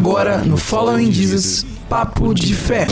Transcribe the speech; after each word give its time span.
Agora 0.00 0.38
no 0.38 0.56
Following 0.56 1.12
Jesus, 1.12 1.66
Papo 1.86 2.32
de 2.32 2.54
Fé. 2.54 2.86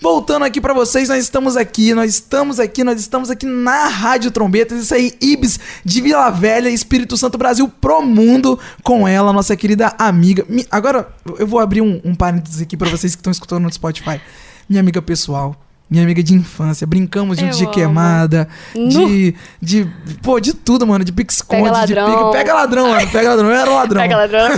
Voltando 0.00 0.46
aqui 0.46 0.58
pra 0.58 0.72
vocês, 0.72 1.10
nós 1.10 1.22
estamos 1.22 1.54
aqui, 1.54 1.92
nós 1.92 2.10
estamos 2.14 2.58
aqui, 2.58 2.82
nós 2.82 2.98
estamos 2.98 3.28
aqui 3.30 3.44
na 3.44 3.88
Rádio 3.88 4.30
Trombetas, 4.30 4.82
isso 4.82 4.94
aí, 4.94 5.12
Ibis 5.20 5.60
de 5.84 6.00
Vila 6.00 6.30
Velha, 6.30 6.70
Espírito 6.70 7.14
Santo 7.14 7.36
Brasil 7.36 7.68
pro 7.78 8.00
mundo, 8.00 8.58
com 8.82 9.06
ela, 9.06 9.34
nossa 9.34 9.54
querida 9.54 9.94
amiga. 9.98 10.42
Mi- 10.48 10.66
Agora, 10.70 11.10
eu 11.38 11.46
vou 11.46 11.60
abrir 11.60 11.82
um, 11.82 12.00
um 12.02 12.14
parênteses 12.14 12.62
aqui 12.62 12.74
pra 12.74 12.88
vocês 12.88 13.14
que 13.14 13.20
estão 13.20 13.30
escutando 13.30 13.64
no 13.64 13.72
Spotify. 13.72 14.18
Minha 14.66 14.80
amiga 14.80 15.02
pessoal, 15.02 15.54
minha 15.90 16.04
amiga 16.04 16.22
de 16.22 16.34
infância, 16.34 16.86
brincamos 16.86 17.36
de 17.36 17.44
amo. 17.44 17.70
queimada, 17.72 18.48
de, 18.72 19.34
de, 19.60 19.88
pô, 20.22 20.38
de 20.38 20.54
tudo, 20.54 20.86
mano, 20.86 21.04
de 21.04 21.12
pique-esconde, 21.12 21.64
Pega 21.64 21.86
de 21.86 21.94
ladrão. 21.94 22.18
pique, 22.18 22.32
pega 22.32 22.54
ladrão, 22.54 22.88
mano, 22.90 23.10
pega 23.10 23.28
ladrão, 23.30 23.48
eu 23.48 23.56
era 23.56 23.70
o 23.70 23.74
ladrão. 23.74 24.00
Pega 24.00 24.16
ladrão, 24.16 24.40
é. 24.40 24.50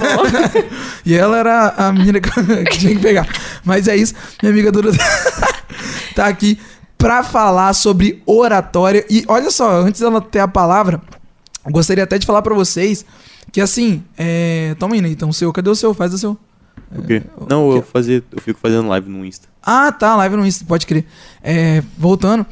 E 1.06 1.14
ela 1.14 1.38
era 1.38 1.68
a 1.70 1.92
menina 1.92 2.20
que 2.70 2.78
tinha 2.78 2.94
que 2.94 3.00
pegar. 3.00 3.26
Mas 3.64 3.88
é 3.88 3.96
isso, 3.96 4.14
minha 4.42 4.52
amiga 4.52 4.70
Duda 4.70 4.92
tá 6.14 6.26
aqui 6.26 6.60
pra 6.98 7.22
falar 7.22 7.72
sobre 7.72 8.22
oratória. 8.26 9.04
E 9.08 9.24
olha 9.26 9.50
só, 9.50 9.80
antes 9.80 10.02
dela 10.02 10.20
ter 10.20 10.40
a 10.40 10.46
palavra, 10.48 11.00
gostaria 11.70 12.04
até 12.04 12.18
de 12.18 12.26
falar 12.26 12.42
pra 12.42 12.54
vocês 12.54 13.06
que 13.50 13.60
assim, 13.60 14.04
é... 14.18 14.74
toma 14.78 14.94
aí, 14.94 15.00
Neitão, 15.00 15.30
o 15.30 15.32
seu, 15.32 15.50
cadê 15.52 15.70
o 15.70 15.74
seu? 15.74 15.94
Faz 15.94 16.12
o 16.12 16.18
seu. 16.18 16.38
O 16.94 17.02
quê? 17.02 17.22
Não, 17.48 17.74
eu, 17.74 17.82
fazia, 17.82 18.22
eu 18.30 18.40
fico 18.40 18.60
fazendo 18.60 18.88
live 18.88 19.08
no 19.08 19.24
Insta. 19.24 19.51
Ah, 19.62 19.92
tá, 19.92 20.16
live 20.16 20.36
no 20.36 20.44
Insta, 20.46 20.64
pode 20.66 20.86
crer. 20.86 21.04
É, 21.42 21.82
voltando, 21.96 22.44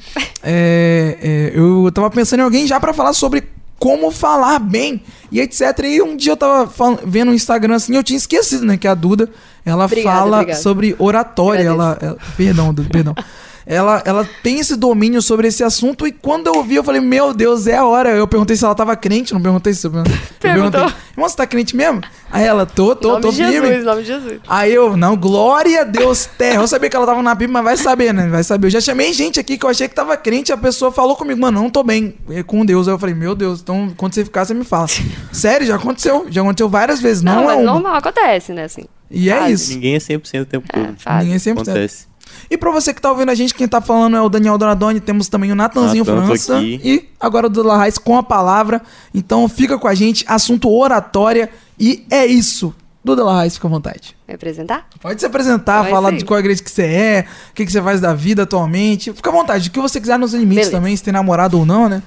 é, 0.43 1.19
é, 1.21 1.53
eu 1.59 1.91
tava 1.93 2.11
pensando 2.11 2.41
em 2.41 2.43
alguém 2.45 2.67
já 2.67 2.79
pra 2.79 2.93
falar 2.93 3.13
sobre 3.13 3.45
como 3.79 4.11
falar 4.11 4.59
bem 4.59 5.03
e 5.33 5.41
etc. 5.41 5.61
E 5.85 6.03
um 6.03 6.17
dia 6.17 6.33
eu 6.33 6.37
tava 6.37 6.71
vendo 7.05 7.29
no 7.31 7.35
Instagram 7.35 7.77
assim, 7.77 7.97
eu 7.97 8.03
tinha 8.05 8.17
esquecido, 8.17 8.65
né, 8.67 8.77
que 8.77 8.87
a 8.87 8.95
Duda, 8.95 9.29
ela 9.65 9.87
Obrigada, 9.87 10.17
fala 10.19 10.37
obrigada. 10.39 10.61
sobre 10.63 10.95
oratória, 10.99 11.63
ela, 11.63 11.99
ela- 12.01 12.19
perdão, 12.37 12.73
Duda, 12.75 12.89
perdão. 12.91 13.15
Ela, 13.71 14.03
ela 14.05 14.29
tem 14.43 14.59
esse 14.59 14.75
domínio 14.75 15.23
sobre 15.23 15.47
esse 15.47 15.63
assunto 15.63 16.05
e 16.05 16.11
quando 16.11 16.49
eu 16.49 16.61
vi, 16.65 16.75
eu 16.75 16.83
falei, 16.83 17.01
meu 17.01 17.33
Deus, 17.33 17.69
é 17.69 17.77
a 17.77 17.85
hora. 17.85 18.11
Eu 18.11 18.27
perguntei 18.27 18.57
se 18.57 18.65
ela 18.65 18.75
tava 18.75 18.97
crente, 18.97 19.33
não 19.33 19.41
perguntei 19.41 19.73
se 19.73 19.87
eu, 19.87 19.93
perguntei, 20.41 20.81
irmão, 20.81 21.29
você 21.29 21.37
tá 21.37 21.47
crente 21.47 21.77
mesmo? 21.77 22.01
Aí 22.33 22.45
ela, 22.45 22.67
tô, 22.67 22.97
tô, 22.97 23.11
nome 23.11 23.23
tô 23.23 23.31
de 23.31 23.37
firme. 23.37 23.69
Jesus, 23.69 23.85
nome 23.85 24.03
de 24.03 24.09
Jesus. 24.09 24.41
Aí 24.49 24.75
eu, 24.75 24.97
não, 24.97 25.17
glória 25.17 25.83
a 25.83 25.85
Deus, 25.85 26.27
terra. 26.27 26.61
Eu 26.61 26.67
sabia 26.67 26.91
que 26.91 26.97
ela 26.97 27.07
tava 27.07 27.23
na 27.23 27.33
Bíblia, 27.33 27.63
mas 27.63 27.65
vai 27.65 27.77
saber, 27.77 28.13
né? 28.13 28.27
Vai 28.27 28.43
saber. 28.43 28.67
Eu 28.67 28.71
já 28.73 28.81
chamei 28.81 29.13
gente 29.13 29.39
aqui 29.39 29.57
que 29.57 29.65
eu 29.65 29.71
achei 29.71 29.87
que 29.87 29.95
tava 29.95 30.17
crente, 30.17 30.53
a 30.53 30.57
pessoa 30.57 30.91
falou 30.91 31.15
comigo, 31.15 31.41
mano, 31.41 31.63
não 31.63 31.71
tô 31.71 31.85
bem 31.85 32.17
é, 32.29 32.43
com 32.43 32.67
Deus. 32.67 32.89
Aí 32.89 32.95
eu 32.95 32.99
falei, 32.99 33.15
meu 33.15 33.37
Deus, 33.37 33.61
então 33.61 33.93
quando 33.97 34.15
você 34.15 34.25
ficar, 34.25 34.45
você 34.45 34.53
me 34.53 34.65
fala. 34.65 34.89
Sério, 35.31 35.65
já 35.65 35.77
aconteceu. 35.77 36.27
Já 36.29 36.41
aconteceu 36.41 36.69
várias 36.69 37.01
vezes. 37.01 37.23
Não, 37.23 37.37
Não, 37.37 37.43
é 37.43 37.47
mas 37.47 37.57
uma. 37.59 37.73
normal, 37.73 37.95
acontece, 37.95 38.53
né, 38.53 38.65
assim. 38.65 38.87
E 39.09 39.31
é 39.31 39.37
fase. 39.39 39.53
isso. 39.53 39.73
Ninguém 39.75 39.95
é 39.95 39.99
100% 39.99 40.43
o 40.43 40.47
tempo 40.47 40.67
todo. 40.73 40.97
É. 41.07 41.19
Ninguém 41.23 41.39
sempre 41.39 41.65
sabe. 41.65 41.79
Acontece. 41.79 42.10
E 42.51 42.59
pra 42.59 42.71
você 42.73 42.93
que 42.93 43.01
tá 43.01 43.11
ouvindo 43.11 43.31
a 43.31 43.35
gente, 43.35 43.55
quem 43.55 43.69
tá 43.69 43.81
falando 43.81 44.17
é 44.17 44.21
o 44.21 44.29
Daniel 44.29 44.59
Donadoni, 44.59 44.99
temos 44.99 45.29
também 45.29 45.53
o 45.53 45.55
Natanzinho 45.55 46.05
Natan, 46.05 46.21
tô 46.21 46.27
França 46.27 46.57
aqui. 46.59 46.81
e 46.83 47.09
agora 47.21 47.47
o 47.47 47.51
Dula 47.51 47.77
Raiz 47.77 47.97
com 47.97 48.19
a 48.19 48.23
palavra. 48.23 48.83
Então 49.15 49.49
fica 49.49 49.79
com 49.79 49.87
a 49.87 49.95
gente, 49.95 50.25
assunto 50.27 50.69
oratória 50.69 51.49
e 51.79 52.05
é 52.11 52.27
isso. 52.27 52.75
Duda 53.03 53.25
La 53.25 53.35
Raiz, 53.37 53.55
fica 53.55 53.67
à 53.67 53.71
vontade. 53.71 54.15
Me 54.29 54.35
apresentar? 54.35 54.87
Pode 55.01 55.21
se 55.21 55.27
apresentar, 55.27 55.83
Vai 55.83 55.91
falar 55.91 56.11
sim. 56.11 56.17
de 56.19 56.25
qual 56.27 56.39
igreja 56.39 56.63
que 56.63 56.71
você 56.71 56.83
é, 56.83 57.25
o 57.51 57.55
que, 57.55 57.65
que 57.65 57.73
você 57.73 57.81
faz 57.81 57.99
da 57.99 58.13
vida 58.13 58.43
atualmente. 58.43 59.11
Fica 59.15 59.31
à 59.31 59.33
vontade, 59.33 59.69
o 59.71 59.73
que 59.73 59.81
você 59.81 59.99
quiser 59.99 60.19
nos 60.19 60.35
limites 60.35 60.67
Beleza. 60.67 60.71
também, 60.73 60.95
se 60.95 61.03
tem 61.03 61.13
namorado 61.13 61.59
ou 61.59 61.65
não, 61.65 61.89
né? 61.89 62.03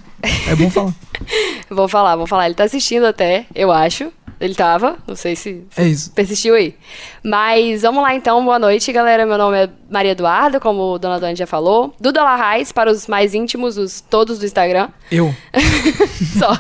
É 0.48 0.56
bom 0.56 0.70
falar. 0.70 0.94
Vou 1.70 1.88
falar, 1.88 2.16
vou 2.16 2.28
falar. 2.28 2.46
Ele 2.46 2.54
tá 2.54 2.66
assistindo 2.66 3.06
até, 3.06 3.48
eu 3.56 3.72
acho. 3.72 4.12
Ele 4.44 4.54
tava, 4.56 4.98
não 5.08 5.16
sei 5.16 5.38
se 5.38 5.66
É 5.78 5.86
isso. 5.86 6.12
persistiu 6.12 6.54
aí. 6.54 6.76
Mas 7.24 7.82
vamos 7.82 8.04
lá 8.04 8.14
então, 8.14 8.44
boa 8.44 8.60
noite, 8.60 8.92
galera. 8.92 9.26
Meu 9.26 9.38
nome 9.38 9.58
é 9.58 9.70
Maria 9.90 10.12
Eduarda, 10.12 10.60
como 10.60 10.96
a 10.96 10.98
Dona 10.98 11.18
Dani 11.18 11.34
já 11.38 11.48
falou. 11.48 11.96
Duda 11.98 12.22
Larrais, 12.22 12.70
para 12.74 12.92
os 12.92 13.08
mais 13.08 13.34
íntimos, 13.34 13.78
os 13.78 14.02
todos 14.02 14.40
do 14.40 14.46
Instagram. 14.46 14.90
Eu. 15.10 15.34
Só. 16.38 16.52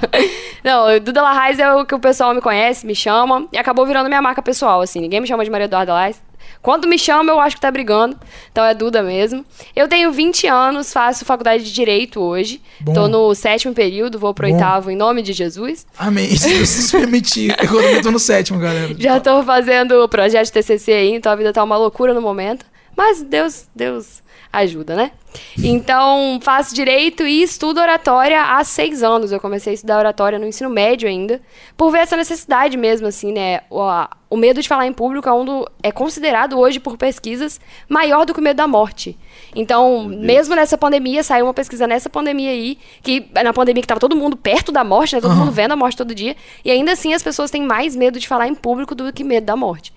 Não, 0.63 0.97
Duda 1.01 1.21
Larrais 1.21 1.59
é 1.59 1.73
o 1.73 1.85
que 1.85 1.93
o 1.93 1.99
pessoal 1.99 2.33
me 2.33 2.39
conhece, 2.39 2.85
me 2.87 2.95
chama. 2.95 3.47
E 3.51 3.57
acabou 3.57 3.85
virando 3.85 4.07
minha 4.07 4.21
marca 4.21 4.41
pessoal, 4.41 4.79
assim. 4.79 5.01
Ninguém 5.01 5.19
me 5.19 5.27
chama 5.27 5.43
de 5.43 5.51
Maria 5.51 5.65
Eduarda 5.65 5.91
Larrais. 5.91 6.21
Quando 6.63 6.87
me 6.87 6.97
chama, 6.97 7.29
eu 7.29 7.41
acho 7.41 7.57
que 7.57 7.61
tá 7.61 7.69
brigando. 7.69 8.17
Então 8.49 8.63
é 8.63 8.73
Duda 8.73 9.03
mesmo. 9.03 9.45
Eu 9.75 9.85
tenho 9.89 10.13
20 10.13 10.47
anos, 10.47 10.93
faço 10.93 11.25
faculdade 11.25 11.61
de 11.65 11.73
Direito 11.73 12.21
hoje. 12.21 12.61
Bom. 12.79 12.93
Tô 12.93 13.07
no 13.09 13.35
sétimo 13.35 13.73
período, 13.73 14.17
vou 14.17 14.33
pro 14.33 14.47
Bom. 14.47 14.53
oitavo 14.53 14.89
em 14.89 14.95
nome 14.95 15.21
de 15.21 15.33
Jesus. 15.33 15.85
Amém. 15.99 16.33
Se 16.37 16.47
Deus 16.47 16.69
se 16.69 16.97
permitir. 16.97 17.53
Eu 17.59 18.01
tô 18.01 18.11
no 18.11 18.17
sétimo, 18.17 18.59
galera. 18.59 18.95
Já 18.97 19.19
tô 19.19 19.43
fazendo 19.43 20.01
o 20.01 20.07
projeto 20.07 20.51
TCC 20.51 20.93
aí, 20.93 21.13
então 21.13 21.33
a 21.33 21.35
vida 21.35 21.51
tá 21.51 21.61
uma 21.61 21.75
loucura 21.75 22.13
no 22.13 22.21
momento. 22.21 22.65
Mas 22.95 23.21
Deus, 23.21 23.65
Deus 23.75 24.23
ajuda, 24.51 24.95
né? 24.95 25.11
Então, 25.57 26.39
faço 26.41 26.73
direito 26.73 27.23
e 27.25 27.41
estudo 27.43 27.79
oratória 27.79 28.41
há 28.41 28.63
seis 28.63 29.03
anos. 29.03 29.31
Eu 29.31 29.39
comecei 29.39 29.71
a 29.71 29.73
estudar 29.73 29.97
oratória 29.99 30.39
no 30.39 30.45
ensino 30.47 30.69
médio 30.69 31.07
ainda, 31.07 31.41
por 31.77 31.91
ver 31.91 31.99
essa 31.99 32.17
necessidade 32.17 32.75
mesmo, 32.77 33.07
assim, 33.07 33.31
né? 33.31 33.61
O, 33.69 33.81
a- 33.81 34.09
o 34.29 34.35
medo 34.37 34.61
de 34.63 34.67
falar 34.67 34.87
em 34.87 34.93
público 34.93 35.29
é, 35.29 35.31
um 35.33 35.45
do- 35.45 35.69
é 35.83 35.91
considerado 35.91 36.57
hoje 36.59 36.79
por 36.79 36.97
pesquisas 36.97 37.61
maior 37.87 38.25
do 38.25 38.33
que 38.33 38.39
o 38.39 38.43
medo 38.43 38.57
da 38.57 38.67
morte. 38.67 39.15
Então, 39.55 40.05
mesmo 40.05 40.55
nessa 40.55 40.75
pandemia, 40.75 41.21
saiu 41.21 41.45
uma 41.45 41.53
pesquisa 41.53 41.85
nessa 41.85 42.09
pandemia 42.09 42.49
aí, 42.49 42.79
que 43.03 43.27
na 43.43 43.53
pandemia 43.53 43.81
que 43.81 43.87
tava 43.87 43.99
todo 43.99 44.15
mundo 44.15 44.35
perto 44.35 44.71
da 44.71 44.83
morte, 44.83 45.13
né? 45.15 45.21
Todo 45.21 45.35
mundo 45.35 45.51
vendo 45.51 45.73
a 45.73 45.75
morte 45.75 45.95
todo 45.95 46.15
dia. 46.15 46.35
E 46.65 46.71
ainda 46.71 46.93
assim 46.93 47.13
as 47.13 47.21
pessoas 47.21 47.51
têm 47.51 47.61
mais 47.61 47.95
medo 47.95 48.19
de 48.19 48.27
falar 48.27 48.47
em 48.47 48.55
público 48.55 48.95
do 48.95 49.13
que 49.13 49.23
medo 49.23 49.45
da 49.45 49.55
morte. 49.55 49.93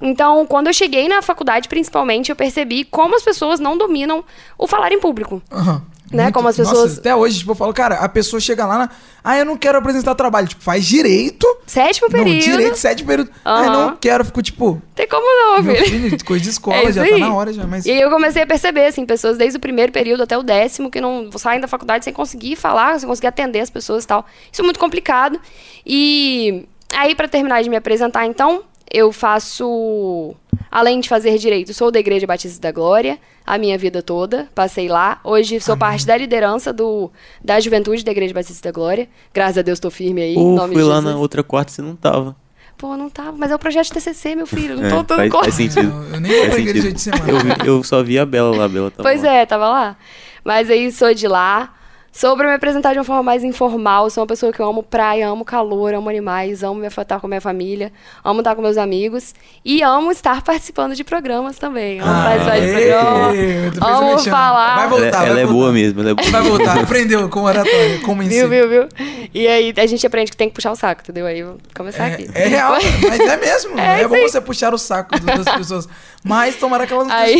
Então, 0.00 0.46
quando 0.46 0.68
eu 0.68 0.72
cheguei 0.72 1.08
na 1.08 1.20
faculdade, 1.20 1.68
principalmente, 1.68 2.30
eu 2.30 2.36
percebi 2.36 2.84
como 2.84 3.14
as 3.16 3.22
pessoas 3.22 3.60
não 3.60 3.76
dominam 3.76 4.24
o 4.56 4.66
falar 4.66 4.79
em 4.94 5.00
público. 5.00 5.42
Aham. 5.50 5.82
Né, 6.12 6.32
como 6.32 6.48
as 6.48 6.56
pessoas- 6.56 6.88
Nossa, 6.88 6.98
até 7.00 7.14
hoje, 7.14 7.38
tipo, 7.38 7.52
eu 7.52 7.54
falo, 7.54 7.72
cara, 7.72 7.94
a 8.00 8.08
pessoa 8.08 8.40
chega 8.40 8.66
lá 8.66 8.76
na. 8.78 8.90
Ah, 9.22 9.38
eu 9.38 9.44
não 9.44 9.56
quero 9.56 9.78
apresentar 9.78 10.12
trabalho. 10.16 10.48
Tipo, 10.48 10.60
faz 10.60 10.84
direito. 10.84 11.46
Sétimo 11.68 12.08
Não, 12.10 12.18
período. 12.18 12.42
direito, 12.42 12.74
sete 12.76 13.04
período. 13.04 13.30
Ah, 13.44 13.64
eu 13.66 13.70
não 13.70 13.96
quero. 13.96 14.24
Fico, 14.24 14.42
tipo, 14.42 14.82
Tem 14.96 15.06
como 15.06 15.22
não, 15.24 15.62
meu 15.62 15.76
filho. 15.76 16.10
filho, 16.10 16.24
coisa 16.24 16.42
de 16.42 16.50
escola, 16.50 16.78
É 16.78 16.90
já 16.90 17.06
tá 17.06 17.14
aí. 17.14 17.20
na 17.20 17.32
hora 17.32 17.52
já. 17.52 17.64
Mas. 17.64 17.86
E 17.86 17.92
aí 17.92 18.00
eu 18.00 18.10
comecei 18.10 18.42
a 18.42 18.46
perceber, 18.46 18.86
assim, 18.86 19.06
pessoas 19.06 19.38
desde 19.38 19.58
o 19.58 19.60
primeiro 19.60 19.92
período 19.92 20.24
até 20.24 20.36
o 20.36 20.42
décimo 20.42 20.90
que 20.90 21.00
não 21.00 21.30
saem 21.38 21.60
da 21.60 21.68
faculdade 21.68 22.04
sem 22.04 22.12
conseguir 22.12 22.56
falar, 22.56 22.98
sem 22.98 23.08
conseguir 23.08 23.28
atender 23.28 23.60
as 23.60 23.70
pessoas 23.70 24.02
e 24.02 24.06
tal. 24.08 24.26
Isso 24.50 24.62
é 24.62 24.64
muito 24.64 24.80
complicado. 24.80 25.38
E 25.86 26.66
aí, 26.92 27.14
pra 27.14 27.28
terminar 27.28 27.62
de 27.62 27.70
me 27.70 27.76
apresentar, 27.76 28.26
então, 28.26 28.64
eu 28.90 29.12
faço. 29.12 30.34
Além 30.70 31.00
de 31.00 31.08
fazer 31.08 31.36
direito, 31.36 31.74
sou 31.74 31.90
da 31.90 31.98
Igreja 31.98 32.26
Batista 32.26 32.60
da 32.60 32.70
Glória 32.72 33.18
a 33.44 33.58
minha 33.58 33.76
vida 33.76 34.02
toda. 34.02 34.48
Passei 34.54 34.88
lá. 34.88 35.18
Hoje 35.24 35.58
sou 35.60 35.76
parte 35.76 36.06
da 36.06 36.16
liderança 36.16 36.72
do, 36.72 37.10
da 37.42 37.58
juventude 37.58 38.04
da 38.04 38.12
Igreja 38.12 38.32
Batista 38.32 38.68
da 38.68 38.72
Glória. 38.72 39.08
Graças 39.34 39.58
a 39.58 39.62
Deus 39.62 39.80
tô 39.80 39.90
firme 39.90 40.22
aí. 40.22 40.36
nome 40.36 40.74
fui 40.74 40.82
de 40.82 40.88
lá 40.88 41.00
na 41.00 41.16
outra 41.16 41.42
quarta 41.42 41.72
e 41.72 41.74
você 41.74 41.82
não 41.82 41.96
tava. 41.96 42.36
Pô, 42.78 42.96
não 42.96 43.10
tava. 43.10 43.32
Mas 43.36 43.50
é 43.50 43.54
o 43.54 43.58
projeto 43.58 43.86
de 43.86 43.92
TCC, 43.94 44.34
meu 44.36 44.46
filho. 44.46 44.76
Não 44.76 44.84
É, 44.84 44.88
tô 44.90 45.02
dando 45.02 45.16
faz, 45.30 45.30
faz 45.44 45.54
sentido. 45.54 45.90
Eu, 46.08 46.14
eu 46.14 46.20
nem 46.20 46.32
vou 46.40 46.50
pra 46.50 46.58
igreja 46.60 46.92
de 46.92 47.00
semana. 47.00 47.28
Eu, 47.30 47.38
vi- 47.40 47.66
eu 47.68 47.82
só 47.84 48.02
vi 48.02 48.18
a 48.18 48.24
Bela 48.24 48.56
lá, 48.56 48.64
a 48.64 48.68
Bela 48.68 48.90
tava 48.90 49.02
Pois 49.02 49.22
lá. 49.22 49.32
é, 49.34 49.44
tava 49.46 49.68
lá. 49.68 49.96
Mas 50.44 50.70
aí 50.70 50.90
sou 50.92 51.12
de 51.12 51.26
lá. 51.26 51.74
Sou 52.12 52.36
pra 52.36 52.48
me 52.48 52.54
apresentar 52.54 52.92
de 52.92 52.98
uma 52.98 53.04
forma 53.04 53.22
mais 53.22 53.44
informal. 53.44 54.10
Sou 54.10 54.22
uma 54.22 54.26
pessoa 54.26 54.52
que 54.52 54.58
eu 54.60 54.66
amo 54.68 54.82
praia, 54.82 55.28
amo 55.28 55.44
calor, 55.44 55.94
amo 55.94 56.08
animais, 56.08 56.62
amo 56.64 56.74
me 56.80 56.86
afetar 56.88 57.20
com 57.20 57.26
a 57.26 57.28
minha 57.28 57.40
família, 57.40 57.92
amo 58.24 58.40
estar 58.40 58.56
com 58.56 58.60
meus 58.62 58.76
amigos 58.76 59.32
e 59.64 59.80
amo 59.80 60.10
estar 60.10 60.42
participando 60.42 60.94
de 60.96 61.04
programas 61.04 61.56
também. 61.56 62.00
Amo 62.00 62.22
participar 62.24 62.58
de 62.60 62.66
Aê, 62.66 62.72
programa. 62.72 63.30
tu 63.30 63.34
fez 63.36 63.78
o 63.78 63.84
Amo 63.86 64.18
falar. 64.18 64.74
Vai 64.74 64.84
Ela, 64.86 64.88
voltar, 64.90 65.06
ela 65.06 65.34
vai 65.34 65.42
é 65.42 65.46
voltar. 65.46 65.52
boa 65.52 65.72
mesmo, 65.72 66.00
ela 66.00 66.10
é 66.10 66.14
boa. 66.14 66.30
Vai 66.30 66.42
voltar, 66.42 66.78
aprendeu 66.80 67.28
com 67.28 67.42
oratória, 67.42 68.00
como 68.04 68.22
Viu, 68.22 68.28
ensino. 68.32 68.48
viu, 68.48 68.68
viu? 68.68 68.88
E 69.32 69.46
aí 69.46 69.72
a 69.76 69.86
gente 69.86 70.04
aprende 70.04 70.32
que 70.32 70.36
tem 70.36 70.48
que 70.48 70.54
puxar 70.56 70.72
o 70.72 70.76
saco, 70.76 71.02
entendeu? 71.02 71.26
Aí 71.26 71.38
eu 71.38 71.46
vou 71.46 71.58
começar 71.76 72.06
aqui. 72.06 72.28
É, 72.34 72.42
é 72.42 72.46
real, 72.48 72.72
mas 73.08 73.20
é 73.20 73.36
mesmo. 73.36 73.78
É 73.80 74.02
É, 74.02 74.08
bom 74.08 74.16
você 74.20 74.40
puxar 74.40 74.74
o 74.74 74.78
saco 74.78 75.18
das 75.20 75.44
pessoas. 75.56 75.88
Mas 76.24 76.56
tomara 76.56 76.86
que 76.86 76.92
elas 76.92 77.06
não 77.06 77.14
Aí... 77.14 77.38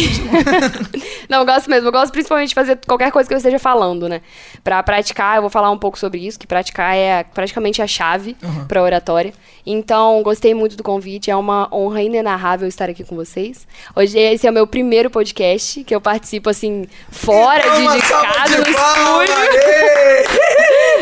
não, 1.28 1.40
eu 1.40 1.46
gosto 1.46 1.68
mesmo. 1.68 1.88
Eu 1.88 1.92
gosto 1.92 2.12
principalmente 2.12 2.48
de 2.50 2.54
fazer 2.54 2.78
qualquer 2.86 3.10
coisa 3.10 3.28
que 3.28 3.34
eu 3.34 3.38
esteja 3.38 3.58
falando, 3.58 4.08
né? 4.08 4.22
Pra 4.62 4.82
praticar, 4.82 5.36
eu 5.36 5.40
vou 5.42 5.50
falar 5.50 5.70
um 5.70 5.78
pouco 5.78 5.98
sobre 5.98 6.18
isso, 6.26 6.38
que 6.38 6.46
praticar 6.46 6.94
é 6.94 7.24
praticamente 7.24 7.80
a 7.80 7.86
chave 7.86 8.36
Uhum. 8.42 8.66
pra 8.66 8.82
oratória. 8.82 9.32
Então, 9.66 10.22
gostei 10.22 10.54
muito 10.54 10.76
do 10.76 10.82
convite. 10.82 11.30
É 11.30 11.36
uma 11.36 11.68
honra 11.74 12.02
inenarrável 12.02 12.68
estar 12.68 12.88
aqui 12.90 13.02
com 13.04 13.16
vocês. 13.16 13.66
Hoje 13.96 14.18
esse 14.18 14.46
é 14.46 14.50
o 14.50 14.52
meu 14.52 14.66
primeiro 14.66 15.08
podcast, 15.10 15.82
que 15.84 15.94
eu 15.94 16.00
participo, 16.00 16.50
assim, 16.50 16.86
fora 17.10 17.62
de, 17.70 17.80
de 17.82 18.02
casa, 18.08 18.56
no 18.58 18.68
estúdio. 18.68 19.34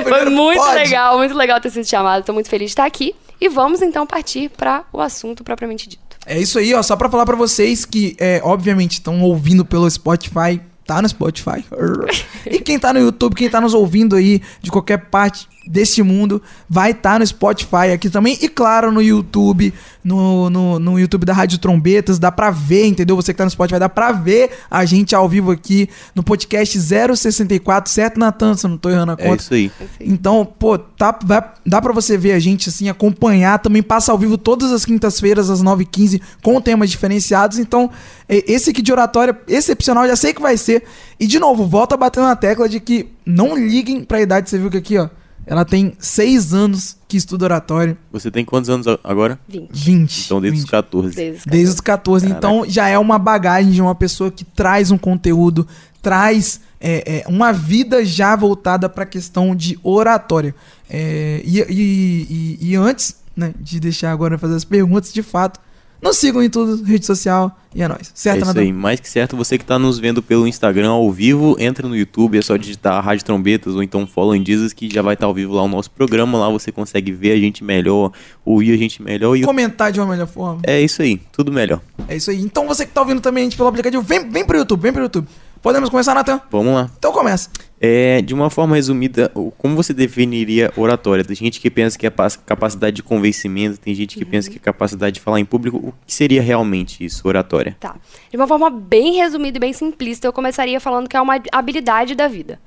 Foi 0.08 0.25
muito 0.26 0.61
pod. 0.62 0.75
legal, 0.75 1.19
muito 1.19 1.34
legal 1.34 1.61
ter 1.61 1.70
sido 1.70 1.84
chamado. 1.87 2.25
Tô 2.25 2.32
muito 2.32 2.49
feliz 2.49 2.66
de 2.66 2.72
estar 2.72 2.84
aqui. 2.87 3.14
E 3.40 3.49
vamos, 3.49 3.82
então, 3.82 4.06
partir 4.06 4.49
para 4.50 4.84
o 4.93 5.00
assunto 5.00 5.44
propriamente 5.44 5.88
dito. 5.88 6.02
É 6.26 6.38
isso 6.38 6.58
aí, 6.58 6.75
ó. 6.75 6.82
Só 6.82 6.96
pra 6.96 7.08
falar 7.08 7.25
pra 7.25 7.37
vocês 7.37 7.84
que, 7.84 8.16
é, 8.19 8.40
obviamente, 8.44 8.93
estão 8.94 9.20
ouvindo 9.22 9.64
pelo 9.64 9.88
Spotify. 9.90 10.61
Tá 10.88 11.02
no 11.02 11.08
Spotify. 11.08 11.62
e 12.50 12.61
quem 12.61 12.79
tá 12.79 12.94
no 12.94 12.99
YouTube, 12.99 13.37
quem 13.37 13.50
tá 13.50 13.61
nos 13.61 13.75
ouvindo 13.75 14.17
aí 14.17 14.40
de 14.62 14.70
qualquer 14.70 14.96
parte 14.96 15.46
desse 15.69 16.03
mundo, 16.03 16.43
vai 16.69 16.93
estar 16.93 17.12
tá 17.12 17.19
no 17.19 17.26
Spotify 17.26 17.93
aqui 17.93 18.09
também. 18.09 18.38
E 18.41 18.49
claro, 18.49 18.91
no 18.91 19.03
YouTube, 19.03 19.73
no, 20.03 20.49
no, 20.49 20.79
no, 20.79 20.99
YouTube 20.99 21.26
da 21.26 21.32
Rádio 21.32 21.59
Trombetas, 21.59 22.19
dá 22.19 22.32
pra 22.32 22.50
ver, 22.50 22.87
entendeu? 22.87 23.15
Você 23.17 23.32
que 23.32 23.38
tá 23.38 23.44
no 23.44 23.50
Spotify, 23.50 23.79
dá 23.79 23.88
pra 23.88 24.12
ver 24.12 24.50
a 24.70 24.85
gente 24.85 25.15
ao 25.15 25.29
vivo 25.29 25.50
aqui 25.50 25.88
no 26.15 26.23
podcast 26.23 26.79
064, 26.81 27.93
certo, 27.93 28.19
Natan? 28.19 28.55
Se 28.55 28.67
eu 28.67 28.70
não 28.70 28.79
tô 28.79 28.88
errando 28.88 29.12
a 29.12 29.15
é 29.15 29.17
conta. 29.17 29.35
É 29.35 29.37
isso 29.37 29.55
aí. 29.55 29.70
Então, 30.00 30.44
pô, 30.59 30.79
tá, 30.79 31.17
vai, 31.23 31.44
dá 31.65 31.82
pra 31.82 31.93
você 31.93 32.17
ver 32.17 32.32
a 32.32 32.38
gente, 32.38 32.69
assim, 32.69 32.88
acompanhar. 32.88 33.59
Também 33.59 33.82
passa 33.82 34.11
ao 34.11 34.19
vivo 34.19 34.38
todas 34.38 34.73
as 34.73 34.85
quintas-feiras, 34.85 35.50
às 35.50 35.62
9h15, 35.62 36.21
com 36.43 36.61
temas 36.61 36.91
diferenciados. 36.91 37.59
Então, 37.59 37.91
esse 38.29 38.71
aqui 38.71 38.81
de 38.81 38.93
oratória, 38.93 39.38
excepcional, 39.47 40.06
já 40.06 40.17
sei 40.17 40.32
que 40.32 40.41
vai 40.41 40.56
ser. 40.56 40.85
E, 41.21 41.26
de 41.26 41.38
novo, 41.38 41.67
volta 41.67 41.97
batendo 41.97 42.26
na 42.26 42.37
tecla 42.37 42.69
de 42.69 42.81
que 42.81 43.09
não 43.26 43.56
liguem 43.56 44.03
pra 44.03 44.21
idade. 44.21 44.49
Você 44.49 44.59
viu 44.59 44.71
que 44.71 44.79
aqui, 44.79 44.97
ó, 44.97 45.09
ela 45.49 45.65
tem 45.65 45.95
seis 45.99 46.53
anos 46.53 46.97
que 47.09 47.17
estuda 47.17 47.47
oratório. 47.47 47.97
Você 48.12 48.31
tem 48.31 48.45
quantos 48.45 48.69
anos 48.69 48.87
agora? 49.03 49.39
20. 49.49 49.71
20. 49.73 50.25
Então 50.27 50.41
desde 50.41 50.59
20. 50.59 50.65
os 50.65 50.71
14. 50.71 51.17
Desde 51.17 51.39
os 51.39 51.45
14. 51.45 51.50
Desde 51.50 51.75
os 51.75 51.81
14. 51.81 52.27
Então 52.27 52.65
já 52.69 52.89
é 52.89 52.99
uma 52.99 53.19
bagagem 53.19 53.73
de 53.73 53.81
uma 53.81 53.95
pessoa 53.95 54.31
que 54.31 54.45
traz 54.45 54.91
um 54.91 54.99
conteúdo, 54.99 55.67
traz 56.03 56.61
é, 56.81 57.25
é, 57.25 57.29
uma 57.29 57.53
vida 57.53 58.05
já 58.05 58.37
voltada 58.37 58.89
para 58.89 59.05
a 59.05 59.06
questão 59.06 59.56
de 59.56 59.79
oratória. 59.83 60.55
É, 60.89 61.43
e, 61.45 61.61
e, 61.61 62.59
e, 62.61 62.71
e 62.71 62.77
antes 62.77 63.17
né, 63.35 63.55
de 63.59 63.81
deixar 63.81 64.12
agora 64.12 64.37
fazer 64.37 64.55
as 64.55 64.65
perguntas, 64.65 65.12
de 65.12 65.23
fato, 65.23 65.61
nos 66.00 66.17
sigam 66.17 66.43
em 66.43 66.49
tudo, 66.49 66.83
rede 66.85 67.05
social 67.05 67.56
e 67.75 67.83
é 67.83 67.89
nóis. 67.89 68.11
Certo, 68.15 68.45
é 68.45 68.50
isso 68.50 68.59
aí, 68.59 68.73
mais 68.73 69.00
que 69.00 69.09
certo. 69.09 69.37
Você 69.37 69.59
que 69.59 69.65
está 69.65 69.79
nos 69.79 69.99
vendo 69.99 70.23
pelo 70.23 70.47
Instagram 70.47 70.91
ao 70.91 71.11
vivo, 71.11 71.56
entra 71.59 71.89
no 71.89 71.97
YouTube, 71.97 72.39
é 72.39 72.43
só 72.43 72.56
digitar 72.56 73.05
Rádio 73.05 73.25
Trombetas 73.25 73.75
ou 73.75 73.83
então 73.83 74.06
Follow 74.06 74.35
in 74.35 74.45
Jesus 74.45 74.73
que 74.73 74.89
já 74.93 75.03
vai 75.03 75.15
estar 75.15 75.27
tá 75.27 75.27
ao 75.27 75.35
vivo 75.35 75.55
lá 75.55 75.62
o 75.62 75.69
nosso 75.69 75.91
programa. 75.91 76.39
Lá 76.39 76.49
você 76.49 76.71
consegue 76.71 77.12
ver 77.12 77.33
a 77.33 77.37
gente 77.37 77.65
melhor, 77.65 78.12
ouvir 78.45 78.73
a 78.73 78.77
gente 78.77 79.03
melhor 79.03 79.37
e 79.37 79.43
comentar 79.43 79.91
de 79.91 80.00
uma 80.00 80.06
melhor 80.06 80.29
forma. 80.29 80.61
É 80.65 80.81
isso 80.81 81.03
aí, 81.03 81.21
tudo 81.33 81.53
melhor. 81.53 81.81
É 82.06 82.17
isso 82.17 82.31
aí. 82.31 82.41
Então 82.41 82.67
você 82.67 82.85
que 82.85 82.91
está 82.91 83.00
ouvindo 83.00 83.21
também 83.21 83.43
a 83.43 83.45
gente 83.45 83.56
pelo 83.56 83.69
aplicativo, 83.69 84.03
vem, 84.03 84.29
vem 84.31 84.45
pro 84.45 84.56
YouTube, 84.56 84.81
vem 84.81 84.93
pro 84.93 85.03
YouTube. 85.03 85.29
Podemos 85.60 85.90
começar, 85.90 86.14
Natan? 86.14 86.40
Vamos 86.50 86.75
lá. 86.75 86.90
Então 86.99 87.12
começa. 87.12 87.50
É, 87.81 88.20
de 88.22 88.34
uma 88.34 88.50
forma 88.50 88.75
resumida, 88.76 89.31
como 89.56 89.76
você 89.76 89.93
definiria 89.93 90.72
oratória? 90.76 91.25
Tem 91.25 91.37
gente 91.37 91.60
que 91.60 91.70
pensa 91.70 91.99
que 91.99 92.06
é 92.06 92.12
capacidade 92.44 92.96
de 92.96 93.02
convencimento, 93.02 93.78
tem 93.78 93.94
gente 93.94 94.16
que 94.16 94.25
uhum. 94.25 94.31
pensa 94.31 94.50
que 94.50 94.56
é 94.56 94.60
capacidade 94.60 95.14
de 95.14 95.20
falar 95.20 95.38
em 95.40 95.44
público. 95.44 95.76
O 95.76 95.94
que 96.06 96.12
seria 96.12 96.43
realmente 96.43 97.05
isso, 97.05 97.26
oratória? 97.26 97.76
Tá. 97.78 97.96
De 98.31 98.37
uma 98.37 98.46
forma 98.46 98.70
bem 98.70 99.14
resumida 99.14 99.58
e 99.58 99.60
bem 99.60 99.72
simplista, 99.72 100.26
eu 100.26 100.32
começaria 100.32 100.81
falando 100.81 101.08
que 101.08 101.16
é 101.16 101.20
uma 101.20 101.40
habilidade 101.52 102.14
da 102.14 102.26
vida. 102.26 102.58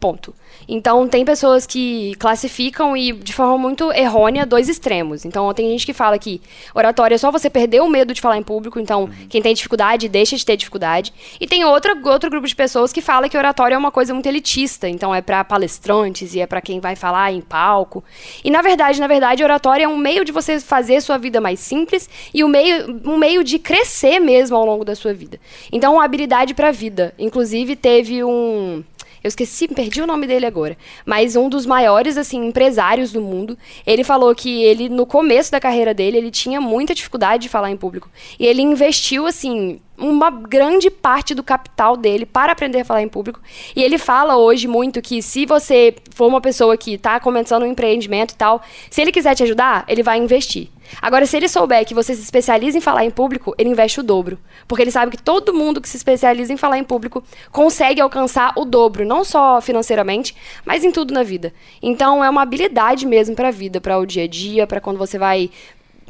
Ponto. 0.00 0.34
Então, 0.66 1.06
tem 1.06 1.24
pessoas 1.24 1.66
que 1.66 2.14
classificam 2.14 2.96
e, 2.96 3.12
de 3.12 3.32
forma 3.34 3.58
muito 3.58 3.92
errônea, 3.92 4.46
dois 4.46 4.68
extremos. 4.68 5.24
Então, 5.24 5.52
tem 5.52 5.68
gente 5.68 5.84
que 5.84 5.92
fala 5.92 6.18
que 6.18 6.40
oratória 6.74 7.16
é 7.16 7.18
só 7.18 7.30
você 7.30 7.50
perder 7.50 7.82
o 7.82 7.88
medo 7.88 8.14
de 8.14 8.20
falar 8.20 8.38
em 8.38 8.42
público. 8.42 8.80
Então, 8.80 9.02
uhum. 9.02 9.10
quem 9.28 9.42
tem 9.42 9.52
dificuldade, 9.52 10.08
deixa 10.08 10.36
de 10.36 10.46
ter 10.46 10.56
dificuldade. 10.56 11.12
E 11.40 11.46
tem 11.46 11.64
outra, 11.64 11.94
outro 12.04 12.30
grupo 12.30 12.46
de 12.46 12.56
pessoas 12.56 12.92
que 12.92 13.02
fala 13.02 13.28
que 13.28 13.36
oratória 13.36 13.74
é 13.74 13.78
uma 13.78 13.90
coisa 13.90 14.14
muito 14.14 14.26
elitista. 14.26 14.88
Então, 14.88 15.14
é 15.14 15.20
para 15.20 15.44
palestrantes 15.44 16.34
e 16.34 16.40
é 16.40 16.46
para 16.46 16.60
quem 16.60 16.80
vai 16.80 16.96
falar 16.96 17.32
em 17.32 17.40
palco. 17.40 18.02
E, 18.42 18.50
na 18.50 18.62
verdade, 18.62 19.00
na 19.00 19.06
verdade, 19.06 19.42
oratória 19.44 19.84
é 19.84 19.88
um 19.88 19.98
meio 19.98 20.24
de 20.24 20.32
você 20.32 20.60
fazer 20.60 21.00
sua 21.02 21.18
vida 21.18 21.40
mais 21.40 21.60
simples 21.60 22.08
e 22.32 22.42
um 22.42 22.48
meio, 22.48 23.02
um 23.04 23.18
meio 23.18 23.44
de 23.44 23.58
crescer 23.58 24.18
mesmo 24.18 24.56
ao 24.56 24.64
longo 24.64 24.84
da 24.84 24.94
sua 24.94 25.12
vida. 25.12 25.38
Então, 25.70 25.94
uma 25.94 26.04
habilidade 26.04 26.54
para 26.54 26.68
a 26.68 26.72
vida. 26.72 27.12
Inclusive, 27.18 27.76
teve 27.76 28.24
um 28.24 28.82
eu 29.22 29.28
esqueci, 29.28 29.68
perdi 29.68 30.00
o 30.00 30.06
nome 30.06 30.26
dele 30.26 30.46
agora. 30.46 30.76
Mas 31.04 31.36
um 31.36 31.48
dos 31.48 31.66
maiores, 31.66 32.16
assim, 32.16 32.46
empresários 32.46 33.12
do 33.12 33.20
mundo. 33.20 33.56
Ele 33.86 34.02
falou 34.02 34.34
que 34.34 34.62
ele, 34.62 34.88
no 34.88 35.04
começo 35.04 35.52
da 35.52 35.60
carreira 35.60 35.92
dele, 35.92 36.16
ele 36.16 36.30
tinha 36.30 36.60
muita 36.60 36.94
dificuldade 36.94 37.42
de 37.42 37.48
falar 37.48 37.70
em 37.70 37.76
público. 37.76 38.08
E 38.38 38.46
ele 38.46 38.62
investiu, 38.62 39.26
assim, 39.26 39.78
uma 39.98 40.30
grande 40.30 40.90
parte 40.90 41.34
do 41.34 41.42
capital 41.42 41.96
dele 41.96 42.24
para 42.24 42.52
aprender 42.52 42.80
a 42.80 42.84
falar 42.84 43.02
em 43.02 43.08
público. 43.08 43.40
E 43.76 43.82
ele 43.82 43.98
fala 43.98 44.36
hoje 44.36 44.66
muito 44.66 45.02
que 45.02 45.20
se 45.20 45.44
você 45.44 45.94
for 46.14 46.26
uma 46.26 46.40
pessoa 46.40 46.76
que 46.76 46.94
está 46.94 47.20
começando 47.20 47.64
um 47.64 47.66
empreendimento 47.66 48.32
e 48.32 48.36
tal, 48.36 48.62
se 48.88 49.02
ele 49.02 49.12
quiser 49.12 49.34
te 49.34 49.42
ajudar, 49.42 49.84
ele 49.86 50.02
vai 50.02 50.18
investir. 50.18 50.68
Agora, 51.00 51.26
se 51.26 51.36
ele 51.36 51.48
souber 51.48 51.84
que 51.84 51.94
você 51.94 52.14
se 52.14 52.22
especializa 52.22 52.78
em 52.78 52.80
falar 52.80 53.04
em 53.04 53.10
público, 53.10 53.54
ele 53.58 53.70
investe 53.70 54.00
o 54.00 54.02
dobro. 54.02 54.38
Porque 54.66 54.82
ele 54.82 54.90
sabe 54.90 55.10
que 55.16 55.22
todo 55.22 55.54
mundo 55.54 55.80
que 55.80 55.88
se 55.88 55.96
especializa 55.96 56.52
em 56.52 56.56
falar 56.56 56.78
em 56.78 56.84
público 56.84 57.22
consegue 57.50 58.00
alcançar 58.00 58.52
o 58.56 58.64
dobro, 58.64 59.04
não 59.04 59.24
só 59.24 59.60
financeiramente, 59.60 60.34
mas 60.64 60.84
em 60.84 60.90
tudo 60.90 61.12
na 61.12 61.22
vida. 61.22 61.52
Então, 61.82 62.24
é 62.24 62.30
uma 62.30 62.42
habilidade 62.42 63.06
mesmo 63.06 63.34
para 63.34 63.48
a 63.48 63.52
vida, 63.52 63.80
para 63.80 63.98
o 63.98 64.06
dia 64.06 64.24
a 64.24 64.28
dia, 64.28 64.66
para 64.66 64.80
quando 64.80 64.98
você 64.98 65.18
vai 65.18 65.50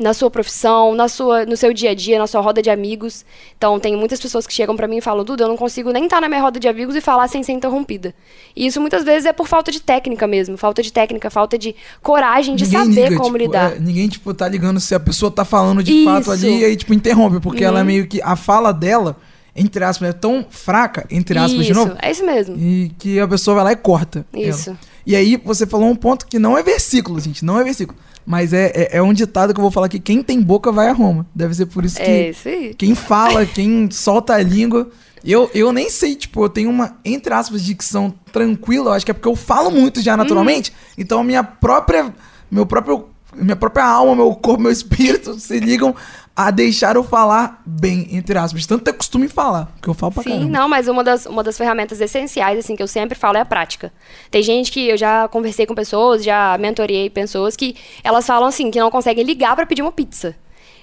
na 0.00 0.14
sua 0.14 0.31
profissão, 0.31 0.94
na 0.94 1.08
sua, 1.08 1.44
no 1.44 1.56
seu 1.56 1.73
dia 1.73 1.91
a 1.91 1.94
dia, 1.94 2.19
na 2.19 2.26
sua 2.26 2.41
roda 2.41 2.62
de 2.62 2.70
amigos. 2.70 3.25
Então, 3.56 3.79
tem 3.79 3.94
muitas 3.94 4.19
pessoas 4.19 4.47
que 4.47 4.52
chegam 4.52 4.75
para 4.75 4.88
mim 4.88 4.97
e 4.97 5.00
falam: 5.00 5.25
Duda, 5.25 5.44
eu 5.44 5.49
não 5.49 5.56
consigo 5.56 5.93
nem 5.93 6.05
estar 6.05 6.17
tá 6.17 6.20
na 6.23 6.29
minha 6.29 6.41
roda 6.41 6.58
de 6.58 6.67
amigos 6.67 6.97
e 6.97 7.00
falar 7.00 7.29
sem 7.29 7.43
ser 7.43 7.52
interrompida. 7.52 8.14
E 8.56 8.67
isso 8.67 8.81
muitas 8.81 9.05
vezes 9.05 9.26
é 9.26 9.32
por 9.32 9.47
falta 9.47 9.70
de 9.70 9.81
técnica 9.81 10.26
mesmo, 10.26 10.56
falta 10.56 10.82
de 10.82 10.93
técnica, 10.93 11.31
falta 11.31 11.58
de 11.58 11.76
coragem 12.02 12.56
de 12.56 12.64
ninguém 12.64 12.81
saber 12.81 13.08
liga, 13.11 13.17
como 13.17 13.38
tipo, 13.38 13.38
lidar. 13.38 13.76
É, 13.76 13.79
ninguém, 13.79 14.08
tipo, 14.08 14.32
tá 14.32 14.49
ligando 14.49 14.81
se 14.81 14.94
a 14.94 15.00
pessoa 15.00 15.31
tá 15.31 15.44
falando 15.44 15.82
de 15.82 15.93
isso. 15.93 16.05
fato 16.05 16.31
ali 16.32 16.61
e 16.61 16.64
aí, 16.64 16.76
tipo, 16.76 16.94
interrompe, 16.94 17.38
porque 17.38 17.62
uhum. 17.62 17.69
ela 17.69 17.81
é 17.81 17.85
meio 17.85 18.06
que. 18.06 18.20
A 18.23 18.37
fala 18.37 18.73
dela 18.73 19.17
entre 19.55 19.85
aspas, 19.85 20.08
é 20.08 20.12
tão 20.12 20.46
fraca, 20.49 21.05
entre 21.11 21.37
aspas, 21.38 21.61
isso, 21.61 21.64
de 21.64 21.75
novo. 21.75 21.96
É 22.00 22.11
isso 22.11 22.25
mesmo. 22.25 22.56
E 22.56 22.93
que 22.99 23.19
a 23.19 23.26
pessoa 23.26 23.56
vai 23.56 23.64
lá 23.64 23.73
e 23.73 23.76
corta. 23.76 24.25
Isso. 24.32 24.70
Ela. 24.70 24.79
E 25.05 25.17
aí 25.17 25.37
você 25.37 25.67
falou 25.67 25.88
um 25.88 25.96
ponto 25.96 26.26
que 26.26 26.38
não 26.38 26.56
é 26.56 26.62
versículo, 26.62 27.19
gente, 27.20 27.44
não 27.44 27.58
é 27.58 27.64
versículo. 27.64 27.99
Mas 28.31 28.53
é, 28.53 28.67
é, 28.67 28.99
é, 28.99 29.03
um 29.03 29.12
ditado 29.12 29.53
que 29.53 29.59
eu 29.59 29.62
vou 29.62 29.73
falar 29.73 29.88
que 29.88 29.99
quem 29.99 30.23
tem 30.23 30.41
boca 30.41 30.71
vai 30.71 30.87
a 30.87 30.93
Roma. 30.93 31.27
Deve 31.35 31.53
ser 31.53 31.67
por 31.67 31.85
isso 31.85 31.97
que. 31.97 32.03
É 32.03 32.31
isso 32.31 32.49
aí. 32.49 32.73
Quem 32.75 32.94
fala, 32.94 33.44
quem 33.44 33.91
solta 33.91 34.35
a 34.35 34.38
língua. 34.41 34.88
Eu, 35.25 35.50
eu 35.53 35.73
nem 35.73 35.91
sei, 35.91 36.15
tipo, 36.15 36.44
eu 36.44 36.49
tenho 36.49 36.71
uma, 36.71 36.97
entre 37.05 37.35
aspas, 37.35 37.61
dicção 37.61 38.15
tranquila. 38.32 38.91
Eu 38.91 38.93
acho 38.93 39.05
que 39.05 39.11
é 39.11 39.15
porque 39.15 39.27
eu 39.27 39.35
falo 39.35 39.69
muito 39.69 40.00
já 40.00 40.17
naturalmente. 40.17 40.71
Uhum. 40.71 40.94
Então 40.99 41.19
a 41.19 41.25
minha 41.25 41.43
própria. 41.43 42.15
Meu 42.49 42.65
próprio. 42.65 43.06
Minha 43.35 43.56
própria 43.56 43.85
alma, 43.85 44.15
meu 44.15 44.32
corpo, 44.37 44.62
meu 44.62 44.71
espírito 44.73 45.35
se 45.35 45.59
ligam 45.59 45.93
a 46.35 46.50
deixar 46.50 46.97
eu 46.97 47.05
falar 47.05 47.62
bem, 47.67 48.09
entre 48.12 48.38
aspas. 48.38 48.67
Tanto 48.67 48.85
ter 48.85 48.93
costume 48.93 49.29
falar, 49.29 49.67
porque 49.67 49.91
eu 49.91 49.94
falo 49.94 50.12
pra 50.12 50.23
Sim, 50.23 50.31
caramba. 50.31 50.49
não, 50.49 50.69
mas 50.69 50.88
uma 50.88 51.05
das, 51.05 51.27
uma 51.27 51.43
das 51.43 51.59
ferramentas 51.59 52.00
essenciais, 52.00 52.59
assim, 52.59 52.77
que 52.77 52.82
eu 52.82 52.88
sempre 52.88 53.19
falo 53.19 53.37
é 53.37 53.41
a 53.41 53.44
prática. 53.44 53.93
Tem 54.31 54.43
gente 54.43 54.71
que 54.73 54.88
eu 54.88 54.97
já 54.97 55.29
conversei 55.29 55.67
com 55.67 55.75
pessoas, 55.75 56.25
já 56.25 56.56
mentorei 56.59 57.11
pessoas 57.11 57.56
que 57.56 57.77
elas 58.03 58.27
falam 58.27 58.49
assim, 58.49 58.70
que 58.70 58.79
não 58.79 58.91
conseguem 58.91 59.25
ligar 59.25 59.55
para 59.55 59.67
pedir 59.67 59.82
uma 59.82 59.93
pizza. 59.93 60.34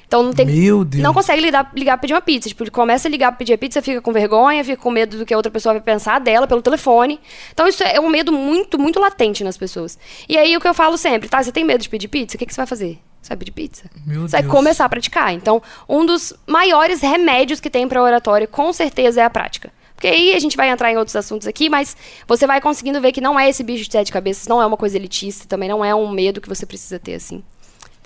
Então 0.08 0.24
não 0.24 0.32
tem. 0.32 0.46
Meu 0.46 0.86
Deus. 0.86 1.04
Não 1.04 1.13
consegue 1.13 1.42
ligar, 1.42 1.70
ligar 1.75 1.98
pra 1.98 2.01
pedir 2.01 2.13
uma 2.13 2.22
pizza. 2.22 2.48
Tipo, 2.48 2.70
começa 2.72 3.08
a 3.08 3.12
ligar 3.12 3.30
pra 3.32 3.39
pedir 3.39 3.54
a 3.54 3.58
pizza, 3.58 3.82
fica 3.82 4.00
com 4.01 4.13
vergonha, 4.13 4.63
fica 4.63 4.82
com 4.82 4.89
medo 4.89 5.18
do 5.18 5.25
que 5.25 5.34
a 5.34 5.38
outra 5.38 5.51
pessoa 5.51 5.74
vai 5.74 5.82
pensar 5.82 6.20
dela 6.20 6.48
pelo 6.48 6.62
telefone. 6.62 7.20
Então 7.51 7.68
isso 7.68 7.84
é 7.84 8.00
um 8.00 8.10
medo 8.10 8.32
muito, 8.32 8.80
muito 8.80 9.00
latente 9.00 9.44
nas 9.44 9.58
pessoas. 9.58 10.00
E 10.30 10.38
aí 10.38 10.56
o 10.56 10.62
que 10.62 10.68
eu 10.68 10.74
falo 10.74 10.98
sempre, 10.98 11.27
tá? 11.27 11.44
Você 11.44 11.51
tem 11.51 11.66
medo 11.66 11.82
de 11.82 11.89
pedir 11.89 12.08
pizza? 12.08 12.38
O 12.38 12.39
que, 12.39 12.46
que 12.46 12.54
você 12.54 12.62
vai 12.62 12.68
fazer? 12.68 13.00
Vai 13.27 13.38
pedir 13.38 13.51
pizza? 13.51 13.89
Meu 14.05 14.22
você 14.22 14.38
Deus. 14.38 14.43
vai 14.43 14.43
começar 14.43 14.86
a 14.86 14.89
praticar. 14.89 15.34
Então, 15.34 15.62
um 15.88 16.05
dos 16.05 16.34
maiores 16.46 17.01
remédios 17.01 17.60
que 17.60 17.69
tem 17.69 17.88
para 17.88 18.01
oratório, 18.01 18.48
com 18.48 18.72
certeza, 18.72 19.22
é 19.22 19.24
a 19.24 19.29
prática. 19.29 19.72
Porque 19.96 20.07
aí 20.07 20.36
a 20.36 20.39
gente 20.39 20.55
vai 20.55 20.69
entrar 20.69 20.91
em 20.91 20.98
outros 20.98 21.15
assuntos 21.15 21.48
aqui, 21.48 21.69
mas 21.69 21.98
você 22.27 22.46
vai 22.46 22.62
conseguindo 22.62 23.01
ver 23.01 23.12
que 23.12 23.19
não 23.19 23.39
é 23.39 23.50
esse 23.50 23.63
bicho 23.63 23.86
de 23.86 23.91
sete 23.91 24.12
cabeças, 24.12 24.48
não 24.48 24.62
é 24.62 24.65
uma 24.65 24.77
coisa 24.77 24.96
elitista, 24.96 25.48
também 25.48 25.67
não 25.67 25.84
é 25.84 25.93
um 25.96 26.07
medo 26.10 26.39
que 26.39 26.48
você 26.48 26.67
precisa 26.67 27.00
ter, 27.00 27.15
assim. 27.15 27.43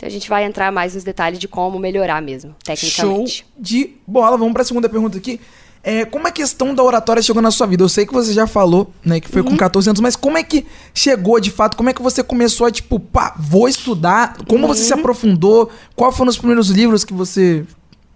Então 0.02 0.08
a 0.08 0.12
gente 0.12 0.30
vai 0.30 0.46
entrar 0.46 0.72
mais 0.72 0.96
nos 0.96 1.04
detalhes 1.04 1.38
de 1.38 1.48
como 1.48 1.78
melhorar 1.78 2.22
mesmo, 2.22 2.56
tecnicamente. 2.64 3.40
Show 3.40 3.48
de 3.56 3.98
bola. 4.08 4.38
Vamos 4.38 4.54
para 4.54 4.62
a 4.62 4.66
segunda 4.66 4.88
pergunta 4.88 5.18
aqui. 5.18 5.40
É, 5.84 6.06
como 6.06 6.28
a 6.28 6.32
questão 6.32 6.76
da 6.76 6.84
oratória 6.84 7.22
chegou 7.22 7.42
na 7.42 7.50
sua 7.50 7.66
vida? 7.66 7.84
Eu 7.84 7.90
sei 7.90 8.06
que 8.06 8.14
você 8.14 8.34
já 8.34 8.46
falou, 8.46 8.94
né, 9.04 9.20
que 9.20 9.28
foi 9.28 9.42
uhum. 9.42 9.50
com 9.50 9.58
14 9.58 9.90
anos, 9.90 10.00
mas 10.00 10.16
como 10.16 10.38
é 10.38 10.44
que 10.44 10.66
chegou 10.94 11.40
de 11.40 11.50
fato? 11.50 11.76
Como 11.76 11.90
é 11.90 11.94
que 11.94 12.02
você 12.02 12.22
começou 12.24 12.68
a, 12.68 12.72
tipo, 12.72 13.00
pá, 13.00 13.36
vou 13.38 13.68
estudar? 13.68 14.38
Como 14.48 14.64
uhum. 14.64 14.68
você 14.68 14.84
se 14.84 14.94
aprofundou? 14.94 15.72
Qual 15.96 16.12
foram 16.12 16.30
os 16.30 16.38
primeiros 16.38 16.70
livros 16.70 17.04
que 17.04 17.14
você, 17.14 17.66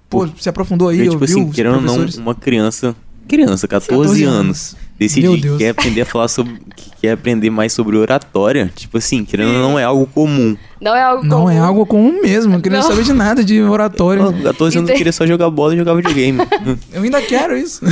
pô, 0.09 0.27
se 0.39 0.47
aprofundou 0.47 0.89
aí? 0.89 1.05
Eu, 1.05 1.13
tipo 1.13 1.23
assim, 1.23 1.49
querendo 1.49 1.75
ou 1.75 1.81
não, 1.81 2.05
uma 2.19 2.35
criança, 2.35 2.95
criança, 3.27 3.67
14, 3.67 3.89
14 3.89 4.23
anos. 4.23 4.35
anos 4.37 4.84
decidir 4.97 5.41
que 5.41 5.57
quer 5.57 5.69
aprender 5.69 6.01
a 6.01 6.05
falar 6.05 6.27
sobre. 6.27 6.53
que 6.75 6.91
quer 7.01 7.11
aprender 7.11 7.49
mais 7.49 7.73
sobre 7.73 7.97
oratória, 7.97 8.71
tipo 8.75 8.97
assim, 8.97 9.25
querendo 9.25 9.53
não 9.53 9.77
é 9.77 9.83
algo 9.83 10.07
comum. 10.07 10.57
Não 10.81 10.95
é 10.95 11.01
algo 11.01 11.21
comum. 11.21 11.29
Não 11.29 11.49
é 11.49 11.57
algo 11.57 11.85
comum 11.85 12.21
mesmo. 12.21 12.55
Eu 12.55 12.61
queria 12.61 12.79
não. 12.79 12.87
saber 12.87 13.03
de 13.03 13.13
nada 13.13 13.43
de 13.43 13.61
oratória. 13.61 14.23
Não, 14.23 14.41
14 14.41 14.77
anos 14.77 14.89
eu 14.89 14.95
queria 14.95 15.11
só 15.11 15.25
jogar 15.25 15.49
bola 15.49 15.73
e 15.73 15.77
jogar 15.77 15.95
videogame. 15.95 16.39
eu 16.93 17.01
ainda 17.01 17.21
quero 17.21 17.57
isso. 17.57 17.83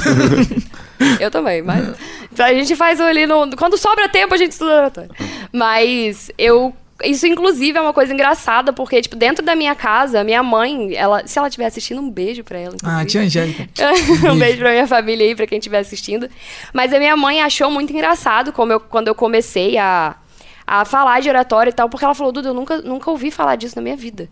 eu 1.19 1.29
também, 1.29 1.61
mas. 1.61 1.95
A 2.39 2.53
gente 2.53 2.75
faz 2.75 2.99
ali 2.99 3.27
no. 3.27 3.55
Quando 3.55 3.77
sobra 3.77 4.09
tempo, 4.09 4.33
a 4.33 4.37
gente 4.37 4.51
estuda 4.51 4.77
oratória. 4.77 5.11
Mas 5.51 6.31
eu 6.37 6.73
Isso, 7.03 7.25
inclusive, 7.25 7.77
é 7.77 7.81
uma 7.81 7.93
coisa 7.93 8.13
engraçada, 8.13 8.71
porque, 8.71 9.01
tipo, 9.01 9.15
dentro 9.15 9.43
da 9.43 9.55
minha 9.55 9.75
casa, 9.75 10.23
minha 10.23 10.43
mãe, 10.43 10.95
ela, 10.95 11.25
se 11.25 11.37
ela 11.37 11.47
estiver 11.47 11.65
assistindo, 11.65 11.99
um 12.01 12.09
beijo 12.09 12.43
pra 12.43 12.59
ela. 12.59 12.75
Ah, 12.83 13.01
inclusive. 13.01 13.09
tia 13.09 13.21
Angélica. 13.21 13.69
um 14.31 14.37
beijo 14.37 14.57
pra 14.59 14.71
minha 14.71 14.87
família 14.87 15.25
aí, 15.25 15.35
pra 15.35 15.47
quem 15.47 15.57
estiver 15.57 15.79
assistindo. 15.79 16.29
Mas 16.73 16.93
a 16.93 16.99
minha 16.99 17.15
mãe 17.17 17.41
achou 17.41 17.71
muito 17.71 17.91
engraçado 17.91 18.53
como 18.53 18.73
eu, 18.73 18.79
quando 18.79 19.07
eu 19.07 19.15
comecei 19.15 19.77
a, 19.77 20.15
a 20.65 20.85
falar 20.85 21.21
de 21.21 21.29
oratória 21.29 21.69
e 21.69 21.73
tal, 21.73 21.89
porque 21.89 22.05
ela 22.05 22.15
falou, 22.15 22.31
Duda, 22.31 22.49
eu 22.49 22.53
nunca, 22.53 22.81
nunca 22.81 23.09
ouvi 23.11 23.31
falar 23.31 23.55
disso 23.55 23.75
na 23.75 23.81
minha 23.81 23.95
vida. 23.95 24.29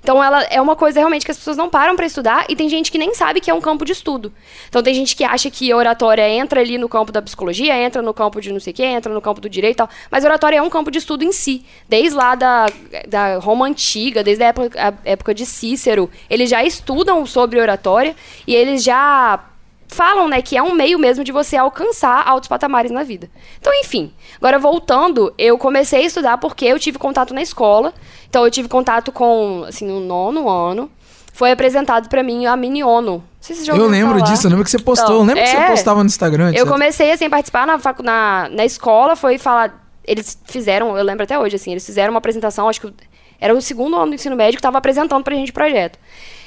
Então, 0.00 0.22
ela 0.22 0.42
é 0.44 0.60
uma 0.60 0.76
coisa 0.76 1.00
realmente 1.00 1.24
que 1.24 1.30
as 1.30 1.38
pessoas 1.38 1.56
não 1.56 1.70
param 1.70 1.96
pra 1.96 2.04
estudar 2.04 2.44
e 2.48 2.54
tem 2.54 2.68
gente 2.68 2.92
que 2.92 2.98
nem 2.98 3.14
sabe 3.14 3.40
que 3.40 3.50
é 3.50 3.54
um 3.54 3.60
campo 3.60 3.84
de 3.84 3.92
estudo. 3.92 4.32
Então, 4.68 4.82
tem 4.82 4.94
gente 4.94 5.16
que 5.16 5.24
acha 5.24 5.50
que 5.50 5.72
oratória 5.72 6.28
entra 6.28 6.60
ali 6.60 6.76
no 6.76 6.88
campo 6.88 7.10
da 7.10 7.22
psicologia, 7.22 7.74
entra 7.76 8.02
no 8.02 8.12
campo 8.12 8.40
de 8.40 8.52
não 8.52 8.60
sei 8.60 8.72
o 8.72 8.76
quê, 8.76 8.84
entra 8.84 9.12
no 9.12 9.20
campo 9.20 9.40
do 9.40 9.48
direito 9.48 9.76
e 9.76 9.78
tal. 9.78 9.88
Mas 10.10 10.24
oratória 10.24 10.58
é 10.58 10.62
um 10.62 10.68
campo 10.68 10.90
de 10.90 10.98
estudo 10.98 11.24
em 11.24 11.32
si. 11.32 11.64
Desde 11.88 12.14
lá 12.14 12.34
da, 12.34 12.66
da 13.08 13.38
Roma 13.38 13.66
Antiga, 13.66 14.22
desde 14.22 14.44
a 14.44 14.48
época, 14.48 14.78
a 14.78 15.08
época 15.08 15.34
de 15.34 15.46
Cícero, 15.46 16.10
eles 16.28 16.50
já 16.50 16.62
estudam 16.62 17.24
sobre 17.24 17.58
oratória 17.58 18.14
e 18.46 18.54
eles 18.54 18.84
já 18.84 19.42
falam, 19.88 20.28
né, 20.28 20.42
que 20.42 20.56
é 20.56 20.62
um 20.62 20.74
meio 20.74 20.98
mesmo 20.98 21.22
de 21.22 21.30
você 21.30 21.56
alcançar 21.56 22.26
altos 22.26 22.48
patamares 22.48 22.90
na 22.90 23.02
vida. 23.02 23.30
Então, 23.60 23.72
enfim. 23.74 24.12
Agora, 24.36 24.58
voltando, 24.58 25.32
eu 25.38 25.56
comecei 25.56 26.02
a 26.02 26.06
estudar 26.06 26.38
porque 26.38 26.64
eu 26.64 26.78
tive 26.78 26.98
contato 26.98 27.32
na 27.32 27.42
escola. 27.42 27.92
Então, 28.28 28.44
eu 28.44 28.50
tive 28.50 28.68
contato 28.68 29.12
com, 29.12 29.64
assim, 29.68 29.86
no 29.86 30.00
nono 30.00 30.48
ano. 30.48 30.90
Foi 31.32 31.50
apresentado 31.50 32.08
pra 32.08 32.22
mim 32.22 32.46
a 32.46 32.56
Mini 32.56 32.84
ONU. 32.84 33.12
Não 33.12 33.22
sei 33.40 33.56
se 33.56 33.68
Eu 33.68 33.88
lembro 33.88 34.18
falar. 34.18 34.30
disso, 34.30 34.46
eu 34.46 34.50
lembro 34.50 34.64
que 34.64 34.70
você 34.70 34.78
postou. 34.78 35.06
Então, 35.06 35.16
eu 35.20 35.26
lembro 35.26 35.42
que 35.42 35.48
você 35.48 35.56
é. 35.56 35.70
postava 35.70 36.00
no 36.00 36.06
Instagram. 36.06 36.46
Eu 36.46 36.62
etc. 36.62 36.68
comecei, 36.68 37.10
assim, 37.12 37.24
a 37.26 37.30
participar 37.30 37.66
na, 37.66 37.80
na, 38.02 38.48
na 38.50 38.64
escola, 38.64 39.16
foi 39.16 39.38
falar... 39.38 39.82
Eles 40.06 40.38
fizeram, 40.44 40.96
eu 40.98 41.04
lembro 41.04 41.24
até 41.24 41.38
hoje, 41.38 41.56
assim, 41.56 41.70
eles 41.72 41.84
fizeram 41.84 42.12
uma 42.12 42.18
apresentação, 42.18 42.68
acho 42.68 42.80
que 42.80 42.92
era 43.40 43.54
o 43.54 43.60
segundo 43.60 43.96
ano 43.96 44.08
do 44.08 44.14
ensino 44.14 44.36
médio 44.36 44.54
que 44.54 44.60
estava 44.60 44.78
apresentando 44.78 45.24
pra 45.24 45.34
gente 45.34 45.50
o 45.50 45.54
projeto. 45.54 45.98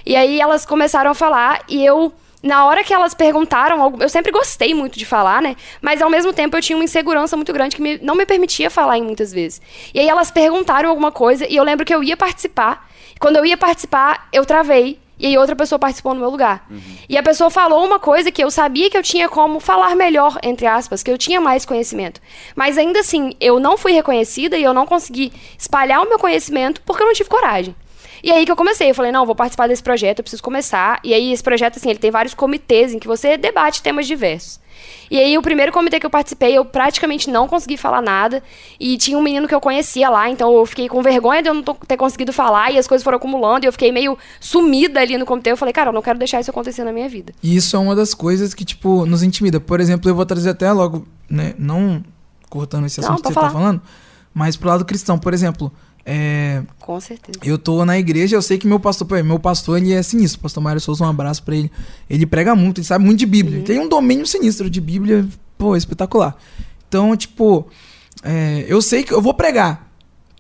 E 0.06 0.16
aí 0.16 0.40
elas 0.40 0.66
começaram 0.66 1.12
a 1.12 1.14
falar 1.14 1.64
e 1.68 1.84
eu... 1.86 2.14
Na 2.44 2.66
hora 2.66 2.84
que 2.84 2.94
elas 2.94 3.14
perguntaram, 3.14 3.96
eu 4.00 4.08
sempre 4.10 4.32
gostei 4.32 4.74
muito 4.74 4.98
de 4.98 5.06
falar, 5.06 5.42
né? 5.42 5.56
Mas 5.82 6.02
ao 6.02 6.10
mesmo 6.10 6.32
tempo 6.32 6.56
eu 6.56 6.62
tinha 6.62 6.78
uma 6.78 6.86
insegurança 6.86 7.36
muito 7.36 7.52
grande 7.52 7.76
que 7.76 7.82
me- 7.82 7.98
não 8.02 8.16
me 8.16 8.26
permitia 8.26 8.70
falar 8.70 8.98
em 8.98 9.02
muitas 9.04 9.34
vezes. 9.34 9.62
E 9.94 10.00
aí 10.00 10.08
elas 10.08 10.30
perguntaram 10.30 10.90
alguma 10.90 11.12
coisa 11.12 11.46
e 11.50 11.56
eu 11.56 11.64
lembro 11.64 11.86
que 11.86 11.94
eu 11.94 12.04
ia 12.04 12.16
participar. 12.16 12.88
Quando 13.20 13.38
eu 13.38 13.46
ia 13.46 13.58
participar, 13.58 14.28
eu 14.32 14.46
travei. 14.46 15.00
E 15.20 15.26
aí 15.26 15.36
outra 15.36 15.56
pessoa 15.56 15.80
participou 15.80 16.14
no 16.14 16.20
meu 16.20 16.30
lugar. 16.30 16.68
E 17.10 17.18
a 17.18 17.24
pessoa 17.24 17.50
falou 17.50 17.84
uma 17.84 17.98
coisa 18.00 18.32
que 18.32 18.44
eu 18.44 18.52
sabia 18.52 18.88
que 18.88 18.96
eu 18.96 19.02
tinha 19.02 19.28
como 19.28 19.60
falar 19.60 19.96
melhor, 19.96 20.38
entre 20.44 20.68
aspas, 20.68 21.02
que 21.02 21.10
eu 21.10 21.18
tinha 21.18 21.42
mais 21.42 21.66
conhecimento. 21.66 22.22
Mas 22.56 22.78
ainda 22.78 23.00
assim, 23.00 23.34
eu 23.42 23.60
não 23.60 23.76
fui 23.80 23.94
reconhecida 23.94 24.56
e 24.56 24.64
eu 24.64 24.76
não 24.76 24.86
consegui 24.86 25.34
espalhar 25.58 26.04
o 26.04 26.08
meu 26.08 26.20
conhecimento 26.20 26.82
porque 26.86 27.02
eu 27.02 27.08
não 27.08 27.14
tive 27.16 27.30
coragem. 27.30 27.76
E 28.24 28.32
aí 28.32 28.46
que 28.46 28.52
eu 28.52 28.56
comecei, 28.56 28.90
eu 28.90 28.96
falei, 28.96 29.12
não, 29.12 29.26
vou 29.26 29.36
participar 29.36 29.68
desse 29.68 29.84
projeto, 29.84 30.20
eu 30.20 30.24
preciso 30.24 30.44
começar. 30.44 31.00
E 31.04 31.14
aí 31.14 31.32
esse 31.32 31.44
projeto, 31.44 31.78
assim, 31.78 31.90
ele 31.90 32.00
tem 32.00 32.12
vários 32.12 32.34
comitês 32.34 32.94
em 32.94 33.00
que 33.00 33.08
você 33.08 33.38
debate 33.38 33.82
temas 33.82 34.08
diversos. 34.08 34.60
E 35.10 35.18
aí 35.20 35.38
o 35.38 35.42
primeiro 35.42 35.72
comitê 35.72 36.00
que 36.00 36.06
eu 36.06 36.10
participei, 36.10 36.58
eu 36.58 36.64
praticamente 36.66 37.30
não 37.30 37.48
consegui 37.48 37.78
falar 37.78 38.02
nada. 38.02 38.44
E 38.80 38.98
tinha 38.98 39.18
um 39.18 39.22
menino 39.22 39.48
que 39.48 39.56
eu 39.56 39.62
conhecia 39.62 40.10
lá, 40.10 40.30
então 40.30 40.54
eu 40.54 40.66
fiquei 40.66 40.88
com 40.88 41.02
vergonha 41.02 41.42
de 41.42 41.50
eu 41.50 41.54
não 41.54 41.64
ter 41.64 41.98
conseguido 41.98 42.32
falar. 42.34 42.72
E 42.72 42.78
as 42.78 42.88
coisas 42.88 43.04
foram 43.04 43.18
acumulando, 43.18 43.66
e 43.66 43.68
eu 43.68 43.72
fiquei 43.72 43.92
meio 43.92 44.18
sumida 44.40 45.00
ali 45.00 45.18
no 45.18 45.26
comitê. 45.26 45.52
Eu 45.52 45.58
falei, 45.58 45.74
cara, 45.74 45.90
eu 45.90 45.94
não 45.94 46.02
quero 46.02 46.20
deixar 46.20 46.40
isso 46.42 46.52
acontecer 46.52 46.84
na 46.84 46.92
minha 46.92 47.10
vida. 47.10 47.34
E 47.42 47.56
isso 47.56 47.76
é 47.76 47.80
uma 47.80 47.96
das 47.96 48.14
coisas 48.14 48.54
que, 48.54 48.66
tipo, 48.66 49.06
nos 49.06 49.24
intimida. 49.24 49.60
Por 49.60 49.80
exemplo, 49.80 50.10
eu 50.10 50.16
vou 50.16 50.26
trazer 50.26 50.50
até 50.50 50.72
logo, 50.72 51.08
né? 51.30 51.54
Não 51.58 52.04
cortando 52.50 52.86
esse 52.86 53.02
Não, 53.02 53.10
assunto 53.10 53.28
que 53.28 53.34
pode 53.34 53.34
você 53.34 53.40
tá 53.40 53.50
falar. 53.50 53.62
falando, 53.62 53.82
mas 54.34 54.56
pro 54.56 54.70
lado 54.70 54.86
cristão, 54.86 55.18
por 55.18 55.34
exemplo, 55.34 55.72
é, 56.10 56.62
Com 56.80 56.98
certeza. 57.02 57.38
eu 57.44 57.58
tô 57.58 57.84
na 57.84 58.00
igreja, 58.00 58.38
eu 58.38 58.42
sei 58.42 58.58
que 58.58 58.66
meu 58.66 58.80
pastor, 58.80 59.22
meu 59.24 59.38
pastor, 59.38 59.78
ele 59.78 59.92
é 59.94 60.02
sinistro. 60.02 60.40
Pastor 60.40 60.64
Mário 60.64 60.80
Souza, 60.80 61.04
um 61.04 61.10
abraço 61.10 61.44
pra 61.44 61.54
ele. 61.54 61.70
Ele 62.10 62.26
prega 62.26 62.56
muito, 62.56 62.78
ele 62.80 62.88
sabe 62.88 63.04
muito 63.04 63.20
de 63.20 63.26
Bíblia. 63.26 63.58
Ele 63.58 63.66
tem 63.66 63.78
um 63.80 63.90
domínio 63.90 64.26
sinistro 64.26 64.70
de 64.70 64.80
Bíblia, 64.80 65.28
pô, 65.58 65.76
espetacular. 65.76 66.38
Então, 66.88 67.16
tipo, 67.18 67.68
é, 68.24 68.64
eu 68.70 68.82
sei 68.82 69.04
que 69.04 69.14
eu 69.14 69.22
vou 69.22 69.34
pregar. 69.34 69.86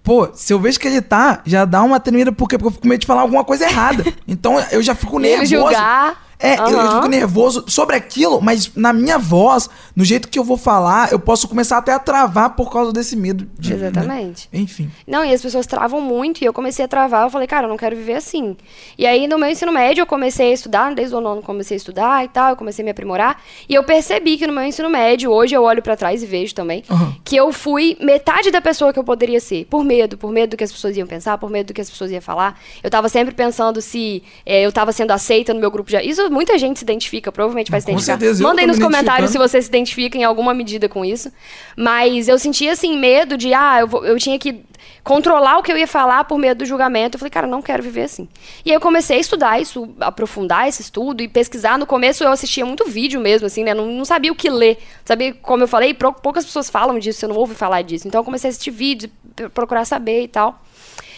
Pô, 0.01 0.29
se 0.33 0.53
eu 0.53 0.59
vejo 0.61 0.79
que 0.79 0.87
ele 0.87 1.01
tá, 1.01 1.41
já 1.45 1.65
dá 1.65 1.83
uma 1.83 1.99
tremida, 1.99 2.31
por 2.31 2.47
quê? 2.47 2.57
Porque 2.57 2.67
eu 2.67 2.71
fico 2.71 2.83
com 2.83 2.87
medo 2.87 3.01
de 3.01 3.05
falar 3.05 3.21
alguma 3.23 3.43
coisa 3.43 3.65
errada. 3.65 4.05
Então 4.25 4.57
eu 4.71 4.81
já 4.81 4.95
fico 4.95 5.19
Ele 5.19 5.27
nervoso. 5.29 5.49
julgar. 5.49 6.26
É, 6.39 6.59
eu- 6.59 6.67
eu, 6.69 6.79
Aham. 6.79 6.95
fico 6.97 7.07
nervoso 7.07 7.65
sobre 7.67 7.95
aquilo, 7.95 8.39
mas 8.41 8.71
na 8.75 8.93
minha 8.93 9.17
voz, 9.17 9.67
no 9.95 10.05
jeito 10.05 10.27
que 10.27 10.37
eu 10.37 10.43
vou 10.43 10.55
falar, 10.57 11.11
eu 11.11 11.19
posso 11.19 11.47
começar 11.47 11.77
até 11.79 11.91
a 11.91 11.97
travar 11.99 12.51
por 12.55 12.71
causa 12.71 12.93
desse 12.93 13.15
medo. 13.15 13.47
De, 13.57 13.73
né? 13.73 13.87
Exatamente. 13.87 14.47
Enfim. 14.53 14.91
Não, 15.07 15.25
e 15.25 15.33
as 15.33 15.41
pessoas 15.41 15.65
travam 15.65 15.99
muito, 15.99 16.41
e 16.43 16.45
eu 16.45 16.53
comecei 16.53 16.85
a 16.85 16.87
travar, 16.87 17.23
eu 17.23 17.29
falei, 17.31 17.47
cara, 17.47 17.65
eu 17.65 17.69
não 17.69 17.77
quero 17.77 17.95
viver 17.95 18.13
assim. 18.13 18.55
E 18.97 19.05
aí, 19.07 19.27
no 19.27 19.39
meu 19.39 19.49
ensino 19.49 19.71
médio, 19.71 20.03
eu 20.03 20.05
comecei 20.05 20.51
a 20.51 20.53
estudar, 20.53 20.93
desde 20.93 21.15
o 21.15 21.19
nono 21.21 21.41
comecei 21.41 21.75
a 21.75 21.79
estudar 21.79 22.23
e 22.23 22.27
tal, 22.27 22.51
eu 22.51 22.55
comecei 22.55 22.83
a 22.83 22.85
me 22.85 22.91
aprimorar, 22.91 23.41
e 23.67 23.73
eu 23.73 23.83
percebi 23.83 24.37
que 24.37 24.45
no 24.45 24.53
meu 24.53 24.63
ensino 24.63 24.89
médio, 24.91 25.31
hoje 25.31 25.55
eu 25.55 25.63
olho 25.63 25.81
pra 25.81 25.95
trás 25.97 26.21
e 26.21 26.25
vejo 26.27 26.53
também, 26.53 26.83
Aham. 26.89 27.15
que 27.25 27.35
eu 27.35 27.51
fui 27.51 27.97
metade 27.99 28.51
da 28.51 28.61
pessoa 28.61 28.93
que 28.93 28.99
eu 28.99 29.03
poderia 29.03 29.39
ser, 29.39 29.65
por 29.65 29.83
medo, 29.83 30.17
por 30.17 30.31
medo 30.31 30.51
do 30.51 30.57
que 30.57 30.63
as 30.63 30.71
pessoas 30.71 30.95
iam 30.95 31.07
pensar, 31.07 31.37
por 31.39 31.49
medo 31.49 31.67
do 31.67 31.73
que 31.73 31.81
as 31.81 31.89
pessoas 31.89 32.11
iam 32.11 32.21
falar. 32.21 32.59
Eu 32.83 32.91
tava 32.91 33.09
sempre 33.09 33.33
pensando 33.33 33.81
se 33.81 34.21
eh, 34.45 34.61
eu 34.63 34.71
tava 34.71 34.91
sendo 34.91 35.09
aceita 35.11 35.51
no 35.51 35.59
meu 35.59 35.71
grupo 35.71 35.89
de... 35.89 35.97
Isso 36.01 36.26
muita 36.29 36.57
gente 36.57 36.79
se 36.79 36.85
identifica, 36.85 37.31
provavelmente 37.31 37.69
vai 37.71 37.79
se 37.81 37.85
Com 37.85 37.91
identificar. 37.93 38.17
certeza, 38.19 38.43
Mandem 38.43 38.67
nos 38.67 38.77
me 38.77 38.83
comentários 38.83 39.31
se 39.31 39.37
você 39.37 39.61
se 39.61 39.67
identifica 39.67 40.17
em 40.17 40.23
alguma 40.23 40.53
medida 40.53 40.87
com 40.89 41.03
isso. 41.05 41.31
Mas 41.75 42.27
eu 42.27 42.37
sentia, 42.39 42.71
assim, 42.73 42.97
medo 42.97 43.37
de, 43.37 43.53
ah, 43.53 43.77
eu, 43.81 43.87
vou- 43.87 44.05
eu 44.05 44.17
tinha 44.17 44.37
que 44.39 44.63
controlar 45.03 45.57
o 45.57 45.63
que 45.63 45.71
eu 45.71 45.77
ia 45.77 45.87
falar 45.87 46.25
por 46.25 46.37
medo 46.37 46.59
do 46.59 46.65
julgamento. 46.65 47.15
Eu 47.15 47.19
falei, 47.19 47.29
cara, 47.31 47.47
não 47.47 47.61
quero 47.61 47.81
viver 47.81 48.03
assim. 48.03 48.27
E 48.65 48.69
aí 48.71 48.75
eu 48.75 48.81
comecei 48.81 49.17
a 49.17 49.19
estudar 49.19 49.59
isso, 49.61 49.89
aprofundar 50.01 50.67
esse 50.67 50.81
estudo 50.81 51.21
e 51.23 51.27
pesquisar. 51.27 51.77
No 51.77 51.85
começo 51.85 52.23
eu 52.23 52.31
assistia 52.31 52.65
muito 52.65 52.85
vídeo 52.85 53.19
mesmo, 53.21 53.47
assim, 53.47 53.63
né? 53.63 53.73
Não, 53.73 53.85
não 53.85 54.03
sabia 54.05 54.31
o 54.31 54.35
que 54.35 54.49
ler. 54.49 54.77
Sabia, 55.05 55.33
como 55.33 55.63
eu 55.63 55.67
falei, 55.67 55.93
poucas 55.93 56.43
pessoas 56.45 56.69
falam 56.69 56.99
disso, 56.99 57.23
eu 57.25 57.29
não 57.29 57.37
ouvi 57.37 57.55
falar 57.55 57.81
disso. 57.83 58.07
Então 58.07 58.19
eu 58.19 58.25
comecei 58.25 58.49
a 58.49 58.51
assistir 58.51 58.71
vídeos, 58.71 59.11
procurar 59.53 59.85
saber 59.85 60.23
e 60.23 60.27
tal. 60.27 60.61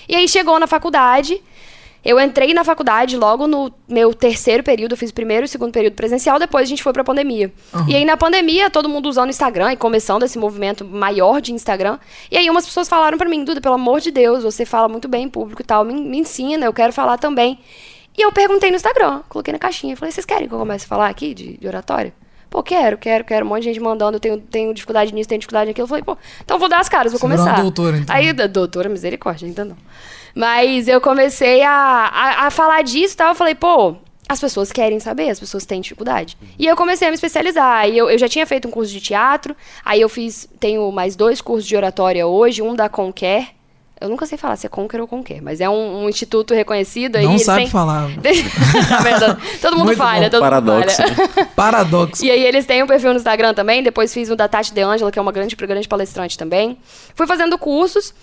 E 0.07 0.15
aí 0.15 0.27
chegou 0.27 0.59
na 0.59 0.67
faculdade. 0.67 1.41
Eu 2.03 2.19
entrei 2.19 2.53
na 2.53 2.63
faculdade 2.63 3.17
logo 3.17 3.45
no 3.45 3.71
meu 3.87 4.13
terceiro 4.13 4.63
período, 4.63 4.93
eu 4.93 4.97
fiz 4.97 5.09
o 5.09 5.13
primeiro 5.13 5.43
e 5.43 5.47
o 5.47 5.49
segundo 5.49 5.71
período 5.73 5.95
presencial, 5.95 6.39
depois 6.39 6.63
a 6.63 6.69
gente 6.69 6.81
foi 6.81 6.93
pra 6.93 7.03
pandemia. 7.03 7.51
E 7.87 7.95
aí 7.95 8.05
na 8.05 8.15
pandemia, 8.15 8.69
todo 8.69 8.87
mundo 8.87 9.09
usando 9.09 9.27
o 9.27 9.29
Instagram 9.29 9.73
e 9.73 9.77
começando 9.77 10.23
esse 10.23 10.37
movimento 10.37 10.85
maior 10.85 11.41
de 11.41 11.51
Instagram. 11.53 11.99
E 12.31 12.37
aí 12.37 12.49
umas 12.49 12.65
pessoas 12.65 12.87
falaram 12.87 13.17
pra 13.17 13.27
mim, 13.27 13.43
Duda, 13.43 13.59
pelo 13.59 13.75
amor 13.75 13.99
de 13.99 14.11
Deus, 14.11 14.43
você 14.43 14.65
fala 14.65 14.87
muito 14.87 15.07
bem 15.09 15.23
em 15.25 15.29
público 15.29 15.61
e 15.61 15.65
tal, 15.65 15.83
me, 15.83 15.93
me 15.93 16.19
ensina, 16.19 16.65
eu 16.65 16.73
quero 16.73 16.93
falar 16.93 17.17
também. 17.17 17.59
E 18.17 18.21
eu 18.21 18.31
perguntei 18.31 18.69
no 18.69 18.75
Instagram, 18.77 19.21
coloquei 19.27 19.51
na 19.51 19.59
caixinha, 19.59 19.95
falei, 19.97 20.11
vocês 20.11 20.25
querem 20.25 20.47
que 20.47 20.53
eu 20.53 20.59
comece 20.59 20.85
a 20.85 20.87
falar 20.87 21.09
aqui 21.09 21.33
de, 21.33 21.57
de 21.57 21.67
oratória? 21.67 22.13
Pô, 22.49 22.63
quero, 22.63 22.97
quero, 22.97 23.23
quero. 23.23 23.45
Um 23.45 23.49
monte 23.49 23.59
de 23.63 23.65
gente 23.65 23.79
mandando, 23.79 24.15
eu 24.15 24.19
tenho, 24.19 24.39
tenho 24.39 24.73
dificuldade 24.73 25.13
nisso, 25.13 25.29
tenho 25.29 25.39
dificuldade 25.39 25.67
naquilo. 25.69 25.83
Eu 25.83 25.87
falei, 25.87 26.03
pô, 26.03 26.17
então 26.43 26.57
vou 26.57 26.67
dar 26.67 26.79
as 26.79 26.89
caras, 26.89 27.11
vou 27.11 27.19
Você 27.19 27.25
uma 27.27 27.35
começar. 27.37 27.61
doutora, 27.61 27.97
então. 27.97 28.15
Aí, 28.15 28.33
doutora, 28.33 28.89
misericórdia, 28.89 29.47
ainda 29.47 29.63
não. 29.63 29.77
Mas 30.39 30.87
eu 30.87 31.01
comecei 31.01 31.61
a, 31.63 31.69
a, 31.73 32.47
a 32.47 32.49
falar 32.49 32.81
disso 32.81 33.13
e 33.13 33.17
tal. 33.17 33.27
Eu 33.29 33.35
falei, 33.35 33.53
pô, 33.55 33.95
as 34.29 34.39
pessoas 34.39 34.71
querem 34.71 34.97
saber, 34.97 35.29
as 35.29 35.37
pessoas 35.37 35.65
têm 35.65 35.81
dificuldade. 35.81 36.37
E 36.57 36.65
eu 36.65 36.77
comecei 36.77 37.05
a 37.09 37.11
me 37.11 37.15
especializar. 37.15 37.89
E 37.89 37.97
eu, 37.97 38.09
eu 38.09 38.17
já 38.17 38.29
tinha 38.29 38.45
feito 38.47 38.65
um 38.65 38.71
curso 38.71 38.89
de 38.89 39.01
teatro, 39.01 39.53
aí 39.83 39.99
eu 39.99 40.07
fiz, 40.07 40.47
tenho 40.57 40.89
mais 40.93 41.17
dois 41.17 41.41
cursos 41.41 41.67
de 41.67 41.75
oratória 41.75 42.25
hoje, 42.25 42.61
um 42.61 42.73
da 42.73 42.87
Conquer. 42.87 43.47
Eu 43.99 44.07
nunca 44.07 44.25
sei 44.25 44.37
falar 44.37 44.55
se 44.55 44.65
é 44.65 44.69
Conquer 44.69 45.01
ou 45.01 45.07
Conquer, 45.09 45.41
mas 45.41 45.59
é 45.59 45.69
um, 45.69 46.05
um 46.05 46.07
instituto 46.07 46.53
reconhecido. 46.53 47.17
aí 47.17 47.25
Não 47.25 47.31
eles 47.33 47.43
sabe 47.43 47.63
têm- 47.63 47.69
falar. 47.69 48.07
Verdade, 49.03 49.37
todo 49.61 49.75
mundo 49.75 49.87
Muito 49.87 49.97
falha, 49.97 50.23
bom. 50.23 50.29
todo 50.29 50.39
Paradoxo, 50.41 51.01
mundo 51.01 51.15
falha. 51.15 51.45
Paradoxo. 51.53 52.23
E 52.25 52.31
aí 52.31 52.41
eles 52.45 52.65
têm 52.65 52.81
um 52.81 52.87
perfil 52.87 53.09
no 53.11 53.17
Instagram 53.17 53.53
também. 53.53 53.83
Depois 53.83 54.13
fiz 54.13 54.29
o 54.29 54.37
da 54.37 54.47
Tati 54.47 54.73
De 54.73 54.81
Angela, 54.81 55.11
que 55.11 55.19
é 55.19 55.21
uma 55.21 55.33
grande, 55.33 55.53
grande 55.57 55.85
palestrante 55.85 56.37
também. 56.37 56.77
Fui 57.13 57.27
fazendo 57.27 57.57
cursos 57.57 58.13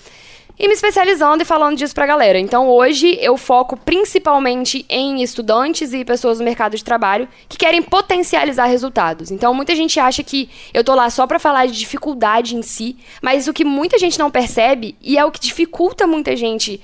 e 0.59 0.67
me 0.67 0.75
especializando 0.75 1.43
e 1.43 1.47
falando 1.47 1.77
disso 1.77 1.95
pra 1.95 2.07
galera. 2.07 2.39
Então 2.39 2.69
hoje 2.69 3.19
eu 3.21 3.37
foco 3.37 3.77
principalmente 3.77 4.85
em 4.89 5.23
estudantes 5.23 5.93
e 5.93 6.05
pessoas 6.05 6.39
no 6.39 6.45
mercado 6.45 6.77
de 6.77 6.85
trabalho 6.85 7.29
que 7.49 7.59
querem 7.59 7.83
potencializar 7.83 8.67
resultados. 8.67 9.31
Então 9.31 9.53
muita 9.53 9.75
gente 9.75 10.01
acha 10.01 10.23
que 10.23 10.49
eu 10.73 10.83
tô 10.83 10.95
lá 10.95 11.11
só 11.11 11.27
pra 11.27 11.39
falar 11.39 11.67
de 11.67 11.79
dificuldade 11.79 12.57
em 12.57 12.63
si, 12.63 12.97
mas 13.21 13.49
o 13.49 13.53
que 13.53 13.65
muita 13.65 13.99
gente 13.99 14.19
não 14.19 14.31
percebe 14.31 14.97
e 15.03 15.19
é 15.19 15.25
o 15.25 15.31
que 15.31 15.41
dificulta 15.41 16.07
muita 16.07 16.35
gente 16.35 16.81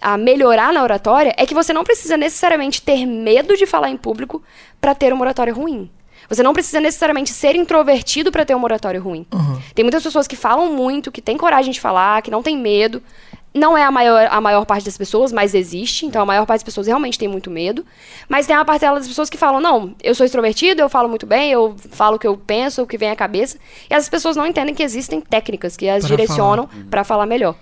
a 0.00 0.18
melhorar 0.18 0.72
na 0.72 0.82
oratória 0.82 1.32
é 1.36 1.46
que 1.46 1.54
você 1.54 1.72
não 1.72 1.84
precisa 1.84 2.16
necessariamente 2.16 2.82
ter 2.82 3.06
medo 3.06 3.56
de 3.56 3.66
falar 3.66 3.88
em 3.88 3.96
público 3.96 4.42
pra 4.80 4.96
ter 4.96 5.12
uma 5.12 5.22
oratória 5.22 5.54
ruim. 5.54 5.88
Você 6.32 6.42
não 6.42 6.54
precisa 6.54 6.80
necessariamente 6.80 7.30
ser 7.30 7.54
introvertido 7.54 8.32
pra 8.32 8.44
ter 8.44 8.54
uma 8.54 8.64
oratória 8.64 8.98
ruim. 8.98 9.26
Tem 9.74 9.84
muitas 9.84 10.02
pessoas 10.02 10.26
que 10.26 10.34
falam 10.34 10.72
muito, 10.72 11.12
que 11.12 11.20
têm 11.20 11.36
coragem 11.36 11.72
de 11.72 11.80
falar, 11.80 12.22
que 12.22 12.30
não 12.30 12.42
têm 12.42 12.56
medo. 12.56 13.02
Não 13.54 13.76
é 13.76 13.84
a 13.84 13.90
maior, 13.90 14.28
a 14.30 14.40
maior 14.40 14.64
parte 14.64 14.82
das 14.86 14.96
pessoas, 14.96 15.30
mas 15.30 15.54
existe. 15.54 16.06
Então, 16.06 16.22
a 16.22 16.24
maior 16.24 16.46
parte 16.46 16.60
das 16.60 16.64
pessoas 16.64 16.86
realmente 16.86 17.18
tem 17.18 17.28
muito 17.28 17.50
medo. 17.50 17.84
Mas 18.26 18.46
tem 18.46 18.56
uma 18.56 18.64
parcela 18.64 18.98
das 18.98 19.06
pessoas 19.06 19.28
que 19.28 19.36
falam: 19.36 19.60
não, 19.60 19.94
eu 20.02 20.14
sou 20.14 20.24
extrovertido, 20.24 20.80
eu 20.80 20.88
falo 20.88 21.06
muito 21.06 21.26
bem, 21.26 21.52
eu 21.52 21.76
falo 21.90 22.16
o 22.16 22.18
que 22.18 22.26
eu 22.26 22.34
penso, 22.34 22.82
o 22.82 22.86
que 22.86 22.96
vem 22.96 23.10
à 23.10 23.16
cabeça. 23.16 23.58
E 23.90 23.94
essas 23.94 24.08
pessoas 24.08 24.36
não 24.36 24.46
entendem 24.46 24.74
que 24.74 24.82
existem 24.82 25.20
técnicas 25.20 25.76
que 25.76 25.86
as 25.86 26.06
Pra 26.06 26.16
direcionam 26.16 26.66
pra 26.90 27.04
falar 27.04 27.26
melhor. 27.26 27.54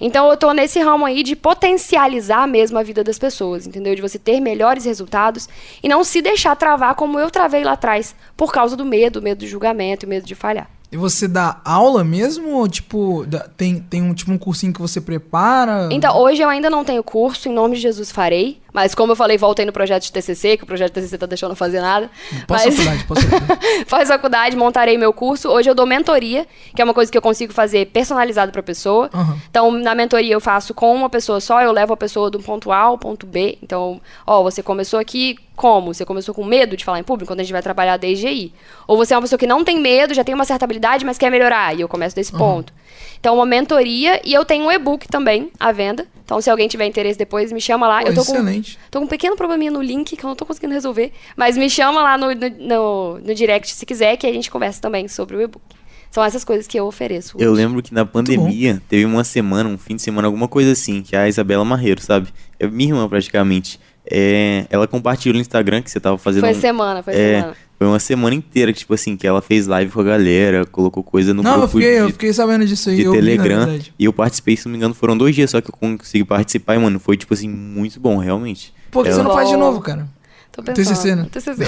Então 0.00 0.28
eu 0.30 0.36
tô 0.36 0.52
nesse 0.52 0.80
ramo 0.80 1.04
aí 1.04 1.22
de 1.22 1.36
potencializar 1.36 2.46
mesmo 2.46 2.78
a 2.78 2.82
vida 2.82 3.04
das 3.04 3.18
pessoas, 3.18 3.66
entendeu? 3.66 3.94
De 3.94 4.02
você 4.02 4.18
ter 4.18 4.40
melhores 4.40 4.84
resultados 4.84 5.48
e 5.82 5.88
não 5.88 6.04
se 6.04 6.20
deixar 6.20 6.56
travar 6.56 6.94
como 6.94 7.18
eu 7.18 7.30
travei 7.30 7.64
lá 7.64 7.72
atrás, 7.72 8.14
por 8.36 8.52
causa 8.52 8.76
do 8.76 8.84
medo, 8.84 9.22
medo 9.22 9.40
do 9.40 9.46
julgamento, 9.46 10.06
medo 10.06 10.26
de 10.26 10.34
falhar. 10.34 10.68
E 10.94 10.96
você 10.96 11.26
dá 11.26 11.60
aula 11.64 12.04
mesmo? 12.04 12.50
Ou, 12.50 12.68
tipo, 12.68 13.26
tem, 13.56 13.80
tem 13.80 14.00
um, 14.00 14.14
tipo, 14.14 14.30
um 14.30 14.38
cursinho 14.38 14.72
que 14.72 14.80
você 14.80 15.00
prepara? 15.00 15.88
Então, 15.90 16.16
hoje 16.16 16.40
eu 16.40 16.48
ainda 16.48 16.70
não 16.70 16.84
tenho 16.84 17.02
curso, 17.02 17.48
em 17.48 17.52
nome 17.52 17.74
de 17.74 17.82
Jesus 17.82 18.12
farei. 18.12 18.62
Mas 18.74 18.92
como 18.92 19.12
eu 19.12 19.16
falei, 19.16 19.38
voltei 19.38 19.64
no 19.64 19.72
projeto 19.72 20.02
de 20.02 20.10
TCC, 20.10 20.56
que 20.56 20.64
o 20.64 20.66
projeto 20.66 20.88
de 20.88 21.00
TCC 21.00 21.16
tá 21.16 21.26
deixando 21.26 21.52
eu 21.52 21.56
fazer 21.56 21.80
nada. 21.80 22.10
Posso 22.44 22.66
mas... 22.66 22.74
faculdade, 22.74 23.04
posso. 23.04 23.22
Faz 23.86 24.08
faculdade, 24.08 24.56
montarei 24.56 24.98
meu 24.98 25.12
curso. 25.12 25.48
Hoje 25.48 25.70
eu 25.70 25.76
dou 25.76 25.86
mentoria, 25.86 26.44
que 26.74 26.82
é 26.82 26.84
uma 26.84 26.92
coisa 26.92 27.10
que 27.10 27.16
eu 27.16 27.22
consigo 27.22 27.52
fazer 27.52 27.86
personalizado 27.86 28.50
pra 28.50 28.64
pessoa. 28.64 29.08
Aham. 29.14 29.38
Então, 29.48 29.70
na 29.70 29.94
mentoria 29.94 30.34
eu 30.34 30.40
faço 30.40 30.74
com 30.74 30.92
uma 30.92 31.08
pessoa 31.08 31.40
só, 31.40 31.62
eu 31.62 31.70
levo 31.70 31.92
a 31.92 31.96
pessoa 31.96 32.28
do 32.28 32.40
ponto 32.40 32.72
A 32.72 32.78
ao 32.78 32.98
ponto 32.98 33.24
B. 33.24 33.58
Então, 33.62 34.00
ó, 34.26 34.42
você 34.42 34.60
começou 34.60 34.98
aqui 34.98 35.36
como? 35.54 35.94
Você 35.94 36.04
começou 36.04 36.34
com 36.34 36.44
medo 36.44 36.76
de 36.76 36.84
falar 36.84 36.98
em 36.98 37.04
público, 37.04 37.30
quando 37.30 37.38
a 37.38 37.42
gente 37.44 37.52
vai 37.52 37.62
trabalhar 37.62 37.96
desde 37.96 38.26
aí. 38.26 38.52
Ou 38.88 38.96
você 38.96 39.14
é 39.14 39.16
uma 39.16 39.22
pessoa 39.22 39.38
que 39.38 39.46
não 39.46 39.62
tem 39.62 39.78
medo, 39.78 40.14
já 40.14 40.24
tem 40.24 40.34
uma 40.34 40.44
certa 40.44 40.64
habilidade, 40.64 41.04
mas 41.04 41.16
quer 41.16 41.30
melhorar. 41.30 41.76
E 41.76 41.80
eu 41.80 41.88
começo 41.88 42.16
desse 42.16 42.32
ponto. 42.32 42.72
Então, 43.20 43.34
uma 43.36 43.46
mentoria 43.46 44.20
e 44.24 44.32
eu 44.34 44.44
tenho 44.44 44.64
um 44.66 44.72
e-book 44.72 45.08
também 45.08 45.50
à 45.58 45.72
venda. 45.72 46.06
Então, 46.24 46.40
se 46.40 46.50
alguém 46.50 46.68
tiver 46.68 46.86
interesse 46.86 47.18
depois, 47.18 47.52
me 47.52 47.60
chama 47.60 47.86
lá. 47.86 48.00
Pô, 48.02 48.08
eu 48.08 48.14
tô 48.14 48.24
com, 48.24 48.32
excelente. 48.32 48.78
tô 48.90 48.98
com 48.98 49.04
um 49.04 49.08
pequeno 49.08 49.36
probleminha 49.36 49.70
no 49.70 49.82
link 49.82 50.16
que 50.16 50.24
eu 50.24 50.28
não 50.28 50.34
tô 50.36 50.46
conseguindo 50.46 50.72
resolver. 50.72 51.12
Mas 51.36 51.56
me 51.56 51.68
chama 51.68 52.02
lá 52.02 52.16
no, 52.16 52.34
no, 52.34 52.48
no- 52.58 53.18
no 53.20 53.34
direct 53.34 53.70
se 53.70 53.84
quiser, 53.84 54.16
que 54.16 54.26
a 54.26 54.32
gente 54.32 54.50
conversa 54.50 54.80
também 54.80 55.06
sobre 55.08 55.36
o 55.36 55.42
e-book. 55.42 55.62
São 56.10 56.22
essas 56.22 56.44
coisas 56.44 56.66
que 56.66 56.78
eu 56.78 56.86
ofereço. 56.86 57.36
Eu 57.40 57.50
hoje. 57.52 57.62
lembro 57.62 57.82
que 57.82 57.92
na 57.92 58.06
pandemia 58.06 58.80
teve 58.88 59.04
uma 59.04 59.24
semana, 59.24 59.68
um 59.68 59.76
fim 59.76 59.96
de 59.96 60.02
semana, 60.02 60.28
alguma 60.28 60.46
coisa 60.46 60.70
assim, 60.72 61.02
que 61.02 61.16
a 61.16 61.28
Isabela 61.28 61.64
Marreiro, 61.64 62.00
sabe? 62.00 62.28
É 62.58 62.66
minha 62.68 62.90
irmã 62.90 63.08
praticamente. 63.08 63.80
É, 64.10 64.66
ela 64.70 64.86
compartilhou 64.86 65.34
no 65.34 65.40
Instagram 65.40 65.80
que 65.82 65.90
você 65.90 65.98
tava 66.00 66.18
fazendo. 66.18 66.42
Foi 66.42 66.50
um- 66.50 66.60
semana, 66.60 67.02
foi 67.02 67.14
é, 67.14 67.36
semana. 67.40 67.56
Foi 67.78 67.86
uma 67.88 67.98
semana 67.98 68.34
inteira, 68.36 68.72
que, 68.72 68.78
tipo 68.80 68.94
assim, 68.94 69.16
que 69.16 69.26
ela 69.26 69.42
fez 69.42 69.66
live 69.66 69.90
com 69.90 70.00
a 70.00 70.04
galera, 70.04 70.64
colocou 70.66 71.02
coisa 71.02 71.34
no 71.34 71.42
Não, 71.42 71.50
eu 71.52 71.58
grupo 71.60 71.78
fiquei, 71.78 71.98
eu 72.00 72.10
fiquei 72.10 72.32
sabendo 72.32 72.64
disso 72.66 72.88
aí. 72.90 72.96
de 72.96 73.02
eu 73.02 73.10
vi, 73.12 73.18
na 73.18 73.22
Telegram. 73.24 73.58
verdade. 73.66 73.92
e 73.98 74.04
eu 74.04 74.12
participei, 74.12 74.56
se 74.56 74.66
não 74.66 74.72
me 74.72 74.78
engano, 74.78 74.94
foram 74.94 75.16
dois 75.18 75.34
dias 75.34 75.50
só 75.50 75.60
que 75.60 75.70
eu 75.70 75.74
consegui 75.74 76.24
participar 76.24 76.76
e, 76.76 76.78
mano, 76.78 77.00
foi, 77.00 77.16
tipo 77.16 77.34
assim, 77.34 77.48
muito 77.48 77.98
bom, 77.98 78.16
realmente. 78.18 78.72
Por 78.90 79.02
que 79.02 79.08
Ela- 79.08 79.18
você 79.18 79.22
não 79.24 79.32
faz 79.34 79.48
de 79.48 79.56
novo, 79.56 79.80
cara? 79.80 80.06
Tô 80.52 80.62
pensando. 80.62 80.84
TCC, 80.86 81.16
né? 81.16 81.26
TCC. 81.32 81.64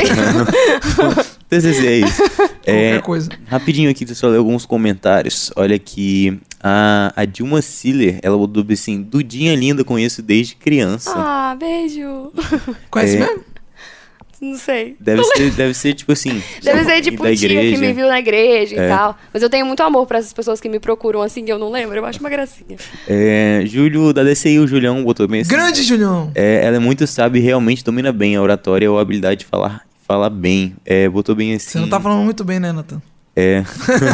TCC 1.49 1.87
é 1.87 1.99
isso. 1.99 2.23
É, 2.69 2.95
Qualquer 2.95 3.03
coisa. 3.03 3.31
Rapidinho 3.47 3.89
aqui, 3.89 4.05
deixa 4.05 4.19
eu 4.27 4.29
só 4.29 4.33
ler 4.33 4.39
alguns 4.39 4.67
comentários. 4.67 5.53
Olha 5.55 5.77
aqui, 5.77 6.37
a, 6.63 7.13
a 7.15 7.25
Dilma 7.25 7.61
Siller, 7.63 8.19
ela 8.23 8.37
botou 8.37 8.65
assim, 8.73 9.03
Dudinha 9.03 9.55
linda, 9.55 9.85
conheço 9.85 10.23
desde 10.23 10.55
criança. 10.57 11.13
ah, 11.15 11.57
beijo. 11.59 12.33
Conhece 12.91 13.17
É. 13.17 13.21
mesmo? 13.21 13.45
Não 14.39 14.55
sei. 14.59 14.95
Deve 15.01 15.25
ser, 15.25 15.51
deve 15.53 15.73
ser, 15.73 15.95
tipo 15.95 16.13
assim... 16.13 16.43
Deve 16.63 16.85
ser 16.85 17.01
tipo 17.01 17.23
da 17.23 17.35
tia 17.35 17.49
que 17.49 17.55
igreja. 17.55 17.79
me 17.81 17.93
viu 17.95 18.07
na 18.07 18.19
igreja 18.19 18.77
É. 18.77 18.85
e 18.85 18.89
tal. 18.89 19.17
Mas 19.33 19.43
eu 19.43 19.49
tenho 19.49 19.65
muito 19.65 19.83
amor 19.83 20.07
pra 20.07 20.19
essas 20.19 20.33
pessoas 20.35 20.61
que 20.61 20.69
me 20.69 20.79
procuram 20.79 21.23
assim 21.23 21.43
que 21.43 21.51
eu 21.51 21.59
não 21.59 21.71
lembro. 21.71 21.97
Eu 21.97 22.05
acho 22.05 22.21
uma 22.21 22.29
gracinha. 22.29 22.77
É, 23.09 23.63
Júlio, 23.65 24.13
da 24.13 24.23
DCI, 24.23 24.59
o 24.59 24.67
Julião 24.67 25.03
botou 25.03 25.27
bem 25.27 25.41
assim. 25.41 25.49
Grande, 25.51 25.83
Julião! 25.83 26.31
É, 26.35 26.63
ela 26.67 26.77
é 26.77 26.79
muito 26.79 27.07
sábia 27.07 27.41
e 27.41 27.43
realmente 27.43 27.83
domina 27.83 28.13
bem 28.13 28.37
a 28.37 28.43
oratória 28.43 28.91
ou 28.91 28.99
a 28.99 29.01
habilidade 29.01 29.41
de 29.41 29.47
falar, 29.47 29.81
falar 30.07 30.29
bem. 30.29 30.77
É, 30.85 31.09
botou 31.09 31.35
bem 31.35 31.55
assim... 31.55 31.71
Você 31.71 31.79
não 31.79 31.89
tá 31.89 31.99
falando 31.99 32.23
muito 32.23 32.45
bem, 32.45 32.61
né, 32.61 32.73
Nathan? 32.73 33.01
É, 33.39 33.63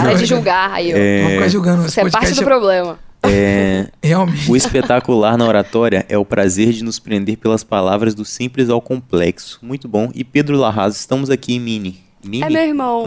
Para 0.02 0.14
de 0.14 0.26
julgar, 0.26 0.72
aí 0.72 0.90
eu. 0.90 1.22
Vamos 1.22 1.34
ficar 1.34 1.48
julgando. 1.48 1.82
Você 1.82 2.00
é 2.00 2.10
parte 2.10 2.34
do 2.34 2.42
problema. 2.42 2.98
é, 3.22 3.86
Realmente. 4.02 4.50
O 4.50 4.56
espetacular 4.56 5.38
na 5.38 5.46
oratória 5.46 6.04
é 6.08 6.18
o 6.18 6.24
prazer 6.24 6.72
de 6.72 6.82
nos 6.82 6.98
prender 6.98 7.36
pelas 7.36 7.62
palavras 7.62 8.14
do 8.16 8.24
simples 8.24 8.68
ao 8.68 8.80
complexo. 8.80 9.60
Muito 9.62 9.86
bom. 9.86 10.10
E 10.12 10.24
Pedro 10.24 10.56
Larraz, 10.56 10.96
estamos 10.96 11.30
aqui 11.30 11.54
em 11.54 11.60
Mini. 11.60 12.02
Mini? 12.24 12.44
É 12.44 12.50
meu 12.50 12.62
irmão. 12.62 13.06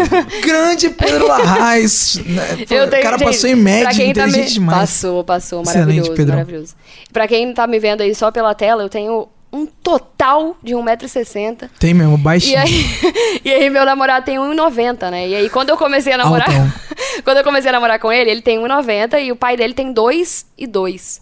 Grande 0.42 0.90
Pedro 0.90 1.26
Larraz. 1.26 2.20
né? 2.26 2.64
Tenho, 2.66 2.84
o 2.86 2.90
cara 2.90 3.18
gente, 3.18 3.26
passou 3.26 3.50
em 3.50 3.54
média, 3.54 3.86
tá 3.86 4.04
inteligente 4.04 4.44
me... 4.44 4.50
demais. 4.54 4.78
Passou, 4.80 5.24
passou. 5.24 5.62
Excelente, 5.62 5.78
Maravilhoso, 5.78 6.14
Pedrão. 6.14 6.34
maravilhoso. 6.36 6.74
Pra 7.12 7.26
quem 7.28 7.52
tá 7.54 7.66
me 7.66 7.78
vendo 7.78 8.02
aí 8.02 8.14
só 8.14 8.30
pela 8.30 8.54
tela, 8.54 8.82
eu 8.82 8.88
tenho 8.88 9.28
um 9.52 9.66
total 9.66 10.56
de 10.62 10.74
1,60m. 10.74 11.68
Tem 11.78 11.92
mesmo, 11.94 12.14
E 12.14 12.18
baixinho. 12.18 12.58
aí, 12.60 12.84
e 13.44 13.50
aí 13.50 13.70
meu 13.70 13.84
namorado 13.84 14.24
tem 14.24 14.36
1,90, 14.36 15.10
né? 15.10 15.28
E 15.28 15.34
aí 15.34 15.50
quando 15.50 15.70
eu 15.70 15.76
comecei 15.76 16.12
a 16.12 16.16
namorar, 16.18 16.48
Altão. 16.48 16.72
quando 17.24 17.38
eu 17.38 17.44
comecei 17.44 17.68
a 17.68 17.72
namorar 17.72 17.98
com 17.98 18.12
ele, 18.12 18.30
ele 18.30 18.42
tem 18.42 18.58
1,90 18.60 19.22
e 19.24 19.32
o 19.32 19.36
pai 19.36 19.56
dele 19.56 19.74
tem 19.74 19.92
2 19.92 20.46
e 20.56 20.66
2. 20.66 21.20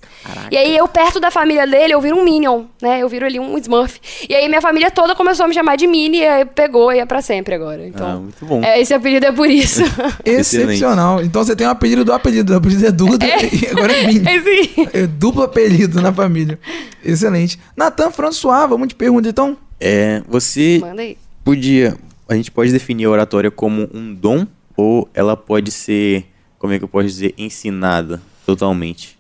E 0.51 0.57
aí 0.59 0.77
eu 0.77 0.87
perto 0.88 1.19
da 1.21 1.31
família 1.31 1.67
dele, 1.67 1.95
eu 1.95 2.01
viro 2.01 2.17
um 2.17 2.25
Minion, 2.25 2.64
né? 2.83 3.01
Eu 3.01 3.09
viro 3.09 3.25
ali 3.25 3.38
um 3.41 3.57
Smurf. 3.57 3.99
E 4.29 4.35
aí 4.35 4.47
minha 4.49 4.61
família 4.61 4.91
toda 4.91 5.14
começou 5.14 5.45
a 5.45 5.49
me 5.49 5.55
chamar 5.55 5.77
de 5.77 5.87
Mini 5.87 6.19
e 6.19 6.27
aí 6.27 6.45
pegou 6.45 6.93
e 6.93 6.99
é 6.99 7.07
pra 7.07 7.23
sempre 7.23 7.55
agora. 7.55 7.83
Ah, 7.83 7.87
Então, 7.87 8.21
muito 8.23 8.45
bom. 8.45 8.62
é, 8.62 8.81
esse 8.81 8.93
apelido 8.93 9.25
é 9.27 9.33
por 9.33 9.49
isso. 9.49 9.81
Excepcional. 10.25 11.23
Então 11.23 11.43
você 11.45 11.55
tem 11.57 11.67
um 11.67 11.71
apelido 11.71 12.05
do 12.05 12.12
apelido. 12.12 12.53
O 12.53 12.57
apelido 12.57 12.87
é 12.87 12.91
Duda 12.91 13.27
e 13.27 13.69
agora 13.71 13.93
é 13.93 14.07
Mini. 14.07 14.29
É 14.29 14.41
sim. 14.43 14.88
É 14.93 15.07
duplo 15.07 15.43
apelido 15.43 16.01
na 16.03 16.12
família. 16.12 16.59
Excelente. 17.05 17.59
Nathan 17.77 18.11
François, 18.18 18.68
vamos 18.68 18.88
te 18.88 18.96
perguntar 18.96 19.28
então? 19.28 19.57
É, 19.78 20.24
você 20.26 20.81
Manda 20.81 21.02
aí. 21.02 21.16
podia. 21.44 21.96
A 22.28 22.35
gente 22.35 22.50
pode 22.50 22.72
definir 22.72 23.04
a 23.04 23.11
oratória 23.11 23.48
como 23.48 23.88
um 23.94 24.12
dom 24.12 24.44
ou 24.76 25.09
ela 25.14 25.37
pode 25.37 25.70
ser, 25.70 26.26
como 26.59 26.72
é 26.72 26.78
que 26.78 26.85
eu 26.85 26.88
posso 26.88 27.07
dizer, 27.07 27.33
ensinada 27.38 28.20
totalmente? 28.44 29.16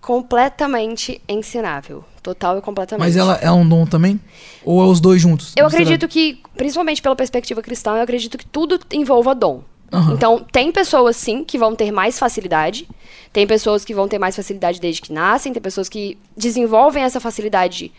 Completamente 0.00 1.22
ensinável. 1.28 2.04
Total 2.20 2.58
e 2.58 2.60
completamente. 2.60 3.06
Mas 3.06 3.16
ela 3.16 3.36
é 3.36 3.52
um 3.52 3.66
dom 3.66 3.86
também? 3.86 4.18
Ou 4.64 4.82
é 4.82 4.86
os 4.86 4.98
dois 4.98 5.22
juntos? 5.22 5.52
Eu 5.56 5.66
acredito 5.66 6.08
que, 6.08 6.40
principalmente 6.56 7.00
pela 7.00 7.14
perspectiva 7.14 7.62
cristã, 7.62 7.92
eu 7.92 8.02
acredito 8.02 8.36
que 8.36 8.44
tudo 8.44 8.80
envolva 8.92 9.32
dom. 9.32 9.62
Aham. 9.92 10.14
Então, 10.14 10.44
tem 10.52 10.72
pessoas, 10.72 11.16
sim, 11.16 11.44
que 11.44 11.56
vão 11.56 11.76
ter 11.76 11.92
mais 11.92 12.18
facilidade. 12.18 12.88
Tem 13.32 13.46
pessoas 13.46 13.84
que 13.84 13.94
vão 13.94 14.08
ter 14.08 14.18
mais 14.18 14.34
facilidade 14.34 14.80
desde 14.80 15.02
que 15.02 15.12
nascem. 15.12 15.52
Tem 15.52 15.62
pessoas 15.62 15.88
que 15.88 16.18
desenvolvem 16.36 17.04
essa 17.04 17.20
facilidade. 17.20 17.92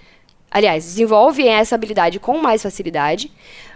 Aliás, 0.52 0.84
desenvolvem 0.84 1.48
essa 1.48 1.74
habilidade 1.76 2.20
com 2.20 2.38
mais 2.40 2.62
facilidade. 2.62 3.32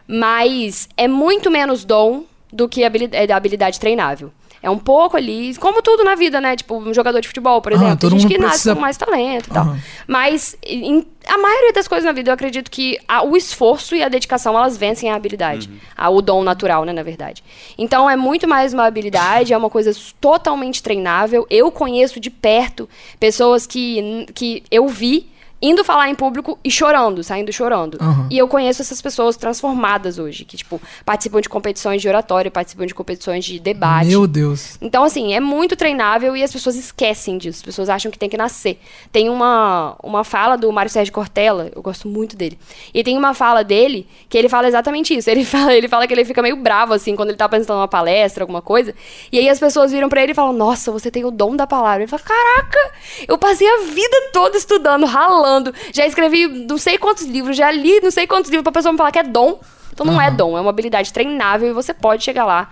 Mas 0.08 0.88
é 0.96 1.08
muito 1.08 1.50
menos 1.50 1.84
dom 1.84 2.24
do 2.52 2.70
que 2.70 2.84
habili- 2.84 3.10
é, 3.12 3.26
da 3.26 3.36
habilidade 3.36 3.80
treinável. 3.80 4.32
É 4.62 4.70
um 4.70 4.78
pouco 4.80 5.16
ali, 5.16 5.56
como 5.58 5.80
tudo 5.82 6.04
na 6.04 6.16
vida, 6.16 6.42
né? 6.42 6.56
Tipo, 6.56 6.78
um 6.78 6.92
jogador 6.94 7.22
de 7.22 7.28
futebol, 7.28 7.62
por 7.62 7.72
Ah, 7.72 7.76
exemplo. 7.76 7.98
todo 7.98 8.12
Tem 8.12 8.20
gente 8.20 8.30
mundo 8.32 8.36
que 8.38 8.42
nasce 8.42 8.54
precisa- 8.54 8.76
com 8.76 8.82
mais 8.82 8.98
talento 8.98 9.48
e 9.48 9.54
tal. 9.54 9.64
Aham. 9.64 9.80
Mas 10.08 10.58
em- 10.66 11.06
a 11.28 11.38
maioria 11.38 11.72
das 11.74 11.88
coisas 11.88 12.04
na 12.06 12.12
vida, 12.12 12.32
eu 12.32 12.34
acredito 12.34 12.72
que 12.72 12.98
a- 13.08 13.24
o 13.24 13.38
esforço 13.38 13.96
e 13.96 14.02
a 14.02 14.10
dedicação, 14.10 14.58
elas 14.58 14.76
vencem 14.76 15.12
a 15.12 15.16
habilidade. 15.16 15.70
A- 15.96 16.10
o 16.10 16.20
dom 16.20 16.44
natural, 16.44 16.84
né, 16.84 16.94
na 16.94 17.04
verdade. 17.04 17.44
Então, 17.78 18.10
é 18.10 18.16
muito 18.16 18.48
mais 18.48 18.74
uma 18.74 18.86
habilidade, 18.86 19.54
é 19.54 19.58
uma 19.58 19.70
coisa 19.70 19.92
totalmente 20.20 20.82
treinável. 20.82 21.46
Eu 21.50 21.72
conheço 21.72 22.20
de 22.20 22.32
perto 22.32 22.90
pessoas 23.20 23.68
que, 23.68 24.26
que 24.34 24.64
eu 24.72 24.88
vi 24.88 25.28
indo 25.62 25.84
falar 25.84 26.10
em 26.10 26.16
público 26.16 26.60
e 26.64 26.70
chorando, 26.70 27.24
saindo 27.24 27.52
chorando. 27.52 27.98
Aham. 28.02 28.28
E 28.30 28.38
eu 28.38 28.48
conheço 28.48 28.82
essas 28.82 29.02
pessoas 29.02 29.38
transformadas 29.38 30.20
hoje, 30.20 30.44
que, 30.44 30.58
tipo, 30.58 30.82
participam 31.06 31.42
de 31.42 31.50
competições 31.50 32.02
de 32.02 32.08
oratória, 32.08 32.52
participam 32.52 32.86
de 32.86 32.94
competições 32.94 33.46
de 33.46 33.60
debate. 33.60 34.08
Meu 34.08 34.28
Deus. 34.28 34.78
Então, 34.82 35.04
assim, 35.04 35.34
é 35.34 35.40
muito 35.40 35.76
treinável 35.76 36.36
e 36.36 36.44
as 36.44 36.52
pessoas 36.52 36.76
esquecem 36.76 37.38
disso. 37.38 37.60
As 37.60 37.64
pessoas 37.64 37.90
acham 37.90 38.12
que 38.12 38.20
tem 38.20 38.30
que 38.30 38.38
nascer. 38.38 38.80
Tem 39.12 39.30
uma, 39.30 39.96
uma 40.04 40.24
fala 40.24 40.58
do 40.58 40.72
Mário 40.72 40.92
Sérgio 40.92 41.14
Cortella, 41.14 41.72
eu 41.74 41.82
gosto 41.82 42.08
muito 42.08 42.36
dele. 42.36 42.60
E 42.94 43.04
tem 43.04 43.18
uma 43.18 43.34
fala 43.34 43.64
dele 43.64 44.08
que 44.30 44.38
ele 44.38 44.50
fala 44.50 44.68
exatamente 44.68 45.16
isso. 45.16 45.30
Ele 45.30 45.44
fala, 45.46 45.74
ele 45.74 45.88
fala 45.88 46.06
que 46.06 46.14
ele 46.14 46.26
fica 46.26 46.42
meio 46.42 46.58
bravo, 46.58 46.94
assim, 46.94 47.16
quando 47.16 47.30
ele 47.30 47.38
tá 47.38 47.46
apresentando 47.46 47.78
uma 47.78 47.88
palestra, 47.88 48.44
alguma 48.44 48.62
coisa. 48.62 48.94
E 49.32 49.40
aí 49.40 49.50
as 49.50 49.60
pessoas 49.60 49.92
viram 49.92 50.10
pra 50.10 50.22
ele 50.22 50.34
e 50.34 50.36
falam: 50.36 50.54
Nossa, 50.54 50.92
você 50.92 51.10
tem 51.10 51.24
o 51.24 51.32
dom 51.32 51.56
da 51.56 51.66
palavra. 51.66 52.04
Ele 52.04 52.10
fala: 52.10 52.24
Caraca, 52.24 52.92
eu 53.28 53.38
passei 53.38 53.68
a 53.68 53.78
vida 53.84 54.30
toda 54.34 54.58
estudando, 54.58 55.06
ralando. 55.06 55.45
Já 55.94 56.06
escrevi 56.06 56.48
não 56.48 56.78
sei 56.78 56.98
quantos 56.98 57.26
livros, 57.26 57.56
já 57.58 57.72
li 57.72 58.00
não 58.02 58.12
sei 58.12 58.26
quantos 58.28 58.50
livros 58.50 58.64
pra 58.64 58.72
pessoa 58.72 58.92
me 58.92 58.98
falar 58.98 59.12
que 59.12 59.20
é 59.20 59.24
dom. 59.24 59.60
Então 59.94 60.06
não 60.06 60.20
é 60.20 60.28
Aham. 60.28 60.36
dom, 60.36 60.58
é 60.58 60.62
uma 60.62 60.70
habilidade 60.70 61.14
treinável 61.14 61.70
e 61.70 61.74
você 61.74 61.94
pode 61.94 62.24
chegar 62.24 62.46
lá. 62.46 62.70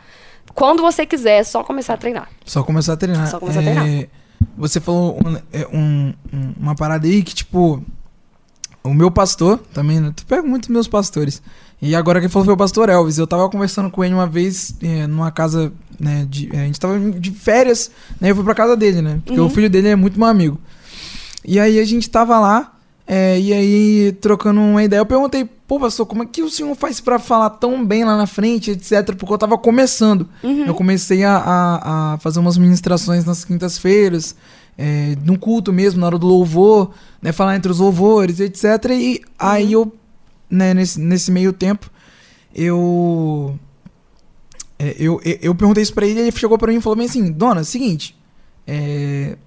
Quando 0.53 0.81
você 0.81 1.05
quiser, 1.05 1.39
é 1.39 1.43
só 1.43 1.63
começar 1.63 1.93
a 1.93 1.97
treinar. 1.97 2.27
Só 2.45 2.63
começar 2.63 2.93
a 2.93 2.97
treinar. 2.97 3.27
Só 3.27 3.39
começar 3.39 3.59
a 3.59 3.63
É, 3.63 3.65
treinar. 3.73 4.07
Você 4.57 4.79
falou 4.81 5.17
um- 5.25 5.37
é, 5.53 5.67
um- 5.73 6.13
um- 6.33 6.53
uma 6.59 6.75
parada 6.75 7.07
aí 7.07 7.23
que, 7.23 7.33
tipo, 7.33 7.81
o 8.83 8.93
meu 8.93 9.09
pastor 9.09 9.57
também, 9.73 9.99
né? 10.01 10.11
Tu 10.15 10.25
pega 10.25 10.43
muito 10.43 10.71
meus 10.71 10.87
pastores. 10.87 11.41
E 11.81 11.95
agora 11.95 12.19
quem 12.19 12.29
falou 12.29 12.45
foi 12.45 12.53
o 12.53 12.57
pastor 12.57 12.89
Elvis. 12.89 13.17
Eu 13.17 13.25
tava 13.27 13.49
conversando 13.49 13.89
com 13.89 14.03
ele 14.03 14.13
uma 14.13 14.27
vez 14.27 14.75
é, 14.81 15.07
numa 15.07 15.31
casa, 15.31 15.71
né? 15.99 16.25
De, 16.29 16.53
é, 16.55 16.61
a 16.61 16.65
gente 16.65 16.79
tava 16.79 16.99
de 16.99 17.31
férias, 17.31 17.89
né? 18.19 18.31
Eu 18.31 18.35
fui 18.35 18.43
pra 18.43 18.53
casa 18.53 18.75
dele, 18.75 19.01
né? 19.01 19.21
Porque 19.25 19.39
Uhum. 19.39 19.47
o 19.47 19.49
filho 19.49 19.69
dele 19.69 19.87
é 19.89 19.95
muito 19.95 20.19
meu 20.19 20.27
amigo. 20.27 20.59
E 21.45 21.59
aí 21.59 21.79
a 21.79 21.85
gente 21.85 22.09
tava 22.09 22.39
lá, 22.39 22.73
é, 23.05 23.39
e 23.39 23.53
aí 23.53 24.11
trocando 24.21 24.61
uma 24.61 24.83
ideia, 24.83 25.01
eu 25.01 25.05
perguntei, 25.05 25.43
pô, 25.67 25.79
pastor, 25.79 26.05
como 26.05 26.23
é 26.23 26.25
que 26.25 26.41
o 26.41 26.49
senhor 26.49 26.73
faz 26.75 27.01
pra 27.01 27.19
falar 27.19 27.49
tão 27.51 27.85
bem 27.85 28.03
lá 28.05 28.15
na 28.15 28.25
frente, 28.25 28.71
etc? 28.71 29.13
Porque 29.15 29.33
eu 29.33 29.37
tava 29.37 29.57
começando. 29.57 30.27
Eu 30.67 30.73
comecei 30.73 31.23
a, 31.23 31.35
a, 31.35 32.13
a 32.13 32.17
fazer 32.19 32.39
umas 32.39 32.57
ministrações 32.57 33.25
nas 33.25 33.43
quintas-feiras, 33.43 34.35
é, 34.77 35.15
no 35.23 35.37
culto 35.37 35.73
mesmo, 35.73 35.99
na 35.99 36.07
hora 36.07 36.17
do 36.17 36.27
louvor, 36.27 36.91
né? 37.21 37.31
Falar 37.31 37.55
entre 37.57 37.71
os 37.71 37.79
louvores, 37.79 38.39
etc. 38.39 38.63
E 38.91 39.21
aí 39.37 39.73
eu, 39.73 39.93
né, 40.49 40.73
nesse, 40.73 40.99
nesse 40.99 41.29
meio 41.29 41.51
tempo, 41.51 41.91
eu. 42.55 43.57
é, 44.79 44.95
eu, 44.97 45.19
eu, 45.25 45.39
eu 45.41 45.55
perguntei 45.55 45.83
isso 45.83 45.93
pra 45.93 46.05
ele 46.05 46.19
e 46.19 46.23
ele 46.23 46.31
chegou 46.31 46.57
pra 46.57 46.71
mim 46.71 46.77
e 46.77 46.81
falou 46.81 46.95
bem 46.95 47.05
assim: 47.05 47.31
Dona, 47.31 47.61
é 47.61 47.63
seguinte. 47.63 48.15
É, 48.65 49.37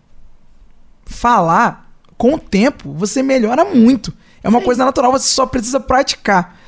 falar, 1.07 1.86
com 2.17 2.35
o 2.35 2.39
tempo, 2.39 2.93
você 2.93 3.23
melhora 3.23 3.65
muito. 3.65 4.13
É 4.43 4.49
uma 4.49 4.61
Sim. 4.61 4.65
coisa 4.65 4.85
natural, 4.85 5.13
você 5.13 5.29
só 5.29 5.45
precisa 5.47 5.81
praticar. 5.81 6.59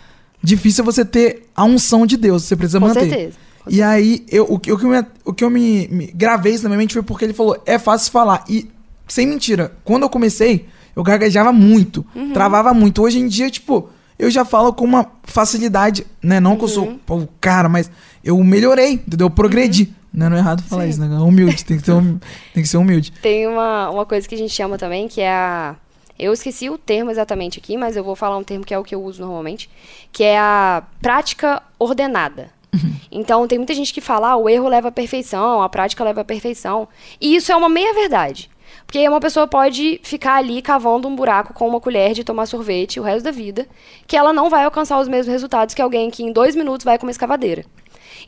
Difícil 0.43 0.83
é 0.83 0.85
você 0.85 1.05
ter 1.05 1.49
a 1.55 1.65
unção 1.65 2.07
de 2.07 2.17
Deus, 2.17 2.45
você 2.45 2.55
precisa 2.57 2.79
Com 2.81 2.87
manter. 2.89 3.09
certeza. 3.09 3.37
Com 3.65 3.71
E 3.71 3.83
aí, 3.83 4.25
eu, 4.31 4.45
o, 4.49 4.59
que- 4.59 4.73
o 4.73 4.79
que 4.79 4.85
eu, 4.85 4.91
me, 4.91 5.05
o 5.25 5.33
que 5.33 5.45
eu 5.45 5.51
me, 5.51 5.89
me 5.89 6.07
gravei 6.09 6.55
isso 6.55 6.63
na 6.65 6.69
minha 6.71 6.79
mente 6.79 6.93
foi 6.95 7.03
porque 7.03 7.25
ele 7.25 7.33
falou: 7.35 7.61
é 7.67 7.79
fácil 7.79 8.13
falar. 8.13 8.45
E, 8.49 8.69
sem 9.09 9.27
mentira, 9.27 9.73
quando 9.85 10.03
eu 10.05 10.09
comecei, 10.11 10.67
eu 10.95 11.03
gaguejava 11.03 11.53
muito, 11.53 12.05
Uhum. 12.15 12.33
travava 12.33 12.73
muito. 12.75 13.03
Hoje 13.03 13.19
em 13.19 13.27
dia, 13.27 13.51
tipo, 13.51 13.89
eu 14.19 14.31
já 14.31 14.45
falo 14.45 14.73
com 14.73 14.85
uma 14.85 15.07
facilidade, 15.25 16.07
né? 16.23 16.39
Não 16.41 16.57
que 16.57 16.65
eu 16.65 16.69
Uhum. 16.69 16.99
sou 17.07 17.17
o 17.23 17.29
cara, 17.41 17.69
mas 17.69 17.91
eu 18.23 18.37
melhorei, 18.45 18.93
entendeu? 18.93 19.27
Eu 19.27 19.31
progredi. 19.31 19.85
Né? 19.87 19.95
Não 20.13 20.35
é 20.35 20.39
errado 20.39 20.63
falar 20.63 20.85
Sim. 20.85 20.89
isso, 20.91 21.01
né? 21.01 21.19
Humilde, 21.19 21.65
tem 21.65 21.79
que, 21.79 21.85
ser 21.85 21.93
hum- 21.93 22.19
tem 22.55 22.63
que 22.63 22.69
ser 22.69 22.77
humilde. 22.79 23.13
Tem 23.23 23.47
uma, 23.47 23.91
uma 23.91 24.07
coisa 24.07 24.27
que 24.29 24.35
a 24.35 24.39
gente 24.39 24.53
chama 24.53 24.79
também, 24.79 25.07
que 25.09 25.21
é 25.21 25.31
a. 25.31 25.77
Eu 26.19 26.33
esqueci 26.33 26.69
o 26.69 26.77
termo 26.77 27.11
exatamente 27.11 27.59
aqui, 27.61 27.77
mas 27.77 27.97
eu 27.97 28.03
vou 28.03 28.17
falar 28.17 28.37
um 28.37 28.43
termo 28.43 28.65
que 28.65 28.75
é 28.75 28.79
o 28.79 28.83
que 28.83 28.95
eu 28.95 29.03
uso 29.03 29.21
normalmente, 29.21 29.71
que 30.11 30.25
é 30.25 30.37
a 30.37 30.83
prática 31.01 31.63
ordenada. 31.79 32.51
Então, 33.11 33.47
tem 33.49 33.59
muita 33.59 33.73
gente 33.73 33.95
que 33.95 34.01
fala, 34.01 34.31
ah, 34.31 34.37
o 34.37 34.49
erro 34.49 34.69
leva 34.69 34.89
à 34.89 34.93
perfeição, 34.93 35.63
a 35.63 35.69
prática 35.69 36.05
leva 36.05 36.21
à 36.21 36.25
perfeição. 36.25 36.87
E 37.21 37.37
isso 37.37 37.51
é 37.51 37.57
uma 37.57 37.69
meia-verdade. 37.69 38.51
Porque 38.85 39.07
uma 39.09 39.21
pessoa 39.21 39.47
pode 39.47 40.01
ficar 40.03 40.35
ali 40.37 40.61
cavando 40.61 41.09
um 41.09 41.17
buraco 41.17 41.55
com 41.55 41.69
uma 41.69 41.81
colher 41.81 42.13
de 42.13 42.25
tomar 42.25 42.47
sorvete 42.47 43.01
o 43.01 43.03
resto 43.03 43.25
da 43.25 43.31
vida, 43.31 43.67
que 44.07 44.17
ela 44.17 44.33
não 44.33 44.51
vai 44.51 44.65
alcançar 44.65 45.01
os 45.01 45.09
mesmos 45.09 45.33
resultados 45.33 45.75
que 45.75 45.83
alguém 45.83 46.11
que 46.11 46.23
em 46.23 46.33
dois 46.33 46.55
minutos 46.55 46.85
vai 46.85 46.99
com 46.99 47.07
uma 47.07 47.11
escavadeira. 47.11 47.65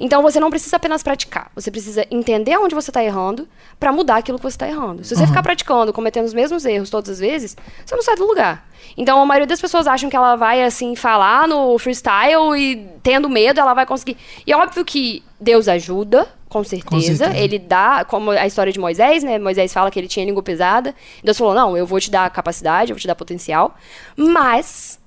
Então 0.00 0.22
você 0.22 0.40
não 0.40 0.48
precisa 0.48 0.76
apenas 0.76 1.02
praticar, 1.02 1.50
você 1.54 1.70
precisa 1.70 2.06
entender 2.10 2.56
onde 2.56 2.74
você 2.74 2.90
está 2.90 3.04
errando 3.04 3.46
para 3.78 3.92
mudar 3.92 4.16
aquilo 4.16 4.38
que 4.38 4.42
você 4.42 4.54
está 4.54 4.66
errando. 4.66 5.04
Se 5.04 5.14
você 5.14 5.26
ficar 5.26 5.42
praticando, 5.42 5.92
cometendo 5.92 6.24
os 6.24 6.34
mesmos 6.34 6.64
erros 6.64 6.88
todas 6.88 7.10
as 7.10 7.18
vezes, 7.20 7.56
você 7.84 7.94
não 7.94 8.02
sai 8.02 8.16
do 8.16 8.26
lugar. 8.26 8.66
Então 8.96 9.20
a 9.20 9.26
maioria 9.26 9.46
das 9.46 9.60
pessoas 9.60 9.86
acham 9.86 10.08
que 10.08 10.16
ela 10.16 10.36
vai 10.36 10.62
assim 10.64 10.96
falar 10.96 11.46
no 11.46 11.78
freestyle 11.78 12.56
e 12.56 12.88
tendo 13.02 13.28
medo 13.28 13.60
ela 13.60 13.74
vai 13.74 13.84
conseguir. 13.84 14.16
E 14.46 14.52
é 14.52 14.56
óbvio 14.56 14.84
que 14.84 15.22
Deus 15.38 15.68
ajuda, 15.68 16.26
com 16.48 16.64
certeza. 16.64 17.26
certeza. 17.26 17.38
Ele 17.38 17.58
dá, 17.58 18.04
como 18.04 18.30
a 18.30 18.46
história 18.46 18.72
de 18.72 18.78
Moisés, 18.80 19.22
né? 19.22 19.38
Moisés 19.38 19.72
fala 19.72 19.90
que 19.90 19.98
ele 19.98 20.08
tinha 20.08 20.26
língua 20.26 20.42
pesada. 20.42 20.94
Deus 21.22 21.38
falou: 21.38 21.54
"Não, 21.54 21.76
eu 21.76 21.86
vou 21.86 22.00
te 22.00 22.10
dar 22.10 22.28
capacidade, 22.30 22.90
eu 22.90 22.96
vou 22.96 23.00
te 23.00 23.06
dar 23.06 23.14
potencial". 23.14 23.74
Mas 24.16 24.99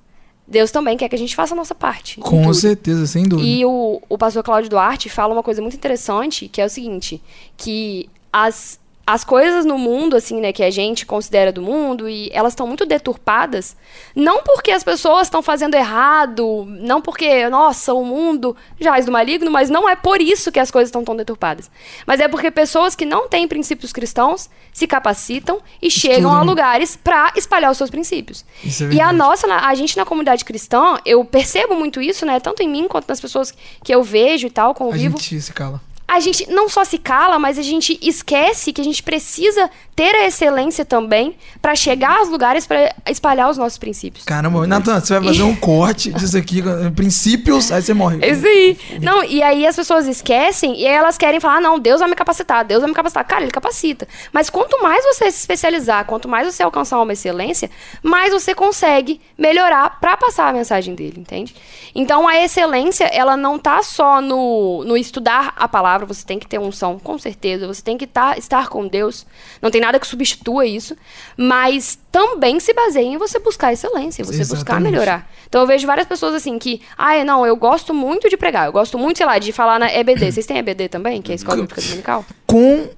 Deus 0.46 0.70
também 0.70 0.96
quer 0.96 1.08
que 1.08 1.14
a 1.14 1.18
gente 1.18 1.34
faça 1.34 1.54
a 1.54 1.56
nossa 1.56 1.74
parte. 1.74 2.20
Com 2.20 2.52
certeza, 2.52 3.06
sem 3.06 3.24
dúvida. 3.24 3.48
E 3.48 3.64
o, 3.64 4.00
o 4.08 4.18
pastor 4.18 4.42
Cláudio 4.42 4.70
Duarte 4.70 5.08
fala 5.08 5.32
uma 5.32 5.42
coisa 5.42 5.62
muito 5.62 5.74
interessante, 5.76 6.48
que 6.48 6.60
é 6.60 6.66
o 6.66 6.68
seguinte, 6.68 7.22
que 7.56 8.08
as, 8.32 8.78
as 9.06 9.22
coisas 9.22 9.64
no 9.66 9.76
mundo, 9.76 10.16
assim, 10.16 10.40
né, 10.40 10.52
que 10.52 10.62
a 10.62 10.70
gente 10.70 11.04
considera 11.04 11.52
do 11.52 11.60
mundo, 11.60 12.08
e 12.08 12.30
elas 12.32 12.52
estão 12.52 12.66
muito 12.66 12.86
deturpadas, 12.86 13.76
não 14.16 14.42
porque 14.42 14.70
as 14.70 14.82
pessoas 14.82 15.26
estão 15.26 15.42
fazendo 15.42 15.74
errado, 15.74 16.64
não 16.66 17.02
porque, 17.02 17.48
nossa, 17.48 17.92
o 17.92 18.04
mundo 18.04 18.56
jaz 18.80 19.04
do 19.06 19.12
maligno, 19.12 19.50
mas 19.50 19.68
não 19.68 19.88
é 19.88 19.94
por 19.94 20.20
isso 20.22 20.50
que 20.50 20.58
as 20.58 20.70
coisas 20.70 20.88
estão 20.88 21.04
tão 21.04 21.14
deturpadas. 21.16 21.70
Mas 22.06 22.20
é 22.20 22.28
porque 22.28 22.50
pessoas 22.50 22.94
que 22.94 23.04
não 23.04 23.28
têm 23.28 23.46
princípios 23.46 23.92
cristãos 23.92 24.48
se 24.72 24.86
capacitam 24.86 25.60
e 25.82 25.90
chegam 25.90 26.30
a 26.30 26.34
Estudam. 26.34 26.44
lugares 26.44 26.96
para 26.96 27.32
espalhar 27.36 27.70
os 27.70 27.76
seus 27.78 27.90
princípios. 27.90 28.44
É 28.64 28.94
e 28.94 29.00
a 29.00 29.12
nossa, 29.12 29.46
a 29.52 29.74
gente 29.74 29.96
na 29.96 30.04
comunidade 30.04 30.44
cristã, 30.44 30.96
eu 31.04 31.24
percebo 31.24 31.74
muito 31.74 32.00
isso, 32.00 32.24
né? 32.24 32.40
Tanto 32.40 32.62
em 32.62 32.68
mim 32.68 32.88
quanto 32.88 33.06
nas 33.08 33.20
pessoas 33.20 33.52
que 33.82 33.94
eu 33.94 34.02
vejo 34.02 34.46
e 34.46 34.50
tal, 34.50 34.70
A 34.70 34.74
convivo. 34.74 35.18
gente 35.18 35.40
se 35.40 35.52
cala. 35.52 35.80
A 36.06 36.20
gente 36.20 36.48
não 36.50 36.68
só 36.68 36.84
se 36.84 36.98
cala, 36.98 37.38
mas 37.38 37.58
a 37.58 37.62
gente 37.62 37.98
esquece 38.02 38.72
que 38.72 38.80
a 38.80 38.84
gente 38.84 39.02
precisa 39.02 39.70
ter 39.96 40.14
a 40.14 40.26
excelência 40.26 40.84
também 40.84 41.36
para 41.62 41.74
chegar 41.76 42.18
aos 42.18 42.28
lugares 42.28 42.66
para 42.66 42.94
espalhar 43.08 43.48
os 43.48 43.56
nossos 43.56 43.78
princípios. 43.78 44.24
Caramba, 44.24 44.66
Natan, 44.66 45.00
você 45.00 45.14
vai 45.14 45.28
fazer 45.28 45.42
um 45.44 45.54
corte 45.56 46.12
disso 46.12 46.36
aqui, 46.36 46.62
princípios, 46.94 47.70
aí 47.70 47.80
você 47.80 47.94
morre. 47.94 48.18
Aí. 48.22 49.00
Não, 49.00 49.22
e 49.22 49.42
aí 49.42 49.66
as 49.66 49.76
pessoas 49.76 50.06
esquecem 50.06 50.80
e 50.80 50.86
aí 50.86 50.94
elas 50.94 51.16
querem 51.16 51.38
falar: 51.38 51.60
não, 51.60 51.78
Deus 51.78 52.00
vai 52.00 52.08
me 52.08 52.16
capacitar, 52.16 52.64
Deus 52.64 52.80
vai 52.80 52.88
me 52.88 52.94
capacitar. 52.94 53.24
Cara, 53.24 53.42
ele 53.42 53.52
capacita. 53.52 54.08
Mas 54.32 54.50
quanto 54.50 54.82
mais 54.82 55.04
você 55.04 55.30
se 55.30 55.38
especializar, 55.38 56.04
quanto 56.06 56.28
mais 56.28 56.52
você 56.52 56.62
alcançar 56.62 57.00
uma 57.00 57.12
excelência, 57.12 57.70
mais 58.02 58.32
você 58.32 58.54
consegue 58.54 59.20
melhorar 59.38 60.00
para 60.00 60.16
passar 60.16 60.48
a 60.48 60.52
mensagem 60.52 60.94
dele, 60.94 61.20
entende? 61.20 61.54
Então 61.94 62.26
a 62.26 62.36
excelência, 62.42 63.04
ela 63.04 63.36
não 63.36 63.58
tá 63.58 63.82
só 63.82 64.20
no, 64.20 64.82
no 64.84 64.96
estudar 64.96 65.52
a 65.56 65.68
palavra, 65.68 65.93
você 65.98 66.24
tem 66.24 66.38
que 66.38 66.46
ter 66.46 66.58
unção, 66.58 66.98
com 66.98 67.18
certeza, 67.18 67.66
você 67.66 67.82
tem 67.82 67.96
que 67.96 68.06
tá, 68.06 68.36
estar 68.36 68.68
com 68.68 68.86
Deus. 68.86 69.26
Não 69.60 69.70
tem 69.70 69.80
nada 69.80 70.00
que 70.00 70.06
substitua 70.06 70.66
isso, 70.66 70.96
mas 71.36 71.98
também 72.10 72.58
se 72.60 72.72
baseia 72.72 73.06
em 73.06 73.16
você 73.16 73.38
buscar 73.38 73.72
excelência, 73.72 74.24
você 74.24 74.38
buscar 74.38 74.54
Exatamente. 74.54 74.92
melhorar. 74.92 75.30
Então 75.48 75.60
eu 75.60 75.66
vejo 75.66 75.86
várias 75.86 76.06
pessoas 76.06 76.34
assim 76.34 76.58
que, 76.58 76.80
ah, 76.96 77.24
não, 77.24 77.46
eu 77.46 77.56
gosto 77.56 77.94
muito 77.94 78.28
de 78.28 78.36
pregar, 78.36 78.66
eu 78.66 78.72
gosto 78.72 78.98
muito, 78.98 79.18
sei 79.18 79.26
lá, 79.26 79.38
de 79.38 79.52
falar 79.52 79.78
na 79.78 79.92
EBD. 79.92 80.30
Vocês 80.32 80.46
têm 80.46 80.58
EBD 80.58 80.88
também, 80.88 81.22
que 81.22 81.30
é 81.30 81.34
a 81.34 81.36
Escola 81.36 81.58
Bíblica 81.58 81.80
Dominical? 81.80 82.24
Com 82.46 82.88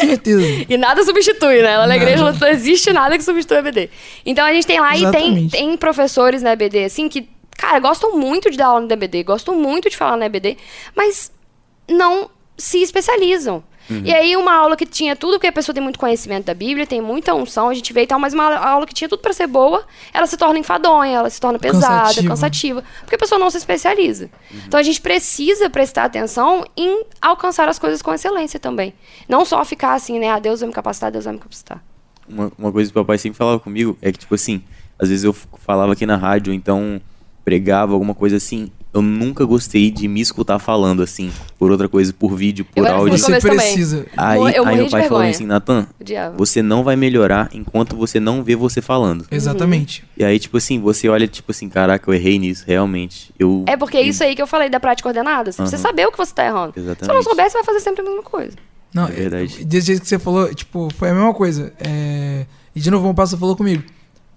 certeza. 0.00 0.64
E 0.68 0.76
nada 0.76 1.04
substitui, 1.04 1.62
né? 1.62 1.76
Lá 1.76 1.86
na 1.86 1.96
igreja 1.96 2.32
não 2.32 2.48
existe 2.48 2.92
nada 2.92 3.16
que 3.16 3.24
substitua 3.24 3.58
EBD. 3.58 3.90
Então 4.24 4.44
a 4.44 4.52
gente 4.52 4.66
tem 4.66 4.80
lá 4.80 4.96
e 4.96 5.00
tem, 5.00 5.06
Exatamente. 5.06 5.50
tem 5.52 5.76
professores 5.76 6.42
na 6.42 6.52
EBD, 6.52 6.84
assim, 6.84 7.08
que, 7.08 7.28
cara, 7.56 7.78
gostam 7.78 8.16
muito 8.16 8.50
de 8.50 8.56
dar 8.56 8.66
aula 8.66 8.80
no 8.80 8.92
EBD, 8.92 9.22
gostam 9.22 9.54
muito 9.54 9.88
de 9.88 9.96
falar 9.96 10.16
na 10.16 10.26
EBD, 10.26 10.56
mas 10.94 11.30
não 11.88 12.30
se 12.56 12.82
especializam. 12.82 13.62
E 14.02 14.14
aí, 14.14 14.34
uma 14.34 14.54
aula 14.54 14.78
que 14.78 14.86
tinha 14.86 15.14
tudo, 15.14 15.32
porque 15.32 15.48
a 15.48 15.52
pessoa 15.52 15.74
tem 15.74 15.82
muito 15.82 15.98
conhecimento 15.98 16.46
da 16.46 16.54
Bíblia, 16.54 16.86
tem 16.86 17.02
muita 17.02 17.34
unção, 17.34 17.68
a 17.68 17.74
gente 17.74 17.92
vê 17.92 18.04
e 18.04 18.06
tal, 18.06 18.18
mas 18.18 18.32
uma 18.32 18.56
aula 18.56 18.86
que 18.86 18.94
tinha 18.94 19.06
tudo 19.10 19.20
pra 19.20 19.30
ser 19.34 19.46
boa, 19.46 19.84
ela 20.10 20.26
se 20.26 20.38
torna 20.38 20.58
enfadonha, 20.58 21.18
ela 21.18 21.28
se 21.28 21.38
torna 21.38 21.58
pesada, 21.58 22.04
Cansativa. 22.04 22.28
cansativa, 22.28 22.84
porque 23.00 23.16
a 23.16 23.18
pessoa 23.18 23.38
não 23.38 23.50
se 23.50 23.58
especializa. 23.58 24.30
Então 24.66 24.80
a 24.80 24.82
gente 24.82 25.02
precisa 25.02 25.68
prestar 25.68 26.04
atenção 26.04 26.64
em 26.74 27.04
alcançar 27.20 27.68
as 27.68 27.78
coisas 27.78 28.00
com 28.00 28.14
excelência 28.14 28.58
também. 28.58 28.94
Não 29.28 29.44
só 29.44 29.62
ficar 29.66 29.92
assim, 29.92 30.18
né? 30.18 30.30
Ah, 30.30 30.38
Deus 30.38 30.60
vai 30.60 30.68
me 30.68 30.74
capacitar, 30.74 31.12
Deus 31.12 31.26
vai 31.26 31.34
me 31.34 31.40
capacitar. 31.40 31.84
Uma, 32.26 32.50
uma 32.56 32.72
coisa 32.72 32.90
que 32.90 32.98
o 32.98 33.02
papai 33.02 33.18
sempre 33.18 33.36
falava 33.36 33.60
comigo 33.60 33.98
é 34.00 34.10
que, 34.10 34.18
tipo 34.18 34.34
assim, 34.34 34.62
às 34.98 35.10
vezes 35.10 35.24
eu 35.24 35.34
falava 35.34 35.92
aqui 35.92 36.06
na 36.06 36.16
rádio, 36.16 36.54
então 36.54 36.98
pregava 37.44 37.92
alguma 37.92 38.14
coisa 38.14 38.36
assim. 38.36 38.70
Eu 38.92 39.02
nunca 39.02 39.44
gostei 39.44 39.90
de 39.90 40.06
me 40.06 40.20
escutar 40.20 40.60
falando 40.60 41.02
assim, 41.02 41.32
por 41.58 41.72
outra 41.72 41.88
coisa, 41.88 42.12
por 42.12 42.36
vídeo, 42.36 42.64
por 42.64 42.78
Eu 42.78 42.86
assim 42.86 42.94
áudio. 42.94 43.18
Você 43.18 43.40
precisa. 43.40 44.06
Aí, 44.16 44.54
Eu 44.54 44.64
aí 44.64 44.76
meu 44.76 44.88
pai 44.88 45.08
falou 45.08 45.24
assim, 45.24 45.46
Natan, 45.46 45.88
você 46.36 46.62
não 46.62 46.84
vai 46.84 46.94
melhorar 46.94 47.50
enquanto 47.52 47.96
você 47.96 48.20
não 48.20 48.44
vê 48.44 48.54
você 48.54 48.80
falando. 48.80 49.26
Exatamente. 49.32 50.04
E 50.16 50.24
aí, 50.24 50.38
tipo 50.38 50.56
assim, 50.56 50.78
você 50.80 51.08
olha, 51.08 51.26
tipo 51.26 51.50
assim, 51.50 51.68
caraca, 51.68 52.08
eu 52.08 52.14
errei 52.14 52.38
nisso, 52.38 52.62
realmente. 52.66 53.34
Eu, 53.36 53.64
É 53.66 53.76
porque 53.76 53.96
é 53.96 54.02
isso 54.02 54.22
aí 54.22 54.36
que 54.36 54.42
eu 54.42 54.46
falei 54.46 54.70
da 54.70 54.78
prática 54.78 55.08
ordenada. 55.08 55.50
Você 55.50 55.60
precisa 55.60 55.82
Aham. 55.82 55.90
saber 55.90 56.06
o 56.06 56.12
que 56.12 56.18
você 56.18 56.32
tá 56.32 56.46
errando. 56.46 56.72
Se 56.74 56.78
eu 56.78 56.84
não 56.84 56.92
Exatamente. 56.92 57.24
souber, 57.24 57.50
você 57.50 57.56
vai 57.58 57.64
fazer 57.64 57.80
sempre 57.80 58.00
a 58.02 58.04
mesma 58.04 58.22
coisa. 58.22 58.52
Não, 58.94 59.08
É 59.08 59.10
verdade. 59.10 59.66
Jeito 59.80 60.02
que 60.02 60.08
você 60.08 60.20
falou, 60.20 60.54
tipo, 60.54 60.88
foi 60.96 61.10
a 61.10 61.14
mesma 61.14 61.34
coisa. 61.34 61.72
É, 61.80 62.46
E 62.76 62.80
de 62.80 62.90
novo, 62.92 63.08
o 63.08 63.14
pastor 63.14 63.40
falou 63.40 63.56
comigo. 63.56 63.82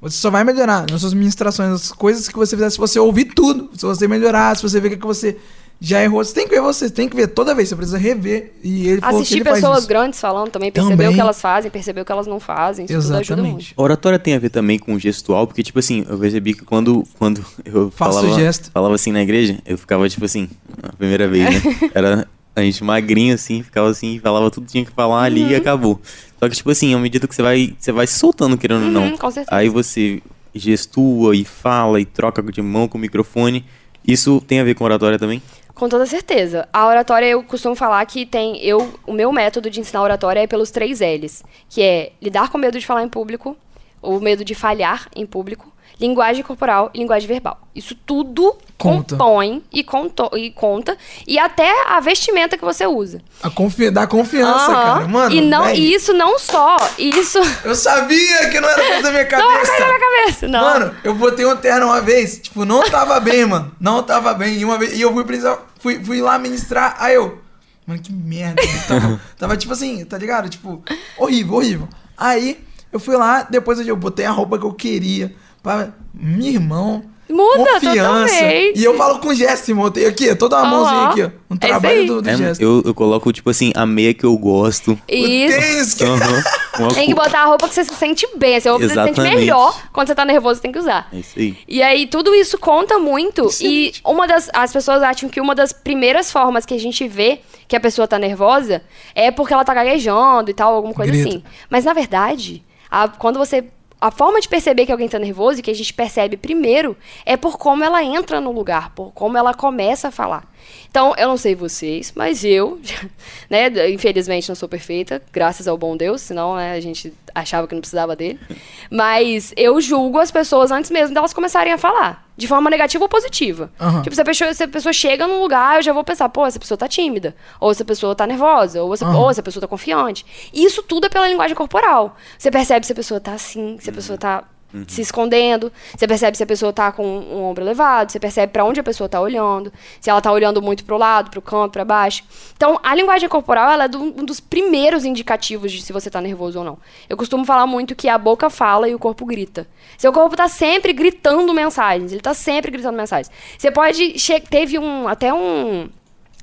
Você 0.02 0.18
só 0.18 0.30
vai 0.30 0.44
melhorar 0.44 0.86
nas 0.90 1.02
suas 1.02 1.14
ministrações, 1.14 1.70
nas 1.70 1.92
coisas 1.92 2.28
que 2.28 2.36
você 2.38 2.56
fizer, 2.56 2.70
se 2.70 2.78
você 2.78 3.00
ouvir 3.00 3.26
tudo, 3.26 3.70
se 3.74 3.86
você 3.86 4.08
melhorar, 4.08 4.56
se 4.56 4.62
você 4.64 4.80
ver 4.80 4.94
o 4.94 4.98
que 5.00 5.06
você 5.08 5.38
já 5.80 6.04
errou, 6.04 6.24
você 6.24 6.34
tem 6.34 6.48
que 6.48 6.56
ver 6.56 6.62
você, 6.62 6.90
tem 6.90 7.08
que 7.08 7.16
ver 7.16 7.28
toda 7.28 7.54
vez, 7.54 7.70
você 7.70 7.76
precisa 7.76 7.98
rever. 7.98 8.54
E 8.64 8.88
ele 8.88 9.02
falou 9.02 9.18
que 9.18 9.22
Assistir 9.24 9.44
pessoas 9.44 9.80
isso. 9.80 9.88
grandes 9.88 10.20
falando 10.20 10.50
também, 10.50 10.72
perceber 10.72 10.96
Também. 10.96 11.10
o 11.10 11.14
que 11.14 11.20
elas 11.22 11.40
fazem, 11.40 11.70
perceber 11.70 12.02
o 12.02 12.06
que 12.06 12.12
elas 12.12 12.26
não 12.28 12.40
fazem. 12.40 12.86
Isso 12.86 12.94
tudo 13.00 13.16
ajuda 13.16 13.42
muito. 13.42 13.48
Exatamente. 13.58 13.74
Oratória 13.78 14.18
tem 14.20 14.34
a 14.34 14.40
ver 14.40 14.50
também 14.50 14.80
com 14.80 14.94
o 14.94 15.00
gestual, 15.00 15.46
porque, 15.46 15.62
tipo 15.62 15.78
assim, 15.80 16.06
eu 16.10 16.18
percebi 16.18 16.54
que 16.54 16.66
quando, 16.66 17.04
quando 17.20 17.46
eu 17.64 17.92
Faço 17.92 18.20
falava, 18.20 18.40
gesto. 18.40 18.72
falava 18.72 18.96
assim 18.96 19.12
na 19.12 19.22
igreja, 19.22 19.60
eu 19.66 19.78
ficava, 19.78 20.08
tipo 20.10 20.26
assim, 20.26 20.50
a 20.82 20.94
primeira 20.94 21.28
vez, 21.28 21.64
né? 21.64 21.76
Era 21.94 22.28
a 22.60 22.64
gente 22.64 22.84
magrinho, 22.84 23.36
assim, 23.36 23.62
ficava 23.64 23.90
assim, 23.90 24.20
falava 24.20 24.50
tudo 24.50 24.66
que 24.66 24.72
tinha 24.72 24.86
que 24.86 24.92
falar 24.92 25.24
ali 25.24 25.44
Uhum. 25.44 25.50
e 25.52 25.56
acabou. 25.56 26.02
Só 26.40 26.50
que, 26.50 26.56
tipo 26.56 26.70
assim, 26.72 26.94
à 26.94 26.98
medida 27.00 27.28
que 27.28 27.36
você 27.36 27.42
vai, 27.42 27.74
você 27.80 27.92
vai 27.92 28.08
se 28.08 28.18
soltando, 28.18 28.58
querendo 28.58 28.86
ou 28.86 28.92
não. 28.92 29.04
Uhum, 29.04 29.18
com 29.18 29.30
certeza. 29.32 29.56
Aí 29.56 29.70
você 29.70 30.22
gestua 30.54 31.36
e 31.36 31.46
fala 31.46 32.00
e 32.02 32.06
troca 32.06 32.42
de 32.42 32.62
mão 32.62 32.88
com 32.88 32.98
o 32.98 33.02
microfone. 33.02 33.64
Isso 34.06 34.42
tem 34.48 34.60
a 34.60 34.64
ver 34.64 34.74
com 34.76 34.84
oratória 34.84 35.20
também? 35.20 35.42
Com 35.76 35.88
toda 35.88 36.06
certeza. 36.08 36.68
A 36.74 36.88
oratória, 36.88 37.28
eu 37.28 37.44
costumo 37.44 37.76
falar 37.76 38.04
que 38.06 38.26
tem. 38.26 38.58
Eu, 38.64 38.92
o 39.06 39.14
meu 39.14 39.32
método 39.32 39.70
de 39.70 39.80
ensinar 39.80 40.02
oratória 40.02 40.40
é 40.40 40.48
pelos 40.48 40.72
três 40.72 41.00
L's, 41.02 41.44
que 41.70 41.82
é 41.84 42.12
lidar 42.22 42.50
com 42.50 42.58
medo 42.58 42.80
de 42.80 42.86
falar 42.86 43.04
em 43.04 43.10
público, 43.10 43.56
o 44.02 44.20
medo 44.20 44.44
de 44.44 44.56
falhar 44.56 45.08
em 45.16 45.26
público, 45.26 45.72
linguagem 46.00 46.44
corporal 46.44 46.90
e 46.94 47.00
linguagem 47.00 47.28
verbal. 47.28 47.60
Isso 47.76 47.96
tudo 48.06 48.56
Conta. 48.78 49.16
compõe 49.16 49.64
e, 49.74 49.84
conto- 49.84 50.30
e 50.38 50.52
conta, 50.52 50.96
e 51.28 51.40
até 51.40 51.72
a 51.88 52.00
vestimenta 52.00 52.58
que 52.58 52.64
você 52.64 52.86
usa. 52.86 53.20
A 53.42 53.50
confi 53.50 53.90
dá 53.90 54.06
confiança, 54.06 54.68
cara. 54.72 55.08
Mano, 55.08 55.34
e, 55.36 55.42
não, 55.42 55.64
véi, 55.66 55.78
e 55.78 55.94
isso 55.96 56.14
não 56.14 56.38
só, 56.38 56.78
isso 56.98 57.40
eu 57.64 57.74
sabia 57.76 58.50
que 58.50 58.60
não 58.60 58.70
era 58.70 58.84
coisa 58.86 59.02
da 59.04 59.12
minha 59.12 59.24
não 59.32 59.48
vai 59.52 59.66
cabeça. 59.66 59.72
cair 59.72 59.80
na 59.80 59.88
minha 59.88 60.00
cabeça, 60.00 60.48
não. 60.48 60.62
Mano, 60.62 60.96
eu 61.04 61.16
botei 61.16 61.46
um 61.46 61.58
terno 61.58 61.88
uma 61.88 62.02
vez, 62.02 62.40
tipo, 62.40 62.64
não 62.66 62.84
tava 62.90 63.20
bem, 63.20 63.46
mano. 63.46 63.72
Não 63.80 64.04
tava 64.04 64.34
bem. 64.34 64.56
E 64.58 64.66
uma 64.66 64.78
vez, 64.78 64.94
e 64.98 65.02
eu 65.02 65.12
fui 65.14 65.24
precisar, 65.24 65.58
fui, 65.80 66.04
fui 66.04 66.22
lá 66.22 66.38
ministrar, 66.38 66.96
aí 67.00 67.16
eu, 67.16 67.42
mano, 67.86 68.00
que 68.02 68.12
merda. 68.14 68.62
Tava, 68.88 69.22
tava 69.38 69.58
tipo 69.58 69.74
assim, 69.74 70.06
tá 70.06 70.18
ligado? 70.18 70.48
Tipo, 70.50 70.84
horrível, 71.18 71.56
horrível. 71.56 71.90
Aí 72.16 72.64
eu 72.94 73.00
fui 73.00 73.16
lá, 73.18 73.42
depois 73.44 73.80
eu 73.86 73.96
botei 73.96 74.26
a 74.26 74.32
roupa 74.32 74.58
que 74.60 74.66
eu 74.66 74.74
queria. 74.74 75.34
Pra, 75.64 75.90
meu 76.14 76.48
irmão. 76.48 77.04
Muda 77.30 77.74
confiança. 77.74 78.34
totalmente. 78.34 78.80
E 78.80 78.84
eu 78.86 78.96
falo 78.96 79.20
com 79.20 79.28
o 79.28 79.36
Jesse, 79.36 79.74
montei 79.74 80.06
aqui, 80.06 80.34
toda 80.34 80.56
uma 80.56 80.66
Aham. 80.66 80.72
mãozinha 80.78 81.08
aqui, 81.10 81.24
ó. 81.24 81.54
Um 81.54 81.58
trabalho 81.58 82.08
do, 82.08 82.22
do 82.22 82.30
É, 82.30 82.38
Jesse. 82.38 82.64
eu, 82.64 82.82
eu 82.86 82.94
coloco, 82.94 83.34
tipo 83.34 83.50
assim, 83.50 83.74
a 83.76 83.86
meia 83.86 84.14
que 84.14 84.24
eu 84.26 84.38
gosto. 84.38 84.98
Isso. 85.10 86.06
Uma 86.80 86.94
Tem 86.94 87.08
que 87.08 87.14
botar 87.16 87.42
a 87.42 87.46
roupa 87.46 87.68
que 87.68 87.74
você 87.76 87.84
se 87.84 87.94
sente 87.96 88.26
bem. 88.38 88.56
Assim, 88.56 88.70
a 88.70 88.72
roupa 88.72 88.86
que 88.88 88.94
você 88.94 89.00
se 89.00 89.06
sente 89.08 89.20
Exatamente. 89.20 89.40
melhor 89.42 89.82
quando 89.92 90.08
você 90.08 90.16
tá 90.16 90.24
nervoso, 90.24 90.56
você 90.56 90.62
tem 90.62 90.72
que 90.72 90.80
usar. 90.80 91.10
É 91.12 91.18
isso 91.18 91.34
aí. 91.38 91.58
E 91.68 91.82
aí, 91.84 92.08
tudo 92.08 92.34
isso 92.34 92.58
conta 92.58 92.98
muito. 92.98 93.50
E 93.60 93.92
uma 94.06 94.26
das. 94.26 94.50
As 94.54 94.72
pessoas 94.72 95.02
acham 95.04 95.28
que 95.28 95.42
uma 95.42 95.54
das 95.56 95.74
primeiras 95.74 96.32
formas 96.32 96.66
que 96.66 96.74
a 96.76 96.80
gente 96.80 97.06
vê 97.10 97.40
que 97.68 97.76
a 97.76 97.80
pessoa 97.80 98.08
tá 98.08 98.18
nervosa 98.18 98.82
é 99.14 99.32
porque 99.32 99.54
ela 99.54 99.66
tá 99.66 99.74
gaguejando 99.74 100.50
e 100.50 100.54
tal, 100.54 100.74
alguma 100.76 100.94
coisa 100.94 101.12
Grito. 101.12 101.28
assim. 101.28 101.44
Mas 101.70 101.84
na 101.84 101.92
verdade, 101.94 102.64
a- 102.90 103.08
quando 103.10 103.38
você. 103.38 103.66
A 104.00 104.12
forma 104.12 104.40
de 104.40 104.48
perceber 104.48 104.86
que 104.86 104.92
alguém 104.92 105.10
tá 105.10 105.18
nervoso 105.18 105.60
e 105.60 105.64
que 105.64 105.72
a 105.72 105.76
gente 105.76 105.92
percebe 105.92 106.38
primeiro 106.38 106.96
é 107.26 107.36
por 107.36 107.58
como 107.58 107.84
ela 107.84 108.04
entra 108.04 108.40
no 108.40 108.52
lugar, 108.52 108.92
por 108.92 109.12
como 109.12 109.38
ela 109.38 109.56
começa 109.56 110.10
a 110.10 110.12
falar. 110.12 110.48
Então, 110.90 111.14
eu 111.18 111.28
não 111.28 111.38
sei 111.38 111.54
vocês, 111.54 112.12
mas 112.16 112.44
eu, 112.44 112.80
né, 113.50 113.68
infelizmente 113.92 114.50
não 114.50 114.56
sou 114.56 114.68
perfeita, 114.68 115.22
graças 115.32 115.68
ao 115.68 115.78
bom 115.78 115.96
Deus, 115.96 116.22
senão 116.22 116.56
né, 116.56 116.74
a 116.74 116.80
gente 116.80 117.14
achava 117.36 117.68
que 117.68 117.76
não 117.76 117.82
precisava 117.82 118.16
dele. 118.16 118.40
Mas 118.90 119.54
eu 119.56 119.80
julgo 119.80 120.18
as 120.18 120.32
pessoas 120.32 120.72
antes 120.72 120.90
mesmo 120.90 121.14
delas 121.14 121.34
começarem 121.34 121.72
a 121.72 121.78
falar, 121.78 122.26
de 122.36 122.48
forma 122.48 122.70
negativa 122.70 123.04
ou 123.04 123.10
positiva. 123.10 123.70
Aham. 123.80 124.02
Tipo, 124.02 124.16
se 124.16 124.22
a, 124.22 124.26
pessoa, 124.26 124.54
se 124.54 124.64
a 124.64 124.68
pessoa 124.68 124.94
chega 124.94 125.28
num 125.28 125.42
lugar, 125.42 125.76
eu 125.76 125.82
já 125.84 125.94
vou 125.94 126.04
pensar, 126.04 126.30
pô, 126.30 126.46
essa 126.46 126.60
pessoa 126.60 126.78
tá 126.78 126.88
tímida, 126.88 127.36
ou 127.60 127.70
essa 127.70 127.86
pessoa 127.86 128.16
tá 128.16 128.26
nervosa, 128.26 128.82
ou 128.82 128.94
essa, 128.94 129.06
Aham. 129.06 129.20
ou 129.20 129.30
essa 129.30 129.44
pessoa 129.44 129.62
tá 129.62 129.68
confiante. 129.68 130.26
E 130.54 130.64
isso 130.64 130.82
tudo 130.82 131.06
é 131.06 131.10
pela 131.10 131.28
linguagem 131.28 131.56
corporal. 131.56 132.16
Você 132.38 132.50
percebe 132.50 132.86
se 132.86 132.94
a 132.94 132.96
pessoa 132.96 133.20
tá 133.20 133.34
assim, 133.34 133.78
se 133.80 133.90
a 133.90 133.94
pessoa 133.94 134.18
tá 134.18 134.44
se 134.88 135.02
escondendo, 135.02 135.72
você 135.96 136.08
percebe 136.08 136.36
se 136.36 136.44
a 136.44 136.46
pessoa 136.46 136.74
tá 136.74 136.92
com 136.92 137.06
um 137.06 137.44
ombro 137.44 137.64
elevado, 137.64 138.12
você 138.12 138.20
percebe 138.20 138.52
pra 138.52 138.66
onde 138.66 138.80
a 138.80 138.84
pessoa 138.84 139.08
tá 139.08 139.20
olhando, 139.20 139.72
se 140.00 140.10
ela 140.10 140.22
tá 140.22 140.32
olhando 140.32 140.62
muito 140.62 140.84
pro 140.84 140.98
lado, 140.98 141.32
pro 141.32 141.42
canto, 141.42 141.72
pra 141.72 141.86
baixo. 141.86 142.24
Então, 142.56 142.80
a 142.84 142.94
linguagem 142.94 143.30
corporal, 143.30 143.72
ela 143.72 143.86
é 143.86 143.88
do- 143.88 144.02
um 144.02 144.26
dos 144.26 144.40
primeiros 144.40 145.06
indicativos 145.06 145.72
de 145.72 145.82
se 145.82 145.94
você 145.94 146.10
tá 146.10 146.20
nervoso 146.22 146.60
ou 146.60 146.66
não. 146.66 146.78
Eu 147.10 147.16
costumo 147.16 147.46
falar 147.46 147.66
muito 147.66 147.96
que 147.96 148.10
a 148.10 148.18
boca 148.18 148.50
fala 148.50 148.90
e 148.90 148.94
o 148.94 149.00
corpo 149.00 149.26
grita. 149.26 149.68
Seu 149.98 150.12
corpo 150.12 150.36
tá 150.36 150.48
sempre 150.48 150.94
gritando 150.94 151.54
mensagens, 151.54 152.12
ele 152.12 152.22
tá 152.22 152.34
sempre 152.34 152.70
gritando 152.70 152.98
mensagens. 152.98 153.32
Você 153.58 153.72
pode 153.72 154.16
teve 154.50 154.78
um 154.78 155.08
até 155.08 155.34
um 155.34 155.90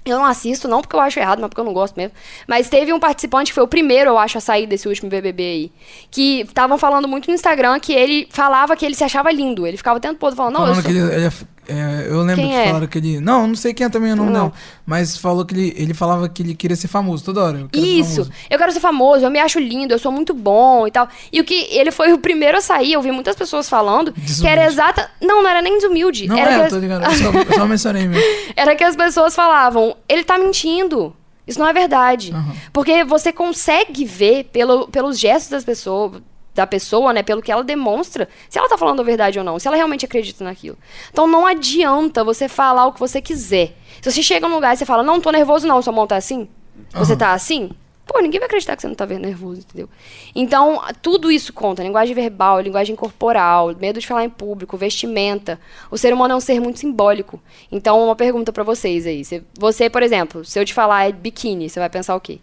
eu 0.05 0.19
não 0.19 0.25
assisto, 0.25 0.69
não 0.69 0.81
porque 0.81 0.95
eu 0.95 1.01
acho 1.01 1.19
errado, 1.19 1.41
mas 1.41 1.49
porque 1.49 1.61
eu 1.61 1.65
não 1.65 1.73
gosto 1.73 1.97
mesmo. 1.97 2.13
Mas 2.47 2.69
teve 2.69 2.93
um 2.93 3.01
participante 3.01 3.51
que 3.51 3.55
foi 3.55 3.65
o 3.65 3.69
primeiro, 3.69 4.11
eu 4.11 4.19
acho, 4.19 4.39
a 4.39 4.41
sair 4.41 4.67
desse 4.67 4.87
último 4.87 5.09
BBB 5.09 5.43
aí. 5.43 5.73
Que 6.11 6.41
estavam 6.41 6.77
falando 6.77 7.09
muito 7.09 7.29
no 7.29 7.35
Instagram 7.35 7.81
que 7.81 7.93
ele 7.93 8.29
falava 8.31 8.77
que 8.77 8.85
ele 8.85 8.95
se 8.95 9.05
achava 9.05 9.33
lindo. 9.33 9.67
Ele 9.67 9.77
ficava 9.77 9.99
o 9.99 10.01
tempo 10.01 10.19
todo 10.19 10.37
falando, 10.37 10.55
não, 10.55 10.67
eu 10.67 10.75
Falando 10.75 10.83
sou... 10.83 10.93
que 10.93 10.99
ele, 10.99 11.15
ele 11.15 11.27
é 11.27 11.33
é, 11.67 12.09
eu 12.09 12.21
lembro 12.21 12.37
Quem 12.37 12.51
que 12.51 12.57
é? 12.57 12.67
falaram 12.67 12.87
que 12.87 12.99
ele. 12.99 13.21
Não, 13.21 13.47
não 13.47 13.55
sei 13.55 13.73
quem 13.73 13.87
é 13.87 13.89
também 13.89 14.13
o 14.13 14.17
nome, 14.17 14.31
não. 14.31 14.45
Não. 14.45 14.53
Mas 14.87 15.17
falou 15.17 15.45
que 15.47 15.55
ele, 15.55 15.75
ele 15.77 15.95
falava 15.95 16.29
que 16.29 16.43
ele 16.43 16.55
queria 16.55 16.77
ser 16.77 16.89
famoso 16.89 17.25
toda 17.25 17.43
hora. 17.43 17.59
eu 17.61 17.69
quero 17.71 17.83
ser 17.85 17.91
Isso, 17.91 18.13
famoso. 18.17 18.33
eu 18.51 18.59
quero 18.59 18.73
ser 18.73 18.81
famoso, 18.81 19.25
eu 19.25 19.31
me 19.31 19.39
acho 19.39 19.59
lindo, 19.59 19.95
eu 19.95 19.99
sou 19.99 20.13
muito 20.13 20.35
bom 20.35 20.87
e 20.87 20.91
tal. 20.91 21.09
E 21.33 21.41
o 21.41 21.45
que 21.45 21.67
ele 21.71 21.91
foi 21.91 22.13
o 22.13 22.19
primeiro 22.19 22.59
a 22.59 22.61
sair, 22.61 22.93
eu 22.93 23.01
vi 23.01 23.11
muitas 23.11 23.35
pessoas 23.35 23.69
falando 23.69 24.13
que 24.13 24.21
Desumilde. 24.21 24.59
era 24.59 24.67
exata. 24.71 25.11
Não, 25.23 25.43
não 25.43 25.49
era 25.49 25.63
nem 25.63 25.75
desumilde. 25.79 26.27
Não 26.27 26.37
era 26.37 26.53
é, 26.53 26.65
que 26.65 26.71
tô 26.71 26.79
ligado. 26.79 27.05
Eu 27.05 27.13
só, 27.13 27.39
eu 27.39 27.55
só 27.55 27.67
mencionei 27.67 28.07
mesmo. 28.07 28.23
era 28.55 28.77
que 28.77 28.85
as 28.85 28.95
pessoas 28.95 29.35
falavam, 29.35 29.97
ele 30.09 30.23
tá 30.23 30.37
mentindo. 30.37 31.17
Isso 31.47 31.59
não 31.59 31.69
é 31.69 31.73
verdade. 31.73 32.33
Aham. 32.33 32.53
Porque 32.73 33.05
você 33.05 33.33
consegue 33.33 34.05
ver 34.05 34.45
pelo, 34.45 34.89
pelos 34.89 35.19
gestos 35.19 35.51
das 35.51 35.65
pessoas, 35.65 36.21
da 36.55 36.67
pessoa, 36.67 37.13
né, 37.13 37.23
pelo 37.23 37.43
que 37.43 37.51
ela 37.51 37.65
demonstra, 37.65 38.29
se 38.49 38.59
ela 38.59 38.69
tá 38.69 38.79
falando 38.79 39.01
a 39.01 39.05
verdade 39.05 39.39
ou 39.39 39.45
não, 39.45 39.59
se 39.59 39.67
ela 39.67 39.77
realmente 39.77 40.05
acredita 40.05 40.45
naquilo. 40.45 40.79
Então 41.11 41.27
não 41.27 41.45
adianta 41.47 42.23
você 42.23 42.49
falar 42.49 42.87
o 42.87 42.93
que 42.93 43.01
você 43.01 43.21
quiser. 43.21 43.77
Se 44.01 44.11
você 44.11 44.23
chega 44.23 44.49
num 44.49 44.55
lugar 44.55 44.75
e 44.75 44.77
você 44.77 44.87
fala, 44.87 45.03
não, 45.03 45.21
tô 45.21 45.31
nervoso 45.31 45.67
não, 45.67 45.83
sua 45.83 45.93
mão 45.93 46.07
tá 46.07 46.17
assim, 46.17 46.49
você 46.93 47.13
Aham. 47.13 47.19
tá 47.19 47.33
assim, 47.33 47.71
pô, 48.07 48.21
ninguém 48.21 48.39
vai 48.39 48.47
acreditar 48.47 48.77
que 48.77 48.83
você 48.83 48.89
não 48.89 48.95
tá 48.95 49.05
vendo 49.05 49.23
nervoso, 49.23 49.61
entendeu? 49.61 49.89
Então, 50.35 50.81
tudo 51.03 51.33
isso 51.33 51.53
conta, 51.53 51.83
linguagem 51.83 52.15
verbal, 52.15 52.61
linguagem 52.61 52.95
corporal, 52.95 53.75
medo 53.75 53.99
de 53.99 54.07
falar 54.07 54.25
em 54.25 54.31
público, 54.31 54.77
vestimenta. 54.77 55.59
O 55.91 55.97
ser 55.99 56.13
humano 56.13 56.35
é 56.35 56.37
um 56.37 56.41
ser 56.41 56.61
muito 56.61 56.79
simbólico. 56.79 57.41
Então, 57.73 58.05
uma 58.05 58.15
pergunta 58.15 58.53
pra 58.53 58.63
vocês 58.63 59.07
aí. 59.07 59.25
Você, 59.25 59.43
você, 59.59 59.91
por 59.91 60.03
exemplo, 60.03 60.45
se 60.45 60.59
eu 60.59 60.65
te 60.65 60.75
falar 60.75 61.09
é 61.09 61.13
biquíni, 61.13 61.69
você 61.69 61.81
vai 61.81 61.89
pensar 61.91 62.15
o 62.15 62.21
quê? 62.21 62.39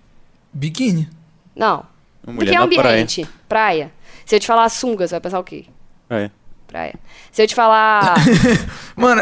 Biquíni. 0.52 1.08
Não. 1.56 1.86
Uma 2.24 2.36
Porque 2.36 2.52
mulher 2.52 2.56
é 2.56 2.60
na 2.60 2.68
praia. 2.68 2.94
ambiente. 2.96 3.30
Praia. 3.48 3.92
Se 4.32 4.36
eu 4.38 4.40
te 4.40 4.48
falar 4.48 4.70
sunga, 4.70 5.06
você 5.06 5.16
vai 5.16 5.20
pensar 5.20 5.40
o 5.40 5.44
quê? 5.44 5.66
Praia. 6.08 6.32
Praia. 6.66 6.94
Se 7.34 7.44
eu 7.44 7.48
te 7.48 7.54
falar. 7.54 8.16
Mano, 8.96 9.22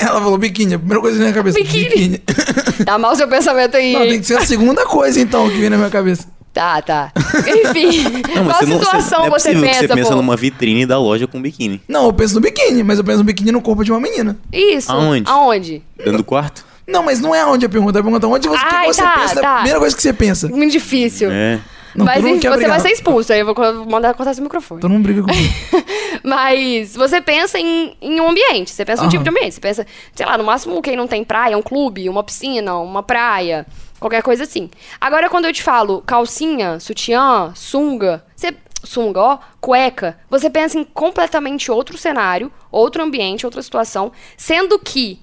ela 0.00 0.20
falou 0.20 0.38
biquíni. 0.38 0.74
A 0.74 0.78
primeira 0.78 1.00
coisa 1.00 1.18
na 1.18 1.24
minha 1.24 1.34
cabeça. 1.34 1.58
Biquíni. 1.58 2.22
Dá 2.86 2.96
mal 2.96 3.16
seu 3.16 3.26
pensamento 3.26 3.76
aí. 3.76 3.94
Não, 3.94 4.02
tem 4.02 4.20
que 4.20 4.26
ser 4.26 4.38
a 4.38 4.46
segunda 4.46 4.86
coisa 4.86 5.20
então 5.20 5.50
que 5.50 5.58
vem 5.58 5.68
na 5.68 5.76
minha 5.76 5.90
cabeça. 5.90 6.28
Tá, 6.52 6.80
tá. 6.80 7.10
Enfim. 7.48 8.22
Não, 8.32 8.44
mas 8.44 8.58
qual 8.58 8.60
você 8.60 8.66
não, 8.66 8.78
situação 8.78 9.18
não 9.18 9.26
é 9.26 9.30
você 9.30 9.54
pensa, 9.54 9.66
que 9.66 9.74
você 9.74 9.88
pensa 9.88 10.10
pô? 10.10 10.16
numa 10.18 10.36
vitrine 10.36 10.86
da 10.86 11.00
loja 11.00 11.26
com 11.26 11.42
biquíni. 11.42 11.82
Não, 11.88 12.04
eu 12.04 12.12
penso 12.12 12.36
no 12.36 12.40
biquíni, 12.40 12.84
mas 12.84 12.98
eu 12.98 13.04
penso 13.04 13.18
no 13.18 13.24
biquíni 13.24 13.50
no 13.50 13.60
corpo 13.60 13.82
de 13.82 13.90
uma 13.90 13.98
menina. 13.98 14.38
Isso. 14.52 14.92
Aonde? 14.92 15.28
Aonde? 15.28 15.82
Dentro 15.96 16.18
do 16.18 16.24
quarto? 16.24 16.64
Não, 16.86 17.02
mas 17.02 17.18
não 17.18 17.34
é 17.34 17.44
onde 17.44 17.66
a 17.66 17.68
pergunta. 17.68 17.98
A 17.98 18.02
pergunta 18.04 18.24
é 18.24 18.30
onde 18.30 18.46
você, 18.46 18.64
o 18.64 18.68
que 18.68 18.74
Ai, 18.76 18.86
você 18.86 19.02
tá, 19.02 19.18
pensa. 19.18 19.40
tá. 19.40 19.50
A 19.50 19.54
primeira 19.56 19.80
coisa 19.80 19.96
que 19.96 20.00
você 20.02 20.12
pensa. 20.12 20.46
Muito 20.46 20.70
difícil. 20.70 21.28
É. 21.32 21.58
Não, 21.94 22.04
Mas 22.04 22.24
enfim, 22.24 22.48
você 22.48 22.66
vai 22.66 22.80
ser 22.80 22.90
expulso, 22.90 23.32
aí 23.32 23.40
eu 23.40 23.54
vou 23.54 23.86
mandar 23.86 24.14
cortar 24.14 24.34
seu 24.34 24.42
microfone. 24.42 24.80
Todo 24.80 24.90
mundo 24.90 25.04
briga 25.04 25.22
comigo. 25.22 25.54
Mas 26.24 26.96
você 26.96 27.20
pensa 27.20 27.58
em, 27.58 27.96
em 28.00 28.20
um 28.20 28.28
ambiente, 28.28 28.70
você 28.70 28.84
pensa 28.84 29.04
em 29.04 29.06
um 29.06 29.08
tipo 29.08 29.22
de 29.22 29.30
ambiente. 29.30 29.54
Você 29.54 29.60
pensa, 29.60 29.86
sei 30.14 30.26
lá, 30.26 30.36
no 30.36 30.44
máximo 30.44 30.82
quem 30.82 30.96
não 30.96 31.06
tem 31.06 31.22
praia, 31.22 31.56
um 31.56 31.62
clube, 31.62 32.08
uma 32.08 32.24
piscina, 32.24 32.76
uma 32.76 33.02
praia, 33.02 33.64
qualquer 34.00 34.22
coisa 34.22 34.42
assim. 34.42 34.68
Agora, 35.00 35.28
quando 35.28 35.44
eu 35.44 35.52
te 35.52 35.62
falo 35.62 36.02
calcinha, 36.02 36.80
sutiã, 36.80 37.52
sunga, 37.54 38.24
você. 38.34 38.54
Sunga, 38.86 39.18
ó, 39.18 39.38
cueca, 39.62 40.18
você 40.28 40.50
pensa 40.50 40.78
em 40.78 40.84
completamente 40.84 41.70
outro 41.70 41.96
cenário, 41.96 42.52
outro 42.70 43.02
ambiente, 43.02 43.46
outra 43.46 43.62
situação, 43.62 44.12
sendo 44.36 44.78
que 44.78 45.18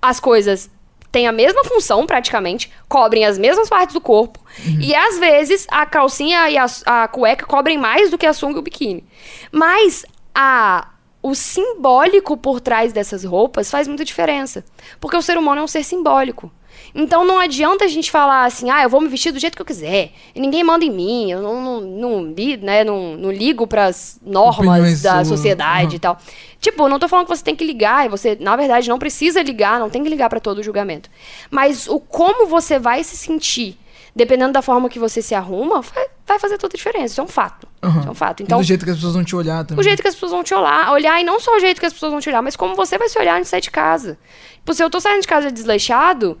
as 0.00 0.18
coisas 0.18 0.70
têm 1.14 1.28
a 1.28 1.32
mesma 1.32 1.62
função, 1.62 2.04
praticamente, 2.06 2.68
cobrem 2.88 3.24
as 3.24 3.38
mesmas 3.38 3.68
partes 3.68 3.94
do 3.94 4.00
corpo, 4.00 4.40
e 4.80 4.92
às 4.96 5.16
vezes 5.20 5.64
a 5.70 5.86
calcinha 5.86 6.50
e 6.50 6.58
a, 6.58 6.66
a 6.86 7.06
cueca 7.06 7.46
cobrem 7.46 7.78
mais 7.78 8.10
do 8.10 8.18
que 8.18 8.26
a 8.26 8.32
sunga 8.32 8.56
e 8.56 8.58
o 8.58 8.62
biquíni. 8.62 9.04
Mas 9.52 10.04
a, 10.34 10.88
o 11.22 11.32
simbólico 11.32 12.36
por 12.36 12.60
trás 12.60 12.92
dessas 12.92 13.22
roupas 13.22 13.70
faz 13.70 13.86
muita 13.86 14.04
diferença, 14.04 14.64
porque 14.98 15.16
o 15.16 15.22
ser 15.22 15.38
humano 15.38 15.60
é 15.60 15.64
um 15.64 15.68
ser 15.68 15.84
simbólico. 15.84 16.50
Então 16.94 17.24
não 17.24 17.38
adianta 17.40 17.84
a 17.84 17.88
gente 17.88 18.08
falar 18.10 18.44
assim, 18.44 18.70
ah, 18.70 18.82
eu 18.82 18.88
vou 18.88 19.00
me 19.00 19.08
vestir 19.08 19.32
do 19.32 19.38
jeito 19.40 19.56
que 19.56 19.62
eu 19.62 19.66
quiser, 19.66 20.12
e 20.34 20.40
ninguém 20.40 20.62
manda 20.62 20.84
em 20.84 20.90
mim, 20.90 21.30
eu 21.32 21.42
não, 21.42 21.60
não, 21.60 21.80
não, 21.80 22.24
li- 22.32 22.56
né, 22.56 22.84
não, 22.84 23.16
não 23.16 23.32
ligo 23.32 23.66
pras 23.66 24.20
normas 24.24 24.58
Opiniões 24.58 25.02
da 25.02 25.24
sociedade 25.24 25.86
aham. 25.88 25.94
e 25.96 25.98
tal. 25.98 26.18
Tipo, 26.60 26.88
não 26.88 26.98
tô 27.00 27.08
falando 27.08 27.26
que 27.26 27.36
você 27.36 27.42
tem 27.42 27.56
que 27.56 27.64
ligar, 27.64 28.06
e 28.06 28.08
você, 28.08 28.36
na 28.40 28.54
verdade, 28.54 28.88
não 28.88 28.98
precisa 28.98 29.42
ligar, 29.42 29.80
não 29.80 29.90
tem 29.90 30.02
que 30.04 30.08
ligar 30.08 30.28
pra 30.30 30.38
todo 30.38 30.62
julgamento. 30.62 31.10
Mas 31.50 31.88
o 31.88 31.98
como 31.98 32.46
você 32.46 32.78
vai 32.78 33.02
se 33.02 33.16
sentir, 33.16 33.76
dependendo 34.14 34.52
da 34.52 34.62
forma 34.62 34.88
que 34.88 34.98
você 35.00 35.20
se 35.20 35.34
arruma, 35.34 35.80
vai, 35.82 36.06
vai 36.24 36.38
fazer 36.38 36.56
toda 36.58 36.74
a 36.74 36.76
diferença. 36.76 37.06
Isso 37.06 37.20
é 37.20 37.24
um 37.24 37.28
fato. 37.28 37.66
Aham. 37.82 37.98
Isso 37.98 38.08
é 38.08 38.10
um 38.12 38.14
fato. 38.14 38.40
E 38.40 38.44
Então, 38.44 38.58
do 38.58 38.64
jeito 38.64 38.84
que 38.84 38.90
as 38.92 38.96
pessoas 38.96 39.14
vão 39.14 39.24
te 39.24 39.34
olhar 39.34 39.64
também. 39.64 39.80
o 39.80 39.84
jeito 39.84 40.00
que 40.00 40.06
as 40.08 40.14
pessoas 40.14 40.30
vão 40.30 40.44
te 40.44 40.54
olhar, 40.54 40.92
olhar, 40.92 41.20
e 41.20 41.24
não 41.24 41.40
só 41.40 41.56
o 41.56 41.60
jeito 41.60 41.80
que 41.80 41.86
as 41.86 41.92
pessoas 41.92 42.12
vão 42.12 42.20
te 42.20 42.28
olhar, 42.28 42.40
mas 42.40 42.54
como 42.54 42.76
você 42.76 42.96
vai 42.96 43.08
se 43.08 43.18
olhar 43.18 43.34
antes 43.34 43.46
de 43.46 43.50
sair 43.50 43.60
de 43.60 43.70
casa. 43.72 44.16
Tipo, 44.54 44.72
se 44.72 44.82
eu 44.82 44.88
tô 44.88 45.00
saindo 45.00 45.20
de 45.22 45.26
casa 45.26 45.50
desleixado, 45.50 46.38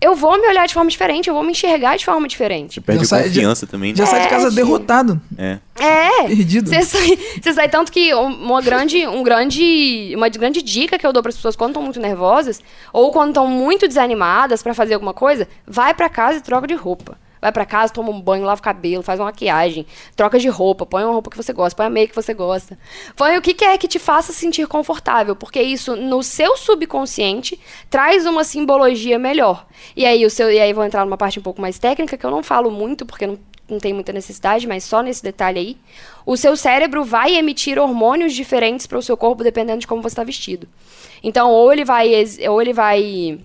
eu 0.00 0.14
vou 0.14 0.38
me 0.40 0.46
olhar 0.48 0.66
de 0.66 0.74
forma 0.74 0.90
diferente, 0.90 1.28
eu 1.28 1.34
vou 1.34 1.42
me 1.42 1.52
enxergar 1.52 1.96
de 1.96 2.04
forma 2.04 2.28
diferente. 2.28 2.74
Você 2.74 2.80
perde 2.80 3.02
Já 3.04 3.08
sai- 3.08 3.22
confiança 3.24 3.66
também. 3.66 3.90
né? 3.92 3.96
Já 3.96 4.06
sai 4.06 4.22
de 4.22 4.28
casa 4.28 4.48
É, 4.48 4.50
derrotado. 4.50 5.20
É. 5.38 5.58
É. 5.78 6.22
Perdido. 6.26 6.68
Você 6.68 6.82
sai, 6.82 7.18
você 7.42 7.52
sai 7.52 7.68
tanto 7.68 7.90
que 7.90 8.14
um- 8.14 8.26
uma 8.44 8.60
grande, 8.60 9.06
um 9.06 9.22
grande, 9.22 10.12
uma 10.16 10.28
grande 10.28 10.60
dica 10.62 10.98
que 10.98 11.06
eu 11.06 11.12
dou 11.12 11.22
para 11.22 11.30
as 11.30 11.36
pessoas 11.36 11.56
quando 11.56 11.70
estão 11.70 11.82
muito 11.82 12.00
nervosas 12.00 12.60
ou 12.92 13.10
quando 13.10 13.28
estão 13.30 13.46
muito 13.46 13.88
desanimadas 13.88 14.62
para 14.62 14.74
fazer 14.74 14.94
alguma 14.94 15.14
coisa, 15.14 15.48
vai 15.66 15.94
para 15.94 16.08
casa 16.08 16.38
e 16.38 16.40
troca 16.42 16.66
de 16.66 16.74
roupa. 16.74 17.18
Vai 17.40 17.52
pra 17.52 17.64
casa, 17.64 17.92
toma 17.92 18.10
um 18.10 18.20
banho, 18.20 18.44
lava 18.44 18.60
o 18.60 18.62
cabelo, 18.62 19.02
faz 19.02 19.20
uma 19.20 19.26
maquiagem, 19.26 19.86
troca 20.14 20.38
de 20.38 20.48
roupa, 20.48 20.86
põe 20.86 21.04
uma 21.04 21.12
roupa 21.12 21.30
que 21.30 21.36
você 21.36 21.52
gosta, 21.52 21.76
põe 21.76 21.86
a 21.86 21.90
meia 21.90 22.08
que 22.08 22.14
você 22.14 22.34
gosta. 22.34 22.78
Põe 23.14 23.36
o 23.36 23.42
que 23.42 23.54
quer 23.54 23.76
que 23.78 23.88
te 23.88 23.98
faça 23.98 24.32
sentir 24.32 24.66
confortável, 24.66 25.36
porque 25.36 25.60
isso 25.60 25.96
no 25.96 26.22
seu 26.22 26.56
subconsciente 26.56 27.58
traz 27.90 28.26
uma 28.26 28.44
simbologia 28.44 29.18
melhor. 29.18 29.66
E 29.94 30.04
aí 30.04 30.24
o 30.24 30.30
seu 30.30 30.50
e 30.50 30.58
aí 30.58 30.72
vou 30.72 30.84
entrar 30.84 31.04
numa 31.04 31.16
parte 31.16 31.38
um 31.38 31.42
pouco 31.42 31.60
mais 31.60 31.78
técnica 31.78 32.16
que 32.16 32.24
eu 32.24 32.30
não 32.30 32.42
falo 32.42 32.70
muito 32.70 33.04
porque 33.04 33.26
não 33.26 33.38
não 33.68 33.78
tem 33.78 33.92
muita 33.92 34.12
necessidade, 34.12 34.66
mas 34.66 34.84
só 34.84 35.02
nesse 35.02 35.22
detalhe 35.22 35.58
aí. 35.58 35.76
O 36.24 36.36
seu 36.36 36.56
cérebro 36.56 37.04
vai 37.04 37.34
emitir 37.36 37.78
hormônios 37.78 38.34
diferentes 38.34 38.86
para 38.86 38.98
o 38.98 39.02
seu 39.02 39.16
corpo 39.16 39.42
dependendo 39.42 39.80
de 39.80 39.86
como 39.86 40.02
você 40.02 40.08
está 40.08 40.24
vestido. 40.24 40.68
Então, 41.22 41.50
ou 41.50 41.72
ele 41.72 41.84
vai 41.84 42.12
ou 42.48 42.62
ele 42.62 42.72
vai 42.72 43.38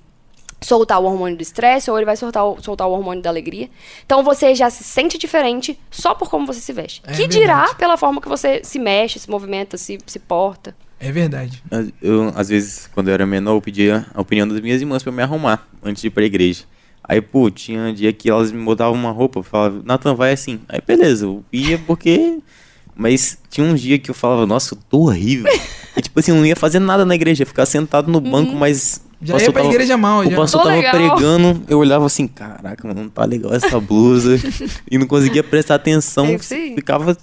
soltar 0.64 1.00
o 1.02 1.06
hormônio 1.06 1.38
do 1.38 1.42
estresse 1.42 1.90
ou 1.90 1.98
ele 1.98 2.06
vai 2.06 2.16
soltar 2.16 2.46
o, 2.46 2.62
soltar 2.62 2.88
o 2.88 2.92
hormônio 2.92 3.22
da 3.22 3.30
alegria. 3.30 3.70
Então 4.06 4.24
você 4.24 4.54
já 4.54 4.70
se 4.70 4.84
sente 4.84 5.18
diferente 5.18 5.78
só 5.90 6.14
por 6.14 6.30
como 6.30 6.46
você 6.46 6.60
se 6.60 6.72
veste. 6.72 7.02
É 7.06 7.14
que 7.14 7.28
dirá 7.28 7.74
pela 7.76 7.98
forma 7.98 8.22
que 8.22 8.30
você 8.30 8.62
se 8.64 8.78
mexe, 8.78 9.20
se 9.20 9.30
movimenta, 9.30 9.78
se, 9.78 9.98
se 10.06 10.20
porta. 10.20 10.76
É 11.00 11.12
verdade. 11.12 11.64
Eu, 12.00 12.32
às 12.36 12.50
vezes, 12.50 12.88
quando 12.94 13.08
eu 13.08 13.14
era 13.16 13.26
menor, 13.26 13.56
eu 13.56 13.62
pedia 13.62 14.06
a 14.14 14.22
opinião 14.22 14.48
das 14.48 14.60
minhas 14.60 14.82
irmãs 14.82 15.02
pra 15.02 15.12
eu 15.12 15.16
me 15.16 15.24
arrumar 15.24 15.68
antes 15.84 16.02
de 16.02 16.08
ir 16.08 16.12
pra 16.12 16.24
igreja. 16.24 16.64
Aí, 17.04 17.20
pô, 17.20 17.50
tinha 17.50 17.82
um 17.82 17.94
dia 17.94 18.14
que 18.14 18.30
elas 18.30 18.52
me 18.52 18.64
botavam 18.64 18.94
uma 18.94 19.12
roupa, 19.12 19.42
falavam, 19.42 19.82
Nathan, 19.84 20.14
vai 20.14 20.32
assim. 20.32 20.62
Aí, 20.70 20.80
beleza, 20.86 21.26
eu 21.26 21.44
ia 21.52 21.80
porque. 21.80 22.38
Mas 22.96 23.40
tinha 23.50 23.66
um 23.66 23.74
dia 23.74 23.98
que 23.98 24.12
eu 24.12 24.14
falava, 24.14 24.46
nossa, 24.46 24.76
eu 24.76 24.80
tô 24.88 25.00
horrível. 25.08 25.52
e, 25.98 26.02
tipo 26.02 26.20
assim, 26.20 26.32
eu 26.32 26.38
não 26.38 26.46
ia 26.46 26.56
fazer 26.56 26.78
nada 26.78 27.04
na 27.04 27.16
igreja, 27.16 27.42
ia 27.42 27.48
ficar 27.48 27.66
sentado 27.66 28.12
no 28.12 28.22
banco, 28.22 28.54
mas. 28.54 29.02
Já 29.22 29.38
ia 29.38 29.52
pra 29.52 29.62
tava- 29.62 29.74
igreja 29.74 29.98
mal, 29.98 30.20
O 30.22 30.30
já. 30.30 30.36
pastor 30.36 30.62
Tô 30.62 30.68
tava 30.68 30.80
legal. 30.82 30.92
pregando, 31.16 31.64
eu 31.68 31.78
olhava 31.80 32.06
assim, 32.06 32.28
caraca, 32.28 32.88
mano, 32.88 33.04
não 33.04 33.10
tá 33.10 33.24
legal 33.26 33.54
essa 33.54 33.80
blusa. 33.80 34.36
e 34.90 34.98
não 34.98 35.06
conseguia 35.08 35.44
prestar 35.44 35.76
atenção, 35.76 36.26
É 36.26 36.34
isso 36.36 36.54
aí. 36.54 36.74
ficava 36.76 37.16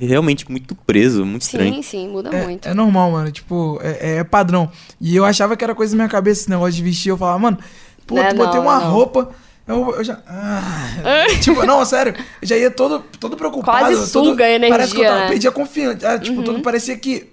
realmente 0.00 0.48
muito 0.50 0.74
preso, 0.74 1.24
muito 1.26 1.42
estranho. 1.42 1.74
Sim, 1.74 1.82
sim, 1.82 2.08
muda 2.08 2.30
É, 2.30 2.44
muito. 2.44 2.68
é 2.68 2.72
normal, 2.74 3.10
mano. 3.10 3.32
Tipo, 3.32 3.80
é, 3.82 4.18
é 4.18 4.24
padrão. 4.24 4.70
E 5.00 5.16
eu 5.16 5.24
achava 5.24 5.56
que 5.56 5.64
era 5.64 5.74
coisa 5.74 5.92
da 5.92 5.96
minha 5.96 6.08
cabeça 6.08 6.42
esse 6.42 6.50
negócio 6.50 6.74
de 6.74 6.82
vestir. 6.82 7.08
Eu 7.10 7.16
falava, 7.18 7.38
mano, 7.40 7.58
pô, 8.06 8.14
Não 8.14 8.22
é 8.22 8.28
tu 8.28 8.36
botei 8.36 8.60
não, 8.60 8.66
uma 8.68 8.78
não. 8.80 8.90
roupa. 8.92 9.30
Eu, 9.66 9.94
eu 9.96 10.04
já. 10.04 10.18
Ah, 10.26 11.26
tipo, 11.42 11.64
não, 11.66 11.84
sério. 11.84 12.14
Eu 12.40 12.48
já 12.48 12.56
ia 12.56 12.70
todo, 12.70 13.00
todo 13.18 13.36
preocupado. 13.36 13.78
Quase 13.80 14.12
todo- 14.12 14.26
suga 14.30 14.44
a 14.44 14.50
energia, 14.50 14.76
Parece 14.76 14.94
que 14.94 15.00
eu 15.00 15.04
tava, 15.08 15.18
né? 15.20 15.28
perdia 15.28 15.50
confiança. 15.52 16.08
Ah, 16.12 16.18
tipo, 16.18 16.42
todo 16.44 16.60
parecia 16.62 16.96
que. 16.96 17.30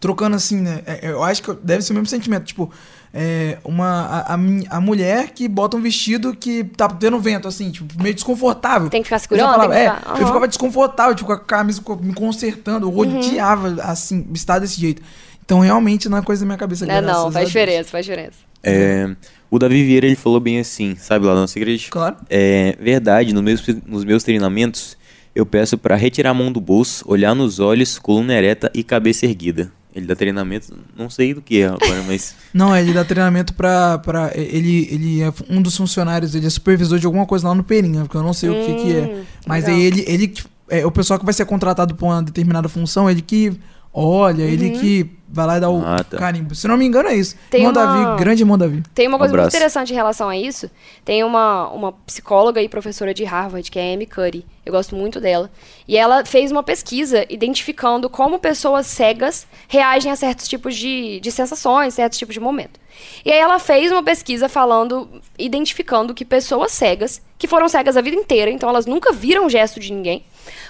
Trocando 0.00 0.36
assim, 0.36 0.60
né? 0.60 0.82
é, 0.86 1.10
Eu 1.10 1.22
acho 1.22 1.42
que 1.42 1.52
deve 1.62 1.82
ser 1.82 1.92
o 1.92 1.94
mesmo 1.94 2.06
sentimento. 2.06 2.44
Tipo, 2.44 2.70
é, 3.12 3.58
uma, 3.64 4.02
a, 4.06 4.34
a, 4.34 4.38
a 4.76 4.80
mulher 4.80 5.30
que 5.30 5.48
bota 5.48 5.76
um 5.76 5.80
vestido 5.80 6.34
que 6.34 6.64
tá 6.64 6.88
tendo 6.88 7.18
vento, 7.18 7.48
assim, 7.48 7.70
tipo, 7.70 8.00
meio 8.02 8.14
desconfortável. 8.14 8.90
Tem 8.90 9.00
que 9.02 9.06
ficar 9.06 9.16
Eu 9.16 9.20
segurando, 9.20 9.50
falava, 9.50 9.74
tem 9.74 9.82
que 9.84 9.88
é, 9.88 9.94
ficar- 9.94 10.10
eu 10.10 10.16
Aham. 10.16 10.26
ficava 10.26 10.48
desconfortável, 10.48 11.14
tipo, 11.14 11.26
com 11.26 11.32
a 11.32 11.38
camisa 11.40 11.82
me 12.00 12.12
consertando. 12.14 12.86
Eu 12.86 12.92
Uhum. 12.92 13.18
odiava, 13.18 13.82
assim, 13.82 14.26
estar 14.34 14.58
desse 14.58 14.80
jeito. 14.80 15.02
Então, 15.44 15.60
realmente, 15.60 16.08
não 16.08 16.18
é 16.18 16.22
coisa 16.22 16.40
da 16.42 16.46
minha 16.46 16.58
cabeça. 16.58 16.84
Não, 16.84 16.94
a 16.98 17.22
faz 17.22 17.34
Deus. 17.34 17.46
diferença, 17.48 17.88
faz 17.90 18.04
diferença. 18.04 18.36
É, 18.62 19.08
o 19.50 19.58
Davi 19.58 19.82
Vieira, 19.84 20.06
ele 20.06 20.16
falou 20.16 20.40
bem 20.40 20.58
assim, 20.60 20.94
sabe, 20.96 21.24
lá 21.24 21.34
nossa 21.34 21.58
igreja? 21.58 21.86
Claro. 21.90 22.16
É 22.28 22.76
verdade, 22.80 23.32
no 23.32 23.42
meus, 23.42 23.64
nos 23.86 24.04
meus 24.04 24.22
treinamentos, 24.22 24.98
eu 25.34 25.46
peço 25.46 25.78
pra 25.78 25.96
retirar 25.96 26.30
a 26.30 26.34
mão 26.34 26.52
do 26.52 26.60
bolso, 26.60 27.04
olhar 27.08 27.34
nos 27.34 27.60
olhos, 27.60 27.98
coluna 27.98 28.34
ereta 28.34 28.70
e 28.74 28.82
cabeça 28.82 29.24
erguida. 29.24 29.72
Ele 29.94 30.06
dá 30.06 30.14
treinamento, 30.14 30.76
não 30.96 31.08
sei 31.08 31.32
do 31.34 31.40
que 31.40 31.62
é 31.62 31.66
agora, 31.66 32.02
mas... 32.06 32.34
Não, 32.52 32.76
ele 32.76 32.92
dá 32.92 33.04
treinamento 33.04 33.54
pra. 33.54 33.98
pra 33.98 34.30
ele, 34.34 34.86
ele 34.90 35.22
é 35.22 35.32
um 35.48 35.62
dos 35.62 35.76
funcionários, 35.76 36.34
ele 36.34 36.46
é 36.46 36.50
supervisor 36.50 36.98
de 36.98 37.06
alguma 37.06 37.26
coisa 37.26 37.48
lá 37.48 37.54
no 37.54 37.64
Perinha, 37.64 38.02
porque 38.02 38.16
eu 38.16 38.22
não 38.22 38.32
sei 38.34 38.50
o 38.50 38.54
que, 38.54 38.74
que 38.74 38.96
é. 38.96 39.00
Hum, 39.00 39.24
Mas 39.46 39.64
legal. 39.64 39.78
aí 39.80 39.86
ele, 39.86 40.04
ele 40.06 40.34
é, 40.68 40.84
o 40.86 40.90
pessoal 40.90 41.18
que 41.18 41.24
vai 41.24 41.34
ser 41.34 41.46
contratado 41.46 41.94
pra 41.94 42.06
uma 42.06 42.22
determinada 42.22 42.68
função, 42.68 43.08
ele 43.10 43.22
que 43.22 43.58
olha, 44.06 44.42
ele 44.42 44.70
que 44.70 45.10
vai 45.30 45.46
lá 45.46 45.56
e 45.58 45.60
dá 45.60 45.68
o 45.68 45.82
Ah, 45.84 46.02
tá. 46.02 46.16
carimbo. 46.16 46.54
Se 46.54 46.66
não 46.66 46.76
me 46.76 46.86
engano, 46.86 47.08
é 47.08 47.14
isso. 47.16 47.36
Tem 47.50 47.62
irmão 47.64 47.72
uma- 47.84 48.04
Davi, 48.04 48.18
grande 48.22 48.42
irmão 48.42 48.56
Davi. 48.56 48.82
Tem 48.94 49.06
uma 49.06 49.18
coisa 49.18 49.30
muito 49.32 49.40
abraço. 49.42 49.56
interessante 49.56 49.92
em 49.92 49.94
relação 49.96 50.28
a 50.28 50.36
isso. 50.36 50.70
Tem 51.04 51.22
uma, 51.22 51.68
uma 51.70 51.92
psicóloga 51.92 52.62
e 52.62 52.68
professora 52.68 53.12
de 53.12 53.24
Harvard, 53.24 53.70
que 53.70 53.78
é 53.78 53.90
a 53.90 53.94
Amy 53.94 54.06
Curry. 54.06 54.46
Eu 54.64 54.72
gosto 54.72 54.94
muito 54.96 55.20
dela. 55.20 55.50
E 55.86 55.96
ela 55.96 56.24
fez 56.24 56.50
uma 56.50 56.62
pesquisa 56.62 57.26
identificando 57.28 58.08
como 58.08 58.38
pessoas 58.38 58.86
cegas 58.86 59.46
reagem 59.68 60.10
a 60.10 60.16
certos 60.16 60.48
tipos 60.48 60.74
de, 60.76 61.20
de 61.20 61.30
sensações, 61.30 61.94
certos 61.94 62.18
tipos 62.18 62.32
de 62.34 62.40
momento. 62.40 62.78
E 63.24 63.30
aí 63.30 63.38
ela 63.38 63.58
fez 63.58 63.92
uma 63.92 64.02
pesquisa 64.02 64.48
falando, 64.48 65.08
identificando 65.38 66.12
que 66.14 66.24
pessoas 66.24 66.72
cegas, 66.72 67.22
que 67.38 67.46
foram 67.46 67.68
cegas 67.68 67.96
a 67.96 68.00
vida 68.00 68.16
inteira, 68.16 68.50
então 68.50 68.68
elas 68.68 68.86
nunca 68.86 69.12
viram 69.12 69.46
o 69.46 69.48
gesto 69.50 69.78
de 69.78 69.92
ninguém, 69.92 70.24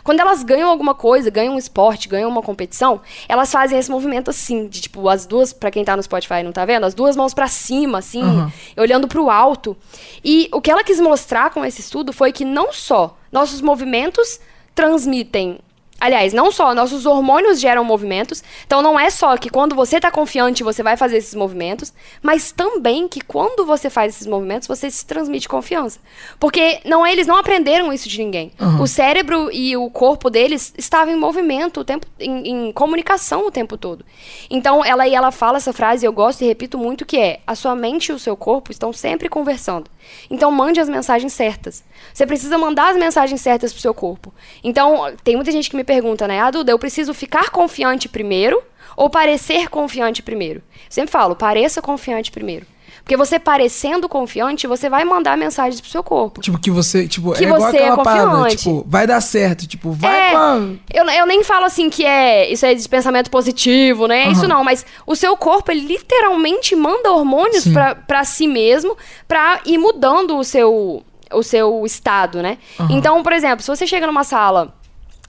quando 0.09 0.21
elas 0.21 0.43
ganham 0.43 0.71
alguma 0.71 0.95
coisa, 0.95 1.29
ganham 1.29 1.55
um 1.55 1.59
esporte, 1.59 2.09
ganham 2.09 2.31
uma 2.31 2.41
competição, 2.41 3.03
elas 3.29 3.53
fazem 3.53 3.79
esse 3.79 3.91
movimento 3.91 4.31
assim, 4.31 4.67
de 4.67 4.81
tipo, 4.81 5.07
as 5.07 5.27
duas, 5.27 5.53
pra 5.53 5.71
quem 5.71 5.85
tá 5.85 5.95
no 5.95 6.03
Spotify 6.03 6.37
e 6.37 6.43
não 6.45 6.51
tá 6.51 6.65
vendo, 6.65 6.85
as 6.87 6.95
duas 6.95 7.15
mãos 7.15 7.35
pra 7.35 7.47
cima, 7.47 7.99
assim, 7.99 8.23
Aham. 8.23 8.51
olhando 8.79 9.07
pro 9.07 9.29
alto. 9.29 9.77
E 10.25 10.49
o 10.51 10.63
que 10.63 10.71
ela 10.71 10.83
quis 10.83 10.99
mostrar 10.99 11.51
com 11.51 11.63
esse 11.63 11.83
estudo 11.83 12.11
foi 12.11 12.33
que 12.33 12.43
não 12.43 12.73
só 12.73 13.19
nossos 13.31 13.61
movimentos 13.61 14.41
transmitem. 14.75 15.59
Aliás, 16.01 16.33
não 16.33 16.53
só 16.53 16.75
nossos 16.75 17.07
hormônios 17.07 17.59
geram 17.59 17.83
movimentos, 17.83 18.43
então 18.65 18.81
não 18.81 18.99
é 18.99 19.11
só 19.11 19.37
que 19.37 19.51
quando 19.51 19.75
você 19.75 19.99
tá 19.99 20.11
confiante 20.11 20.63
você 20.63 20.81
vai 20.81 20.97
fazer 20.97 21.17
esses 21.17 21.35
movimentos, 21.35 21.93
mas 22.23 22.53
também 22.53 23.09
que 23.09 23.21
quando 23.21 23.67
você 23.67 23.91
faz 23.91 24.15
esses 24.15 24.27
movimentos 24.27 24.69
você 24.69 24.89
se 24.91 25.05
transmite 25.05 25.49
confiança. 25.49 25.99
Porque 26.39 26.81
não 26.85 27.05
eles 27.05 27.27
não 27.27 27.37
aprenderam 27.37 27.93
isso 27.93 28.09
de 28.09 28.19
ninguém. 28.19 28.53
Aham. 28.61 28.81
O 28.81 28.87
cérebro 28.87 29.51
e 29.53 29.77
o 29.77 29.91
corpo 29.91 30.31
deles 30.31 30.73
estavam 30.79 31.13
em 31.13 31.17
movimento 31.17 31.81
o 31.81 31.85
tempo 31.85 32.07
em, 32.21 32.69
em 32.69 32.73
comunicação 32.73 33.47
o 33.47 33.51
tempo 33.51 33.77
todo. 33.77 34.05
Então 34.49 34.85
ela 34.85 35.09
e 35.09 35.15
ela 35.15 35.33
fala 35.33 35.57
essa 35.57 35.73
frase, 35.73 36.07
eu 36.07 36.13
gosto 36.13 36.43
e 36.43 36.47
repito 36.47 36.79
muito 36.79 37.05
que 37.05 37.19
é: 37.19 37.41
a 37.45 37.57
sua 37.57 37.75
mente 37.75 38.11
e 38.11 38.13
o 38.13 38.19
seu 38.21 38.37
corpo 38.37 38.71
estão 38.71 38.93
sempre 38.93 39.29
conversando. 39.29 39.91
Então 40.31 40.51
mande 40.51 40.81
as 40.81 40.89
mensagens 40.89 41.33
certas. 41.33 41.85
Você 42.13 42.27
precisa 42.27 42.59
mandar 42.59 42.91
as 42.91 42.97
mensagens 42.97 43.41
certas 43.41 43.73
pro 43.73 43.83
seu 43.83 43.95
corpo. 43.95 44.33
Então 44.63 45.15
tem 45.23 45.37
muita 45.37 45.53
gente 45.53 45.71
que 45.71 45.77
me 45.77 45.85
pergunta, 45.85 46.27
né? 46.27 46.41
Ah, 46.41 46.51
Duda, 46.51 46.71
eu 46.71 46.79
preciso 46.79 47.15
ficar 47.15 47.51
confiante 47.51 48.09
primeiro 48.09 48.63
ou 48.97 49.09
parecer 49.09 49.69
confiante 49.69 50.23
primeiro? 50.23 50.61
Eu 50.61 50.91
sempre 50.91 51.11
falo, 51.11 51.37
pareça 51.37 51.81
confiante 51.81 52.31
primeiro. 52.31 52.67
Porque 53.09 53.17
você 53.17 53.39
parecendo 53.39 54.07
confiante, 54.07 54.67
você 54.67 54.91
vai 54.91 55.03
mandar 55.03 55.35
mensagens 55.35 55.81
pro 55.81 55.89
seu 55.89 56.03
corpo. 56.03 56.43
Tipo, 56.43 56.59
que 56.59 56.71
você, 56.71 57.09
tipo, 57.09 57.33
Que 57.33 57.47
é 57.47 57.49
igual 57.49 57.59
você 57.63 57.79
é 57.79 57.89
aquela 57.89 58.05
parada, 58.05 58.31
confiante. 58.33 58.57
tipo, 58.59 58.85
vai 58.87 59.07
dar 59.07 59.23
certo, 59.23 59.67
tipo, 59.67 59.93
vai 59.93 60.29
É, 60.29 60.33
com 60.33 60.77
eu, 60.93 61.09
eu 61.09 61.25
nem 61.27 61.43
falo 61.43 61.65
assim 61.65 61.89
que 61.89 62.05
é 62.05 62.53
isso 62.53 62.67
é 62.67 62.75
de 62.75 62.87
pensamento 62.87 63.31
positivo, 63.31 64.07
né? 64.07 64.25
É 64.27 64.31
Isso 64.31 64.47
não, 64.47 64.63
mas 64.63 64.85
o 65.07 65.17
seu 65.17 65.35
corpo, 65.39 65.71
ele 65.73 65.87
literalmente 65.87 66.77
manda 66.77 67.11
hormônios 67.11 67.65
pra 68.07 68.25
si 68.25 68.47
mesmo 68.47 68.95
pra 69.27 69.61
ir 69.65 69.79
mudando 69.79 70.37
o 70.37 70.45
seu, 70.45 71.03
o 71.33 71.43
seu 71.43 71.87
estado, 71.87 72.43
né? 72.43 72.59
Aham. 72.79 72.89
Então, 72.93 73.23
por 73.23 73.33
exemplo, 73.33 73.63
se 73.63 73.69
você 73.69 73.87
chega 73.87 74.07
numa 74.07 74.23
sala 74.23 74.75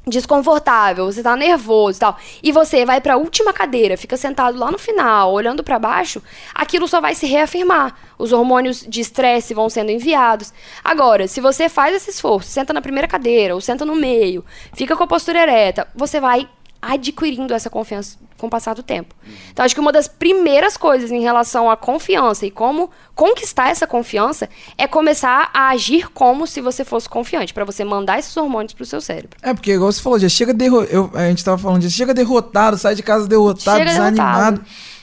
desconfortável, 0.07 1.05
você 1.05 1.21
tá 1.21 1.35
nervoso 1.35 1.97
e 1.97 1.99
tal, 1.99 2.17
e 2.41 2.51
você 2.51 2.85
vai 2.85 2.99
pra 2.99 3.17
última 3.17 3.53
cadeira, 3.53 3.97
fica 3.97 4.17
sentado 4.17 4.57
lá 4.57 4.71
no 4.71 4.77
final, 4.77 5.31
olhando 5.31 5.63
pra 5.63 5.77
baixo, 5.77 6.21
aquilo 6.53 6.87
só 6.87 6.99
vai 6.99 7.13
se 7.13 7.27
reafirmar. 7.27 7.95
Os 8.17 8.33
hormônios 8.33 8.85
de 8.87 8.99
estresse 8.99 9.53
vão 9.53 9.69
sendo 9.69 9.91
enviados. 9.91 10.53
Agora, 10.83 11.27
se 11.27 11.39
você 11.39 11.69
faz 11.69 11.95
esse 11.95 12.09
esforço, 12.09 12.49
senta 12.49 12.73
na 12.73 12.81
primeira 12.81 13.07
cadeira 13.07 13.55
ou 13.55 13.61
senta 13.61 13.85
no 13.85 13.95
meio, 13.95 14.43
fica 14.73 14.95
com 14.95 15.03
a 15.03 15.07
postura 15.07 15.41
ereta, 15.41 15.87
você 15.95 16.19
vai 16.19 16.49
adquirindo 16.81 17.53
essa 17.53 17.69
confiança 17.69 18.17
com 18.37 18.47
o 18.47 18.49
passar 18.49 18.73
do 18.73 18.81
tempo. 18.81 19.13
Então, 19.51 19.65
acho 19.65 19.75
que 19.75 19.81
uma 19.81 19.91
das 19.91 20.07
primeiras 20.07 20.77
coisas 20.77 21.11
em 21.11 21.21
relação 21.21 21.69
à 21.69 21.75
confiança 21.75 22.45
e 22.45 22.51
como 22.51 22.89
conquistar 23.13 23.69
essa 23.69 23.85
confiança 23.85 24.49
é 24.77 24.87
começar 24.87 25.49
a 25.53 25.69
agir 25.69 26.09
como 26.11 26.47
se 26.47 26.61
você 26.61 26.85
fosse 26.85 27.09
confiante, 27.09 27.53
pra 27.53 27.65
você 27.65 27.83
mandar 27.83 28.17
esses 28.17 28.35
hormônios 28.37 28.73
pro 28.73 28.85
seu 28.85 29.01
cérebro. 29.01 29.37
É, 29.41 29.53
porque 29.53 29.73
igual 29.73 29.91
você 29.91 30.01
falou, 30.01 30.17
já 30.17 30.29
chega 30.29 30.53
derrotado. 30.53 31.17
A 31.17 31.27
gente 31.27 31.43
tava 31.43 31.57
falando 31.57 31.81
disso, 31.81 31.97
chega 31.97 32.13
derrotado, 32.13 32.77
sai 32.77 32.95
de 32.95 33.03
casa 33.03 33.27
derrotado, 33.27 33.79
Chega 33.79 33.91
desanimado. 33.91 34.61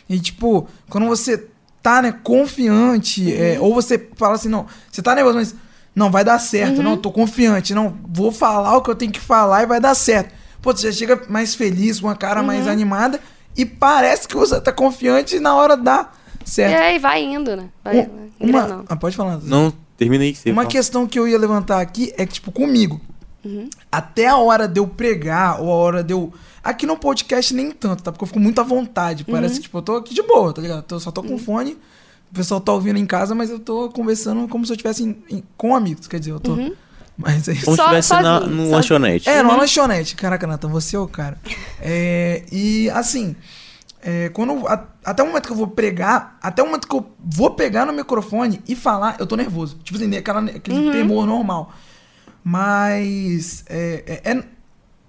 E, 0.08 0.18
tipo, 0.18 0.66
quando 0.88 1.06
você 1.06 1.46
tá, 1.82 2.00
né, 2.00 2.12
confiante, 2.22 3.32
é, 3.34 3.58
ou 3.60 3.74
você 3.74 4.08
fala 4.16 4.34
assim, 4.34 4.48
não, 4.48 4.66
você 4.90 5.02
tá 5.02 5.14
nervoso, 5.14 5.36
mas 5.36 5.54
não, 5.94 6.10
vai 6.10 6.24
dar 6.24 6.38
certo, 6.38 6.82
não, 6.82 6.96
tô 6.96 7.10
confiante, 7.10 7.74
não, 7.74 7.96
vou 8.08 8.30
falar 8.32 8.76
o 8.76 8.82
que 8.82 8.90
eu 8.90 8.94
tenho 8.94 9.12
que 9.12 9.20
falar 9.20 9.62
e 9.62 9.66
vai 9.66 9.80
dar 9.80 9.94
certo. 9.94 10.34
Pô, 10.62 10.72
você 10.72 10.90
já 10.90 10.98
chega 10.98 11.22
mais 11.28 11.54
feliz, 11.54 12.00
com 12.00 12.06
uma 12.06 12.16
cara 12.16 12.42
mais 12.42 12.66
animada, 12.66 13.20
e 13.56 13.64
parece 13.64 14.26
que 14.28 14.34
você 14.36 14.60
tá 14.60 14.72
confiante 14.72 15.38
na 15.40 15.54
hora 15.54 15.76
dá 15.76 16.10
E 16.44 16.48
certo. 16.50 16.80
aí 16.82 16.98
vai 16.98 17.22
indo, 17.22 17.56
né? 17.56 17.68
Vai, 17.84 17.98
Um- 18.40 18.50
uma, 18.50 18.84
ah, 18.88 18.96
pode 18.96 19.16
falar. 19.16 19.38
Não, 19.42 19.72
termina 19.96 20.24
aí 20.24 20.32
que 20.32 20.38
você 20.38 20.50
Uma 20.50 20.62
fala. 20.62 20.72
questão 20.72 21.06
que 21.06 21.18
eu 21.18 21.26
ia 21.26 21.38
levantar 21.38 21.80
aqui 21.80 22.12
é 22.16 22.26
que, 22.26 22.34
tipo, 22.34 22.50
comigo. 22.52 23.00
Até 23.92 24.26
a 24.26 24.36
hora 24.36 24.66
de 24.66 24.80
eu 24.80 24.86
pregar, 24.88 25.60
ou 25.60 25.70
a 25.70 25.74
hora 25.76 26.02
de 26.02 26.12
eu. 26.12 26.32
Aqui 26.64 26.84
no 26.84 26.96
podcast 26.96 27.54
nem 27.54 27.70
tanto, 27.70 28.02
tá? 28.02 28.10
Porque 28.10 28.24
eu 28.24 28.26
fico 28.26 28.40
muito 28.40 28.60
à 28.60 28.64
vontade. 28.64 29.24
Parece 29.24 29.56
que, 29.56 29.60
tipo, 29.62 29.78
eu 29.78 29.82
tô 29.82 29.96
aqui 29.96 30.12
de 30.14 30.22
boa, 30.22 30.52
tá 30.52 30.60
ligado? 30.60 30.84
Eu 30.90 30.98
só 30.98 31.12
tô 31.12 31.22
com 31.22 31.38
fone, 31.38 31.78
o 32.32 32.34
pessoal 32.34 32.60
tá 32.60 32.72
ouvindo 32.72 32.98
em 32.98 33.06
casa, 33.06 33.36
mas 33.36 33.48
eu 33.48 33.60
tô 33.60 33.88
conversando 33.90 34.48
como 34.48 34.66
se 34.66 34.72
eu 34.72 34.74
estivesse 34.74 35.04
em- 35.04 35.16
em- 35.30 35.44
com 35.56 35.76
amigos. 35.76 36.08
Quer 36.08 36.18
dizer, 36.18 36.32
eu 36.32 36.40
tô. 36.40 36.56
Mas 37.16 37.48
é. 37.48 37.54
Como 37.54 37.76
se 37.76 37.76
Só- 37.76 37.82
estivesse 37.98 38.12
na- 38.22 38.40
num 38.40 38.46
sozinho. 38.48 38.70
lanchonete. 38.70 39.28
É, 39.28 39.42
numa 39.42 39.56
lanchonete. 39.56 40.14
Caraca, 40.16 40.46
Nathan, 40.46 40.68
você 40.68 40.96
é 40.96 40.98
o 40.98 41.08
cara. 41.08 41.38
É, 41.80 42.42
e 42.52 42.90
assim, 42.90 43.34
é, 44.02 44.28
quando, 44.28 44.66
a- 44.68 44.84
até 45.04 45.22
o 45.22 45.26
momento 45.26 45.46
que 45.46 45.52
eu 45.52 45.56
vou 45.56 45.68
pregar, 45.68 46.36
até 46.42 46.62
o 46.62 46.66
momento 46.66 46.86
que 46.86 46.94
eu 46.94 47.06
vou 47.18 47.50
pegar 47.52 47.86
no 47.86 47.92
microfone 47.92 48.60
e 48.68 48.76
falar, 48.76 49.16
eu 49.18 49.26
tô 49.26 49.34
nervoso. 49.34 49.78
Tipo 49.82 49.98
assim, 49.98 50.14
aquela, 50.16 50.40
aquele 50.40 50.76
Uhum. 50.78 50.92
temor 50.92 51.26
normal. 51.26 51.72
Mas. 52.44 53.64
É, 53.68 54.20
é- 54.24 54.30
é- 54.32 54.42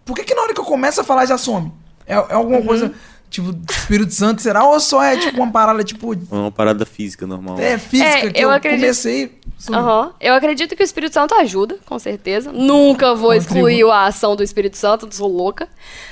por 0.05 0.15
que, 0.15 0.23
que 0.23 0.33
na 0.33 0.41
hora 0.43 0.53
que 0.53 0.59
eu 0.59 0.65
começo 0.65 1.01
a 1.01 1.03
falar 1.03 1.25
já 1.25 1.37
some? 1.37 1.71
É, 2.05 2.13
é 2.15 2.33
alguma 2.33 2.59
Uhum. 2.59 2.65
coisa, 2.65 2.93
tipo, 3.29 3.53
Espírito 3.69 4.13
Santo, 4.13 4.41
será? 4.41 4.63
Ou 4.63 4.79
só 4.79 5.03
é 5.03 5.17
tipo 5.17 5.37
uma 5.41 5.51
parada, 5.51 5.83
tipo, 5.83 6.13
É 6.13 6.17
uma 6.31 6.51
parada 6.51 6.85
física 6.85 7.27
normal. 7.27 7.59
é 7.59 7.77
física 7.77 8.09
É, 8.09 8.29
que 8.31 8.37
eu 8.39 8.43
eu, 8.43 8.51
acredito- 8.51 8.79
comecei. 8.79 9.36
Aham. 9.71 10.13
Eu 10.19 10.33
acredito 10.33 10.75
que 10.75 10.83
o 10.83 10.85
Espírito 10.85 11.13
Santo 11.13 11.33
ajuda, 11.35 11.77
com 11.85 11.97
certeza. 11.97 12.51
Nunca 12.51 13.15
vou 13.15 13.33
excluir 13.33 13.83
a 13.89 14.05
ação 14.05 14.35
do 14.35 14.43
Espírito 14.43 14.77
Santo, 14.77 15.13
sou 15.13 15.27
louca. 15.27 15.67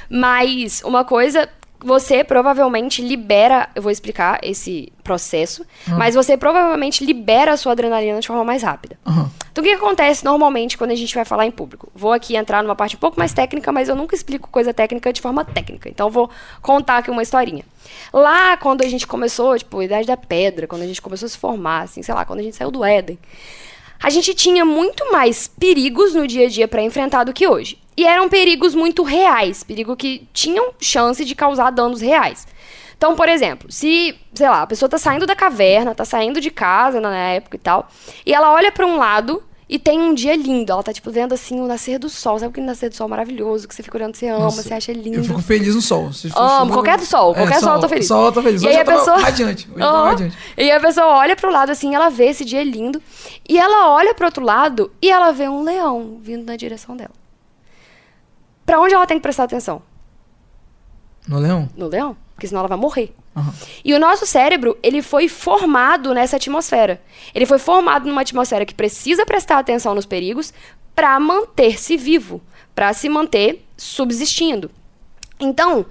Mas 0.09 0.81
uma 0.83 1.03
coisa, 1.03 1.47
você 1.79 2.23
provavelmente 2.23 3.01
libera. 3.01 3.69
Eu 3.75 3.81
vou 3.81 3.91
explicar 3.91 4.39
esse 4.41 4.91
processo. 5.03 5.65
Mas 5.87 6.15
você 6.15 6.35
provavelmente 6.35 7.05
libera 7.05 7.53
a 7.53 7.57
sua 7.57 7.73
adrenalina 7.73 8.19
de 8.19 8.27
forma 8.27 8.43
mais 8.43 8.63
rápida. 8.63 8.97
Aham. 9.05 9.29
Então, 9.51 9.63
o 9.63 9.65
que 9.65 9.73
que 9.73 9.81
acontece 9.81 10.25
normalmente 10.25 10.77
quando 10.77 10.91
a 10.91 10.95
gente 10.95 11.15
vai 11.15 11.23
falar 11.23 11.45
em 11.45 11.51
público? 11.51 11.89
Vou 11.95 12.11
aqui 12.11 12.35
entrar 12.35 12.61
numa 12.61 12.75
parte 12.75 12.97
um 12.97 12.99
pouco 12.99 13.17
mais 13.17 13.31
técnica, 13.31 13.71
mas 13.71 13.87
eu 13.87 13.95
nunca 13.95 14.13
explico 14.13 14.49
coisa 14.49 14.73
técnica 14.73 15.13
de 15.13 15.21
forma 15.21 15.45
técnica. 15.45 15.87
Então, 15.87 16.07
eu 16.07 16.11
vou 16.11 16.29
contar 16.61 16.97
aqui 16.97 17.09
uma 17.09 17.23
historinha. 17.23 17.63
Lá, 18.11 18.57
quando 18.57 18.81
a 18.81 18.87
gente 18.87 19.07
começou, 19.07 19.57
tipo, 19.57 19.79
a 19.79 19.85
Idade 19.85 20.07
da 20.07 20.17
Pedra, 20.17 20.67
quando 20.67 20.81
a 20.81 20.85
gente 20.85 21.01
começou 21.01 21.25
a 21.27 21.29
se 21.29 21.37
formar, 21.37 21.83
assim, 21.83 22.03
sei 22.03 22.13
lá, 22.13 22.25
quando 22.25 22.39
a 22.39 22.43
gente 22.43 22.57
saiu 22.57 22.69
do 22.69 22.83
Éden, 22.83 23.17
a 24.05 24.09
gente 24.11 24.35
tinha 24.35 24.63
muito 24.63 25.11
mais 25.11 25.47
perigos 25.47 26.13
no 26.13 26.27
dia 26.27 26.45
a 26.45 26.47
dia 26.47 26.67
para 26.67 26.83
enfrentar 26.83 27.23
do 27.23 27.33
que 27.33 27.47
hoje. 27.47 27.79
E 27.97 28.05
eram 28.05 28.29
perigos 28.29 28.75
muito 28.75 29.01
reais, 29.01 29.63
perigo 29.63 29.95
que 29.95 30.27
tinham 30.31 30.75
chance 30.79 31.25
de 31.25 31.33
causar 31.33 31.71
danos 31.71 32.01
reais. 32.01 32.47
Então, 32.95 33.15
por 33.15 33.27
exemplo, 33.27 33.71
se, 33.71 34.13
sei 34.31 34.47
lá, 34.47 34.61
a 34.61 34.67
pessoa 34.67 34.87
tá 34.87 34.99
saindo 34.99 35.25
da 35.25 35.35
caverna, 35.35 35.95
tá 35.95 36.05
saindo 36.05 36.39
de 36.39 36.51
casa 36.51 37.01
na 37.01 37.17
época 37.17 37.55
e 37.55 37.59
tal, 37.59 37.89
e 38.23 38.31
ela 38.31 38.53
olha 38.53 38.71
para 38.71 38.85
um 38.85 38.95
lado 38.95 39.41
e 39.67 39.79
tem 39.79 39.99
um 39.99 40.13
dia 40.13 40.35
lindo, 40.35 40.71
ela 40.71 40.83
tá 40.83 40.93
tipo 40.93 41.09
vendo 41.09 41.33
assim 41.33 41.59
o 41.59 41.65
nascer 41.65 41.97
do 41.97 42.07
sol, 42.07 42.37
sabe 42.37 42.51
aquele 42.51 42.67
nascer 42.67 42.89
do 42.89 42.95
sol 42.95 43.07
maravilhoso 43.07 43.67
que 43.67 43.73
você 43.73 43.81
fica 43.81 43.97
olhando, 43.97 44.15
você 44.15 44.27
ama, 44.27 44.39
Nossa, 44.45 44.61
você 44.61 44.73
acha 44.73 44.93
lindo. 44.93 45.17
Eu 45.17 45.23
fico 45.23 45.41
feliz 45.41 45.73
no 45.73 45.81
sol. 45.81 46.13
Se 46.13 46.29
Amo, 46.35 46.71
qualquer 46.73 46.97
do 46.99 47.05
sol, 47.05 47.31
É, 47.31 47.35
qualquer 47.35 47.59
sol 47.59 47.73
eu 47.75 47.79
tô 47.79 47.89
feliz. 47.89 48.07
Sol 48.07 48.25
eu 48.27 48.31
tô 48.31 48.41
feliz. 48.43 48.61
E 48.61 48.67
Hoje 48.67 48.75
aí 48.75 48.81
a 48.81 48.85
pessoa. 48.85 49.17
radiante. 49.17 49.67
Hoje 49.67 49.79
eu 49.79 49.85
tava 49.85 49.97
Aham. 49.97 50.09
radiante. 50.09 50.37
E 50.57 50.71
a 50.71 50.79
pessoa 50.79 51.07
olha 51.07 51.35
pro 51.35 51.51
lado 51.51 51.71
assim, 51.71 51.95
ela 51.95 52.09
vê 52.09 52.25
esse 52.27 52.45
dia 52.45 52.63
lindo. 52.63 53.01
E 53.49 53.57
ela 53.57 53.91
olha 53.93 54.13
pro 54.13 54.25
outro 54.25 54.43
lado 54.43 54.91
e 55.01 55.09
ela 55.09 55.31
vê 55.31 55.49
um 55.49 55.63
leão 55.63 56.19
vindo 56.21 56.45
na 56.45 56.55
direção 56.55 56.95
dela. 56.95 57.11
Pra 58.65 58.79
onde 58.79 58.93
ela 58.93 59.05
tem 59.07 59.17
que 59.17 59.23
prestar 59.23 59.43
atenção? 59.45 59.81
No 61.27 61.39
leão? 61.39 61.67
No 61.75 61.87
leão? 61.87 62.15
Porque 62.35 62.47
senão 62.47 62.59
ela 62.59 62.67
vai 62.67 62.77
morrer. 62.77 63.13
Aham. 63.35 63.53
E 63.83 63.93
o 63.93 63.99
nosso 63.99 64.25
cérebro, 64.25 64.77
ele 64.83 65.01
foi 65.01 65.27
formado 65.29 66.13
nessa 66.13 66.35
atmosfera. 66.35 67.01
Ele 67.33 67.45
foi 67.45 67.57
formado 67.57 68.07
numa 68.07 68.21
atmosfera 68.21 68.65
que 68.65 68.73
precisa 68.75 69.25
prestar 69.25 69.57
atenção 69.57 69.95
nos 69.95 70.05
perigos 70.05 70.53
para 70.93 71.17
manter-se 71.19 71.95
vivo, 71.97 72.41
para 72.73 72.91
se 72.93 73.07
manter 73.09 73.65
subsistindo. 73.77 74.69
Então, 75.39 75.81
o 75.81 75.85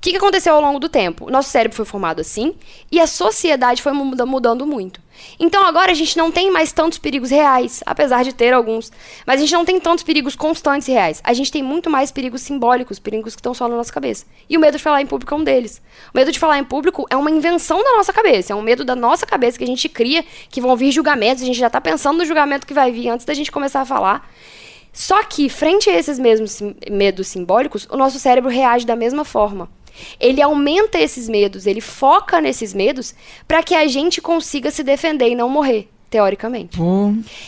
que, 0.00 0.16
aconteceu 0.16 0.54
ao 0.54 0.60
longo 0.62 0.78
do 0.78 0.88
tempo? 0.88 1.26
O 1.26 1.30
nosso 1.30 1.50
cérebro 1.50 1.76
foi 1.76 1.84
formado 1.84 2.20
assim 2.20 2.54
e 2.90 2.98
a 2.98 3.06
sociedade 3.06 3.82
foi 3.82 3.92
muda- 3.92 4.24
mudando 4.26 4.66
muito. 4.66 5.00
Então 5.38 5.64
agora 5.66 5.92
a 5.92 5.94
gente 5.94 6.16
não 6.16 6.30
tem 6.30 6.50
mais 6.50 6.72
tantos 6.72 6.98
perigos 6.98 7.30
reais, 7.30 7.82
apesar 7.86 8.22
de 8.24 8.34
ter 8.34 8.52
alguns, 8.52 8.92
mas 9.26 9.40
a 9.40 9.44
gente 9.44 9.52
não 9.52 9.64
tem 9.64 9.80
tantos 9.80 10.04
perigos 10.04 10.36
constantes 10.36 10.86
reais. 10.88 11.20
A 11.24 11.32
gente 11.32 11.50
tem 11.50 11.62
muito 11.62 11.88
mais 11.88 12.10
perigos 12.10 12.42
simbólicos, 12.42 12.98
perigos 12.98 13.34
que 13.34 13.40
estão 13.40 13.54
só 13.54 13.68
na 13.68 13.76
nossa 13.76 13.92
cabeça. 13.92 14.26
E 14.48 14.56
o 14.56 14.60
medo 14.60 14.76
de 14.76 14.82
falar 14.82 15.00
em 15.00 15.06
público 15.06 15.34
é 15.34 15.36
um 15.36 15.44
deles. 15.44 15.82
O 16.12 16.16
medo 16.16 16.32
de 16.32 16.38
falar 16.38 16.58
em 16.58 16.64
público 16.64 17.06
é 17.10 17.16
uma 17.16 17.30
invenção 17.30 17.82
da 17.82 17.96
nossa 17.96 18.12
cabeça, 18.12 18.52
é 18.52 18.56
um 18.56 18.62
medo 18.62 18.84
da 18.84 18.96
nossa 18.96 19.26
cabeça 19.26 19.58
que 19.58 19.64
a 19.64 19.66
gente 19.66 19.88
cria, 19.88 20.24
que 20.48 20.60
vão 20.60 20.76
vir 20.76 20.90
julgamentos, 20.92 21.42
a 21.42 21.46
gente 21.46 21.58
já 21.58 21.70
tá 21.70 21.80
pensando 21.80 22.18
no 22.18 22.24
julgamento 22.24 22.66
que 22.66 22.74
vai 22.74 22.90
vir 22.90 23.08
antes 23.08 23.26
da 23.26 23.34
gente 23.34 23.50
começar 23.50 23.80
a 23.80 23.84
falar. 23.84 24.28
Só 24.92 25.22
que, 25.22 25.48
frente 25.48 25.88
a 25.88 25.96
esses 25.96 26.18
mesmos 26.18 26.60
medos 26.90 27.28
simbólicos, 27.28 27.86
o 27.90 27.96
nosso 27.96 28.18
cérebro 28.18 28.50
reage 28.50 28.84
da 28.84 28.96
mesma 28.96 29.24
forma. 29.24 29.68
Ele 30.18 30.42
aumenta 30.42 30.98
esses 30.98 31.28
medos, 31.28 31.66
ele 31.66 31.80
foca 31.80 32.40
nesses 32.40 32.74
medos 32.74 33.14
para 33.46 33.62
que 33.62 33.74
a 33.74 33.86
gente 33.86 34.20
consiga 34.20 34.70
se 34.70 34.82
defender 34.82 35.28
e 35.28 35.34
não 35.34 35.48
morrer, 35.48 35.88
teoricamente. 36.08 36.80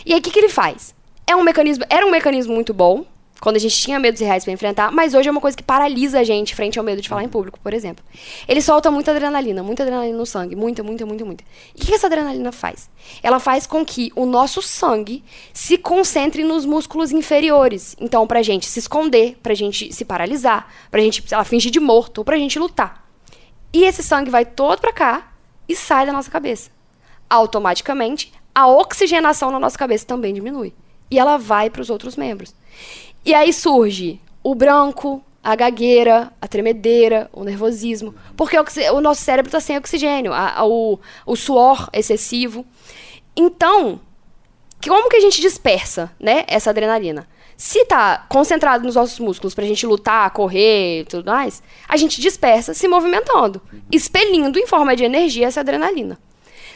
E 0.05 0.13
aí, 0.13 0.19
o 0.19 0.23
que, 0.23 0.31
que 0.31 0.39
ele 0.39 0.49
faz? 0.49 0.95
É 1.27 1.37
um 1.37 1.43
mecanismo, 1.43 1.85
era 1.89 2.07
um 2.07 2.11
mecanismo 2.11 2.55
muito 2.55 2.75
bom, 2.75 3.05
quando 3.43 3.57
a 3.57 3.59
gente 3.59 3.77
tinha 3.77 3.99
medos 3.99 4.21
reais 4.21 4.45
para 4.45 4.53
enfrentar, 4.53 4.93
mas 4.93 5.15
hoje 5.15 5.29
é 5.29 5.33
uma 5.33 5.41
coisa 5.41 5.57
que 5.57 5.65
paralisa 5.65 6.21
a 6.21 6.23
gente 6.23 6.55
frente 6.55 6.79
ao 6.79 6.85
medo 6.85 7.03
de 7.03 7.09
falar 7.09 7.25
em 7.25 7.29
público, 7.29 7.59
por 7.59 7.75
exemplo. 7.75 8.05
Ele 8.47 8.63
solta 8.63 8.89
muita 8.89 9.11
adrenalina, 9.11 9.65
muita 9.65 9.83
adrenalina 9.83 10.17
no 10.17 10.25
sangue, 10.25 10.55
muita, 10.55 10.85
muita, 10.85 11.05
muita, 11.05 11.25
muita. 11.25 11.45
E 11.75 11.83
o 11.83 11.85
que 11.85 11.93
essa 11.93 12.07
adrenalina 12.07 12.53
faz? 12.53 12.89
Ela 13.21 13.41
faz 13.41 13.67
com 13.67 13.85
que 13.85 14.13
o 14.15 14.25
nosso 14.27 14.63
sangue 14.63 15.25
se 15.53 15.77
concentre 15.77 16.45
nos 16.45 16.65
músculos 16.65 17.11
inferiores. 17.11 17.97
Então, 18.01 18.29
pra 18.29 18.43
gente 18.43 18.67
se 18.67 18.79
esconder, 18.79 19.37
pra 19.43 19.55
gente 19.55 19.93
se 19.93 20.05
paralisar, 20.05 20.69
pra 20.89 21.01
gente, 21.01 21.25
lá, 21.33 21.43
fingir 21.43 21.73
de 21.73 21.81
morto, 21.81 22.19
ou 22.19 22.25
pra 22.25 22.39
gente 22.39 22.61
lutar. 22.61 23.09
E 23.73 23.83
esse 23.83 24.05
sangue 24.05 24.31
vai 24.31 24.45
todo 24.45 24.79
pra 24.79 24.93
cá 24.93 25.33
e 25.69 25.75
sai 25.75 26.07
da 26.07 26.13
nossa 26.13 26.31
cabeça. 26.31 26.71
Automaticamente, 27.29 28.33
a 28.55 28.69
oxigenação 28.69 29.51
na 29.51 29.59
nossa 29.59 29.77
cabeça 29.77 30.07
também 30.07 30.33
diminui. 30.33 30.73
E 31.11 31.19
ela 31.19 31.37
vai 31.37 31.69
para 31.69 31.83
os 31.83 31.91
outros 31.91 32.17
membros. 32.17 32.55
E 33.25 33.35
aí 33.35 33.53
surge 33.53 34.21
o 34.43 34.55
branco, 34.55 35.23
a 35.43 35.55
gagueira, 35.55 36.33
a 36.41 36.49
tremedeira, 36.49 37.29
o 37.33 37.45
nervosismo. 37.45 38.15
Porque 38.37 38.57
o 38.59 39.01
nosso 39.01 39.23
cérebro 39.23 39.49
está 39.49 39.61
sem 39.61 39.77
oxigênio, 39.77 40.33
a- 40.33 40.59
a- 40.59 40.65
o, 40.67 40.99
o 41.27 41.37
suor 41.37 41.89
excessivo. 41.93 42.65
Então, 43.37 44.01
como 44.87 45.09
que 45.09 45.17
a 45.17 45.21
gente 45.21 45.41
dispersa, 45.41 46.11
né, 46.19 46.45
essa 46.49 46.71
adrenalina? 46.71 47.29
Se 47.57 47.85
tá 47.85 48.27
concentrado 48.29 48.85
nos 48.85 48.97
nossos 48.97 49.21
músculos 49.21 49.55
pra 49.55 49.65
gente 49.65 49.87
lutar, 49.87 50.29
correr 50.33 51.01
e 51.01 51.05
tudo 51.05 51.31
mais, 51.31 51.63
a 51.89 51.97
gente 51.97 52.21
dispersa 52.21 52.75
se 52.75 52.89
movimentando, 52.89 53.63
expelindo 53.91 54.59
em 54.59 54.67
forma 54.67 54.97
de 54.97 55.05
energia 55.05 55.47
essa 55.47 55.61
adrenalina. 55.61 56.19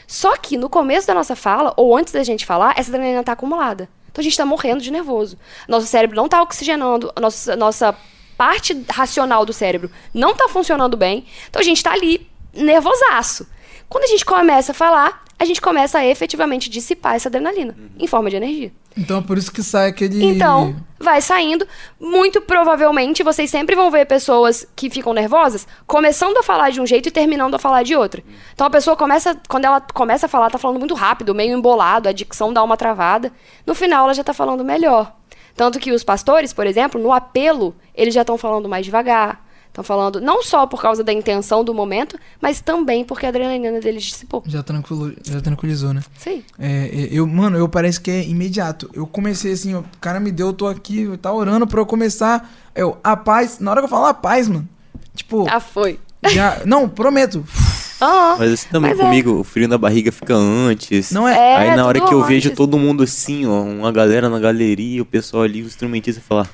Só 0.06 0.36
que 0.36 0.56
no 0.56 0.68
começo 0.68 1.06
da 1.08 1.14
nossa 1.14 1.34
fala, 1.34 1.74
ou 1.76 1.96
antes 1.96 2.12
da 2.12 2.22
gente 2.22 2.46
falar, 2.46 2.74
essa 2.78 2.90
adrenalina 2.90 3.24
tá 3.24 3.32
acumulada. 3.32 3.88
Então 4.16 4.22
a 4.22 4.24
gente 4.24 4.36
tá 4.38 4.46
morrendo 4.46 4.80
de 4.80 4.90
nervoso. 4.90 5.36
Nosso 5.68 5.86
cérebro 5.86 6.16
não 6.16 6.26
tá 6.26 6.42
oxigenando, 6.42 7.12
nossa, 7.20 7.54
nossa 7.54 7.94
parte 8.34 8.74
racional 8.88 9.44
do 9.44 9.52
cérebro 9.52 9.90
não 10.14 10.34
tá 10.34 10.48
funcionando 10.48 10.96
bem. 10.96 11.26
Então 11.50 11.60
a 11.60 11.62
gente 11.62 11.82
tá 11.82 11.92
ali 11.92 12.26
nervosaço. 12.54 13.46
Quando 13.88 14.04
a 14.04 14.08
gente 14.08 14.24
começa 14.24 14.72
a 14.72 14.74
falar, 14.74 15.24
a 15.38 15.44
gente 15.44 15.60
começa 15.60 15.98
a 15.98 16.06
efetivamente 16.06 16.70
dissipar 16.70 17.14
essa 17.14 17.28
adrenalina 17.28 17.76
em 17.98 18.06
forma 18.06 18.30
de 18.30 18.36
energia. 18.36 18.72
então 18.96 19.18
é 19.18 19.22
por 19.22 19.36
isso 19.36 19.52
que 19.52 19.62
sai 19.62 19.88
aquele. 19.88 20.24
Então, 20.24 20.74
vai 20.98 21.20
saindo. 21.20 21.68
Muito 22.00 22.40
provavelmente 22.40 23.22
vocês 23.22 23.50
sempre 23.50 23.76
vão 23.76 23.90
ver 23.90 24.06
pessoas 24.06 24.66
que 24.74 24.88
ficam 24.88 25.12
nervosas 25.12 25.66
começando 25.86 26.38
a 26.38 26.42
falar 26.42 26.70
de 26.70 26.80
um 26.80 26.86
jeito 26.86 27.08
e 27.08 27.12
terminando 27.12 27.54
a 27.54 27.58
falar 27.58 27.82
de 27.82 27.94
outro. 27.94 28.22
Então 28.54 28.66
a 28.66 28.70
pessoa 28.70 28.96
começa, 28.96 29.38
quando 29.48 29.66
ela 29.66 29.80
começa 29.80 30.24
a 30.24 30.28
falar, 30.28 30.50
tá 30.50 30.58
falando 30.58 30.78
muito 30.78 30.94
rápido, 30.94 31.34
meio 31.34 31.56
embolado, 31.56 32.08
a 32.08 32.12
dicção 32.12 32.52
dá 32.52 32.62
uma 32.62 32.76
travada. 32.76 33.30
No 33.66 33.74
final 33.74 34.04
ela 34.04 34.14
já 34.14 34.24
tá 34.24 34.32
falando 34.32 34.64
melhor. 34.64 35.14
Tanto 35.54 35.78
que 35.78 35.92
os 35.92 36.02
pastores, 36.02 36.52
por 36.52 36.66
exemplo, 36.66 37.00
no 37.00 37.12
apelo, 37.12 37.74
eles 37.94 38.14
já 38.14 38.22
estão 38.22 38.38
falando 38.38 38.68
mais 38.68 38.84
devagar. 38.84 39.45
Estão 39.76 39.84
falando 39.84 40.22
não 40.22 40.42
só 40.42 40.66
por 40.66 40.80
causa 40.80 41.04
da 41.04 41.12
intenção 41.12 41.62
do 41.62 41.74
momento, 41.74 42.18
mas 42.40 42.62
também 42.62 43.04
porque 43.04 43.26
a 43.26 43.28
adrenalina 43.28 43.78
deles 43.78 44.04
dissipou. 44.04 44.42
Já, 44.46 44.62
tranquilo, 44.62 45.12
já 45.22 45.38
tranquilizou, 45.42 45.92
né? 45.92 46.02
Sim. 46.18 46.42
É, 46.58 46.86
é, 46.86 47.08
eu, 47.10 47.26
mano, 47.26 47.58
eu 47.58 47.68
parece 47.68 48.00
que 48.00 48.10
é 48.10 48.24
imediato. 48.24 48.88
Eu 48.94 49.06
comecei 49.06 49.52
assim, 49.52 49.74
ó, 49.74 49.80
o 49.80 49.84
cara 50.00 50.18
me 50.18 50.32
deu, 50.32 50.46
eu 50.46 50.52
tô 50.54 50.66
aqui, 50.66 51.06
tá 51.20 51.30
orando 51.30 51.66
pra 51.66 51.78
eu 51.78 51.84
começar. 51.84 52.50
Eu, 52.74 52.96
a 53.04 53.14
paz, 53.18 53.58
na 53.60 53.70
hora 53.70 53.82
que 53.82 53.84
eu 53.84 53.90
falo 53.90 54.06
a 54.06 54.14
paz, 54.14 54.48
mano, 54.48 54.66
tipo, 55.14 55.44
Já 55.44 55.60
foi. 55.60 56.00
já. 56.30 56.62
Não, 56.64 56.88
prometo. 56.88 57.44
Aham. 58.00 58.36
Mas 58.38 58.52
assim 58.52 58.68
também 58.70 58.92
Mas 58.92 59.00
é. 59.00 59.02
comigo, 59.02 59.40
o 59.40 59.44
frio 59.44 59.68
na 59.68 59.76
barriga 59.76 60.10
fica 60.10 60.34
antes. 60.34 61.10
Não 61.10 61.28
é. 61.28 61.36
É, 61.36 61.56
Aí 61.56 61.76
na 61.76 61.84
hora 61.84 62.00
que 62.00 62.14
eu 62.14 62.24
vejo 62.24 62.48
antes. 62.48 62.56
todo 62.56 62.78
mundo 62.78 63.02
assim, 63.02 63.44
ó, 63.44 63.60
uma 63.60 63.92
galera 63.92 64.30
na 64.30 64.38
galeria, 64.38 65.02
o 65.02 65.06
pessoal 65.06 65.42
ali, 65.42 65.62
o 65.62 65.66
instrumentista 65.66 66.22
falar, 66.26 66.48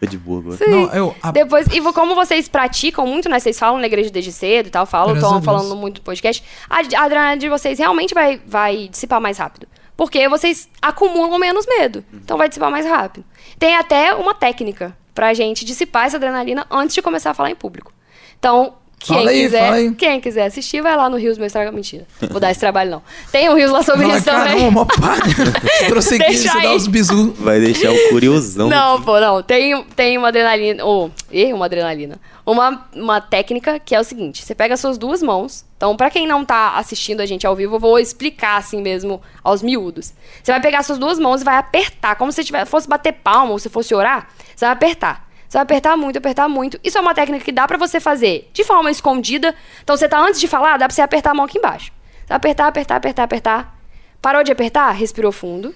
tá 0.00 0.06
de 0.06 0.18
boa 0.18 0.40
agora. 0.40 0.58
Não, 0.68 0.92
eu. 0.92 1.14
a- 1.22 1.30
Depois, 1.30 1.66
e 1.68 1.80
como 1.92 2.14
vocês 2.14 2.48
praticam 2.48 3.06
muito, 3.06 3.28
né? 3.28 3.38
Vocês 3.38 3.58
falam 3.58 3.78
na 3.80 3.86
igreja 3.86 4.10
desde 4.10 4.32
cedo 4.32 4.66
e 4.66 4.70
tal, 4.70 4.84
falam, 4.86 5.14
estão 5.14 5.32
Deus. 5.32 5.44
falando 5.44 5.74
muito 5.76 5.98
no 5.98 6.04
podcast, 6.04 6.42
a, 6.68 6.76
a 6.76 7.04
adrenalina 7.04 7.36
de 7.38 7.48
vocês 7.48 7.78
realmente 7.78 8.12
vai, 8.14 8.40
vai 8.46 8.88
dissipar 8.88 9.20
mais 9.20 9.38
rápido. 9.38 9.66
Porque 9.96 10.28
vocês 10.28 10.68
acumulam 10.82 11.38
menos 11.38 11.66
medo. 11.66 12.04
Então 12.12 12.36
vai 12.36 12.48
dissipar 12.48 12.70
mais 12.70 12.84
rápido. 12.84 13.24
Tem 13.58 13.76
até 13.76 14.14
uma 14.14 14.34
técnica 14.34 14.94
pra 15.14 15.32
gente 15.32 15.64
dissipar 15.64 16.04
essa 16.06 16.18
adrenalina 16.18 16.66
antes 16.70 16.94
de 16.94 17.00
começar 17.00 17.30
a 17.30 17.34
falar 17.34 17.50
em 17.50 17.54
público. 17.56 17.90
Então, 18.38 18.74
Quem, 18.98 19.14
Fala 19.14 19.30
aí, 19.30 19.42
quiser, 19.44 19.60
fala 19.64 19.76
aí. 19.76 19.94
quem 19.94 20.20
quiser 20.20 20.46
assistir, 20.46 20.82
vai 20.82 20.96
lá 20.96 21.08
no 21.08 21.16
Rios 21.16 21.36
Meu 21.38 21.46
Estraga. 21.46 21.70
Mentira. 21.70 22.06
Vou 22.30 22.40
dar 22.40 22.50
esse 22.50 22.58
trabalho, 22.58 22.90
não. 22.90 23.02
Tem 23.30 23.48
um 23.48 23.54
Rios 23.54 23.70
lá 23.70 23.82
sobre 23.82 24.02
Fala, 24.06 24.16
isso 24.16 24.24
também. 24.24 24.44
caramba, 24.56 24.70
mó 24.70 24.84
pá. 24.84 25.16
Trouxe 25.86 26.14
aqui, 26.16 26.24
Deixa 26.24 26.50
você 26.50 26.62
dá 26.62 26.70
aí. 26.70 26.76
os 26.76 26.86
bisu. 26.88 27.32
Vai 27.38 27.60
deixar 27.60 27.92
o 27.92 28.08
curiosão. 28.08 28.68
Não, 28.68 29.00
pô, 29.02 29.20
não. 29.20 29.42
Tem, 29.42 29.80
tem 29.94 30.18
uma 30.18 30.28
adrenalina. 30.28 30.82
Ou, 30.84 31.10
ih, 31.30 31.52
uma 31.52 31.66
adrenalina. 31.66 32.18
Uma, 32.44 32.88
uma 32.94 33.20
técnica 33.20 33.78
que 33.78 33.94
é 33.94 34.00
o 34.00 34.04
seguinte: 34.04 34.42
você 34.42 34.54
pega 34.54 34.74
as 34.74 34.80
suas 34.80 34.96
duas 34.98 35.22
mãos. 35.22 35.64
Então, 35.76 35.94
pra 35.94 36.08
quem 36.10 36.26
não 36.26 36.42
tá 36.42 36.76
assistindo 36.76 37.20
a 37.20 37.26
gente 37.26 37.46
ao 37.46 37.54
vivo, 37.54 37.76
eu 37.76 37.80
vou 37.80 37.98
explicar 37.98 38.56
assim 38.56 38.80
mesmo 38.80 39.20
aos 39.44 39.62
miúdos. 39.62 40.14
Você 40.42 40.50
vai 40.50 40.60
pegar 40.60 40.78
as 40.78 40.86
suas 40.86 40.98
duas 40.98 41.18
mãos 41.18 41.42
e 41.42 41.44
vai 41.44 41.58
apertar, 41.58 42.16
como 42.16 42.32
se 42.32 42.42
tiver, 42.42 42.64
fosse 42.64 42.88
bater 42.88 43.12
palma 43.12 43.52
ou 43.52 43.58
se 43.58 43.68
fosse 43.68 43.94
orar. 43.94 44.26
Você 44.56 44.64
vai 44.64 44.72
apertar. 44.72 45.25
Você 45.56 45.60
vai 45.60 45.62
apertar 45.62 45.96
muito, 45.96 46.18
apertar 46.18 46.48
muito. 46.50 46.78
Isso 46.84 46.98
é 46.98 47.00
uma 47.00 47.14
técnica 47.14 47.42
que 47.42 47.50
dá 47.50 47.66
pra 47.66 47.78
você 47.78 47.98
fazer 47.98 48.50
de 48.52 48.62
forma 48.62 48.90
escondida. 48.90 49.54
Então, 49.82 49.96
você 49.96 50.06
tá 50.06 50.20
antes 50.20 50.38
de 50.38 50.46
falar, 50.46 50.76
dá 50.76 50.86
pra 50.86 50.94
você 50.94 51.00
apertar 51.00 51.30
a 51.30 51.34
mão 51.34 51.46
aqui 51.46 51.56
embaixo. 51.56 51.90
Você 52.20 52.26
vai 52.28 52.36
apertar, 52.36 52.66
apertar, 52.66 52.96
apertar, 52.96 53.22
apertar. 53.22 53.78
Parou 54.20 54.42
de 54.44 54.52
apertar? 54.52 54.90
Respirou 54.92 55.32
fundo. 55.32 55.74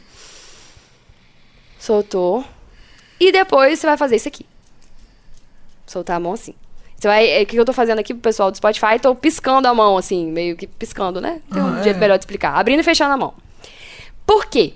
Soltou. 1.78 2.44
E 3.18 3.32
depois 3.32 3.78
você 3.78 3.86
vai 3.86 3.96
fazer 3.96 4.16
isso 4.16 4.28
aqui. 4.28 4.44
Soltar 5.86 6.16
a 6.16 6.20
mão 6.20 6.34
assim. 6.34 6.54
Você 6.98 7.08
vai. 7.08 7.26
é, 7.26 7.40
O 7.42 7.46
que 7.46 7.56
eu 7.58 7.64
tô 7.64 7.72
fazendo 7.72 8.00
aqui 8.00 8.12
pro 8.12 8.20
pessoal 8.22 8.50
do 8.50 8.58
Spotify? 8.58 8.98
Tô 9.00 9.14
piscando 9.14 9.66
a 9.66 9.72
mão, 9.72 9.96
assim, 9.96 10.26
meio 10.30 10.56
que 10.56 10.66
piscando, 10.66 11.22
né? 11.22 11.40
Tem 11.50 11.62
um 11.62 11.78
Ah, 11.78 11.82
jeito 11.82 11.96
é. 11.96 12.00
melhor 12.00 12.18
de 12.18 12.24
explicar. 12.24 12.52
Abrindo 12.54 12.80
e 12.80 12.82
fechando 12.82 13.14
a 13.14 13.16
mão. 13.16 13.32
Por 14.26 14.44
quê? 14.44 14.74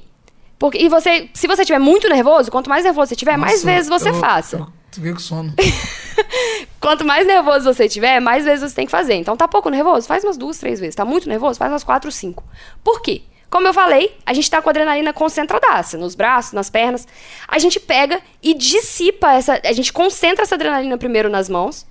Porque, 0.59 0.79
e 0.79 0.89
você, 0.89 1.29
se 1.35 1.47
você 1.47 1.61
estiver 1.61 1.79
muito 1.79 2.09
nervoso, 2.09 2.51
quanto 2.51 2.71
mais 2.71 2.85
nervoso 2.85 3.11
você 3.11 3.17
tiver, 3.17 3.37
mais 3.37 3.57
Nossa, 3.57 3.67
vezes 3.67 3.89
você 3.91 4.09
eu- 4.09 4.15
faça. 4.15 4.57
eu 4.57 4.67
Fiquei 4.95 5.13
com 5.13 5.19
sono. 5.19 5.55
Quanto 6.81 7.05
mais 7.05 7.27
nervoso 7.27 7.65
você 7.65 7.89
tiver, 7.89 8.21
mais 8.21 8.45
vezes 8.45 8.71
você 8.71 8.77
tem 8.77 8.87
que 8.87 8.91
fazer. 8.91 9.15
Então, 9.15 9.37
tá 9.37 9.49
pouco 9.49 9.71
nervoso? 9.71 10.07
Faz 10.07 10.23
umas 10.23 10.37
duas, 10.37 10.59
três 10.59 10.79
vezes. 10.79 10.95
Tá 10.95 11.05
muito 11.05 11.29
nervoso? 11.29 11.59
Faz 11.59 11.73
umas 11.73 11.83
quatro, 11.83 12.13
cinco. 12.13 12.45
Por 12.83 13.01
quê? 13.01 13.23
Como 13.49 13.69
eu 13.69 13.73
falei, 13.73 14.17
a 14.27 14.35
gente 14.35 14.51
tá 14.51 14.61
com 14.61 14.69
a 14.69 14.73
adrenalina 14.73 15.13
concentradaça 15.13 15.97
nos 15.97 16.15
braços, 16.15 16.53
nas 16.53 16.69
pernas. 16.69 17.07
A 17.47 17.59
gente 17.59 17.79
pega 17.79 18.21
e 18.43 18.53
dissipa 18.53 19.33
essa. 19.33 19.61
A 19.65 19.73
gente 19.73 19.93
concentra 19.93 20.43
essa 20.43 20.57
adrenalina 20.57 20.99
primeiro 20.99 21.31
nas 21.31 21.49
mãos. 21.49 21.87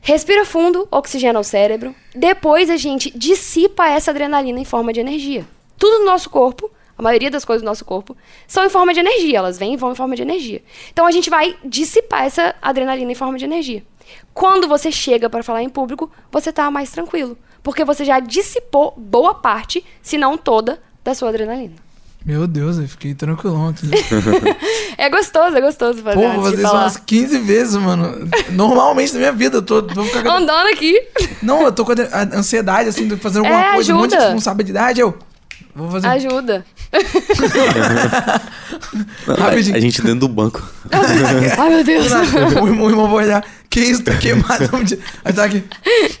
Respira 0.00 0.44
fundo, 0.44 0.86
oxigena 0.88 1.40
o 1.40 1.42
cérebro. 1.42 1.92
Depois 2.14 2.70
a 2.70 2.76
gente 2.76 3.10
dissipa 3.10 3.88
essa 3.88 4.12
adrenalina 4.12 4.60
em 4.60 4.64
forma 4.64 4.92
de 4.92 5.00
energia. 5.00 5.44
Tudo 5.76 5.98
no 5.98 6.04
nosso 6.06 6.30
corpo, 6.30 6.70
a 6.98 7.02
maioria 7.02 7.30
das 7.30 7.44
coisas 7.44 7.62
do 7.62 7.66
nosso 7.66 7.84
corpo, 7.84 8.16
são 8.46 8.64
em 8.64 8.70
forma 8.70 8.94
de 8.94 9.00
energia. 9.00 9.38
Elas 9.38 9.58
vêm 9.58 9.74
e 9.74 9.76
vão 9.76 9.92
em 9.92 9.94
forma 9.94 10.16
de 10.16 10.22
energia. 10.22 10.62
Então 10.92 11.06
a 11.06 11.10
gente 11.10 11.28
vai 11.30 11.56
dissipar 11.64 12.24
essa 12.24 12.54
adrenalina 12.60 13.10
em 13.12 13.14
forma 13.14 13.38
de 13.38 13.44
energia. 13.44 13.82
Quando 14.32 14.68
você 14.68 14.90
chega 14.92 15.28
para 15.28 15.42
falar 15.42 15.62
em 15.62 15.68
público, 15.68 16.10
você 16.30 16.52
tá 16.52 16.70
mais 16.70 16.90
tranquilo. 16.90 17.36
Porque 17.62 17.84
você 17.84 18.04
já 18.04 18.20
dissipou 18.20 18.94
boa 18.96 19.34
parte, 19.34 19.84
se 20.00 20.16
não 20.16 20.38
toda, 20.38 20.80
da 21.02 21.14
sua 21.14 21.30
adrenalina. 21.30 21.74
Meu 22.24 22.46
Deus, 22.46 22.78
eu 22.78 22.88
fiquei 22.88 23.14
tranquilão 23.14 23.68
aqui. 23.68 23.88
É 24.98 25.10
gostoso, 25.10 25.54
é 25.54 25.60
gostoso 25.60 26.02
fazer 26.02 26.16
Pô, 26.18 26.32
vou 26.32 26.44
fazer 26.44 26.62
isso 26.62 26.72
umas 26.72 26.96
15 26.96 27.38
vezes, 27.40 27.76
mano. 27.76 28.28
Normalmente 28.52 29.12
na 29.12 29.18
minha 29.18 29.32
vida, 29.32 29.58
eu 29.58 29.62
tô, 29.62 29.82
vou 29.82 30.04
ficar... 30.06 30.26
Andando 30.26 30.68
aqui. 30.68 30.98
Não, 31.42 31.62
eu 31.62 31.70
tô 31.70 31.84
com 31.84 31.92
a 31.92 32.36
ansiedade, 32.38 32.88
assim, 32.88 33.06
de 33.06 33.14
fazer 33.16 33.40
alguma 33.40 33.60
É, 33.60 33.74
coisa, 33.74 33.94
um 33.94 33.98
monte 33.98 34.10
de 34.10 34.16
ajuda. 34.16 34.32
responsabilidade, 34.32 35.00
eu... 35.00 35.14
Vou 35.76 35.90
fazer 35.90 36.06
Ajuda. 36.06 36.64
rapidinho. 39.38 39.76
A 39.76 39.80
gente 39.80 40.00
dentro 40.00 40.20
do 40.20 40.28
banco. 40.28 40.66
Ai, 41.58 41.68
meu 41.68 41.84
Deus. 41.84 42.10
o 42.10 42.66
irmão, 42.66 42.86
o 42.86 42.90
irmão 42.90 43.10
vai 43.10 43.26
olhar. 43.26 43.44
Que 43.68 43.80
isso, 43.80 44.02
tá 44.02 44.16
queimado. 44.16 44.64
Aí 45.22 45.34
tá 45.34 45.44
aqui. 45.44 45.62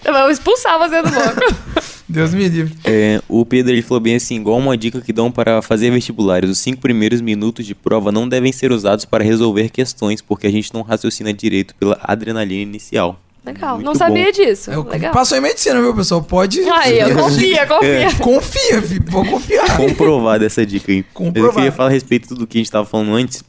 Eu 0.04 0.12
vou 0.12 0.30
expulsar 0.30 0.78
você 0.78 1.00
do 1.00 1.10
banco. 1.10 1.40
Deus 2.06 2.34
me 2.34 2.46
livre. 2.46 2.76
É, 2.84 3.22
o 3.26 3.46
Pedro 3.46 3.72
ele 3.72 3.80
falou 3.80 3.98
bem 4.00 4.16
assim, 4.16 4.36
igual 4.36 4.58
uma 4.58 4.76
dica 4.76 5.00
que 5.00 5.10
dão 5.12 5.32
para 5.32 5.62
fazer 5.62 5.90
vestibulares. 5.90 6.50
Os 6.50 6.58
cinco 6.58 6.82
primeiros 6.82 7.22
minutos 7.22 7.64
de 7.64 7.74
prova 7.74 8.12
não 8.12 8.28
devem 8.28 8.52
ser 8.52 8.70
usados 8.70 9.06
para 9.06 9.24
resolver 9.24 9.70
questões, 9.70 10.20
porque 10.20 10.46
a 10.46 10.52
gente 10.52 10.74
não 10.74 10.82
raciocina 10.82 11.32
direito 11.32 11.74
pela 11.76 11.98
adrenalina 12.02 12.60
inicial. 12.62 13.18
Legal. 13.46 13.74
Muito 13.74 13.84
não 13.86 13.92
bom. 13.92 13.98
sabia 13.98 14.32
disso. 14.32 14.72
Eu 14.72 14.82
Legal. 14.82 15.12
passou 15.12 15.38
em 15.38 15.40
medicina, 15.40 15.80
viu, 15.80 15.94
pessoal? 15.94 16.20
Pode. 16.22 16.60
Aí, 16.68 16.98
eu 16.98 17.14
confia, 17.16 17.64
confia. 17.66 18.14
Confia, 18.20 18.82
filho. 18.82 19.04
Vou 19.06 19.24
confiar. 19.24 19.76
Comprovada 19.76 20.44
essa 20.44 20.66
dica 20.66 20.90
aí. 20.90 20.98
Mas 20.98 21.06
eu 21.06 21.14
Comprovado. 21.14 21.54
queria 21.54 21.72
falar 21.72 21.88
a 21.88 21.92
respeito 21.92 22.34
do 22.34 22.46
que 22.46 22.58
a 22.58 22.60
gente 22.60 22.66
estava 22.66 22.84
falando 22.84 23.14
antes, 23.14 23.44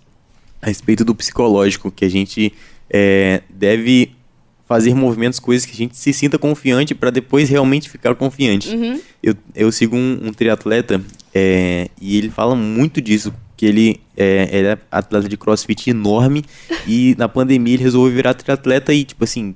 a 0.62 0.68
respeito 0.68 1.04
do 1.04 1.16
psicológico, 1.16 1.92
que 1.92 2.06
a 2.06 2.10
gente 2.10 2.54
é, 2.90 3.42
deve 3.50 4.12
fazer 4.68 4.94
movimentos, 4.94 5.40
coisas 5.40 5.66
que 5.66 5.72
a 5.72 5.76
gente 5.76 5.98
se 5.98 6.14
sinta 6.14 6.38
confiante 6.38 6.94
para 6.94 7.10
depois 7.10 7.50
realmente 7.50 7.90
ficar 7.90 8.14
confiante. 8.14 8.70
Uhum. 8.70 9.02
Eu, 9.24 9.34
eu 9.56 9.72
sigo 9.72 9.96
um, 9.96 10.20
um 10.26 10.34
triatleta 10.34 11.02
é, 11.34 11.90
e 12.00 12.18
ele 12.18 12.30
fala 12.30 12.54
muito 12.54 13.02
disso, 13.02 13.34
que 13.56 13.66
ele 13.66 14.02
é, 14.16 14.50
ele 14.52 14.68
é 14.68 14.78
atleta 14.92 15.28
de 15.28 15.38
crossfit 15.38 15.90
enorme 15.90 16.44
e 16.86 17.16
na 17.18 17.30
pandemia 17.30 17.76
ele 17.76 17.84
resolveu 17.84 18.14
virar 18.14 18.34
triatleta 18.34 18.94
e, 18.94 19.04
tipo 19.06 19.24
assim, 19.24 19.56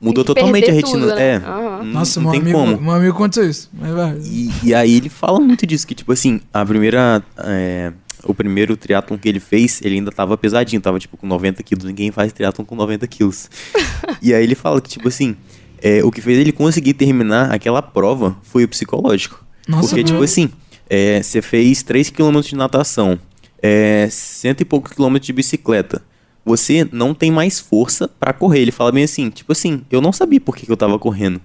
mudou 0.00 0.24
que 0.24 0.34
totalmente 0.34 0.70
a 0.70 0.74
retina. 0.74 0.92
tudo, 0.92 1.14
né? 1.14 1.34
É, 1.34 1.38
não, 1.38 1.84
Nossa, 1.84 2.20
não 2.20 2.30
meu 2.30 2.32
tem 2.32 2.40
amigo, 2.40 2.58
como. 2.58 2.80
meu 2.80 2.92
amigo 2.92 3.12
aconteceu 3.14 3.48
isso. 3.48 3.70
Mas 3.72 3.92
vai. 3.92 4.18
E, 4.24 4.50
e 4.62 4.74
aí 4.74 4.96
ele 4.96 5.08
fala 5.08 5.40
muito 5.40 5.66
disso, 5.66 5.86
que 5.86 5.94
tipo 5.94 6.12
assim, 6.12 6.40
a 6.52 6.64
primeira. 6.64 7.22
é, 7.38 7.92
o 8.24 8.34
primeiro 8.34 8.76
triatlon 8.76 9.16
que 9.16 9.28
ele 9.28 9.40
fez, 9.40 9.80
ele 9.82 9.96
ainda 9.96 10.10
tava 10.10 10.36
pesadinho, 10.36 10.80
tava 10.80 10.98
tipo 10.98 11.16
com 11.16 11.26
90 11.26 11.62
quilos. 11.62 11.84
Ninguém 11.84 12.10
faz 12.10 12.32
triatlon 12.32 12.64
com 12.64 12.74
90 12.74 13.06
quilos. 13.06 13.48
e 14.20 14.34
aí 14.34 14.42
ele 14.42 14.54
fala 14.54 14.80
que, 14.80 14.88
tipo 14.88 15.08
assim, 15.08 15.36
é, 15.80 16.02
o 16.02 16.10
que 16.10 16.20
fez 16.20 16.38
ele 16.38 16.52
conseguir 16.52 16.94
terminar 16.94 17.52
aquela 17.52 17.80
prova 17.82 18.36
foi 18.42 18.64
o 18.64 18.68
psicológico. 18.68 19.44
Nossa, 19.68 19.88
Porque, 19.88 20.04
tipo 20.04 20.18
meu. 20.18 20.24
assim, 20.24 20.50
é, 20.88 21.22
você 21.22 21.42
fez 21.42 21.82
3 21.82 22.10
km 22.10 22.40
de 22.40 22.56
natação, 22.56 23.18
é, 23.62 24.08
cento 24.10 24.60
e 24.60 24.64
poucos 24.64 24.92
quilômetros 24.92 25.26
de 25.26 25.32
bicicleta. 25.32 26.02
Você 26.46 26.88
não 26.92 27.12
tem 27.12 27.30
mais 27.30 27.58
força 27.60 28.08
pra 28.20 28.32
correr. 28.32 28.60
Ele 28.60 28.70
fala 28.72 28.92
bem 28.92 29.02
assim, 29.04 29.28
tipo 29.28 29.50
assim, 29.52 29.82
eu 29.90 30.00
não 30.00 30.12
sabia 30.12 30.40
por 30.40 30.56
que, 30.56 30.64
que 30.64 30.70
eu 30.72 30.76
tava 30.76 30.96
correndo. 30.98 31.40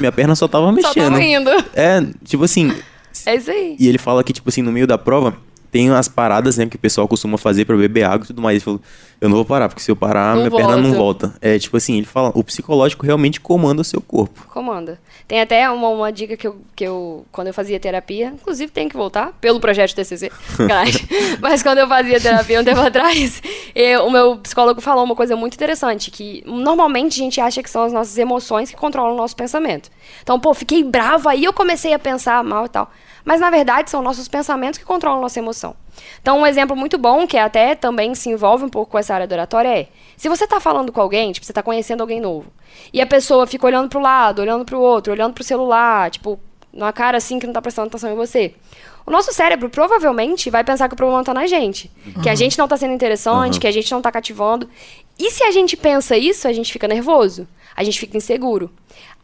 Minha 0.00 0.12
perna 0.12 0.34
só 0.36 0.46
tava 0.48 0.66
Só 0.80 0.88
mexendo. 0.88 0.94
tava 1.10 1.22
indo. 1.22 1.50
É, 1.74 2.06
tipo 2.24 2.44
assim, 2.44 2.72
É 3.26 3.34
isso 3.34 3.50
aí. 3.50 3.76
e 3.78 3.88
ele 3.88 3.98
fala 3.98 4.22
que, 4.22 4.32
tipo 4.32 4.48
assim, 4.48 4.62
no 4.62 4.70
meio 4.72 4.86
da 4.86 4.96
prova, 4.96 5.36
tem 5.74 5.90
as 5.90 6.06
paradas, 6.06 6.56
né, 6.56 6.66
que 6.66 6.76
o 6.76 6.78
pessoal 6.78 7.08
costuma 7.08 7.36
fazer 7.36 7.64
pra 7.64 7.76
beber 7.76 8.04
água 8.04 8.22
e 8.22 8.26
tudo 8.28 8.40
mais. 8.40 8.54
Ele 8.58 8.64
falou, 8.64 8.80
eu 9.20 9.28
não 9.28 9.34
vou 9.34 9.44
parar, 9.44 9.68
porque 9.68 9.82
se 9.82 9.90
eu 9.90 9.96
parar, 9.96 10.36
Não 10.36 10.42
minha 10.42 10.50
perna 10.52 10.76
não 10.76 10.92
volta. 10.92 11.26
volta. 11.26 11.38
É, 11.40 11.58
tipo 11.58 11.76
assim, 11.76 11.96
ele 11.96 12.06
fala, 12.06 12.30
o 12.32 12.44
psicológico 12.44 13.04
realmente 13.04 13.40
comanda 13.40 13.80
o 13.82 13.84
seu 13.84 14.00
corpo. 14.00 14.46
Comanda. 14.50 15.00
Tem 15.26 15.40
até 15.40 15.68
uma, 15.68 15.88
uma 15.88 16.12
dica 16.12 16.36
que 16.36 16.46
eu, 16.46 16.56
que 16.76 16.84
eu, 16.84 17.26
quando 17.32 17.48
eu 17.48 17.54
fazia 17.54 17.80
terapia, 17.80 18.28
inclusive 18.40 18.70
tem 18.70 18.88
que 18.88 18.96
voltar, 18.96 19.32
pelo 19.40 19.58
projeto 19.58 19.96
TCC, 19.96 20.30
mas 21.40 21.60
quando 21.62 21.78
eu 21.78 21.88
fazia 21.88 22.20
terapia 22.20 22.60
um 22.60 22.64
tempo 22.64 22.80
atrás, 22.80 23.42
eu- 23.74 24.06
o 24.06 24.10
meu 24.12 24.36
psicólogo 24.36 24.80
falou 24.80 25.02
uma 25.04 25.16
coisa 25.16 25.34
muito 25.34 25.54
interessante, 25.54 26.10
que 26.10 26.42
normalmente 26.46 27.20
a 27.20 27.24
gente 27.24 27.40
acha 27.40 27.62
que 27.62 27.70
são 27.70 27.82
as 27.82 27.92
nossas 27.92 28.16
emoções 28.16 28.70
que 28.70 28.76
controlam 28.76 29.14
o 29.14 29.16
nosso 29.16 29.34
pensamento. 29.34 29.90
Então, 30.22 30.38
pô, 30.38 30.54
fiquei 30.54 30.84
brava, 30.84 31.30
aí 31.30 31.42
eu 31.44 31.52
comecei 31.52 31.92
a 31.92 31.98
pensar 31.98 32.42
mal 32.44 32.66
e 32.66 32.68
tal. 32.68 32.90
Mas, 33.24 33.40
na 33.40 33.48
verdade, 33.50 33.90
são 33.90 34.02
nossos 34.02 34.28
pensamentos 34.28 34.78
que 34.78 34.84
controlam 34.84 35.20
nossa 35.20 35.38
emoção. 35.38 35.74
Então, 36.20 36.38
um 36.40 36.46
exemplo 36.46 36.76
muito 36.76 36.98
bom, 36.98 37.26
que 37.26 37.38
até 37.38 37.74
também 37.74 38.14
se 38.14 38.28
envolve 38.28 38.64
um 38.64 38.68
pouco 38.68 38.92
com 38.92 38.98
essa 38.98 39.14
área 39.14 39.26
da 39.26 39.34
oratória, 39.36 39.68
é: 39.80 39.88
se 40.16 40.28
você 40.28 40.46
tá 40.46 40.60
falando 40.60 40.92
com 40.92 41.00
alguém, 41.00 41.32
tipo, 41.32 41.46
você 41.46 41.52
tá 41.52 41.62
conhecendo 41.62 42.02
alguém 42.02 42.20
novo, 42.20 42.52
e 42.92 43.00
a 43.00 43.06
pessoa 43.06 43.46
fica 43.46 43.66
olhando 43.66 43.88
pro 43.88 44.00
lado, 44.00 44.40
olhando 44.42 44.64
pro 44.64 44.78
outro, 44.78 45.12
olhando 45.12 45.32
pro 45.32 45.42
celular, 45.44 46.10
tipo, 46.10 46.38
numa 46.72 46.92
cara 46.92 47.16
assim 47.16 47.38
que 47.38 47.46
não 47.46 47.54
tá 47.54 47.62
prestando 47.62 47.88
atenção 47.88 48.10
em 48.12 48.16
você. 48.16 48.54
O 49.06 49.10
nosso 49.10 49.32
cérebro 49.32 49.68
provavelmente 49.68 50.48
vai 50.50 50.64
pensar 50.64 50.88
que 50.88 50.94
o 50.94 50.96
problema 50.96 51.22
tá 51.22 51.34
na 51.34 51.46
gente. 51.46 51.90
Que 52.22 52.28
a 52.30 52.34
gente 52.34 52.58
não 52.58 52.66
tá 52.66 52.74
sendo 52.76 52.94
interessante, 52.94 53.54
Uhum. 53.54 53.60
que 53.60 53.66
a 53.66 53.70
gente 53.70 53.92
não 53.92 54.00
tá 54.00 54.10
cativando. 54.10 54.68
E 55.18 55.30
se 55.30 55.44
a 55.44 55.50
gente 55.50 55.76
pensa 55.76 56.16
isso, 56.16 56.48
a 56.48 56.52
gente 56.52 56.72
fica 56.72 56.88
nervoso, 56.88 57.46
a 57.76 57.84
gente 57.84 57.98
fica 57.98 58.16
inseguro. 58.16 58.70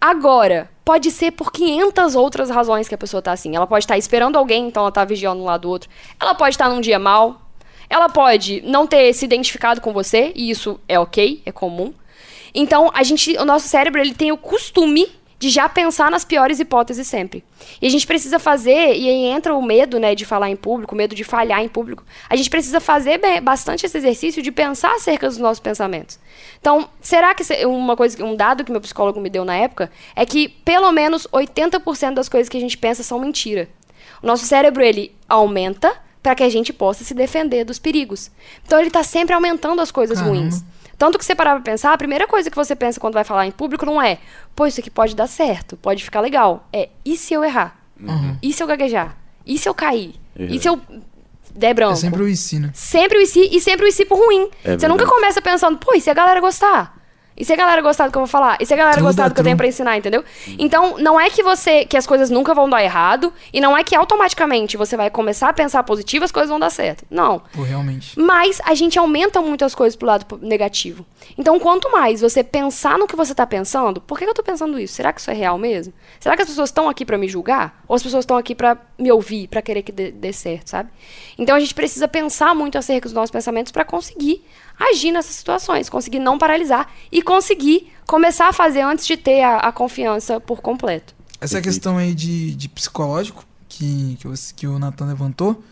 Agora, 0.01 0.71
pode 0.85 1.11
ser 1.11 1.33
por 1.33 1.53
500 1.53 2.15
outras 2.15 2.49
razões 2.49 2.89
que 2.89 2.95
a 2.95 2.99
pessoa 2.99 3.21
tá 3.21 3.33
assim. 3.33 3.55
Ela 3.55 3.67
pode 3.67 3.85
estar 3.85 3.99
esperando 3.99 4.37
alguém, 4.37 4.67
então 4.69 4.83
ela 4.83 4.93
tá 4.93 5.05
vigiando 5.05 5.43
um 5.43 5.45
lado 5.45 5.63
do 5.63 5.69
outro. 5.69 5.91
Ela 6.19 6.35
pode 6.35 6.55
estar 6.55 6.69
num 6.69 6.81
dia 6.81 6.99
mal. 6.99 7.43
Ela 7.89 8.09
pode 8.09 8.63
não 8.63 8.87
ter 8.87 9.13
se 9.13 9.25
identificado 9.25 9.81
com 9.81 9.93
você, 9.93 10.33
e 10.35 10.49
isso 10.49 10.81
é 10.89 10.99
ok, 10.99 11.43
é 11.45 11.53
comum. 11.53 11.93
Então, 12.55 12.91
a 12.95 13.03
gente, 13.03 13.37
o 13.37 13.45
nosso 13.45 13.69
cérebro, 13.69 14.01
ele 14.01 14.15
tem 14.15 14.33
o 14.33 14.39
costume 14.39 15.09
de 15.41 15.49
já 15.49 15.71
pensar 15.71 16.11
nas 16.11 16.23
piores 16.23 16.61
hipóteses 16.61 17.07
sempre. 17.07 17.43
E 17.81 17.87
a 17.87 17.91
gente 17.91 18.07
precisa 18.07 18.39
fazer, 18.39 18.95
e 18.95 19.09
aí 19.09 19.25
entra 19.25 19.55
o 19.55 19.63
medo, 19.63 19.99
né, 19.99 20.15
de 20.15 20.27
falar 20.27 20.51
em 20.51 20.55
público, 20.55 20.95
o 20.95 20.99
medo 20.99 21.15
de 21.15 21.25
falhar 21.25 21.63
em 21.63 21.69
público. 21.69 22.05
A 22.29 22.37
gente 22.37 22.51
precisa 22.51 22.79
fazer 22.79 23.19
bastante 23.41 23.87
esse 23.87 23.97
exercício 23.97 24.43
de 24.43 24.53
pensar 24.53 24.95
acerca 24.95 25.27
dos 25.27 25.39
nossos 25.39 25.59
pensamentos. 25.59 26.19
Então, 26.61 26.87
será 27.01 27.35
que 27.35 27.43
uma 27.65 27.97
coisa, 27.97 28.23
um 28.23 28.37
dado 28.37 28.65
que 28.65 28.71
meu 28.71 28.83
psicólogo 28.83 29.19
me 29.19 29.31
deu 29.31 29.43
na 29.43 29.57
época 29.57 29.91
é 30.15 30.27
que 30.27 30.47
pelo 30.47 30.93
menos 30.93 31.27
80% 31.29 32.13
das 32.13 32.29
coisas 32.29 32.51
que 32.51 32.59
a 32.59 32.61
gente 32.61 32.77
pensa 32.77 33.03
são 33.03 33.19
mentira. 33.19 33.67
O 34.23 34.27
nosso 34.27 34.45
cérebro 34.45 34.83
ele 34.83 35.17
aumenta 35.27 35.91
para 36.23 36.35
que 36.35 36.43
a 36.43 36.51
gente 36.51 36.71
possa 36.71 37.03
se 37.03 37.15
defender 37.15 37.65
dos 37.65 37.79
perigos. 37.79 38.31
Então 38.67 38.79
ele 38.79 38.89
está 38.89 39.03
sempre 39.03 39.35
aumentando 39.35 39.81
as 39.81 39.91
coisas 39.91 40.19
Caramba. 40.19 40.39
ruins. 40.39 40.63
Tanto 41.01 41.19
que 41.19 41.25
você 41.25 41.35
parar 41.35 41.53
pra 41.55 41.63
pensar, 41.63 41.95
a 41.95 41.97
primeira 41.97 42.27
coisa 42.27 42.51
que 42.51 42.57
você 42.57 42.77
pensa 42.77 43.01
quando 43.01 43.15
vai 43.15 43.25
falar 43.25 43.47
em 43.47 43.51
público 43.51 43.87
não 43.87 44.03
é, 44.03 44.19
pô, 44.55 44.67
isso 44.67 44.81
aqui 44.81 44.91
pode 44.91 45.17
dar 45.17 45.27
certo, 45.27 45.75
pode 45.79 46.05
ficar 46.05 46.21
legal. 46.21 46.69
É, 46.71 46.91
e 47.03 47.17
se 47.17 47.33
eu 47.33 47.43
errar? 47.43 47.75
Uhum. 47.99 48.37
E 48.43 48.53
se 48.53 48.63
eu 48.63 48.67
gaguejar? 48.67 49.17
E 49.47 49.57
se 49.57 49.67
eu 49.67 49.73
cair? 49.73 50.17
É. 50.39 50.45
E 50.45 50.61
se 50.61 50.69
eu 50.69 50.79
der 51.55 51.73
branco? 51.73 51.95
É 51.95 51.97
sempre 51.97 52.23
o 52.23 52.29
IC, 52.29 52.59
né? 52.59 52.71
Sempre 52.75 53.17
o 53.17 53.23
IC 53.23 53.49
e 53.51 53.59
sempre 53.63 53.87
o 53.87 53.89
IC 53.89 54.05
por 54.05 54.19
ruim. 54.19 54.51
É 54.63 54.77
você 54.77 54.87
nunca 54.89 55.05
verdade. 55.05 55.11
começa 55.11 55.41
pensando, 55.41 55.79
pô, 55.79 55.95
e 55.95 56.03
se 56.03 56.11
a 56.11 56.15
galera 56.15 56.39
gostar? 56.39 57.00
E 57.41 57.45
se 57.45 57.55
a 57.55 57.57
galera 57.57 57.81
gostar 57.81 58.07
do 58.07 58.13
que 58.13 58.19
eu 58.19 58.21
vou 58.21 58.29
falar? 58.29 58.59
E 58.61 58.67
se 58.67 58.75
a 58.75 58.77
galera 58.77 59.01
gostar 59.01 59.29
do 59.29 59.35
que 59.35 59.41
eu 59.41 59.45
tenho 59.45 59.57
pra 59.57 59.67
ensinar, 59.67 59.97
entendeu? 59.97 60.23
Então, 60.59 60.99
não 60.99 61.19
é 61.19 61.31
que 61.31 61.43
você 61.43 61.87
que 61.87 61.97
as 61.97 62.07
coisas 62.07 62.29
nunca 62.29 62.53
vão 62.53 62.69
dar 62.69 62.85
errado 62.85 63.33
e 63.51 63.63
não 63.63 63.75
é 63.75 63.83
que 63.83 63.97
automaticamente 63.97 64.77
você 64.77 64.95
vai 64.95 65.09
começar 65.09 65.49
a 65.49 65.53
pensar 65.55 65.83
positivo 65.83 66.23
as 66.23 66.31
coisas 66.31 66.51
vão 66.51 66.61
dar 66.61 66.69
certo. 66.69 67.07
Não. 67.11 67.41
Pô, 67.55 67.63
realmente. 67.63 68.21
Mas 68.21 68.61
a 68.63 68.75
gente 68.75 68.99
aumenta 68.99 69.41
muito 69.41 69.65
as 69.65 69.75
coisas 69.75 69.97
pro 69.97 70.07
lado 70.07 70.39
negativo. 70.43 71.07
Então, 71.39 71.59
quanto 71.59 71.91
mais 71.91 72.21
você 72.21 72.45
pensar 72.45 72.99
no 72.99 73.07
que 73.07 73.17
você 73.17 73.35
tá 73.35 73.47
pensando, 73.47 74.03
por 74.03 74.19
que 74.19 74.27
eu 74.27 74.35
tô 74.35 74.43
pensando 74.43 74.79
isso? 74.79 74.93
Será 74.93 75.11
que 75.11 75.23
isso 75.23 75.31
é 75.31 75.35
real 75.35 75.57
mesmo? 75.57 75.95
Será 76.19 76.37
que 76.37 76.43
as 76.43 76.49
pessoas 76.49 76.69
estão 76.69 76.91
aqui 76.91 77.07
pra 77.07 77.17
me 77.17 77.27
julgar? 77.27 77.83
Ou 77.89 77.97
as 77.97 78.03
pessoas 78.03 78.25
estão 78.25 78.37
aqui 78.37 78.55
pra 78.55 78.77
me 78.99 79.11
ouvir, 79.11 79.49
pra 79.49 79.63
querer 79.63 79.81
que 79.83 79.93
dê, 79.93 80.11
dê 80.11 80.31
certo, 80.31 80.69
sabe? 80.69 80.91
Então, 81.39 81.57
a 81.57 81.61
gente 81.61 81.75
precisa 81.75 82.07
pensar 82.07 82.55
muito 82.55 82.77
acerca 82.77 83.09
dos 83.09 83.15
nossos 83.15 83.31
pensamentos 83.31 83.73
pra 83.73 83.83
conseguir 83.83 84.45
agir 84.81 85.13
nessas 85.13 85.35
situações, 85.37 85.89
conseguir 85.89 86.19
não 86.19 86.39
paralisar 86.39 86.89
e 87.13 87.21
conseguir 87.23 87.93
começar 88.07 88.49
a 88.49 88.53
fazer 88.53 88.81
antes 88.81 89.07
de 89.07 89.17
ter 89.17 89.43
a, 89.43 89.59
a 89.59 89.73
confiança 89.73 90.41
por 90.41 90.61
completo. 90.63 91.15
Essa 91.41 91.55
Perfeito. 91.57 91.65
questão 91.65 91.97
aí 91.99 92.15
de, 92.15 92.55
de 92.55 92.69
psicológico 92.69 93.45
que, 93.69 94.17
que, 94.21 94.27
você- 94.27 94.53
que 94.55 94.67
o 94.67 94.79
Nathan 94.79 95.07
levantou, 95.07 95.63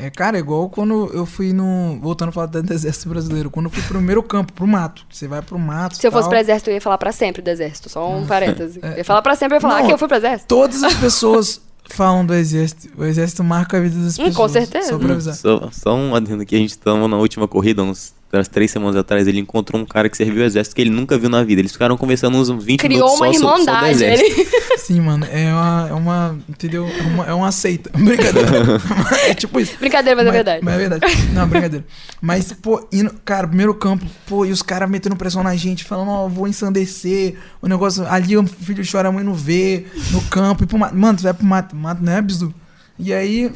é, 0.00 0.08
cara, 0.10 0.36
é 0.36 0.40
igual 0.40 0.68
quando 0.70 1.10
eu 1.12 1.26
fui 1.26 1.52
no. 1.52 1.98
Voltando 2.00 2.28
a 2.28 2.32
falar 2.32 2.46
do 2.46 2.58
exército 2.72 3.08
brasileiro, 3.08 3.50
quando 3.50 3.66
eu 3.66 3.70
fui 3.72 3.82
pro 3.82 3.94
primeiro 3.96 4.22
campo, 4.22 4.52
pro 4.52 4.64
mato. 4.66 5.04
Você 5.10 5.26
vai 5.26 5.42
pro 5.42 5.58
mato. 5.58 5.96
Se 5.96 6.06
eu 6.06 6.12
fosse 6.12 6.22
tal. 6.22 6.30
pro 6.30 6.38
exército, 6.38 6.70
eu 6.70 6.74
ia 6.74 6.80
falar 6.80 6.98
pra 6.98 7.10
sempre 7.10 7.42
do 7.42 7.48
exército. 7.50 7.88
Só 7.88 8.08
um 8.08 8.24
parêntese. 8.24 8.78
Eu 8.84 8.98
ia 8.98 9.04
falar 9.04 9.22
pra 9.22 9.34
sempre, 9.34 9.54
eu 9.54 9.56
ia 9.56 9.60
falar 9.60 9.80
Não, 9.80 9.86
que 9.88 9.92
eu 9.94 9.98
fui 9.98 10.06
pro 10.06 10.16
exército. 10.16 10.46
Todas 10.46 10.84
as 10.84 10.94
pessoas 11.00 11.60
falam 11.90 12.24
do 12.24 12.32
exército. 12.32 12.88
O 12.96 13.04
exército 13.04 13.42
marca 13.42 13.76
a 13.76 13.80
vida 13.80 13.96
das 13.96 14.16
Hum, 14.20 14.24
pessoas. 14.26 14.36
com 14.36 14.48
certeza. 14.48 14.88
Só 14.90 14.98
pra 14.98 15.12
avisar. 15.12 15.34
Só, 15.34 15.68
só 15.72 15.94
um 15.96 16.14
adendo 16.14 16.42
aqui, 16.42 16.54
a 16.54 16.58
gente 16.60 16.78
tava 16.78 17.08
na 17.08 17.16
última 17.16 17.48
corrida, 17.48 17.82
uns 17.82 18.14
umas 18.36 18.48
três 18.48 18.70
semanas 18.70 18.94
atrás, 18.96 19.26
ele 19.26 19.38
encontrou 19.40 19.80
um 19.80 19.86
cara 19.86 20.08
que 20.08 20.16
serviu 20.16 20.42
o 20.42 20.44
exército 20.44 20.76
que 20.76 20.82
ele 20.82 20.90
nunca 20.90 21.16
viu 21.16 21.30
na 21.30 21.42
vida. 21.42 21.60
Eles 21.62 21.72
ficaram 21.72 21.96
conversando 21.96 22.36
uns 22.36 22.48
20 22.50 22.78
Criou 22.80 23.18
minutos 23.18 23.20
uma 23.20 23.26
só, 23.26 23.32
so- 23.32 23.38
só 23.38 23.54
do 23.54 23.60
irmandade. 23.62 23.90
exército. 23.90 24.40
Ele... 24.40 24.48
Sim, 24.78 25.00
mano, 25.00 25.26
é 25.30 25.52
uma. 25.52 25.86
É 25.88 25.92
uma 25.94 26.38
entendeu? 26.48 26.86
É 26.86 27.02
uma, 27.02 27.26
é 27.26 27.32
uma 27.32 27.52
seita. 27.52 27.90
Brincadeira. 27.96 28.80
é 29.26 29.34
tipo 29.34 29.60
isso. 29.60 29.76
Brincadeira, 29.78 30.16
mas, 30.16 30.26
é 30.26 30.30
verdade. 30.30 30.64
Mas 30.64 30.74
é 30.74 30.78
verdade. 30.78 31.04
Não, 31.32 31.48
brincadeira. 31.48 31.84
Mas, 32.20 32.52
pô, 32.52 32.86
indo, 32.92 33.12
cara, 33.24 33.46
primeiro 33.46 33.74
campo, 33.74 34.04
pô, 34.26 34.44
e 34.44 34.52
os 34.52 34.62
caras 34.62 34.88
metendo 34.90 35.16
pressão 35.16 35.42
na 35.42 35.54
gente, 35.56 35.84
falando, 35.84 36.10
ó, 36.10 36.28
vou 36.28 36.46
ensandecer. 36.46 37.36
O 37.62 37.68
negócio, 37.68 38.06
ali 38.08 38.36
o 38.36 38.46
filho 38.46 38.84
chora, 38.90 39.08
a 39.08 39.12
mãe 39.12 39.24
não 39.24 39.34
vê, 39.34 39.86
no 40.10 40.20
campo, 40.22 40.64
e 40.64 40.66
pro 40.66 40.78
mato. 40.78 40.94
Mano, 40.96 41.18
tu 41.18 41.22
vai 41.22 41.32
pro 41.34 41.46
mato, 41.46 41.74
mato 41.76 42.02
não 42.02 42.12
é 42.12 42.22
bizu. 42.22 42.54
E 42.98 43.12
aí, 43.12 43.50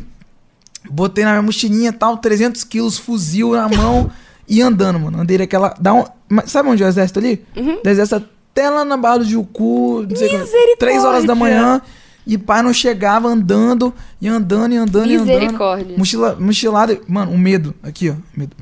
botei 0.90 1.24
na 1.24 1.30
minha 1.32 1.42
mochilinha 1.42 1.90
e 1.90 1.92
tal, 1.92 2.16
300 2.16 2.64
quilos, 2.64 2.98
fuzil 2.98 3.52
na 3.52 3.68
mão 3.68 4.10
e 4.48 4.60
andando, 4.60 4.98
mano. 4.98 5.20
Andei 5.20 5.38
daquela. 5.38 5.74
Dá 5.78 5.94
um, 5.94 6.04
sabe 6.46 6.68
onde 6.68 6.82
é 6.82 6.86
o 6.86 6.88
exército 6.88 7.18
ali? 7.18 7.44
Uhum. 7.56 7.80
Do 7.82 7.88
exército 7.88 8.16
até 8.52 8.68
lá 8.68 8.84
na 8.84 8.96
Barra 8.96 9.18
do 9.18 9.24
Jucu, 9.24 10.06
não 10.08 10.16
sei 10.16 10.28
como. 10.28 10.44
3 10.78 11.04
horas 11.04 11.24
da 11.24 11.34
manhã. 11.34 11.80
E 12.24 12.38
pai 12.38 12.62
não 12.62 12.72
chegava 12.72 13.26
andando, 13.26 13.92
e 14.20 14.28
andando, 14.28 14.72
e 14.72 14.76
andando, 14.76 15.10
e 15.10 15.16
andando. 15.16 15.26
Misericórdia. 15.26 15.98
Mochila, 15.98 16.36
mochilada, 16.38 17.00
mano, 17.08 17.32
um 17.32 17.38
medo. 17.38 17.74
Aqui, 17.82 18.10
ó. 18.10 18.14
Medo. 18.36 18.54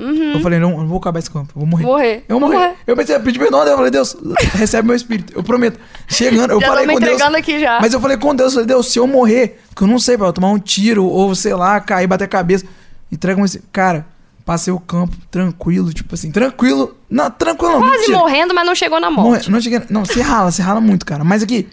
Uhum. 0.00 0.32
Eu 0.32 0.40
falei, 0.40 0.58
não, 0.58 0.70
eu 0.70 0.78
não 0.78 0.86
vou 0.86 0.96
acabar 0.96 1.18
esse 1.18 1.30
campo, 1.30 1.52
eu 1.54 1.60
vou 1.60 1.66
morrer. 1.66 1.84
Morrer. 1.84 2.24
Eu 2.28 2.38
vou 2.38 2.48
morrer. 2.48 2.68
morrer. 2.68 2.76
Eu 2.86 2.96
pensei, 2.96 3.16
eu 3.16 3.20
pedi 3.20 3.38
perdão 3.38 3.60
a 3.60 3.64
Deus, 3.64 3.72
eu 3.72 3.76
falei, 3.76 3.90
Deus, 3.90 4.16
recebe 4.54 4.86
meu 4.86 4.96
espírito, 4.96 5.32
eu 5.36 5.42
prometo. 5.42 5.78
Chegando, 6.08 6.52
eu 6.52 6.60
Já 6.60 6.68
falei 6.68 6.86
tô 6.86 6.88
me 6.88 6.94
com 6.94 7.04
Deus. 7.04 7.20
aqui 7.20 7.60
já. 7.60 7.80
Mas 7.80 7.92
eu 7.92 8.00
falei 8.00 8.16
com 8.16 8.34
Deus, 8.34 8.52
eu 8.52 8.60
falei, 8.60 8.66
Deus, 8.66 8.90
se 8.90 8.98
eu 8.98 9.06
morrer, 9.06 9.60
porque 9.68 9.82
eu 9.82 9.88
não 9.88 9.98
sei, 9.98 10.16
pra 10.16 10.28
eu 10.28 10.32
tomar 10.32 10.48
um 10.48 10.58
tiro, 10.58 11.04
ou 11.04 11.34
sei 11.34 11.52
lá, 11.52 11.78
cair, 11.80 12.06
bater 12.06 12.24
a 12.24 12.28
cabeça, 12.28 12.64
entrega 13.12 13.42
um. 13.42 13.44
Cara, 13.72 14.06
passei 14.50 14.72
o 14.72 14.80
campo 14.80 15.16
tranquilo, 15.30 15.92
tipo 15.92 16.12
assim, 16.16 16.32
tranquilo. 16.32 16.96
Não, 17.08 17.30
tranquilo. 17.30 17.78
Quase 17.78 17.98
mentira. 17.98 18.18
morrendo, 18.18 18.52
mas 18.52 18.66
não 18.66 18.74
chegou 18.74 18.98
na 18.98 19.08
Morre- 19.08 19.28
morte. 19.30 19.48
Não 19.48 19.60
cheguei. 19.60 19.80
Não, 19.88 20.04
se 20.04 20.20
rala, 20.20 20.50
se 20.50 20.60
rala 20.60 20.80
muito, 20.80 21.06
cara. 21.06 21.22
Mas 21.22 21.40
aqui, 21.44 21.68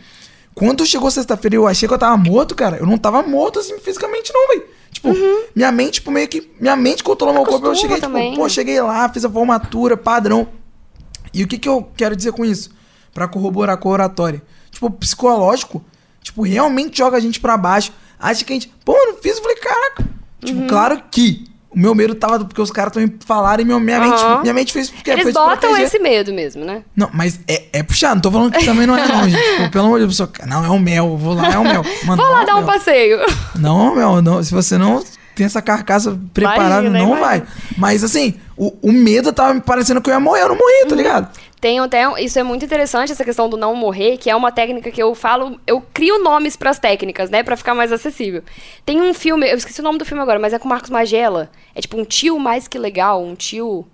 quando 0.54 0.86
chegou 0.86 1.10
sexta-feira 1.10 1.56
eu 1.56 1.66
achei 1.68 1.88
que 1.88 1.94
eu 1.94 1.98
tava 1.98 2.16
morto, 2.18 2.54
cara, 2.54 2.78
eu 2.78 2.86
não 2.86 2.96
tava 3.00 3.24
morto 3.24 3.58
assim 3.58 3.80
fisicamente, 3.80 4.32
não, 4.32 4.48
velho. 4.50 4.64
Tipo, 4.92 5.10
minha 5.56 5.72
mente, 5.72 5.94
tipo, 5.94 6.12
meio 6.12 6.28
que. 6.28 6.52
Minha 6.62 6.76
mente 6.76 7.04
controlou 7.04 7.34
meu 7.34 7.46
corpo. 7.46 7.66
Eu 7.66 7.70
Uhum. 7.72 7.76
Cheguei, 7.76 8.00
também. 8.00 8.30
tipo, 8.32 8.44
pô, 8.44 8.48
cheguei 8.48 8.80
lá, 8.80 9.10
fiz 9.10 9.26
a 9.26 9.30
formatura, 9.30 9.98
padrão. 9.98 10.48
E 11.34 11.44
o 11.44 11.48
que 11.48 11.58
que 11.58 11.68
eu 11.68 11.90
quero 11.98 12.16
dizer 12.16 12.32
com 12.32 12.46
isso? 12.46 12.70
Pra 13.12 13.28
corroborar 13.28 13.78
com 13.78 13.90
a 13.90 13.92
oratória. 13.94 14.42
Tipo, 14.70 14.92
psicológico, 14.92 15.84
tipo, 16.22 16.44
realmente 16.44 16.96
joga 17.00 17.18
a 17.18 17.20
gente 17.20 17.40
pra 17.40 17.58
baixo. 17.58 17.92
Acha 18.20 18.46
que 18.46 18.54
a 18.54 18.56
gente. 18.56 18.72
Pô, 18.86 18.96
eu 18.96 19.14
não 19.14 19.18
fiz, 19.18 19.38
eu 19.38 19.42
falei, 19.42 19.58
caraca. 19.58 20.08
Tipo, 20.46 20.62
Uhum. 20.62 20.68
claro 20.68 21.02
que. 21.10 21.46
O 21.78 21.80
meu 21.80 21.94
medo 21.94 22.16
tava 22.16 22.44
porque 22.44 22.60
os 22.60 22.72
caras 22.72 22.92
também 22.92 23.14
falaram 23.24 23.62
e 23.62 23.66
minha, 23.66 23.80
minha, 23.80 24.00
mente, 24.00 24.20
Aham. 24.20 24.42
minha 24.42 24.54
mente 24.56 24.74
fez 24.74 24.90
porque 24.90 25.12
Eles 25.12 25.22
foi 25.24 25.32
se 25.32 25.38
botam 25.38 25.78
esse 25.78 26.00
medo 26.00 26.34
mesmo, 26.34 26.66
né? 26.66 26.82
Não, 26.96 27.08
mas 27.14 27.40
é, 27.48 27.66
é 27.72 27.84
puxado, 27.84 28.16
não 28.16 28.22
tô 28.22 28.32
falando 28.32 28.52
que 28.52 28.66
também 28.66 28.88
não 28.88 28.98
é 28.98 29.08
não, 29.08 29.30
gente. 29.30 29.38
Tipo, 29.58 29.72
pelo 29.72 29.86
amor 29.86 30.00
de 30.00 30.08
Deus, 30.08 30.30
não, 30.48 30.66
é 30.66 30.70
o 30.70 30.80
mel, 30.80 31.16
vou 31.18 31.36
lá, 31.36 31.54
é 31.54 31.58
o 31.60 31.64
mel. 31.64 31.84
Mano, 32.04 32.24
Vou 32.24 32.32
lá 32.32 32.42
é 32.42 32.46
dar 32.48 32.56
um 32.56 32.60
mel. 32.64 32.66
passeio. 32.68 33.20
Não 33.56 33.96
mel, 33.96 34.22
não, 34.24 34.42
se 34.42 34.52
você 34.52 34.76
não 34.76 35.04
tem 35.36 35.46
essa 35.46 35.62
carcaça 35.62 36.18
preparada, 36.34 36.88
Imagina, 36.88 36.98
não 37.00 37.16
imagina. 37.16 37.28
vai. 37.28 37.44
Mas 37.78 38.04
assim, 38.04 38.34
o, 38.58 38.76
o 38.82 38.92
medo 38.92 39.32
tava 39.32 39.54
me 39.54 39.62
parecendo 39.62 40.02
que 40.02 40.10
eu 40.10 40.14
ia 40.16 40.20
morrer, 40.20 40.42
eu 40.42 40.50
não 40.50 40.56
morri, 40.58 40.82
Uhum. 40.82 40.90
tá 40.90 40.96
ligado? 40.96 41.30
Tem 41.60 41.80
até, 41.80 42.06
isso 42.22 42.38
é 42.38 42.44
muito 42.44 42.64
interessante, 42.64 43.12
essa 43.12 43.26
questão 43.26 43.50
do 43.50 43.58
não 43.58 43.76
morrer, 43.76 44.18
que 44.18 44.30
é 44.30 44.36
uma 44.36 44.52
técnica 44.52 44.92
que 44.92 45.02
eu 45.02 45.16
falo, 45.16 45.60
eu 45.66 45.82
crio 45.92 46.22
nomes 46.22 46.56
pras 46.56 46.78
técnicas, 46.78 47.32
né, 47.32 47.42
Pra 47.42 47.58
ficar 47.58 47.74
mais 47.74 47.92
acessível. 47.92 48.44
Tem 48.86 49.02
um 49.02 49.14
filme, 49.14 49.50
eu 49.50 49.58
esqueci 49.58 49.80
o 49.80 49.84
nome 49.84 49.98
do 49.98 50.06
filme 50.06 50.22
agora, 50.22 50.38
mas 50.38 50.54
é 50.54 50.60
com 50.60 50.66
o 50.66 50.70
Marcos 50.70 50.90
Magela. 50.90 51.50
É 51.74 51.82
tipo 51.82 51.98
um 51.98 52.06
tio 52.06 52.38
mais 52.38 52.68
que 52.68 52.78
legal, 52.78 53.24
um 53.24 53.34
tio 53.34 53.88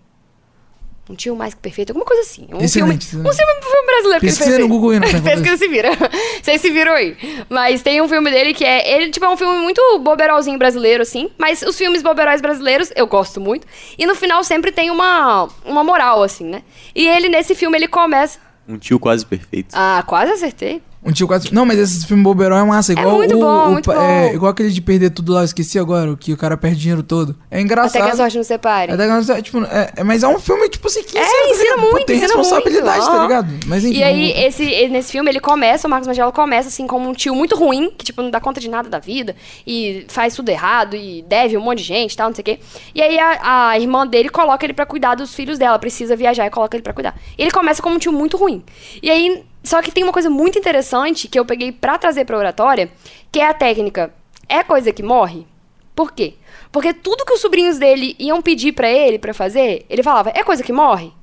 um 1.10 1.16
tio 1.16 1.36
mais 1.36 1.54
que 1.54 1.60
perfeito, 1.60 1.90
alguma 1.90 2.06
coisa 2.06 2.22
assim. 2.22 2.44
Um 2.44 2.48
filme, 2.48 2.66
Excelente, 2.66 3.08
um 3.08 3.10
filme, 3.10 3.30
um 3.30 3.34
filme 3.34 3.86
brasileiro 3.86 4.20
que 4.20 4.26
ele 4.26 4.32
Pesquisa 4.32 4.50
fez 4.50 4.60
no. 4.60 4.68
Google 4.70 4.90
aí, 4.92 5.00
não 5.00 5.08
Pesquisa 5.22 5.58
se 5.58 5.68
vira. 5.68 5.90
Vocês 6.42 6.62
se 6.62 6.72
viram 6.72 6.94
aí. 6.94 7.18
Mas 7.50 7.82
tem 7.82 8.02
um 8.02 8.08
filme 8.08 8.32
dele 8.32 8.54
que 8.54 8.64
é. 8.64 8.96
Ele, 8.96 9.12
tipo, 9.12 9.26
é 9.26 9.30
um 9.30 9.36
filme 9.36 9.60
muito 9.60 9.82
boberolzinho 10.00 10.58
brasileiro, 10.58 11.04
assim. 11.04 11.30
Mas 11.38 11.62
os 11.62 11.78
filmes 11.78 12.02
boberóis 12.02 12.40
brasileiros 12.40 12.92
eu 12.96 13.06
gosto 13.06 13.42
muito. 13.42 13.68
E 13.98 14.06
no 14.06 14.16
final 14.16 14.44
sempre 14.46 14.72
tem 14.72 14.90
uma, 14.90 15.50
uma 15.66 15.84
moral, 15.84 16.24
assim, 16.24 16.46
né? 16.46 16.64
E 16.96 17.06
ele, 17.06 17.28
nesse 17.28 17.54
filme, 17.54 17.78
ele 17.78 17.88
começa. 17.88 18.40
Um 18.66 18.78
tio 18.78 18.98
quase 18.98 19.26
perfeito. 19.26 19.74
Ah, 19.74 20.02
quase 20.08 20.32
acertei. 20.32 20.82
Um 21.06 21.12
tio 21.12 21.28
quase. 21.28 21.54
Não, 21.54 21.66
mas 21.66 21.78
esse 21.80 22.06
filme 22.08 22.24
Boberó 22.24 22.58
é 22.58 22.64
massa, 22.64 22.94
igual 22.94 23.18
muito 23.18 23.36
o, 23.36 23.40
bom, 23.40 23.68
o- 23.68 23.72
muito 23.72 23.92
é, 23.92 24.30
bom. 24.30 24.36
igual 24.36 24.52
aquele 24.52 24.70
de 24.70 24.82
perder 24.82 25.10
tudo 25.10 25.34
lá, 25.34 25.42
eu 25.42 25.46
esqueci 25.46 25.78
agora, 25.78 26.12
o 26.12 26.16
que 26.18 26.32
o 26.32 26.38
cara 26.38 26.56
perde 26.56 26.78
dinheiro 26.80 27.04
todo. 27.04 27.36
É 27.52 27.60
engraçado. 27.60 28.02
Até 28.02 28.06
que 28.10 28.14
a 28.14 28.16
sorte 28.18 28.38
nos 28.38 28.48
separe. 28.48 28.92
É, 28.94 28.96
da- 28.98 29.42
tipo, 29.42 29.64
é, 29.66 29.92
é- 29.98 30.04
mas 30.04 30.24
é 30.24 30.28
um 30.28 30.40
filme, 30.40 30.70
tipo 30.70 30.88
assim, 30.88 31.04
que 31.04 31.18
É, 31.18 31.22
tá 31.22 31.50
ensina? 31.50 31.76
Pô, 31.76 31.92
muito, 31.92 32.06
tem 32.06 32.16
ensina 32.18 32.34
responsabilidade, 32.38 33.00
muito, 33.00 33.12
tá 33.12 33.22
ligado? 33.24 33.54
Mas 33.68 33.84
enfim. 33.84 33.98
E 33.98 34.04
aí, 34.04 34.32
esse, 34.32 34.88
nesse 34.88 35.12
filme, 35.12 35.30
ele 35.30 35.40
começa, 35.40 35.88
o 35.88 35.92
Marcos 35.92 36.08
Magela 36.08 36.32
começa, 36.32 36.70
assim, 36.70 36.88
como 36.88 37.10
um 37.10 37.14
tio 37.14 37.36
muito 37.36 37.56
ruim, 37.58 37.92
que, 37.98 38.06
tipo, 38.06 38.22
não 38.22 38.32
dá 38.32 38.40
conta 38.40 38.60
de 38.62 38.70
nada 38.70 38.88
da 38.90 39.00
vida, 39.00 39.36
e 39.68 40.06
faz 40.08 40.36
tudo 40.36 40.50
errado, 40.50 40.96
e 40.96 41.22
deve 41.28 41.58
um 41.58 41.62
monte 41.62 41.80
de 41.80 41.84
gente 41.86 42.14
e 42.14 42.18
tal, 42.18 42.30
não 42.30 42.36
sei 42.36 42.42
o 42.42 42.46
quê. 42.46 42.60
E 42.96 43.02
aí, 43.02 43.20
a, 43.20 43.70
a 43.72 43.80
irmã 43.80 44.08
dele 44.08 44.30
coloca 44.30 44.66
ele 44.66 44.74
pra 44.74 44.86
cuidar 44.86 45.16
dos 45.16 45.36
filhos 45.36 45.58
dela, 45.60 45.78
precisa 45.78 46.16
viajar 46.16 46.46
e 46.46 46.50
coloca 46.50 46.78
ele 46.78 46.84
pra 46.84 46.94
cuidar. 46.94 47.16
Ele 47.38 47.52
começa 47.52 47.82
como 47.82 47.96
um 47.96 48.00
tio 48.00 48.14
muito 48.14 48.38
ruim. 48.38 48.64
E 49.02 49.10
aí, 49.12 49.44
só 49.64 49.82
que 49.82 49.92
tem 49.92 50.04
uma 50.04 50.14
coisa 50.14 50.30
muito 50.30 50.58
interessante 50.60 51.28
que 51.28 51.40
eu 51.40 51.46
peguei 51.46 51.72
pra 51.72 51.98
trazer 51.98 52.26
pra 52.26 52.38
oratória, 52.38 52.92
que 53.32 53.40
é 53.40 53.48
a 53.48 53.54
técnica, 53.54 54.14
é 54.48 54.64
coisa 54.64 54.92
que 54.92 55.02
morre? 55.02 55.48
Por 55.96 56.12
quê? 56.12 56.36
Porque 56.72 56.94
tudo 56.94 57.26
que 57.26 57.34
os 57.34 57.40
sobrinhos 57.42 57.78
dele 57.78 58.16
iam 58.20 58.42
pedir 58.42 58.72
pra 58.72 58.90
ele 58.90 59.20
pra 59.20 59.34
fazer, 59.34 59.86
ele 59.90 60.04
falava, 60.04 60.32
é 60.36 60.44
coisa 60.44 60.64
que 60.64 60.74
morre? 60.74 61.14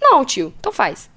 Não, 0.00 0.24
tio, 0.24 0.52
então 0.58 0.72
faz. 0.72 1.10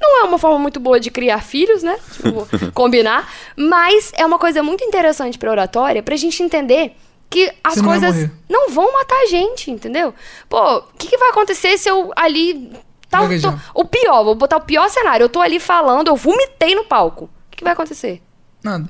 Não 0.00 0.20
é 0.20 0.24
uma 0.24 0.38
forma 0.38 0.58
muito 0.58 0.80
boa 0.80 0.98
de 0.98 1.10
criar 1.10 1.40
filhos, 1.42 1.82
né? 1.82 1.96
Tipo, 2.12 2.48
combinar. 2.74 3.32
Mas 3.56 4.12
é 4.16 4.26
uma 4.26 4.38
coisa 4.38 4.62
muito 4.62 4.82
interessante 4.82 5.38
pra 5.38 5.50
oratória, 5.50 6.02
pra 6.02 6.16
gente 6.16 6.42
entender 6.42 6.96
que 7.30 7.52
as 7.62 7.74
Você 7.74 7.80
não 7.82 7.88
coisas 7.88 8.14
morrer. 8.14 8.30
não 8.48 8.70
vão 8.70 8.92
matar 8.92 9.16
a 9.22 9.26
gente, 9.26 9.70
entendeu? 9.70 10.12
Pô, 10.48 10.78
o 10.78 10.82
que, 10.98 11.06
que 11.08 11.16
vai 11.16 11.30
acontecer 11.30 11.78
se 11.78 11.88
eu 11.88 12.10
ali. 12.16 12.72
Tá, 13.12 13.20
Gaguejar. 13.20 13.52
tô- 13.74 13.80
o 13.82 13.84
pior, 13.84 14.24
vou 14.24 14.34
botar 14.34 14.56
o 14.56 14.60
pior 14.62 14.88
cenário. 14.88 15.24
Eu 15.24 15.28
tô 15.28 15.40
ali 15.40 15.60
falando, 15.60 16.08
eu 16.08 16.16
vomitei 16.16 16.74
no 16.74 16.84
palco. 16.84 17.26
O 17.26 17.30
que, 17.50 17.58
que 17.58 17.64
vai 17.64 17.74
acontecer? 17.74 18.22
Nada. 18.64 18.88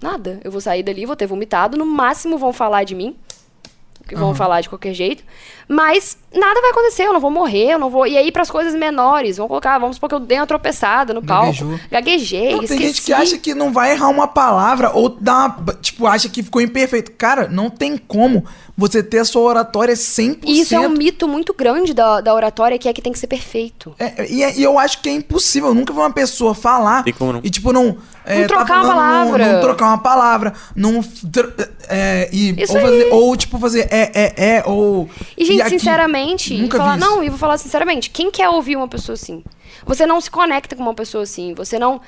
Nada. 0.00 0.40
Eu 0.44 0.50
vou 0.52 0.60
sair 0.60 0.82
dali, 0.82 1.04
vou 1.04 1.16
ter 1.16 1.26
vomitado. 1.26 1.76
No 1.76 1.84
máximo 1.84 2.38
vão 2.38 2.52
falar 2.52 2.84
de 2.84 2.94
mim. 2.94 3.16
Que 4.10 4.16
vão 4.16 4.30
Aham. 4.30 4.34
falar 4.34 4.60
de 4.60 4.68
qualquer 4.68 4.92
jeito. 4.92 5.22
Mas 5.68 6.18
nada 6.34 6.60
vai 6.60 6.70
acontecer, 6.72 7.04
eu 7.04 7.12
não 7.12 7.20
vou 7.20 7.30
morrer, 7.30 7.74
eu 7.74 7.78
não 7.78 7.88
vou. 7.88 8.04
E 8.04 8.18
aí, 8.18 8.32
pras 8.32 8.50
coisas 8.50 8.74
menores, 8.74 9.36
vamos 9.36 9.48
colocar, 9.50 9.78
vamos 9.78 9.94
supor 9.96 10.08
que 10.08 10.14
eu 10.16 10.18
dei 10.20 10.36
uma 10.36 10.46
tropeçada 10.48 11.14
no 11.14 11.22
palco. 11.22 11.78
Gaguejei, 11.88 12.50
Não, 12.50 12.58
tem 12.58 12.64
esqueci. 12.64 12.82
gente 12.82 13.02
que 13.02 13.12
acha 13.12 13.38
que 13.38 13.54
não 13.54 13.72
vai 13.72 13.92
errar 13.92 14.08
uma 14.08 14.26
palavra 14.26 14.90
ou 14.92 15.08
dá 15.08 15.46
uma, 15.46 15.74
tipo, 15.80 16.08
acha 16.08 16.28
que 16.28 16.42
ficou 16.42 16.60
imperfeito. 16.60 17.12
Cara, 17.12 17.46
não 17.48 17.70
tem 17.70 17.96
como 17.96 18.44
você 18.76 19.00
ter 19.00 19.20
a 19.20 19.24
sua 19.24 19.42
oratória 19.42 19.94
100%. 19.94 20.40
E 20.44 20.60
isso 20.60 20.74
é 20.74 20.80
um 20.80 20.88
mito 20.88 21.28
muito 21.28 21.54
grande 21.54 21.94
da, 21.94 22.20
da 22.20 22.34
oratória, 22.34 22.76
que 22.78 22.88
é 22.88 22.92
que 22.92 23.00
tem 23.00 23.12
que 23.12 23.18
ser 23.20 23.28
perfeito. 23.28 23.94
É, 23.96 24.28
e, 24.28 24.42
é- 24.42 24.58
e 24.58 24.62
eu 24.64 24.76
acho 24.76 25.00
que 25.00 25.08
é 25.08 25.12
impossível. 25.12 25.68
Eu 25.68 25.74
nunca 25.74 25.92
vi 25.92 26.00
uma 26.00 26.12
pessoa 26.12 26.52
falar 26.52 27.04
Tem 27.04 27.12
como 27.12 27.34
não. 27.34 27.40
e, 27.44 27.48
tipo, 27.48 27.72
não. 27.72 27.96
É, 28.24 28.40
Não 28.40 28.46
trocar 28.46 28.64
uma 28.64 28.82
falando, 28.82 28.86
não- 28.86 28.94
palavra. 28.96 29.52
Não, 29.52 29.60
trocar 29.60 29.86
uma 29.86 29.98
palavra. 29.98 30.52
Não. 30.76 31.00
É, 31.88 32.28
e, 32.32 32.62
Isso 32.62 32.74
ou, 32.76 32.80
fazer- 32.82 33.02
aí. 33.04 33.10
ou, 33.10 33.36
tipo, 33.36 33.58
fazer 33.58 33.88
é, 33.90 34.10
é, 34.14 34.56
é, 34.56 34.62
ou. 34.66 35.08
E, 35.36 35.44
gente, 35.44 35.62
aqui. 35.62 35.70
sinceramente, 35.70 36.56
Nunca 36.56 36.78
falar, 36.78 36.96
não, 36.96 37.22
e 37.22 37.28
vou 37.28 37.38
falar 37.38 37.58
sinceramente, 37.58 38.10
quem 38.10 38.30
quer 38.30 38.48
ouvir 38.48 38.76
uma 38.76 38.88
pessoa 38.88 39.14
assim? 39.14 39.42
Você 39.86 40.06
não 40.06 40.20
se 40.20 40.30
conecta 40.30 40.76
com 40.76 40.82
uma 40.82 40.94
pessoa 40.94 41.22
assim, 41.24 41.54
você 41.54 41.78
não 41.78 42.00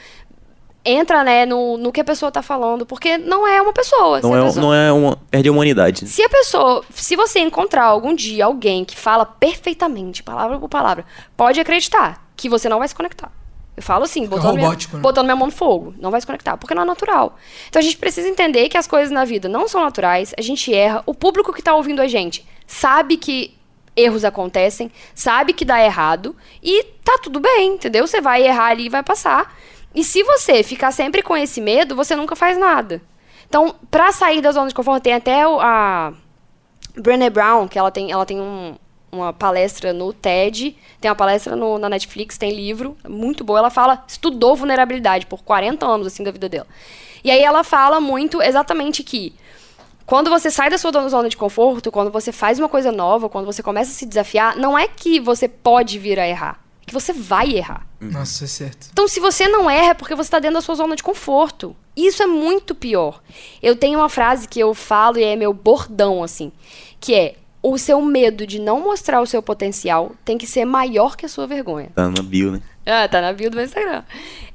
entra, 0.84 1.22
né, 1.22 1.46
no, 1.46 1.76
no 1.78 1.92
que 1.92 2.00
a 2.00 2.04
pessoa 2.04 2.30
tá 2.32 2.42
falando, 2.42 2.84
porque 2.84 3.16
não 3.16 3.46
é 3.46 3.62
uma 3.62 3.72
pessoa. 3.72 4.20
Não 4.20 4.36
é, 4.36 4.42
pessoa- 4.44 4.62
não 4.62 4.74
é 4.74 4.92
uma. 4.92 5.16
Perde 5.30 5.48
a 5.48 5.52
humanidade. 5.52 6.06
Se 6.08 6.22
a 6.22 6.28
pessoa, 6.28 6.84
se 6.94 7.14
você 7.16 7.38
encontrar 7.40 7.84
algum 7.84 8.14
dia 8.14 8.44
alguém 8.44 8.84
que 8.84 8.96
fala 8.96 9.24
perfeitamente, 9.24 10.22
palavra 10.22 10.58
por 10.58 10.68
palavra, 10.68 11.04
pode 11.36 11.60
acreditar 11.60 12.26
que 12.36 12.48
você 12.48 12.68
não 12.68 12.78
vai 12.80 12.88
se 12.88 12.94
conectar. 12.94 13.30
Eu 13.76 13.82
falo 13.82 14.04
assim, 14.04 14.26
botando, 14.26 14.56
robótico, 14.60 14.92
minha, 14.92 14.98
né? 14.98 15.02
botando 15.02 15.24
minha 15.24 15.36
mão 15.36 15.46
no 15.46 15.52
fogo. 15.52 15.94
Não 15.98 16.10
vai 16.10 16.20
se 16.20 16.26
conectar, 16.26 16.56
porque 16.58 16.74
não 16.74 16.82
é 16.82 16.86
natural. 16.86 17.38
Então 17.68 17.80
a 17.80 17.82
gente 17.82 17.96
precisa 17.96 18.28
entender 18.28 18.68
que 18.68 18.76
as 18.76 18.86
coisas 18.86 19.10
na 19.10 19.24
vida 19.24 19.48
não 19.48 19.66
são 19.66 19.82
naturais, 19.82 20.34
a 20.36 20.42
gente 20.42 20.72
erra. 20.74 21.02
O 21.06 21.14
público 21.14 21.52
que 21.52 21.62
tá 21.62 21.74
ouvindo 21.74 22.02
a 22.02 22.06
gente 22.08 22.46
sabe 22.66 23.16
que 23.16 23.56
erros 23.96 24.24
acontecem, 24.24 24.90
sabe 25.14 25.52
que 25.52 25.64
dá 25.64 25.82
errado 25.82 26.36
e 26.62 26.82
tá 27.04 27.18
tudo 27.22 27.40
bem, 27.40 27.74
entendeu? 27.74 28.06
Você 28.06 28.20
vai 28.20 28.42
errar 28.46 28.66
ali 28.68 28.86
e 28.86 28.90
vai 28.90 29.02
passar. 29.02 29.54
E 29.94 30.02
se 30.04 30.22
você 30.22 30.62
ficar 30.62 30.92
sempre 30.92 31.22
com 31.22 31.36
esse 31.36 31.60
medo, 31.60 31.94
você 31.96 32.14
nunca 32.16 32.34
faz 32.36 32.56
nada. 32.58 33.00
Então, 33.48 33.74
pra 33.90 34.12
sair 34.12 34.40
da 34.40 34.50
zona 34.52 34.68
de 34.68 34.74
conforto, 34.74 35.02
tem 35.02 35.12
até 35.12 35.42
a 35.44 36.12
Brené 36.96 37.28
Brown, 37.28 37.68
que 37.68 37.78
ela 37.78 37.90
tem, 37.90 38.10
ela 38.10 38.24
tem 38.24 38.40
um- 38.40 38.76
uma 39.14 39.30
palestra 39.30 39.92
no 39.92 40.10
TED, 40.10 40.74
tem 40.98 41.10
uma 41.10 41.14
palestra 41.14 41.54
no- 41.54 41.78
na 41.78 41.86
Netflix, 41.90 42.38
tem 42.38 42.50
livro, 42.50 42.96
muito 43.06 43.44
boa. 43.44 43.58
Ela 43.58 43.68
fala, 43.70 44.02
estudou 44.08 44.56
vulnerabilidade 44.56 45.26
por 45.26 45.42
40 45.42 45.84
anos, 45.86 46.06
assim, 46.06 46.24
da 46.24 46.30
vida 46.30 46.48
dela. 46.48 46.66
E 47.22 47.30
aí 47.30 47.42
ela 47.42 47.62
fala 47.62 48.00
muito 48.00 48.40
exatamente 48.40 49.02
que 49.04 49.34
quando 50.06 50.30
você 50.30 50.50
sai 50.50 50.70
da 50.70 50.78
sua 50.78 50.90
zona 51.08 51.28
de 51.28 51.36
conforto, 51.36 51.92
quando 51.92 52.10
você 52.10 52.32
faz 52.32 52.58
uma 52.58 52.70
coisa 52.70 52.90
nova, 52.90 53.28
quando 53.28 53.44
você 53.44 53.62
começa 53.62 53.90
a 53.90 53.94
se 53.94 54.06
desafiar, 54.06 54.56
não 54.56 54.78
é 54.78 54.88
que 54.88 55.20
você 55.20 55.46
pode 55.46 55.98
vir 55.98 56.18
a 56.18 56.26
errar, 56.26 56.58
é 56.82 56.86
que 56.86 56.94
você 56.94 57.12
vai 57.12 57.50
errar. 57.52 57.86
Nossa, 58.00 58.44
é 58.44 58.48
certo. 58.48 58.88
Então, 58.92 59.06
se 59.06 59.20
você 59.20 59.46
não 59.46 59.68
erra, 59.68 59.90
é 59.90 59.94
porque 59.94 60.14
você 60.14 60.28
está 60.28 60.38
dentro 60.38 60.54
da 60.54 60.62
sua 60.62 60.74
zona 60.74 60.96
de 60.96 61.02
conforto. 61.02 61.76
Isso 61.94 62.22
é 62.22 62.26
muito 62.26 62.74
pior. 62.74 63.22
Eu 63.62 63.76
tenho 63.76 63.98
uma 63.98 64.08
frase 64.08 64.48
que 64.48 64.58
eu 64.58 64.72
falo 64.72 65.18
e 65.18 65.22
é 65.22 65.36
meu 65.36 65.52
bordão, 65.52 66.22
assim, 66.24 66.50
que 66.98 67.14
é: 67.14 67.34
o 67.62 67.78
seu 67.78 68.02
medo 68.02 68.46
de 68.46 68.58
não 68.58 68.80
mostrar 68.80 69.20
o 69.20 69.26
seu 69.26 69.42
potencial 69.42 70.12
tem 70.24 70.36
que 70.36 70.46
ser 70.46 70.64
maior 70.64 71.16
que 71.16 71.24
a 71.24 71.28
sua 71.28 71.46
vergonha. 71.46 71.90
Tá 71.94 72.10
na 72.10 72.22
bio, 72.22 72.50
né? 72.50 72.62
Ah, 72.84 73.06
tá 73.08 73.20
na 73.20 73.32
bio 73.32 73.50
do 73.50 73.56
meu 73.56 73.64
Instagram. 73.64 74.02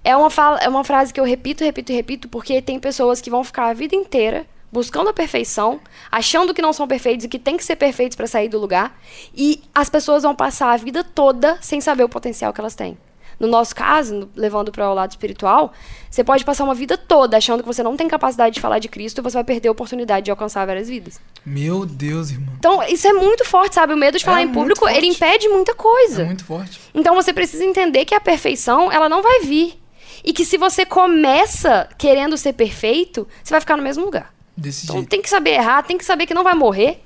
É 0.03 0.15
uma, 0.15 0.29
fala, 0.29 0.57
é 0.59 0.67
uma 0.67 0.83
frase 0.83 1.13
que 1.13 1.19
eu 1.19 1.23
repito, 1.23 1.63
repito 1.63 1.91
e 1.91 1.95
repito, 1.95 2.27
porque 2.27 2.61
tem 2.61 2.79
pessoas 2.79 3.21
que 3.21 3.29
vão 3.29 3.43
ficar 3.43 3.67
a 3.67 3.73
vida 3.73 3.95
inteira 3.95 4.45
buscando 4.71 5.09
a 5.09 5.13
perfeição, 5.13 5.79
achando 6.11 6.53
que 6.53 6.61
não 6.61 6.73
são 6.73 6.87
perfeitos 6.87 7.25
e 7.25 7.29
que 7.29 7.39
tem 7.39 7.55
que 7.55 7.63
ser 7.63 7.77
perfeitos 7.77 8.15
para 8.15 8.27
sair 8.27 8.49
do 8.49 8.59
lugar, 8.59 8.99
e 9.33 9.63
as 9.73 9.89
pessoas 9.89 10.23
vão 10.23 10.35
passar 10.35 10.73
a 10.73 10.77
vida 10.77 11.03
toda 11.03 11.57
sem 11.61 11.79
saber 11.79 12.03
o 12.03 12.09
potencial 12.09 12.51
que 12.51 12.59
elas 12.59 12.75
têm. 12.75 12.97
No 13.39 13.47
nosso 13.47 13.75
caso, 13.75 14.29
levando 14.35 14.71
para 14.71 14.89
o 14.89 14.93
lado 14.93 15.11
espiritual, 15.11 15.71
você 16.09 16.23
pode 16.23 16.43
passar 16.43 16.63
uma 16.63 16.73
vida 16.73 16.97
toda 16.97 17.37
achando 17.37 17.61
que 17.61 17.67
você 17.67 17.83
não 17.83 17.95
tem 17.95 18.07
capacidade 18.07 18.55
de 18.55 18.61
falar 18.61 18.79
de 18.79 18.87
Cristo 18.87 19.19
e 19.19 19.21
você 19.21 19.35
vai 19.35 19.43
perder 19.43 19.69
a 19.69 19.71
oportunidade 19.71 20.25
de 20.25 20.31
alcançar 20.31 20.65
várias 20.65 20.89
vidas. 20.89 21.19
Meu 21.45 21.85
Deus, 21.85 22.31
irmão. 22.31 22.53
Então, 22.57 22.81
isso 22.83 23.07
é 23.07 23.13
muito 23.13 23.45
forte, 23.45 23.75
sabe? 23.75 23.93
O 23.93 23.97
medo 23.97 24.17
de 24.17 24.25
falar 24.25 24.39
É 24.39 24.43
em 24.43 24.51
público, 24.51 24.87
ele 24.87 25.07
forte. 25.13 25.23
impede 25.23 25.49
muita 25.49 25.75
coisa. 25.75 26.23
É 26.23 26.25
muito 26.25 26.43
forte. 26.45 26.79
Então 26.95 27.13
você 27.13 27.31
precisa 27.31 27.63
entender 27.63 28.05
que 28.05 28.15
a 28.15 28.19
perfeição, 28.19 28.91
ela 28.91 29.07
não 29.07 29.21
vai 29.21 29.41
vir. 29.41 29.79
E 30.23 30.33
que 30.33 30.43
se 30.43 30.57
você 30.57 30.83
começa 31.21 31.87
querendo 31.97 32.35
ser 32.37 32.53
perfeito, 32.53 33.27
você 33.43 33.53
vai 33.53 33.61
ficar 33.61 33.77
no 33.77 33.83
mesmo 33.83 34.03
lugar. 34.03 34.33
Desse 34.55 34.85
Então 34.85 34.95
jeito. 34.97 35.09
tem 35.09 35.21
que 35.21 35.29
saber 35.29 35.51
errar, 35.51 35.83
tem 35.83 35.97
que 35.97 36.03
saber 36.05 36.25
que 36.25 36.33
não 36.33 36.43
vai 36.43 36.55
morrer. 36.55 37.01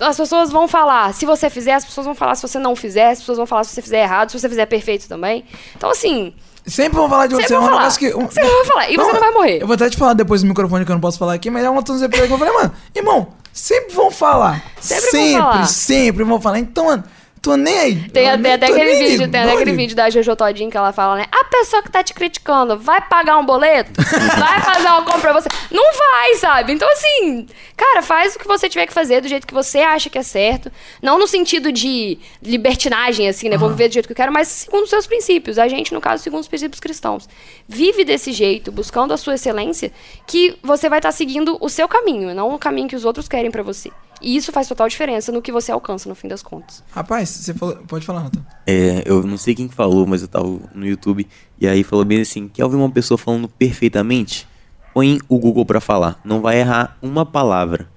As 0.00 0.16
pessoas 0.16 0.50
vão 0.50 0.68
falar 0.68 1.12
se 1.14 1.24
você 1.24 1.48
fizer, 1.48 1.74
as 1.74 1.84
pessoas 1.84 2.04
vão 2.06 2.14
falar 2.14 2.34
se 2.34 2.42
você 2.42 2.58
não 2.58 2.76
fizer, 2.76 3.10
as 3.10 3.18
pessoas 3.20 3.38
vão 3.38 3.46
falar 3.46 3.64
se 3.64 3.70
você 3.74 3.82
fizer 3.82 4.02
errado, 4.02 4.30
se 4.30 4.38
você 4.38 4.48
fizer 4.48 4.66
perfeito 4.66 5.08
também. 5.08 5.44
Então, 5.76 5.90
assim, 5.90 6.34
Sempre 6.66 6.98
vão 6.98 7.08
falar 7.08 7.28
de 7.28 7.34
você. 7.36 7.54
É 7.54 7.58
um 7.58 7.62
vão 7.62 7.70
negócio 7.78 7.98
que. 7.98 8.12
um- 8.12 8.28
Sempre 8.28 8.50
vão 8.50 8.64
falar. 8.64 8.90
E 8.90 8.96
você 8.96 9.12
não 9.12 9.20
vai 9.20 9.30
morrer. 9.30 9.62
Eu 9.62 9.66
vou 9.68 9.74
até 9.74 9.88
te 9.88 9.96
falar 9.96 10.14
depois 10.14 10.42
do 10.42 10.48
microfone 10.48 10.84
que 10.84 10.90
eu 10.90 10.94
não 10.94 11.00
posso 11.00 11.16
falar 11.16 11.34
aqui, 11.34 11.48
mas 11.48 11.64
é 11.64 11.70
um 11.70 11.76
outro 11.76 11.94
episódio 11.94 12.26
que 12.26 12.32
eu 12.32 12.38
falei, 12.38 12.52
mano, 12.52 12.72
irmão, 12.92 13.28
sempre 13.52 13.94
vão 13.94 14.10
falar. 14.10 14.64
Sempre 14.80 15.02
vão 15.02 15.10
sempre, 15.12 15.40
falar. 15.40 15.66
sempre 15.66 16.24
vão 16.24 16.40
falar. 16.40 16.58
Então, 16.58 16.86
mano, 16.86 17.04
tô 17.46 17.56
nem 17.56 17.78
aí. 17.78 18.08
Tem, 18.10 18.28
até 18.28 18.58
tô 18.58 18.72
aquele 18.72 18.90
aí, 18.90 19.08
vídeo, 19.08 19.30
tem 19.30 19.40
até 19.40 19.52
aquele 19.52 19.72
vídeo 19.72 19.94
da 19.94 20.10
Jojo 20.10 20.34
Todinho 20.34 20.68
que 20.68 20.76
ela 20.76 20.92
fala, 20.92 21.14
né? 21.14 21.26
A 21.30 21.44
pessoa 21.44 21.80
que 21.80 21.88
tá 21.88 22.02
te 22.02 22.12
criticando 22.12 22.76
vai 22.76 23.00
pagar 23.00 23.38
um 23.38 23.46
boleto? 23.46 23.92
vai 24.02 24.60
fazer 24.60 24.88
uma 24.88 25.02
compra 25.04 25.20
pra 25.20 25.32
você? 25.34 25.48
Não 25.70 25.84
vai, 25.94 26.34
sabe? 26.34 26.72
Então, 26.72 26.88
assim, 26.92 27.46
cara, 27.76 28.02
faz 28.02 28.34
o 28.34 28.38
que 28.40 28.48
você 28.48 28.68
tiver 28.68 28.86
que 28.86 28.92
fazer 28.92 29.20
do 29.20 29.28
jeito 29.28 29.46
que 29.46 29.54
você 29.54 29.78
acha 29.78 30.10
que 30.10 30.18
é 30.18 30.24
certo. 30.24 30.72
Não 31.00 31.20
no 31.20 31.28
sentido 31.28 31.70
de 31.70 32.18
libertinagem, 32.42 33.28
assim, 33.28 33.48
né? 33.48 33.56
Vou 33.56 33.68
viver 33.68 33.88
do 33.88 33.94
jeito 33.94 34.06
que 34.06 34.12
eu 34.12 34.16
quero, 34.16 34.32
mas 34.32 34.48
segundo 34.48 34.82
os 34.82 34.90
seus 34.90 35.06
princípios. 35.06 35.56
A 35.56 35.68
gente, 35.68 35.94
no 35.94 36.00
caso, 36.00 36.24
segundo 36.24 36.40
os 36.40 36.48
princípios 36.48 36.80
cristãos. 36.80 37.28
Vive 37.68 38.04
desse 38.04 38.32
jeito, 38.32 38.72
buscando 38.72 39.14
a 39.14 39.16
sua 39.16 39.36
excelência, 39.36 39.92
que 40.26 40.56
você 40.64 40.88
vai 40.88 40.98
estar 40.98 41.12
seguindo 41.12 41.56
o 41.60 41.68
seu 41.68 41.86
caminho, 41.86 42.34
não 42.34 42.52
o 42.52 42.58
caminho 42.58 42.88
que 42.88 42.96
os 42.96 43.04
outros 43.04 43.28
querem 43.28 43.52
pra 43.52 43.62
você. 43.62 43.90
E 44.20 44.36
isso 44.36 44.50
faz 44.50 44.66
total 44.66 44.88
diferença 44.88 45.30
no 45.30 45.42
que 45.42 45.52
você 45.52 45.70
alcança, 45.70 46.08
no 46.08 46.14
fim 46.14 46.26
das 46.28 46.42
contas. 46.42 46.82
Rapaz, 46.90 47.28
você 47.28 47.52
falou. 47.54 47.76
Pode 47.86 48.04
falar, 48.04 48.22
Nathan. 48.24 48.44
É, 48.66 49.02
eu 49.04 49.22
não 49.22 49.36
sei 49.36 49.54
quem 49.54 49.68
falou, 49.68 50.06
mas 50.06 50.22
eu 50.22 50.28
tava 50.28 50.58
no 50.74 50.86
YouTube 50.86 51.26
e 51.60 51.68
aí 51.68 51.84
falou 51.84 52.04
bem 52.04 52.20
assim: 52.20 52.48
quer 52.48 52.64
ouvir 52.64 52.76
uma 52.76 52.90
pessoa 52.90 53.18
falando 53.18 53.48
perfeitamente? 53.48 54.48
Põe 54.94 55.18
o 55.28 55.38
Google 55.38 55.66
pra 55.66 55.80
falar. 55.80 56.18
Não 56.24 56.40
vai 56.40 56.58
errar 56.60 56.96
uma 57.02 57.26
palavra. 57.26 57.88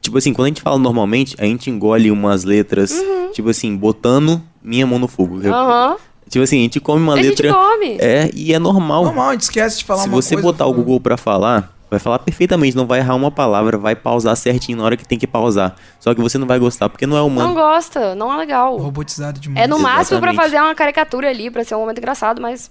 Tipo 0.00 0.18
assim, 0.18 0.32
quando 0.32 0.46
a 0.46 0.48
gente 0.48 0.60
fala 0.62 0.78
normalmente, 0.78 1.34
a 1.38 1.44
gente 1.44 1.70
engole 1.70 2.10
umas 2.10 2.44
letras, 2.44 2.92
tipo 3.32 3.48
assim, 3.48 3.76
botando 3.76 4.40
minha 4.62 4.86
mão 4.86 4.98
no 4.98 5.08
fogo. 5.08 5.36
Uhum. 5.36 5.52
Aham. 5.52 5.96
Tipo 6.28 6.42
assim, 6.44 6.58
a 6.58 6.62
gente 6.62 6.80
come 6.80 7.00
uma 7.02 7.14
A 7.14 7.22
gente 7.22 7.40
letra. 7.42 7.54
come. 7.54 7.96
É, 8.00 8.30
e 8.34 8.52
é 8.52 8.58
normal. 8.58 9.04
Normal, 9.04 9.28
a 9.28 9.32
gente 9.32 9.42
esquece 9.42 9.78
de 9.78 9.84
falar 9.84 10.02
Se 10.02 10.08
uma 10.08 10.20
você 10.20 10.34
coisa, 10.34 10.48
botar 10.48 10.66
o 10.66 10.72
Google 10.72 11.00
pra 11.00 11.16
falar, 11.16 11.75
vai 11.90 11.98
falar 11.98 12.18
perfeitamente, 12.18 12.76
não 12.76 12.86
vai 12.86 12.98
errar 13.00 13.14
uma 13.14 13.30
palavra, 13.30 13.78
vai 13.78 13.94
pausar 13.94 14.36
certinho 14.36 14.78
na 14.78 14.84
hora 14.84 14.96
que 14.96 15.06
tem 15.06 15.18
que 15.18 15.26
pausar. 15.26 15.76
Só 16.00 16.14
que 16.14 16.20
você 16.20 16.36
não 16.38 16.46
vai 16.46 16.58
gostar, 16.58 16.88
porque 16.88 17.06
não 17.06 17.16
é 17.16 17.20
Não 17.20 17.26
humano. 17.28 17.54
gosta, 17.54 18.14
não 18.14 18.32
é 18.32 18.36
legal. 18.36 18.76
Robotizado 18.76 19.38
demais. 19.40 19.64
É 19.64 19.68
no 19.68 19.78
máximo 19.78 20.20
pra 20.20 20.30
Exatamente. 20.32 20.52
fazer 20.52 20.64
uma 20.64 20.74
caricatura 20.74 21.28
ali, 21.30 21.50
pra 21.50 21.64
ser 21.64 21.74
um 21.74 21.80
momento 21.80 21.98
engraçado, 21.98 22.40
mas 22.42 22.70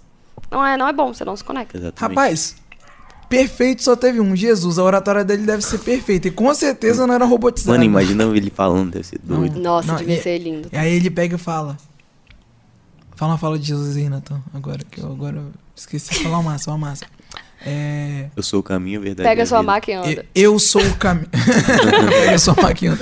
não 0.51 0.66
é, 0.66 0.76
não 0.78 0.88
é 0.88 0.93
bom, 0.93 1.13
você 1.13 1.24
não 1.24 1.36
se 1.36 1.43
conecta. 1.43 1.78
Exatamente. 1.78 2.18
Rapaz, 2.18 2.55
perfeito 3.30 3.84
só 3.84 3.95
teve 3.95 4.20
um. 4.20 4.36
Jesus, 4.36 4.78
a 4.78 4.84
oratória 4.84 5.24
dele 5.24 5.43
deve 5.45 5.61
ser 5.63 5.80
perfeita. 5.80 6.28
E 6.28 6.32
com 6.32 6.53
certeza 6.53 7.07
não 7.07 7.13
era 7.13 7.26
robotizado. 7.26 7.72
Mano, 7.72 7.84
imagina 7.84 8.24
ele 8.26 8.49
falando, 8.49 8.91
deve 8.91 9.05
ser 9.05 9.20
doido. 9.24 9.59
Nossa, 9.59 9.88
Não, 9.88 9.95
devia 9.95 10.16
e- 10.18 10.22
ser 10.22 10.38
lindo. 10.38 10.70
E 10.72 10.78
aí 10.78 10.93
ele 10.93 11.09
pega 11.09 11.36
e 11.36 11.39
fala. 11.39 11.78
Fala 13.16 13.32
uma 13.32 13.38
fala 13.38 13.57
de 13.57 13.66
Jesus 13.68 13.95
aí, 13.95 14.09
Nathan. 14.09 14.41
Agora 14.53 14.80
que 14.91 14.99
eu 14.99 15.09
agora 15.09 15.38
eu 15.38 15.51
esqueci 15.74 16.13
de 16.13 16.20
falar 16.24 16.39
uma 16.39 16.51
massa, 16.51 16.70
uma 16.70 16.78
massa. 16.78 17.05
É. 17.66 18.28
Eu 18.36 18.43
sou 18.43 18.59
o 18.59 18.63
caminho, 18.63 18.99
a 18.99 19.03
verdade. 19.03 19.28
Pega 19.28 19.43
a 19.43 19.45
sua 19.45 19.61
e 19.88 19.93
anda. 19.93 20.26
Eu, 20.36 20.53
eu 20.53 20.59
sou 20.59 20.82
o 20.82 20.95
caminho. 20.97 21.28
Pega 22.09 22.38
sua 22.38 22.55
máquina. 22.61 22.97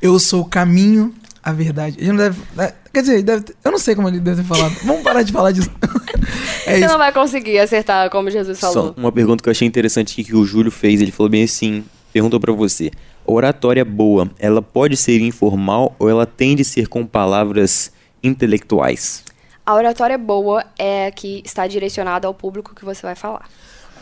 Eu 0.00 0.18
sou 0.18 0.42
o 0.42 0.44
caminho, 0.44 1.14
a 1.42 1.52
verdade. 1.52 1.96
Ele 1.98 2.08
não 2.12 2.16
deve. 2.18 2.40
é, 2.58 2.74
Quer 2.92 3.00
dizer, 3.00 3.22
deve 3.22 3.44
eu 3.64 3.70
não 3.70 3.78
sei 3.78 3.94
como 3.94 4.08
ele 4.08 4.20
deve 4.20 4.42
ter 4.42 4.48
falado. 4.48 4.74
Vamos 4.84 5.02
parar 5.02 5.22
de 5.22 5.32
falar 5.32 5.52
disso. 5.52 5.70
é 6.66 6.72
Você 6.72 6.78
isso. 6.80 6.88
não 6.88 6.98
vai 6.98 7.12
conseguir 7.12 7.58
acertar 7.58 8.10
como 8.10 8.30
Jesus 8.30 8.58
Só 8.58 8.72
falou. 8.72 8.94
uma 8.96 9.10
pergunta 9.10 9.42
que 9.42 9.48
eu 9.48 9.52
achei 9.52 9.66
interessante 9.66 10.22
que 10.22 10.34
o 10.36 10.44
Júlio 10.44 10.70
fez. 10.70 11.00
Ele 11.00 11.10
falou 11.10 11.30
bem 11.30 11.44
assim: 11.44 11.84
perguntou 12.12 12.38
pra 12.38 12.52
você. 12.52 12.90
Oratória 13.24 13.84
boa, 13.84 14.30
ela 14.38 14.62
pode 14.62 14.96
ser 14.96 15.20
informal 15.20 15.94
ou 15.98 16.08
ela 16.08 16.24
tem 16.26 16.56
de 16.56 16.64
ser 16.64 16.88
com 16.88 17.04
palavras 17.06 17.92
intelectuais? 18.22 19.22
A 19.66 19.74
oratória 19.74 20.16
boa 20.16 20.64
é 20.78 21.08
a 21.08 21.10
que 21.10 21.42
está 21.44 21.66
direcionada 21.66 22.26
ao 22.26 22.32
público 22.32 22.74
que 22.74 22.84
você 22.84 23.02
vai 23.02 23.14
falar. 23.14 23.46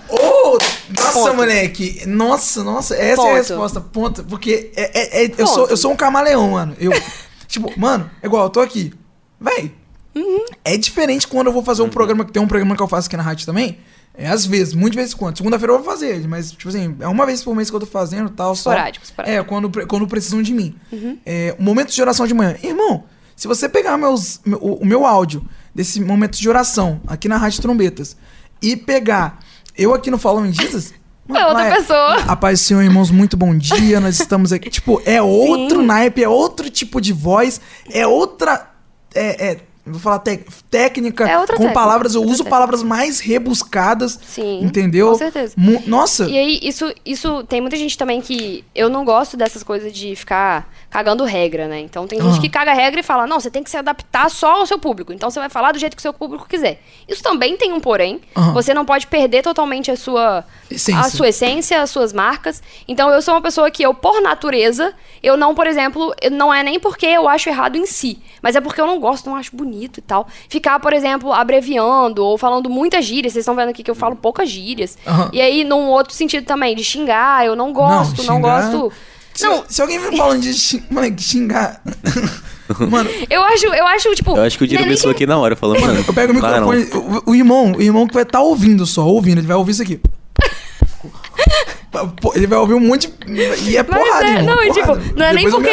Oh, 0.09 0.59
nossa, 0.97 1.13
Ponto. 1.13 1.35
moleque. 1.35 2.03
Nossa, 2.07 2.63
nossa. 2.65 2.95
Essa 2.95 3.05
é 3.05 3.13
a 3.13 3.17
Ponto. 3.17 3.35
resposta. 3.35 3.81
Ponto. 3.81 4.25
Porque 4.25 4.71
é, 4.77 4.91
é- 5.01 5.23
é- 5.23 5.27
eu, 5.27 5.31
Ponto. 5.31 5.47
sou, 5.49 5.67
eu 5.69 5.77
sou 5.77 5.93
um 5.93 5.97
camaleão, 5.97 6.51
mano. 6.53 6.77
Eu, 6.79 6.93
tipo, 7.49 7.73
mano, 7.79 8.11
é 8.23 8.27
igual, 8.27 8.45
eu 8.45 8.51
tô 8.51 8.61
aqui. 8.61 8.93
Véi. 9.41 9.73
É 10.65 10.77
diferente 10.79 11.29
quando 11.29 11.49
eu 11.49 11.53
vou 11.53 11.63
fazer 11.63 11.83
um 11.83 11.91
programa, 11.91 12.25
que 12.25 12.33
tem 12.33 12.43
um 12.43 12.47
programa 12.49 12.75
que 12.75 12.83
eu 12.83 12.89
faço 12.89 13.07
aqui 13.07 13.17
na 13.17 13.23
rádio 13.23 13.45
também. 13.45 13.79
É 14.15 14.29
às 14.29 14.47
vezes, 14.47 14.73
muitas 14.73 14.97
vezes 14.97 15.13
quando. 15.15 15.37
Segunda-feira 15.37 15.75
eu 15.75 15.77
vou 15.79 15.85
fazer 15.85 16.09
ele, 16.09 16.27
mas, 16.27 16.51
tipo 16.53 16.71
assim, 16.71 16.97
é 17.01 17.07
uma 17.07 17.27
vez 17.27 17.43
por 17.43 17.55
mês 17.55 17.69
que 17.69 17.77
eu 17.77 17.81
tô 17.81 17.85
fazendo 17.87 18.31
e 18.31 18.33
tal. 18.33 18.55
só. 18.57 18.71
Esporádico, 18.73 19.05
esporádico. 19.05 19.39
É, 19.39 19.45
quando, 19.45 19.87
quando 19.87 20.07
precisam 20.07 20.41
de 20.41 20.55
mim. 20.55 20.75
É, 21.27 21.55
o 21.59 21.63
momento 21.63 21.93
de 21.93 22.01
oração 22.01 22.27
de 22.27 22.33
manhã. 22.33 22.57
Irmão, 22.63 23.05
se 23.37 23.47
você 23.47 23.69
pegar 23.69 23.99
meus, 23.99 24.41
meu- 24.43 24.59
o, 24.59 24.77
o 24.77 24.87
meu 24.87 25.05
áudio 25.05 25.45
desse 25.75 26.01
momento 26.01 26.39
de 26.39 26.49
oração 26.49 26.99
aqui 27.07 27.29
na 27.29 27.37
Rádio 27.37 27.61
Trombetas 27.61 28.17
e 28.63 28.75
pegar 28.75 29.39
eu 29.77 29.95
aqui 29.95 30.11
no 30.11 30.19
Falando 30.19 30.49
em 30.49 30.53
Jesus. 30.53 30.95
É 31.29 31.47
outra 31.47 31.75
pessoa. 31.75 32.15
A 32.29 32.37
paz 32.37 32.61
do 32.61 32.63
Senhor, 32.65 32.83
irmãos, 32.83 33.11
muito 33.11 33.37
bom 33.37 33.57
dia. 33.57 33.99
Nós 34.01 34.21
estamos 34.21 34.53
aqui. 34.53 34.71
Tipo, 34.71 35.03
é 35.05 35.21
outro 35.23 35.83
naipe, 35.83 36.23
é 36.23 36.29
outro 36.29 36.71
tipo 36.71 37.01
de 37.01 37.13
voz, 37.13 37.61
é 37.91 38.07
outra. 38.07 38.71
É, 39.15 39.49
é, 39.49 39.61
vou 39.87 40.01
falar 40.01 40.19
técnica. 40.19 41.25
É 41.29 41.37
com 41.37 41.47
técnica, 41.47 41.73
palavras, 41.73 42.15
eu 42.15 42.21
uso 42.23 42.31
técnica. 42.39 42.51
palavras 42.51 42.83
mais 42.83 43.21
rebuscadas. 43.21 44.19
Sim, 44.27 44.61
Entendeu? 44.63 45.11
com 45.11 45.15
certeza. 45.19 45.55
Mu- 45.57 45.83
Nossa. 45.87 46.25
E 46.29 46.37
aí, 46.37 46.59
isso, 46.63 46.93
isso 47.05 47.45
tem 47.45 47.61
muita 47.61 47.77
gente 47.77 47.97
também 47.97 48.21
que. 48.21 48.65
Eu 48.75 48.89
não 48.89 49.05
gosto 49.05 49.37
dessas 49.37 49.63
coisas 49.63 49.93
de 49.93 50.15
ficar 50.17 50.71
cagando 50.91 51.25
regra, 51.25 51.69
né? 51.69 51.81
Então 51.81 52.07
tem 52.07 52.21
gente 52.21 52.39
Ah. 52.39 52.41
que 52.41 52.49
caga 52.49 52.73
regra 52.73 53.01
e 53.01 53.03
fala, 53.03 53.27
não, 53.27 53.39
você 53.39 53.51
tem 53.51 53.63
que 53.63 53.71
se 53.71 53.77
adaptar 53.77 54.31
só 54.31 54.61
ao 54.61 54.67
seu 54.67 54.79
público. 54.79 55.13
Então 55.13 55.31
você 55.31 55.39
vai 55.39 55.49
falar 55.49 55.73
do 55.73 55.79
jeito 55.79 55.95
que 55.97 56.01
o 56.01 56.03
seu 56.03 56.13
público 56.13 56.47
quiser. 56.49 56.81
Isso 57.09 57.23
também 57.23 57.57
tem 57.57 57.73
um 57.73 57.81
porém. 57.81 58.21
Aham. 58.37 58.53
Você 58.55 58.73
não 58.75 58.85
pode 58.85 59.07
perder 59.07 59.43
totalmente 59.43 59.91
a 59.91 59.97
sua 59.97 60.45
Essência. 60.71 61.01
a 61.01 61.11
sua 61.11 61.29
essência, 61.29 61.83
as 61.83 61.91
suas 61.91 62.13
marcas. 62.13 62.63
Então 62.89 63.11
eu 63.11 63.21
sou 63.23 63.35
uma 63.35 63.43
pessoa 63.43 63.71
que 63.71 63.83
eu, 63.83 63.93
por 63.95 64.21
natureza, 64.23 64.95
eu 65.23 65.37
não, 65.37 65.55
por 65.55 65.67
exemplo, 65.67 66.15
não 66.33 66.53
é 66.53 66.63
nem 66.63 66.81
porque 66.81 67.07
eu 67.07 67.29
acho 67.29 67.49
errado 67.49 67.77
em 67.77 67.87
si, 67.87 68.19
mas 68.43 68.57
é 68.57 68.61
porque 68.61 68.81
eu 68.81 68.87
não 68.87 68.99
gosto, 68.99 69.29
não 69.29 69.37
acho 69.37 69.55
bonito 69.55 69.76
e 69.85 70.03
tal. 70.03 70.27
Ficar, 70.49 70.81
por 70.81 70.93
exemplo, 70.93 71.33
abreviando 71.33 72.25
ou 72.25 72.37
falando 72.39 72.69
muitas 72.71 73.05
gírias. 73.05 73.33
Vocês 73.33 73.43
estão 73.43 73.55
vendo 73.55 73.69
aqui 73.69 73.83
que 73.83 73.91
eu 73.91 73.95
falo 73.95 74.17
poucas 74.17 74.49
gírias. 74.49 74.97
Aham. 75.07 75.31
E 75.33 75.41
aí, 75.41 75.65
num 75.65 75.89
outro 75.89 76.15
sentido 76.15 76.45
também, 76.47 76.75
de 76.75 76.83
xingar, 76.85 77.45
eu 77.45 77.55
não 77.55 77.73
gosto, 77.73 78.23
não, 78.25 78.37
xingar- 78.37 78.71
gosto. 78.71 78.93
Se, 79.35 79.47
Não, 79.47 79.65
se 79.69 79.83
alguém 79.83 79.99
me 79.99 80.17
falando 80.17 80.41
de 80.41 80.55
xing- 80.55 80.83
moleque, 80.91 81.23
xingar. 81.23 81.83
Mano, 82.91 83.09
eu 83.31 83.45
acho, 83.45 83.67
eu 83.67 83.87
acho, 83.87 84.15
tipo. 84.15 84.35
Eu 84.37 84.43
acho 84.43 84.57
que 84.59 84.65
o 84.65 84.67
Dino 84.67 84.81
não 84.81 84.87
é 84.87 84.91
pensou 84.91 85.11
aqui 85.11 85.27
na 85.27 85.37
hora, 85.39 85.55
falando, 85.55 85.81
mano. 85.83 86.03
eu 86.09 86.15
pego 86.15 86.33
o 86.33 86.35
não. 86.41 86.71
microfone. 86.71 87.21
O, 87.27 87.31
o 87.31 87.35
irmão, 87.35 87.73
o 87.73 87.83
irmão 87.83 88.07
que 88.09 88.15
vai 88.15 88.23
estar 88.25 88.41
ouvindo 88.41 88.85
só, 88.87 89.07
ouvindo, 89.07 89.39
ele 89.39 89.47
vai 89.47 89.57
ouvir 89.57 89.73
isso 89.73 89.83
aqui. 89.83 90.01
Ele 92.35 92.47
vai 92.47 92.59
ouvir 92.59 92.75
um 92.75 92.81
monte. 92.81 93.09
de- 93.09 93.71
E 93.71 93.77
é 93.77 93.83
Mas 93.83 93.99
porrada, 94.03 94.27
é, 94.27 94.31
irmão. 94.35 94.57
não, 94.57 94.63
tipo, 94.73 94.87
porrada. 94.87 95.13
não 95.17 95.27
é 95.27 95.33
nem 95.33 95.51
porque. 95.51 95.71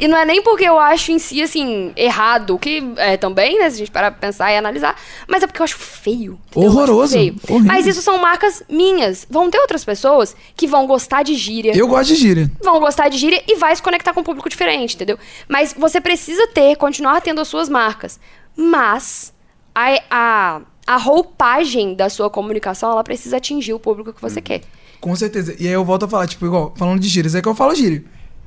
E 0.00 0.08
não 0.08 0.16
é 0.18 0.24
nem 0.24 0.42
porque 0.42 0.64
eu 0.64 0.78
acho 0.78 1.12
em 1.12 1.18
si, 1.18 1.42
assim, 1.42 1.92
errado, 1.96 2.58
que 2.58 2.82
é 2.96 3.16
também, 3.16 3.58
né? 3.58 3.68
Se 3.68 3.76
a 3.76 3.78
gente 3.80 3.90
parar 3.90 4.10
pra 4.10 4.20
pensar 4.20 4.50
e 4.52 4.56
analisar. 4.56 4.96
Mas 5.28 5.42
é 5.42 5.46
porque 5.46 5.60
eu 5.60 5.64
acho 5.64 5.76
feio. 5.78 6.38
entendeu? 6.50 6.62
Eu 6.62 6.68
acho 6.70 6.78
Horroroso, 6.78 7.12
feio. 7.12 7.36
Mas 7.64 7.86
isso 7.86 8.00
são 8.00 8.18
marcas 8.18 8.62
minhas. 8.70 9.26
Vão 9.28 9.50
ter 9.50 9.58
outras 9.58 9.84
pessoas 9.84 10.34
que 10.56 10.66
vão 10.66 10.86
gostar 10.86 11.22
de 11.22 11.34
gíria. 11.34 11.76
Eu 11.76 11.86
gosto 11.88 12.08
de 12.08 12.14
gíria. 12.16 12.50
Vão 12.62 12.80
gostar 12.80 13.08
de 13.08 13.18
gíria 13.18 13.42
e 13.46 13.56
vai 13.56 13.74
se 13.76 13.82
conectar 13.82 14.12
com 14.14 14.20
um 14.20 14.24
público 14.24 14.48
diferente, 14.48 14.94
entendeu? 14.94 15.18
Mas 15.48 15.74
você 15.76 16.00
precisa 16.00 16.46
ter, 16.48 16.76
continuar 16.76 17.20
tendo 17.20 17.40
as 17.40 17.48
suas 17.48 17.68
marcas. 17.68 18.18
Mas 18.56 19.32
a, 19.74 20.00
a, 20.10 20.60
a 20.86 20.96
roupagem 20.96 21.94
da 21.94 22.08
sua 22.08 22.30
comunicação, 22.30 22.90
ela 22.92 23.04
precisa 23.04 23.36
atingir 23.36 23.74
o 23.74 23.78
público 23.78 24.12
que 24.12 24.22
Uhum. 24.24 24.30
você 24.30 24.40
quer. 24.40 24.62
Com 25.06 25.14
certeza. 25.14 25.54
E 25.58 25.66
aí 25.68 25.72
eu 25.72 25.84
volto 25.84 26.04
a 26.04 26.08
falar, 26.08 26.26
tipo, 26.26 26.44
igual, 26.46 26.74
falando 26.76 26.98
de 26.98 27.06
gírias. 27.06 27.34
É 27.36 27.40
que 27.40 27.46
eu 27.48 27.54
falo 27.54 27.74
gíria. 27.76 28.02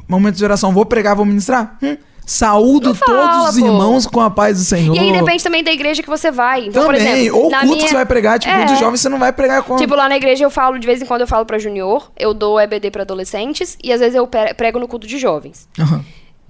Momento 0.07 0.35
de 0.35 0.43
oração, 0.43 0.73
vou 0.73 0.85
pregar, 0.85 1.15
vou 1.15 1.23
ministrar? 1.25 1.77
Hum. 1.81 1.95
Saúdo 2.25 2.93
fala, 2.93 3.29
todos 3.29 3.55
os 3.55 3.59
pô. 3.61 3.65
irmãos 3.65 4.05
com 4.05 4.19
a 4.19 4.29
paz 4.29 4.57
do 4.57 4.63
Senhor. 4.65 4.93
E 4.95 4.99
aí 4.99 5.11
depende 5.13 5.41
também 5.43 5.63
da 5.63 5.71
igreja 5.71 6.03
que 6.03 6.09
você 6.09 6.29
vai. 6.29 6.67
Então, 6.67 6.83
Também. 6.85 7.01
por 7.01 7.09
exemplo, 7.09 7.37
Ou 7.37 7.49
culto 7.49 7.65
minha... 7.65 7.77
que 7.77 7.87
você 7.89 7.95
vai 7.95 8.05
pregar, 8.05 8.37
tipo, 8.39 8.53
É. 8.53 8.65
dos 8.65 8.77
jovens 8.77 8.99
você 8.99 9.07
não 9.09 9.17
vai 9.17 9.31
pregar 9.31 9.63
com. 9.63 9.77
Tipo, 9.77 9.95
lá 9.95 10.09
na 10.09 10.17
igreja 10.17 10.43
eu 10.43 10.49
falo, 10.51 10.77
de 10.77 10.85
vez 10.85 11.01
em 11.01 11.05
quando 11.05 11.21
eu 11.21 11.27
falo 11.27 11.45
pra 11.45 11.57
junior, 11.57 12.11
eu 12.17 12.33
dou 12.33 12.59
EBD 12.59 12.91
pra 12.91 13.03
adolescentes 13.03 13.77
e 13.83 13.91
às 13.93 13.99
vezes 14.01 14.15
eu 14.15 14.27
pre- 14.27 14.53
prego 14.53 14.79
no 14.79 14.87
culto 14.87 15.07
de 15.07 15.17
jovens. 15.17 15.67
Aham. 15.79 16.03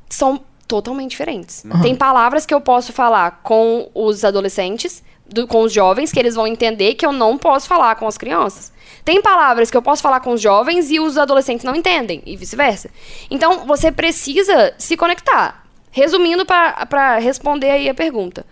São 0.09 0.41
totalmente 0.67 1.11
diferentes. 1.11 1.63
Aham. 1.65 1.81
Tem 1.81 1.95
palavras 1.95 2.45
que 2.45 2.53
eu 2.53 2.59
posso 2.59 2.91
falar 2.91 3.39
com 3.43 3.89
os 3.93 4.25
adolescentes, 4.25 5.01
do- 5.29 5.47
com 5.47 5.61
os 5.61 5.71
jovens, 5.71 6.11
que 6.11 6.19
eles 6.19 6.35
vão 6.35 6.47
entender 6.47 6.95
que 6.95 7.05
eu 7.05 7.11
não 7.11 7.37
posso 7.37 7.67
falar 7.67 7.95
com 7.95 8.07
as 8.07 8.17
crianças. 8.17 8.71
Tem 9.05 9.21
palavras 9.21 9.71
que 9.71 9.77
eu 9.77 9.81
posso 9.81 10.01
falar 10.01 10.19
com 10.19 10.31
os 10.33 10.41
jovens 10.41 10.91
e 10.91 10.99
os 10.99 11.17
adolescentes 11.17 11.63
não 11.63 11.75
entendem, 11.75 12.21
e 12.25 12.35
vice-versa. 12.35 12.89
Então, 13.29 13.65
você 13.65 13.91
precisa 13.91 14.73
se 14.77 14.97
conectar. 14.97 15.63
Resumindo, 15.91 16.45
para 16.45 17.17
responder 17.17 17.71
aí 17.71 17.89
a 17.89 17.93
pergunta. 17.93 18.45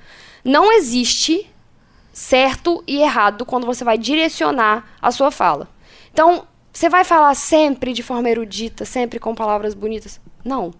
Não 0.43 0.71
existe 0.71 1.47
certo 2.11 2.83
e 2.87 2.99
errado 3.01 3.45
quando 3.45 3.67
você 3.67 3.83
vai 3.83 3.97
direcionar 3.97 4.85
a 5.01 5.11
sua 5.11 5.29
fala. 5.29 5.67
Então, 6.11 6.47
você 6.73 6.89
vai 6.89 7.03
falar 7.03 7.35
sempre 7.35 7.93
de 7.93 8.01
forma 8.01 8.29
erudita, 8.29 8.85
sempre 8.85 9.19
com 9.19 9.35
palavras 9.35 9.73
bonitas? 9.73 10.19
Não. 10.43 10.73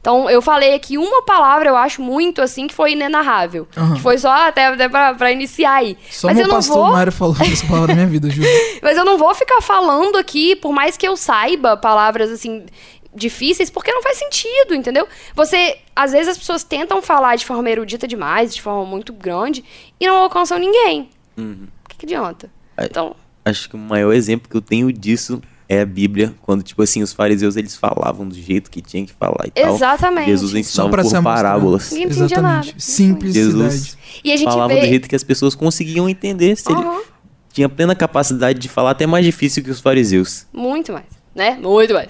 Então, 0.00 0.30
eu 0.30 0.40
falei 0.40 0.74
aqui 0.74 0.96
uma 0.96 1.22
palavra, 1.22 1.68
eu 1.68 1.76
acho 1.76 2.00
muito 2.00 2.40
assim, 2.40 2.66
que 2.66 2.74
foi 2.74 2.92
inenarrável. 2.92 3.68
Aham. 3.76 3.94
Que 3.94 4.00
foi 4.00 4.16
só 4.16 4.30
até, 4.30 4.66
até 4.66 4.88
pra, 4.88 5.14
pra 5.14 5.30
iniciar 5.30 5.74
aí. 5.74 5.96
Só 6.10 6.28
mas 6.28 6.36
meu 6.36 6.46
eu 6.46 6.48
não 6.48 6.56
pastor 6.56 6.76
vou. 6.76 6.92
Mário 6.92 7.12
falou 7.12 7.36
essa 7.40 7.66
palavra 7.66 7.88
na 7.88 7.94
minha 7.94 8.06
vida, 8.06 8.28
juro. 8.30 8.48
Mas 8.82 8.96
eu 8.96 9.04
não 9.04 9.18
vou 9.18 9.34
ficar 9.34 9.60
falando 9.60 10.16
aqui, 10.16 10.56
por 10.56 10.72
mais 10.72 10.96
que 10.96 11.06
eu 11.06 11.16
saiba 11.16 11.76
palavras 11.76 12.30
assim 12.30 12.64
difíceis, 13.14 13.68
porque 13.68 13.92
não 13.92 14.02
faz 14.02 14.16
sentido, 14.18 14.74
entendeu? 14.74 15.06
Você, 15.34 15.78
às 15.94 16.12
vezes 16.12 16.28
as 16.28 16.38
pessoas 16.38 16.62
tentam 16.62 17.02
falar 17.02 17.36
de 17.36 17.44
forma 17.44 17.68
erudita 17.68 18.06
demais, 18.06 18.54
de 18.54 18.62
forma 18.62 18.84
muito 18.86 19.12
grande, 19.12 19.64
e 19.98 20.06
não 20.06 20.16
alcançam 20.16 20.58
ninguém. 20.58 21.10
Uhum. 21.36 21.66
O 21.84 21.88
que, 21.88 21.96
que 21.98 22.06
adianta? 22.06 22.48
Então, 22.80 23.14
Acho 23.44 23.68
que 23.70 23.74
o 23.74 23.78
maior 23.78 24.12
exemplo 24.12 24.48
que 24.48 24.56
eu 24.56 24.60
tenho 24.60 24.92
disso 24.92 25.42
é 25.70 25.82
a 25.82 25.86
Bíblia, 25.86 26.34
quando, 26.42 26.64
tipo 26.64 26.82
assim, 26.82 27.00
os 27.00 27.12
fariseus 27.12 27.54
eles 27.54 27.76
falavam 27.76 28.26
do 28.26 28.34
jeito 28.34 28.68
que 28.68 28.82
tinha 28.82 29.06
que 29.06 29.12
falar 29.12 29.46
e 29.46 29.52
tal. 29.52 29.72
Exatamente. 29.72 30.26
Jesus 30.26 30.52
ensinava 30.52 30.90
por 30.90 31.22
parábolas. 31.22 31.92
Ninguém 31.92 32.08
entendia 32.08 32.42
nada. 32.42 32.66
Simplicidade. 32.76 33.68
Jesus 33.68 33.98
e 34.24 34.32
a 34.32 34.36
gente 34.36 34.48
falava 34.48 34.74
vê. 34.74 34.80
do 34.80 34.86
jeito 34.86 35.08
que 35.08 35.14
as 35.14 35.22
pessoas 35.22 35.54
conseguiam 35.54 36.08
entender. 36.08 36.56
Se 36.56 36.72
ele 36.72 36.80
Aham. 36.80 37.00
tinha 37.52 37.68
plena 37.68 37.94
capacidade 37.94 38.58
de 38.58 38.68
falar 38.68 38.90
até 38.90 39.06
mais 39.06 39.24
difícil 39.24 39.62
que 39.62 39.70
os 39.70 39.78
fariseus. 39.78 40.44
Muito 40.52 40.92
mais, 40.92 41.06
né? 41.36 41.56
Muito 41.62 41.94
mais. 41.94 42.08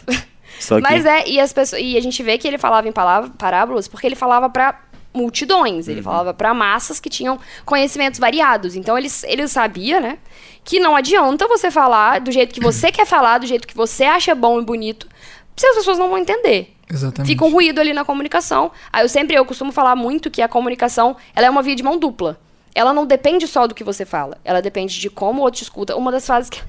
Só 0.58 0.76
que 0.76 0.82
Mas 0.82 1.04
é, 1.04 1.28
e, 1.28 1.38
as 1.38 1.52
pessoas, 1.52 1.82
e 1.82 1.98
a 1.98 2.00
gente 2.00 2.22
vê 2.22 2.38
que 2.38 2.48
ele 2.48 2.56
falava 2.56 2.88
em 2.88 2.92
palavra, 2.92 3.28
parábolas 3.36 3.86
porque 3.86 4.06
ele 4.06 4.16
falava 4.16 4.48
pra 4.48 4.80
multidões, 5.12 5.86
Uhum. 5.86 5.92
ele 5.92 6.02
falava 6.02 6.32
pra 6.32 6.54
massas 6.54 7.00
que 7.00 7.08
tinham 7.10 7.38
conhecimentos 7.64 8.18
variados. 8.20 8.76
Então 8.76 8.96
ele, 8.96 9.08
ele 9.24 9.48
sabia, 9.48 10.00
né, 10.00 10.18
que 10.64 10.78
não 10.78 10.94
adianta 10.96 11.46
você 11.48 11.70
falar 11.70 12.20
do 12.20 12.30
jeito 12.30 12.54
que 12.54 12.60
você 12.60 12.90
quer 12.92 13.06
falar, 13.06 13.38
do 13.38 13.46
jeito 13.46 13.66
que 13.66 13.76
você 13.76 14.04
acha 14.04 14.34
bom 14.34 14.60
e 14.60 14.64
bonito, 14.64 15.08
se 15.56 15.66
as 15.66 15.76
pessoas 15.76 15.98
não 15.98 16.08
vão 16.08 16.18
entender. 16.18 16.74
Exatamente. 16.88 17.28
Fica 17.30 17.44
um 17.44 17.50
ruído 17.52 17.80
ali 17.80 17.92
na 17.92 18.04
comunicação. 18.04 18.72
Aí 18.92 19.04
eu 19.04 19.08
sempre, 19.08 19.36
eu 19.36 19.44
costumo 19.44 19.70
falar 19.70 19.94
muito 19.94 20.30
que 20.30 20.42
a 20.42 20.48
comunicação, 20.48 21.16
ela 21.36 21.46
é 21.46 21.50
uma 21.50 21.62
via 21.62 21.76
de 21.76 21.82
mão 21.82 21.98
dupla. 21.98 22.40
Ela 22.74 22.92
não 22.92 23.04
depende 23.06 23.46
só 23.46 23.66
do 23.66 23.74
que 23.74 23.82
você 23.84 24.04
fala, 24.04 24.38
ela 24.44 24.62
depende 24.62 24.98
de 25.00 25.10
como 25.10 25.40
o 25.40 25.42
outro 25.44 25.58
te 25.58 25.64
escuta. 25.64 25.96
Uma 25.96 26.12
das 26.12 26.24
frases 26.24 26.48
que, 26.48 26.62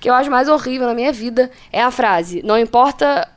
que 0.00 0.08
eu 0.08 0.14
acho 0.14 0.30
mais 0.30 0.48
horrível 0.48 0.86
na 0.86 0.94
minha 0.94 1.12
vida 1.12 1.50
é 1.70 1.82
a 1.82 1.90
frase: 1.90 2.42
não 2.42 2.58
importa, 2.58 3.28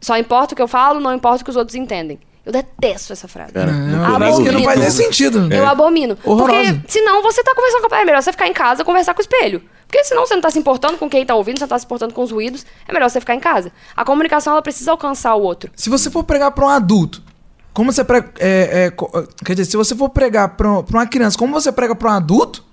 só 0.00 0.16
importa 0.18 0.52
o 0.52 0.56
que 0.56 0.60
eu 0.62 0.68
falo, 0.68 1.00
não 1.00 1.14
importa 1.14 1.40
o 1.40 1.44
que 1.44 1.50
os 1.50 1.56
outros 1.56 1.74
entendem. 1.74 2.20
Eu 2.46 2.52
detesto 2.52 3.12
essa 3.12 3.26
frase. 3.26 3.52
Cara, 3.52 3.72
É, 3.72 3.74
não 3.74 4.16
é 4.16 4.30
coisa 4.30 4.42
que 4.44 4.52
não 4.52 4.62
faz 4.62 4.78
nem 4.78 4.90
sentido. 4.90 5.52
Eu 5.52 5.66
abomino. 5.66 6.16
Horrorosa. 6.24 6.74
Porque 6.74 6.92
senão 6.92 7.20
você 7.20 7.42
tá 7.42 7.52
conversando 7.52 7.88
com 7.88 7.94
a 7.94 8.00
É 8.00 8.04
melhor 8.04 8.22
você 8.22 8.30
ficar 8.30 8.46
em 8.46 8.52
casa 8.52 8.84
conversar 8.84 9.14
com 9.14 9.20
o 9.20 9.22
espelho. 9.22 9.60
Porque 9.88 10.04
senão 10.04 10.24
você 10.24 10.34
não 10.34 10.40
tá 10.42 10.50
se 10.50 10.58
importando 10.58 10.96
com 10.96 11.10
quem 11.10 11.26
tá 11.26 11.34
ouvindo, 11.34 11.58
você 11.58 11.64
não 11.64 11.68
tá 11.68 11.78
se 11.78 11.84
importando 11.84 12.14
com 12.14 12.22
os 12.22 12.30
ruídos. 12.30 12.64
É 12.86 12.92
melhor 12.92 13.10
você 13.10 13.18
ficar 13.18 13.34
em 13.34 13.40
casa. 13.40 13.72
A 13.96 14.04
comunicação, 14.04 14.52
ela 14.52 14.62
precisa 14.62 14.92
alcançar 14.92 15.34
o 15.34 15.42
outro. 15.42 15.72
Se 15.74 15.90
você 15.90 16.08
for 16.08 16.22
pregar 16.22 16.52
pra 16.52 16.64
um 16.66 16.68
adulto, 16.68 17.20
como 17.74 17.92
você 17.92 18.04
prega. 18.04 18.30
é, 18.38 18.86
é, 18.86 18.92
quer 19.44 19.54
dizer, 19.54 19.70
se 19.70 19.76
você 19.76 19.94
for 19.96 20.08
pregar 20.08 20.50
pra, 20.50 20.82
pra 20.84 20.98
uma 20.98 21.06
criança, 21.06 21.36
como 21.36 21.52
você 21.52 21.72
prega 21.72 21.96
pra 21.96 22.10
um 22.10 22.14
adulto, 22.14 22.64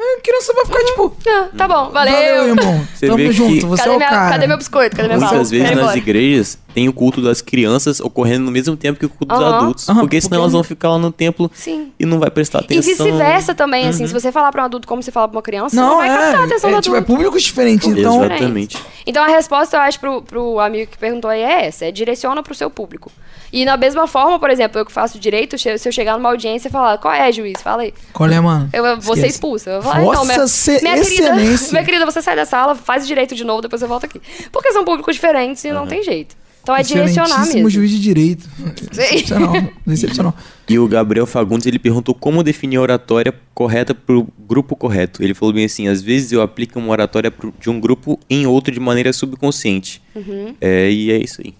a 0.00 0.20
criança 0.22 0.52
vai 0.54 0.64
ficar 0.66 0.84
tipo. 0.84 1.16
Ah, 1.28 1.48
tá 1.56 1.68
bom, 1.68 1.90
valeu. 1.90 2.12
Valeu, 2.12 2.48
irmão. 2.48 2.86
Você 2.94 3.06
Tamo 3.06 3.18
vê 3.18 3.26
que- 3.26 3.32
junto, 3.32 3.66
você 3.68 3.82
cadê, 3.82 3.92
é 3.92 3.94
o 3.94 3.98
minha- 3.98 4.08
cara. 4.10 4.30
cadê 4.30 4.46
meu 4.46 4.56
biscoito? 4.56 4.96
Cadê 4.96 5.08
minha 5.08 5.18
bala? 5.20 5.32
Muitas 5.32 5.50
vezes 5.50 5.76
nas 5.76 5.96
igrejas 5.96 6.58
tem 6.74 6.88
o 6.88 6.92
culto 6.92 7.20
das 7.20 7.40
crianças 7.42 8.00
ocorrendo 8.00 8.44
no 8.44 8.50
mesmo 8.50 8.76
tempo 8.76 8.98
que 8.98 9.06
o 9.06 9.08
culto 9.08 9.26
dos 9.34 9.42
Aham. 9.44 9.56
adultos. 9.56 9.88
Aham, 9.88 10.00
porque 10.00 10.20
senão 10.20 10.28
porque- 10.30 10.40
elas 10.40 10.52
vão 10.52 10.62
ficar 10.62 10.90
lá 10.90 10.98
no 10.98 11.10
templo 11.10 11.50
Sim. 11.54 11.92
e 11.98 12.06
não 12.06 12.18
vai 12.18 12.30
prestar 12.30 12.60
E 12.60 12.64
atenção. 12.64 13.06
vice-versa 13.06 13.54
também, 13.54 13.88
assim. 13.88 14.06
Se 14.06 14.12
você 14.12 14.30
falar 14.32 14.50
pra 14.52 14.62
um 14.62 14.64
adulto 14.66 14.86
como 14.86 15.02
você 15.02 15.10
fala 15.10 15.26
pra 15.28 15.36
uma 15.36 15.42
criança, 15.42 15.70
você 15.70 15.76
Não, 15.76 15.88
não 15.90 15.96
vai 15.98 16.08
captar 16.08 16.34
a 16.36 16.42
é. 16.42 16.44
atenção 16.46 16.70
É, 16.70 16.74
do 16.74 16.80
tipo, 16.82 16.94
é 16.94 16.98
adulto. 16.98 17.12
públicos 17.12 17.42
diferentes. 17.42 17.88
Então, 17.88 18.14
Exato. 18.20 18.32
Exatamente. 18.34 18.78
Então 19.06 19.24
a 19.24 19.28
resposta, 19.28 19.76
eu 19.76 19.80
acho, 19.80 19.98
pro, 19.98 20.22
pro 20.22 20.60
amigo 20.60 20.90
que 20.90 20.98
perguntou 20.98 21.30
aí 21.30 21.40
é 21.42 21.66
essa: 21.66 21.86
é 21.86 21.90
direciona 21.90 22.42
pro 22.42 22.54
seu 22.54 22.70
público. 22.70 23.10
E 23.52 23.64
na 23.64 23.76
mesma 23.76 24.06
forma, 24.06 24.38
por 24.38 24.48
exemplo, 24.48 24.80
eu 24.80 24.86
que 24.86 24.92
faço 24.92 25.18
direito, 25.18 25.58
se 25.58 25.68
eu 25.84 25.90
chegar 25.90 26.16
numa 26.16 26.28
audiência 26.28 26.68
e 26.68 26.70
falar, 26.70 26.98
qual 26.98 27.12
é, 27.12 27.32
juiz? 27.32 27.60
Fala 27.60 27.82
aí. 27.82 27.92
qual 28.12 28.30
é, 28.30 28.38
mano? 28.38 28.68
Eu 28.72 28.86
eu 28.86 29.00
vou 29.00 29.16
ser 29.16 29.26
expulsa. 29.26 29.70
Eu 29.70 29.82
vou 29.82 29.89
falar, 29.92 30.04
Vossa 30.04 30.22
então, 30.24 30.34
minha, 30.36 30.46
se- 30.48 30.80
minha 30.82 30.94
querida, 30.94 31.12
excelência. 31.36 31.68
minha 31.72 31.84
querida, 31.84 32.04
você 32.06 32.22
sai 32.22 32.36
da 32.36 32.44
sala, 32.46 32.74
faz 32.74 33.06
direito 33.06 33.34
de 33.34 33.44
novo, 33.44 33.62
depois 33.62 33.80
você 33.80 33.86
volta 33.86 34.06
aqui. 34.06 34.20
Porque 34.52 34.72
são 34.72 34.84
públicos 34.84 35.14
diferentes 35.14 35.64
e 35.64 35.72
não 35.72 35.86
tem 35.86 36.02
jeito. 36.02 36.36
Então 36.62 36.76
é 36.76 36.82
direcionar 36.82 37.46
mesmo. 37.46 37.70
juiz 37.70 37.90
de 37.90 37.98
direito. 37.98 38.46
Excepcional. 38.92 39.54
excepcional. 39.88 40.34
E 40.68 40.78
o 40.78 40.86
Gabriel 40.86 41.26
Fagundes, 41.26 41.66
ele 41.66 41.78
perguntou 41.78 42.14
como 42.14 42.42
definir 42.42 42.76
a 42.76 42.82
oratória 42.82 43.34
correta 43.54 43.94
pro 43.94 44.28
grupo 44.38 44.76
correto. 44.76 45.22
Ele 45.22 45.32
falou 45.32 45.54
bem 45.54 45.64
assim, 45.64 45.88
às 45.88 46.02
vezes 46.02 46.32
eu 46.32 46.42
aplico 46.42 46.78
uma 46.78 46.90
oratória 46.90 47.30
pro- 47.30 47.52
de 47.58 47.70
um 47.70 47.80
grupo 47.80 48.20
em 48.28 48.46
outro 48.46 48.72
de 48.74 48.78
maneira 48.78 49.10
subconsciente. 49.10 50.02
Uhum. 50.14 50.54
É, 50.60 50.90
e 50.90 51.10
é 51.10 51.16
isso 51.16 51.40
aí. 51.44 51.54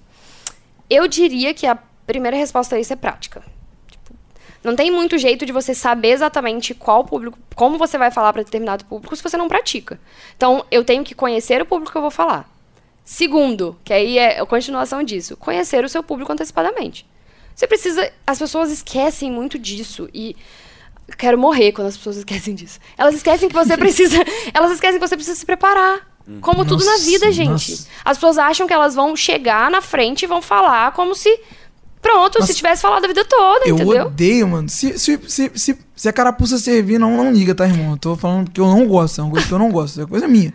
Eu 0.88 1.08
diria 1.08 1.54
que 1.54 1.66
a 1.66 1.78
primeira 2.06 2.36
resposta 2.36 2.76
a 2.76 2.80
isso 2.80 2.92
é 2.92 2.96
prática. 2.96 3.42
Não 4.62 4.76
tem 4.76 4.90
muito 4.90 5.16
jeito 5.16 5.46
de 5.46 5.52
você 5.52 5.74
saber 5.74 6.10
exatamente 6.10 6.74
qual 6.74 7.04
público, 7.04 7.38
como 7.54 7.78
você 7.78 7.96
vai 7.96 8.10
falar 8.10 8.32
para 8.32 8.42
determinado 8.42 8.84
público 8.84 9.16
se 9.16 9.22
você 9.22 9.36
não 9.36 9.48
pratica. 9.48 9.98
Então, 10.36 10.64
eu 10.70 10.84
tenho 10.84 11.02
que 11.02 11.14
conhecer 11.14 11.62
o 11.62 11.66
público 11.66 11.90
que 11.92 11.96
eu 11.96 12.02
vou 12.02 12.10
falar. 12.10 12.48
Segundo, 13.04 13.76
que 13.82 13.92
aí 13.92 14.18
é 14.18 14.38
a 14.40 14.46
continuação 14.46 15.02
disso, 15.02 15.36
conhecer 15.36 15.84
o 15.84 15.88
seu 15.88 16.02
público 16.02 16.32
antecipadamente. 16.32 17.06
Você 17.54 17.66
precisa. 17.66 18.12
As 18.26 18.38
pessoas 18.38 18.70
esquecem 18.70 19.30
muito 19.30 19.58
disso 19.58 20.08
e. 20.14 20.36
Quero 21.18 21.36
morrer 21.36 21.72
quando 21.72 21.88
as 21.88 21.96
pessoas 21.96 22.18
esquecem 22.18 22.54
disso. 22.54 22.78
Elas 22.96 23.16
esquecem 23.16 23.48
que 23.48 23.54
você 23.54 23.76
precisa. 23.78 24.16
elas 24.54 24.72
esquecem 24.72 25.00
que 25.00 25.06
você 25.06 25.16
precisa 25.16 25.38
se 25.38 25.44
preparar. 25.44 26.08
Como 26.40 26.64
tudo 26.64 26.84
na 26.84 26.92
Nossa, 26.92 27.04
vida, 27.04 27.32
gente. 27.32 27.72
nossa. 27.72 27.88
As 28.04 28.16
pessoas 28.16 28.38
acham 28.38 28.66
que 28.66 28.72
elas 28.72 28.94
vão 28.94 29.16
chegar 29.16 29.68
na 29.70 29.82
frente 29.82 30.22
e 30.22 30.26
vão 30.26 30.40
falar 30.40 30.92
como 30.92 31.14
se. 31.14 31.40
Pronto, 32.02 32.38
Nossa. 32.38 32.52
se 32.52 32.56
tivesse 32.56 32.80
falado 32.82 33.04
a 33.04 33.08
vida 33.08 33.24
toda, 33.24 33.66
Eu 33.68 33.74
entendeu? 33.76 34.06
odeio, 34.06 34.48
mano. 34.48 34.68
Se, 34.68 34.98
se, 34.98 35.20
se, 35.28 35.50
se, 35.54 35.78
se 35.94 36.08
a 36.08 36.12
carapuça 36.12 36.58
servir, 36.58 36.98
não, 36.98 37.14
não 37.16 37.30
liga, 37.32 37.54
tá, 37.54 37.66
irmão? 37.66 37.90
Eu 37.92 37.96
tô 37.98 38.16
falando 38.16 38.50
que 38.50 38.60
eu 38.60 38.66
não 38.66 38.86
gosto, 38.86 39.20
é 39.20 39.24
uma 39.24 39.30
coisa 39.30 39.46
que 39.46 39.52
eu 39.52 39.58
não 39.58 39.70
gosto, 39.70 40.00
é 40.00 40.06
coisa 40.06 40.26
minha. 40.26 40.52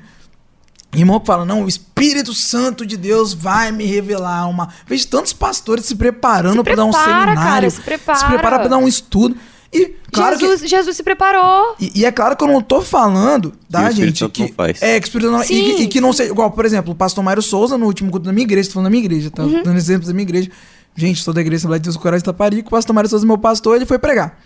Irmão 0.94 1.20
que 1.20 1.26
fala, 1.28 1.44
não, 1.46 1.64
o 1.64 1.68
Espírito 1.68 2.34
Santo 2.34 2.86
de 2.86 2.96
Deus 2.96 3.34
vai 3.34 3.72
me 3.72 3.86
revelar 3.86 4.48
uma. 4.50 4.70
Vejo 4.88 5.08
tantos 5.08 5.34
pastores 5.34 5.86
se 5.86 5.96
preparando 5.96 6.58
Se 6.58 6.64
pra 6.64 6.76
dar 6.76 6.86
um 6.86 6.94
seminário. 6.94 7.36
cara, 7.36 7.70
se 7.70 7.82
prepara. 7.82 8.20
Se 8.20 8.26
prepara 8.26 8.60
pra 8.60 8.68
dar 8.70 8.78
um 8.78 8.88
estudo. 8.88 9.36
E, 9.74 9.94
claro 10.10 10.38
que- 10.40 10.46
Jesus, 10.48 10.70
Jesus 10.70 10.96
se 10.96 11.04
preparou. 11.04 11.76
E, 11.82 11.92
e 12.00 12.06
é 12.06 12.12
claro 12.14 12.38
que 12.38 12.44
eu 12.44 12.48
não 12.48 12.62
tô 12.62 12.82
falando, 12.82 13.52
tá, 13.70 13.80
Que 13.82 13.86
o 13.86 13.90
Espírito 13.90 14.06
gente? 14.08 14.20
Santo 14.20 14.32
que, 14.32 14.42
não 14.44 14.50
faz. 14.54 14.82
É, 14.82 14.98
que 15.00 15.06
o 15.06 15.08
Espírito 15.08 15.28
Santo 15.30 15.38
não 15.38 15.44
e, 15.44 15.48
Sim, 15.48 15.76
que- 15.76 15.84
e 15.84 15.88
que 15.90 16.00
não 16.02 16.14
seja. 16.14 16.32
Igual, 16.32 16.50
por 16.52 16.64
exemplo, 16.66 16.94
o 16.94 16.96
pastor 16.96 17.22
Mário 17.24 17.42
Souza, 17.44 17.78
no 17.78 17.86
último 17.86 18.10
culto 18.10 18.26
da 18.26 18.32
minha 18.32 18.46
igreja, 18.46 18.70
tô 18.70 18.76
falando 18.76 18.86
da 18.86 18.90
minha 18.92 19.04
igreja, 19.04 19.30
tá? 19.30 19.44
Uhum. 19.44 19.64
Dando 19.64 19.76
exemplos 19.78 20.08
da 20.08 20.14
minha 20.14 20.24
igreja. 20.24 20.50
Gente, 20.96 21.22
sou 21.22 21.34
da 21.34 21.42
igreja 21.42 21.62
Assembleia 21.62 21.80
de 21.80 21.84
Deus 21.84 21.96
do 21.96 22.02
Coração 22.02 22.20
de 22.20 22.24
Taparico, 22.26 22.68
o 22.70 22.72
pastor 22.72 22.94
Mário 22.94 23.10
Souza, 23.10 23.26
meu 23.26 23.38
pastor, 23.38 23.76
ele 23.76 23.86
foi 23.86 24.00
pregar. 24.00 24.38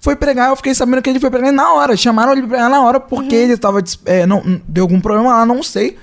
Foi 0.00 0.14
pregar, 0.16 0.50
eu 0.50 0.56
fiquei 0.56 0.74
sabendo 0.74 1.00
que 1.00 1.08
ele 1.08 1.20
foi 1.20 1.30
pregar 1.30 1.52
na 1.52 1.72
hora. 1.72 1.96
Chamaram 1.96 2.32
ele 2.32 2.42
pra 2.42 2.50
pregar 2.50 2.70
na 2.70 2.82
hora 2.82 3.00
porque 3.00 3.34
Uhum. 3.36 3.42
ele 3.42 3.56
tava. 3.56 3.82
é, 4.04 4.26
não, 4.26 4.42
deu 4.68 4.84
algum 4.84 5.00
problema 5.00 5.30
lá, 5.30 5.46
não 5.46 5.62
sei. 5.62 5.96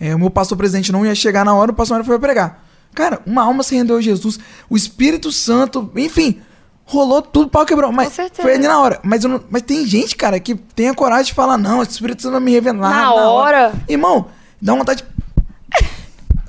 É, 0.00 0.14
o 0.14 0.18
meu 0.18 0.30
pastor 0.30 0.56
presidente 0.58 0.92
não 0.92 1.04
ia 1.06 1.14
chegar 1.14 1.44
na 1.44 1.54
hora, 1.54 1.70
o 1.70 1.74
pastor 1.74 1.94
Mário 1.96 2.06
foi 2.06 2.18
pregar. 2.18 2.62
Cara, 2.94 3.20
uma 3.26 3.42
alma 3.42 3.62
se 3.62 3.74
rendeu 3.74 3.96
a 3.96 4.00
Jesus, 4.00 4.38
o 4.68 4.76
Espírito 4.76 5.32
Santo, 5.32 5.90
enfim, 5.96 6.40
rolou 6.84 7.22
tudo, 7.22 7.48
pau 7.48 7.64
quebrou. 7.64 7.90
Mas 7.90 8.14
foi 8.34 8.54
ali 8.54 8.66
na 8.68 8.78
hora. 8.80 9.00
Mas, 9.02 9.24
não- 9.24 9.40
mas 9.50 9.62
tem 9.62 9.86
gente, 9.86 10.14
cara, 10.14 10.38
que 10.38 10.54
tem 10.54 10.88
a 10.90 10.94
coragem 10.94 11.26
de 11.26 11.32
falar, 11.34 11.56
não, 11.56 11.82
esse 11.82 11.92
Espírito 11.92 12.20
Santo 12.22 12.32
vai 12.32 12.40
me 12.40 12.50
revelar. 12.52 12.90
Na 12.90 13.12
hora. 13.14 13.72
Irmão, 13.88 14.26
dá 14.60 14.74
vontade 14.74 15.02
de. 15.02 15.08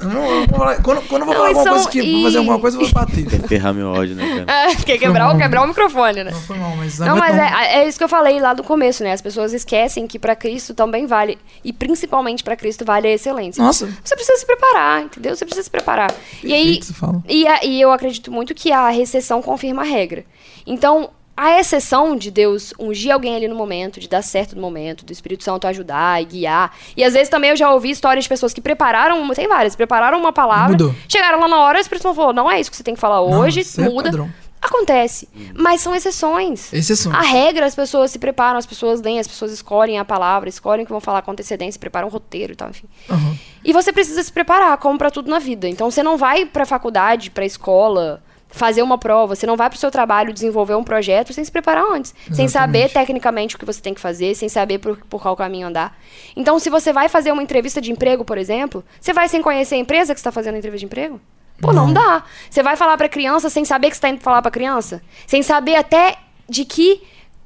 Não- 0.07 0.47
quando, 0.81 1.07
quando 1.07 1.21
eu 1.21 1.25
vou 1.25 1.35
falar 1.35 1.51
e 1.51 1.53
alguma 1.53 1.69
coisa 1.73 1.89
que 1.89 2.01
vou 2.01 2.19
e- 2.19 2.23
fazer 2.23 2.37
alguma 2.39 2.59
coisa, 2.59 2.77
eu 2.77 2.81
vou 2.81 2.91
bater. 2.91 3.25
Quer 3.25 3.47
ferrar 3.47 3.73
meu 3.73 3.87
ódio, 3.91 4.15
né, 4.15 4.45
cara? 4.45 4.45
Ah, 4.73 4.75
quer 4.85 4.97
quebrar, 4.97 5.33
o- 5.33 5.37
quebrar 5.37 5.63
o 5.63 5.67
microfone, 5.67 6.23
né? 6.23 6.31
Não 6.31 6.41
foi 6.41 6.57
mal, 6.57 6.75
mas. 6.75 6.99
Não, 6.99 7.15
mas 7.17 7.35
é, 7.37 7.77
é 7.81 7.87
isso 7.87 7.97
que 7.97 8.03
eu 8.03 8.09
falei 8.09 8.39
lá 8.39 8.53
do 8.53 8.63
começo, 8.63 9.03
né? 9.03 9.11
As 9.13 9.21
pessoas 9.21 9.53
esquecem 9.53 10.05
que 10.07 10.17
pra 10.19 10.35
Cristo 10.35 10.73
também 10.73 11.05
vale, 11.05 11.37
e 11.63 11.71
principalmente 11.73 12.43
pra 12.43 12.55
Cristo 12.55 12.83
vale 12.85 13.07
a 13.07 13.11
excelência. 13.11 13.63
Nossa. 13.63 13.87
Você 14.03 14.15
precisa 14.15 14.37
se 14.37 14.45
preparar, 14.45 15.03
entendeu? 15.03 15.35
Você 15.35 15.45
precisa 15.45 15.63
se 15.63 15.69
preparar. 15.71 16.13
e 16.43 16.53
aí, 16.53 16.63
Perfeito, 16.63 16.85
você 16.85 16.93
fala. 16.93 17.23
e, 17.27 17.47
a- 17.47 17.63
e 17.63 17.81
eu 17.81 17.91
acredito 17.91 18.31
muito 18.31 18.53
que 18.53 18.71
a 18.71 18.89
recessão 18.89 19.41
confirma 19.41 19.81
a 19.81 19.85
regra. 19.85 20.25
Então, 20.65 21.09
a 21.35 21.59
exceção 21.59 22.15
de 22.15 22.29
Deus 22.29 22.73
ungir 22.79 23.11
alguém 23.11 23.35
ali 23.35 23.47
no 23.47 23.55
momento, 23.55 23.99
de 23.99 24.07
dar 24.07 24.21
certo 24.21 24.55
no 24.55 24.61
momento, 24.61 25.03
do 25.03 25.11
Espírito 25.11 25.43
Santo 25.43 25.65
ajudar 25.67 26.21
e 26.21 26.25
guiar. 26.25 26.71
E 26.95 27.03
às 27.03 27.13
vezes 27.13 27.29
também 27.29 27.49
eu 27.49 27.55
já 27.55 27.71
ouvi 27.73 27.89
histórias 27.89 28.25
de 28.25 28.29
pessoas 28.29 28.53
que 28.53 28.61
prepararam, 28.61 29.27
tem 29.33 29.47
várias, 29.47 29.75
prepararam 29.75 30.19
uma 30.19 30.31
palavra, 30.31 30.71
Mudou. 30.71 30.95
chegaram 31.07 31.39
lá 31.39 31.47
na 31.47 31.59
hora, 31.59 31.77
o 31.77 31.81
Espírito 31.81 32.03
Santo 32.03 32.15
falou: 32.15 32.33
não 32.33 32.49
é 32.49 32.59
isso 32.59 32.69
que 32.69 32.77
você 32.77 32.83
tem 32.83 32.93
que 32.93 32.99
falar 32.99 33.21
hoje, 33.21 33.61
é 33.77 33.89
muda. 33.89 34.09
padrão. 34.09 34.29
Acontece. 34.63 35.27
Mas 35.53 35.81
são 35.81 35.93
exceções. 35.93 36.71
Exceções. 36.71 37.13
A 37.13 37.21
regra, 37.21 37.65
as 37.65 37.75
pessoas 37.75 38.11
se 38.11 38.17
preparam, 38.17 38.57
as 38.57 38.65
pessoas 38.65 39.01
leem, 39.01 39.19
as 39.19 39.27
pessoas 39.27 39.51
escolhem 39.51 39.99
a 39.99 40.05
palavra, 40.05 40.47
escolhem 40.47 40.83
o 40.83 40.85
que 40.85 40.91
vão 40.91 41.01
falar 41.01 41.21
com 41.21 41.31
antecedência, 41.31 41.77
preparam 41.77 42.07
um 42.07 42.11
roteiro 42.11 42.53
e 42.53 42.55
tal, 42.55 42.69
enfim. 42.69 42.87
Aham. 43.09 43.37
E 43.65 43.73
você 43.73 43.91
precisa 43.91 44.23
se 44.23 44.31
preparar, 44.31 44.77
como 44.77 44.97
pra 44.97 45.11
tudo 45.11 45.29
na 45.29 45.37
vida. 45.37 45.67
Então 45.67 45.91
você 45.91 46.01
não 46.01 46.17
vai 46.17 46.45
pra 46.45 46.65
faculdade, 46.65 47.29
pra 47.29 47.45
escola, 47.45 48.23
fazer 48.53 48.83
uma 48.83 48.99
prova, 48.99 49.35
você 49.35 49.47
não 49.47 49.57
vai 49.57 49.67
pro 49.67 49.79
seu 49.79 49.89
trabalho 49.89 50.31
desenvolver 50.31 50.75
um 50.75 50.83
projeto 50.83 51.33
sem 51.33 51.43
se 51.43 51.51
preparar 51.51 51.83
antes, 51.91 52.13
sem 52.31 52.47
saber 52.47 52.87
tecnicamente 52.89 53.55
o 53.55 53.59
que 53.59 53.65
você 53.65 53.81
tem 53.81 53.95
que 53.95 53.99
fazer, 53.99 54.35
sem 54.35 54.47
saber 54.47 54.77
por, 54.77 54.95
por 55.09 55.21
qual 55.21 55.35
caminho 55.35 55.67
andar. 55.67 55.97
Então, 56.35 56.59
se 56.59 56.69
você 56.69 56.93
vai 56.93 57.09
fazer 57.09 57.31
uma 57.31 57.41
entrevista 57.41 57.81
de 57.81 57.91
emprego, 57.91 58.23
por 58.23 58.37
exemplo, 58.37 58.83
você 59.01 59.11
vai 59.11 59.27
sem 59.27 59.41
conhecer 59.41 59.73
a 59.73 59.79
empresa 59.79 60.13
que 60.13 60.19
está 60.19 60.31
fazendo 60.31 60.53
a 60.53 60.57
entrevista 60.59 60.81
de 60.81 60.85
emprego? 60.85 61.19
Pô, 61.59 61.73
não, 61.73 61.91
dá. 61.91 62.23
Você 62.49 62.61
vai 62.61 62.75
falar 62.75 62.95
pra 62.95 63.09
criança 63.09 63.49
sem 63.49 63.65
saber 63.65 63.89
que 63.89 63.95
você 63.95 64.01
tá 64.01 64.09
indo 64.09 64.21
falar 64.21 64.41
pra 64.41 64.51
criança? 64.51 65.01
Sem 65.25 65.41
saber 65.41 65.75
até 65.75 66.17
de 66.47 66.63
que 66.63 67.01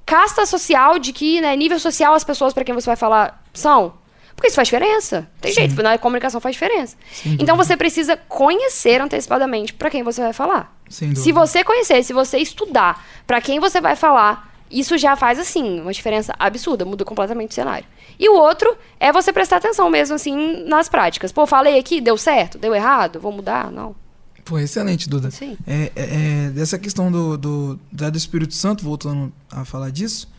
casta 0.05 0.45
social, 0.45 0.99
de 0.99 1.13
que 1.13 1.39
né, 1.39 1.55
nível 1.55 1.79
social 1.79 2.13
as 2.13 2.23
pessoas 2.23 2.53
pra 2.53 2.65
quem 2.65 2.75
você 2.75 2.87
vai 2.87 2.95
falar 2.97 3.41
são. 3.53 3.93
Porque 4.37 4.47
isso 4.49 4.55
faz 4.55 4.67
diferença. 4.67 5.27
Tem 5.41 5.51
jeito, 5.51 5.81
na 5.81 5.97
comunicação 5.97 6.39
faz 6.39 6.53
diferença. 6.55 6.95
Então 7.25 7.57
você 7.57 7.75
precisa 7.75 8.15
conhecer 8.15 9.01
antecipadamente 9.01 9.73
pra 9.73 9.89
quem 9.89 10.03
você 10.03 10.21
vai 10.21 10.31
falar. 10.31 10.73
Se 11.15 11.31
você 11.31 11.63
conhecer, 11.63 12.03
se 12.03 12.13
você 12.13 12.37
estudar 12.37 13.03
pra 13.25 13.41
quem 13.41 13.59
você 13.59 13.81
vai 13.81 13.95
falar, 13.95 14.53
isso 14.69 14.95
já 14.97 15.15
faz 15.15 15.39
assim 15.39 15.81
uma 15.81 15.91
diferença 15.91 16.33
absurda, 16.37 16.85
muda 16.85 17.03
completamente 17.03 17.51
o 17.51 17.53
cenário. 17.55 17.85
E 18.19 18.29
o 18.29 18.35
outro 18.35 18.77
é 18.99 19.11
você 19.11 19.33
prestar 19.33 19.57
atenção 19.57 19.89
mesmo 19.89 20.13
assim 20.15 20.63
nas 20.65 20.87
práticas. 20.87 21.31
Pô, 21.31 21.47
falei 21.47 21.79
aqui, 21.79 21.99
deu 21.99 22.15
certo, 22.17 22.59
deu 22.59 22.75
errado, 22.75 23.19
vou 23.19 23.31
mudar, 23.31 23.71
não. 23.71 23.95
Pô, 24.45 24.59
excelente, 24.59 25.09
Duda. 25.09 25.31
Sim. 25.31 25.57
É, 25.67 25.91
é- 25.95 26.45
é, 26.45 26.49
dessa 26.51 26.77
questão 26.79 27.11
do, 27.11 27.37
do, 27.37 27.79
do 27.91 28.17
Espírito 28.17 28.53
Santo, 28.53 28.83
voltando 28.83 29.33
a 29.51 29.65
falar 29.65 29.89
disso, 29.89 30.29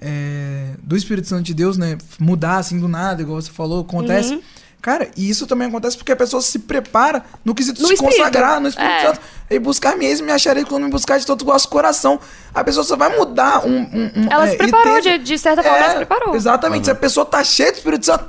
é, 0.00 0.70
do 0.82 0.96
Espírito 0.96 1.28
Santo 1.28 1.42
de 1.42 1.54
Deus, 1.54 1.76
né? 1.76 1.96
Mudar 2.18 2.56
assim 2.58 2.78
do 2.78 2.88
nada, 2.88 3.22
igual 3.22 3.40
você 3.40 3.50
falou, 3.50 3.82
acontece. 3.82 4.34
Uhum. 4.34 4.42
Cara, 4.82 5.10
e 5.14 5.28
isso 5.28 5.46
também 5.46 5.68
acontece 5.68 5.94
porque 5.94 6.10
a 6.10 6.16
pessoa 6.16 6.40
se 6.40 6.58
prepara 6.60 7.22
no 7.44 7.54
quesito 7.54 7.82
No 7.82 7.88
se 7.88 7.92
Espírito. 7.94 8.16
consagrar 8.16 8.58
no 8.62 8.68
Espírito 8.68 8.90
É. 8.94 9.06
Santo. 9.08 9.20
E 9.50 9.58
buscar 9.58 9.94
mesmo, 9.94 10.26
me 10.26 10.32
acharei 10.32 10.64
quando 10.64 10.84
me 10.84 10.90
buscar 10.90 11.18
de 11.18 11.26
todo 11.26 11.42
o 11.42 11.44
vosso 11.44 11.68
coração. 11.68 12.18
A 12.54 12.64
pessoa 12.64 12.82
só 12.82 12.96
vai 12.96 13.14
mudar 13.14 13.66
um. 13.66 13.76
um- 13.76 14.10
um- 14.16 14.28
Ela 14.30 14.46
é, 14.46 14.50
se 14.52 14.56
preparou, 14.56 15.00
de, 15.02 15.18
de 15.18 15.36
certa 15.38 15.62
forma, 15.62 15.76
ela 15.76 15.90
se 15.90 15.96
preparou. 15.96 16.34
Exatamente. 16.34 16.86
Se 16.86 16.90
a 16.90 16.94
pessoa 16.94 17.26
tá 17.26 17.44
cheia 17.44 17.70
do 17.72 17.76
Espírito 17.76 18.06
Santo, 18.06 18.24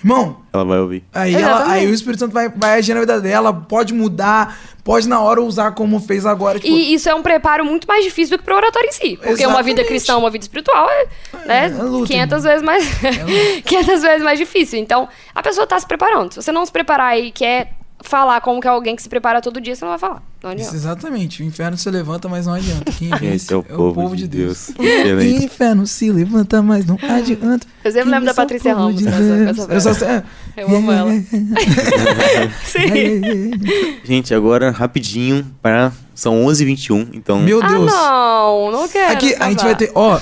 irmão, 0.00 0.38
Ela 0.52 0.64
vai 0.64 0.78
ouvir. 0.78 1.04
Aí, 1.12 1.34
ela, 1.34 1.46
Exatamente. 1.46 1.70
aí 1.78 1.86
o 1.86 1.94
Espírito 1.94 2.20
Santo 2.20 2.32
vai, 2.32 2.48
vai 2.48 2.78
agir 2.78 2.94
na 2.94 3.00
vida 3.00 3.20
dela, 3.20 3.52
pode 3.52 3.92
mudar, 3.92 4.58
pode 4.84 5.08
na 5.08 5.20
hora 5.20 5.42
usar 5.42 5.72
como 5.72 6.00
fez 6.00 6.24
agora. 6.24 6.58
Tipo, 6.58 6.72
E 6.72 6.94
isso 6.94 7.08
é 7.08 7.14
um 7.14 7.22
preparo 7.22 7.64
muito 7.64 7.86
mais 7.86 8.04
difícil 8.04 8.36
do 8.36 8.40
que 8.40 8.44
pro 8.44 8.56
oratório 8.56 8.88
em 8.88 8.92
si. 8.92 9.16
Porque 9.22 9.44
uma 9.46 9.62
vida 9.62 9.80
Exatamente. 9.80 9.86
cristã, 9.88 10.16
uma 10.16 10.30
vida 10.30 10.44
espiritual 10.44 10.88
é, 10.88 11.06
né, 11.46 11.66
é 11.66 11.82
luta, 11.82 12.06
500 12.06 12.42
vezes 12.44 12.62
mais 12.62 12.84
500 13.64 14.02
vezes 14.02 14.22
mais 14.22 14.38
difícil. 14.38 14.78
Então, 14.78 15.08
a 15.34 15.42
pessoa 15.42 15.66
tá 15.66 15.78
se 15.78 15.86
preparando. 15.86 16.32
Se 16.32 16.42
você 16.42 16.52
não 16.52 16.64
se 16.64 16.72
preparar 16.72 17.18
e 17.18 17.30
quer 17.30 17.72
falar 18.00 18.40
como 18.40 18.60
que 18.60 18.68
é 18.68 18.70
alguém 18.70 18.94
que 18.94 19.02
se 19.02 19.08
prepara 19.08 19.40
todo 19.40 19.60
dia, 19.60 19.74
você 19.74 19.84
não 19.84 19.90
vai 19.90 19.98
falar. 19.98 20.22
Não 20.54 20.62
Isso, 20.62 20.74
exatamente. 20.74 21.42
O 21.42 21.46
inferno 21.46 21.76
se 21.76 21.90
levanta, 21.90 22.28
mas 22.28 22.46
não 22.46 22.54
adianta. 22.54 22.90
Quem 22.92 23.08
vence 23.10 23.34
Esse 23.34 23.52
é 23.52 23.56
o 23.56 23.62
povo 23.62 24.16
de 24.16 24.26
Deus. 24.28 24.70
O 24.78 24.82
Excelente. 24.82 25.44
inferno 25.44 25.86
se 25.86 26.10
levanta, 26.10 26.60
mas 26.62 26.84
não 26.86 26.98
adianta. 27.02 27.66
Eu 27.84 27.92
sempre 27.92 28.02
Quem 28.02 28.10
lembro 28.10 28.24
da 28.26 28.30
é 28.30 28.32
o 28.32 28.36
Patrícia 28.36 28.74
povo 28.74 28.86
Ramos 28.86 28.98
de 28.98 29.04
com 29.04 29.10
essa- 29.10 29.20
com 29.20 29.66
Deus. 29.66 29.70
essa 29.70 29.90
Eu 29.90 29.94
só 29.94 30.04
é. 30.06 30.22
Eu 30.56 30.76
amo 30.76 30.90
ela. 30.92 31.10
Sim. 32.64 33.50
Gente, 34.04 34.34
agora 34.34 34.70
rapidinho 34.70 35.46
para 35.62 35.92
são 36.14 36.34
11h21, 36.46 37.10
então 37.12 37.38
Meu 37.40 37.62
Ah, 37.62 37.68
Deus. 37.68 37.92
não, 37.92 38.72
não 38.72 38.88
quero. 38.88 39.12
Aqui 39.12 39.26
a 39.38 39.48
gente 39.50 39.60
acabar. 39.60 39.64
vai 39.64 39.74
ter. 39.76 39.92
Ó, 39.94 40.18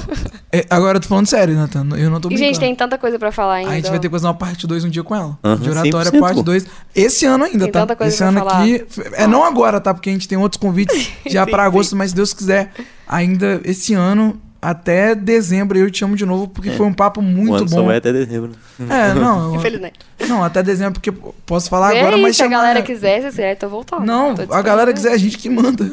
é, 0.52 0.66
agora 0.68 0.98
eu 0.98 1.00
tô 1.00 1.08
falando 1.08 1.26
sério, 1.26 1.54
Nathan. 1.54 1.86
Eu 1.96 2.10
não 2.10 2.20
tô 2.20 2.28
E, 2.28 2.34
brincando. 2.34 2.36
gente, 2.48 2.60
tem 2.60 2.74
tanta 2.74 2.98
coisa 2.98 3.18
pra 3.18 3.32
falar 3.32 3.54
ainda. 3.56 3.70
A 3.70 3.74
gente 3.76 3.88
vai 3.88 3.98
ter 3.98 4.08
que 4.08 4.12
fazer 4.12 4.26
uma 4.26 4.34
parte 4.34 4.66
2 4.66 4.84
um 4.84 4.90
dia 4.90 5.02
com 5.02 5.14
ela. 5.14 5.38
Aham, 5.42 5.56
de 5.56 5.70
oratória, 5.70 6.10
100%, 6.12 6.20
parte 6.20 6.34
pô. 6.36 6.42
2. 6.42 6.66
Esse 6.94 7.24
ano 7.24 7.44
ainda, 7.44 7.64
Tem 7.64 7.72
tá? 7.72 7.80
tanta 7.80 7.96
coisa 7.96 8.08
Esse 8.10 8.18
pra 8.18 8.28
ano 8.28 8.38
falar. 8.40 8.60
aqui. 8.62 8.84
É 9.14 9.26
não 9.26 9.42
agora, 9.42 9.80
tá? 9.80 9.94
Porque 9.94 10.10
a 10.10 10.12
gente 10.16 10.28
tem 10.28 10.38
outros 10.38 10.60
convites 10.60 11.10
já 11.26 11.44
Sim, 11.44 11.50
pra 11.50 11.62
sim. 11.62 11.68
agosto, 11.68 11.96
mas 11.96 12.10
se 12.10 12.16
Deus 12.16 12.32
quiser, 12.32 12.70
ainda 13.06 13.60
esse 13.64 13.94
ano, 13.94 14.40
até 14.60 15.14
dezembro, 15.14 15.78
eu 15.78 15.88
te 15.90 15.98
chamo 15.98 16.16
de 16.16 16.26
novo, 16.26 16.48
porque 16.48 16.70
foi 16.70 16.86
um 16.86 16.92
papo 16.92 17.20
o 17.20 17.22
muito 17.22 17.54
ano 17.54 17.68
só 17.68 17.76
bom. 17.76 17.86
vai 17.86 17.98
até 17.98 18.12
dezembro. 18.12 18.52
É, 18.80 19.14
não. 19.14 19.54
Infelizmente. 19.54 19.94
não, 20.28 20.42
até 20.42 20.62
dezembro, 20.62 20.94
porque 20.94 21.12
posso 21.44 21.68
falar 21.70 21.92
Vê 21.92 22.00
agora, 22.00 22.16
aí, 22.16 22.22
mas 22.22 22.36
se 22.36 22.42
a 22.42 22.48
galera 22.48 22.82
quiser, 22.82 23.20
se 23.20 23.26
quiser, 23.28 23.56
tô 23.56 23.68
voltando. 23.68 24.04
Não, 24.04 24.34
Tô 24.34 24.52
a 24.52 24.62
galera 24.62 24.92
quiser, 24.92 25.12
a 25.12 25.16
gente 25.16 25.38
que 25.38 25.48
manda. 25.48 25.84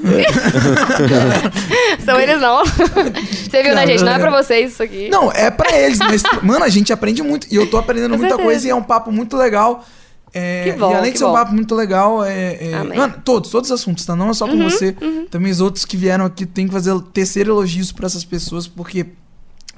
São 2.04 2.20
eles 2.20 2.42
não. 2.42 2.66
Você 2.66 3.62
viu, 3.64 3.76
né, 3.76 3.86
gente? 3.86 4.04
Não 4.04 4.14
é 4.14 4.20
pra 4.20 4.32
vocês 4.32 4.72
isso 4.72 4.82
aqui. 4.84 5.10
Não, 5.10 5.32
é 5.32 5.52
pra 5.52 5.78
eles, 5.78 6.00
mas, 6.00 6.24
mano, 6.42 6.64
a 6.66 6.70
gente 6.70 6.92
aprende 6.92 7.22
muito. 7.22 7.48
E 7.52 7.56
eu 7.56 7.70
tô 7.70 7.78
aprendendo 7.78 8.12
Com 8.12 8.18
muita 8.18 8.30
certeza. 8.36 8.50
coisa 8.50 8.68
e 8.68 8.70
é 8.72 8.76
um 8.76 8.84
papo 8.84 9.12
muito 9.12 9.38
legal. 9.38 9.86
É, 10.34 10.64
Que 10.64 10.80
bom, 10.80 10.92
e 10.92 10.96
além 10.96 11.12
que 11.12 11.14
de 11.14 11.20
ser 11.20 11.26
um 11.26 11.30
bom. 11.30 11.34
papo 11.36 11.54
muito 11.54 11.76
legal, 11.76 12.24
é, 12.24 12.72
é-. 12.72 12.84
Mano, 12.84 13.22
todos, 13.24 13.52
todos 13.52 13.70
os 13.70 13.80
assuntos, 13.80 14.04
tá? 14.06 14.16
Não 14.16 14.30
é 14.30 14.34
só 14.34 14.48
com 14.48 14.58
você. 14.58 14.96
Também 15.30 15.52
os 15.52 15.62
outros 15.62 15.86
que 15.86 15.96
vieram 15.96 16.26
aqui 16.26 16.46
tem 16.46 16.68
que 16.68 16.74
fazer 16.74 17.00
terceiro 17.14 17.52
elogios 17.52 17.92
pra 17.92 18.08
essas 18.08 18.26
pessoas, 18.26 18.68
porque 18.68 19.06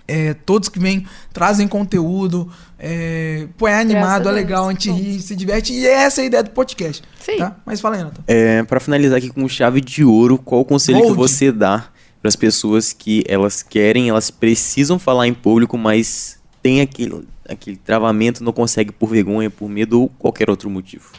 é, 0.07 0.33
todos 0.33 0.69
que 0.69 0.79
vêm 0.79 1.05
trazem 1.33 1.67
conteúdo, 1.67 2.49
é, 2.79 3.47
pô, 3.57 3.67
é 3.67 3.79
animado, 3.79 4.23
Graças 4.23 4.27
é 4.27 4.31
legal, 4.31 4.67
a 4.67 4.71
gente 4.71 4.91
ri, 4.91 5.19
se 5.19 5.35
diverte, 5.35 5.73
e 5.73 5.85
essa 5.85 6.21
é 6.21 6.23
a 6.23 6.27
ideia 6.27 6.43
do 6.43 6.51
podcast. 6.51 7.03
Sim. 7.19 7.37
Tá? 7.37 7.55
Mas 7.65 7.81
fala 7.81 7.97
aí, 7.97 8.03
Nathan. 8.03 8.23
É, 8.27 8.63
para 8.63 8.79
finalizar 8.79 9.17
aqui 9.17 9.29
com 9.29 9.47
chave 9.49 9.81
de 9.81 10.03
ouro, 10.03 10.37
qual 10.37 10.61
o 10.61 10.65
conselho 10.65 11.01
que 11.01 11.11
você 11.11 11.51
dá 11.51 11.87
para 12.21 12.29
as 12.29 12.35
pessoas 12.35 12.93
que 12.93 13.23
elas 13.27 13.61
querem, 13.61 14.09
elas 14.09 14.31
precisam 14.31 14.97
falar 14.97 15.27
em 15.27 15.33
público, 15.33 15.77
mas 15.77 16.39
tem 16.61 16.81
aquele, 16.81 17.25
aquele 17.47 17.77
travamento, 17.77 18.43
não 18.43 18.51
consegue 18.51 18.91
por 18.91 19.09
vergonha, 19.09 19.49
por 19.49 19.69
medo 19.69 20.01
ou 20.01 20.09
qualquer 20.09 20.49
outro 20.49 20.69
motivo? 20.69 21.11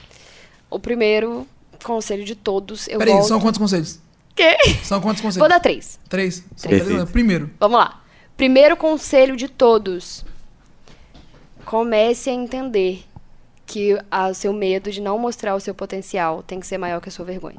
O 0.70 0.78
primeiro 0.78 1.46
conselho 1.82 2.24
de 2.24 2.34
todos, 2.34 2.88
eu 2.88 2.98
Peraí, 2.98 3.14
volto... 3.14 3.28
são 3.28 3.40
quantos 3.40 3.58
conselhos? 3.58 4.00
Quê? 4.34 4.56
São 4.82 5.00
quantos 5.00 5.22
conselhos? 5.22 5.38
Vou 5.38 5.48
dar 5.48 5.60
três. 5.60 5.98
Três? 6.08 6.40
Perfeito. 6.60 6.84
três? 6.84 7.10
Primeiro, 7.10 7.50
Vamos 7.58 7.78
lá. 7.78 8.02
Primeiro 8.36 8.76
conselho 8.76 9.36
de 9.36 9.48
todos. 9.48 10.24
Comece 11.64 12.28
a 12.28 12.32
entender 12.34 13.04
que 13.64 13.94
o 13.94 14.34
seu 14.34 14.52
medo 14.52 14.90
de 14.92 15.00
não 15.00 15.18
mostrar 15.18 15.54
o 15.54 15.60
seu 15.60 15.74
potencial 15.74 16.42
tem 16.42 16.60
que 16.60 16.66
ser 16.66 16.78
maior 16.78 17.00
que 17.00 17.08
a 17.08 17.12
sua 17.12 17.24
vergonha. 17.24 17.56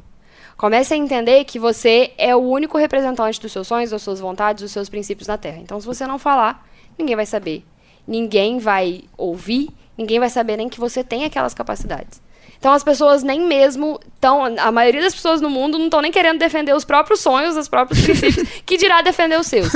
Comece 0.56 0.94
a 0.94 0.98
entender 0.98 1.44
que 1.46 1.60
você 1.60 2.14
é 2.18 2.36
o 2.36 2.40
único 2.40 2.78
representante 2.78 3.40
dos 3.40 3.52
seus 3.52 3.68
sonhos, 3.68 3.92
das 3.92 4.02
suas 4.02 4.20
vontades, 4.20 4.64
dos 4.64 4.72
seus 4.72 4.88
princípios 4.88 5.28
na 5.28 5.38
Terra. 5.38 5.58
Então, 5.58 5.80
se 5.80 5.86
você 5.86 6.08
não 6.08 6.18
falar, 6.18 6.68
ninguém 6.98 7.16
vai 7.16 7.26
saber. 7.26 7.64
Ninguém 8.08 8.58
vai 8.58 9.04
ouvir, 9.18 9.70
ninguém 9.98 10.20
vai 10.20 10.30
saber 10.30 10.58
nem 10.58 10.70
que 10.70 10.80
você 10.80 11.04
tem 11.04 11.26
aquelas 11.26 11.54
capacidades. 11.54 12.22
Então 12.60 12.74
as 12.74 12.84
pessoas 12.84 13.22
nem 13.24 13.42
mesmo 13.42 14.00
estão. 14.16 14.44
A 14.58 14.72
maioria 14.72 15.02
das 15.02 15.14
pessoas 15.14 15.40
no 15.40 15.50
mundo 15.50 15.78
não 15.78 15.86
estão 15.86 16.02
nem 16.02 16.12
querendo 16.12 16.40
defender 16.40 16.76
os 16.76 16.84
próprios 16.84 17.20
sonhos, 17.20 17.56
os 17.56 17.70
próprios 17.70 18.02
princípios, 18.02 18.50
que 18.66 18.78
dirá 18.78 19.02
defender 19.02 19.40
os 19.40 19.48
seus. 19.48 19.72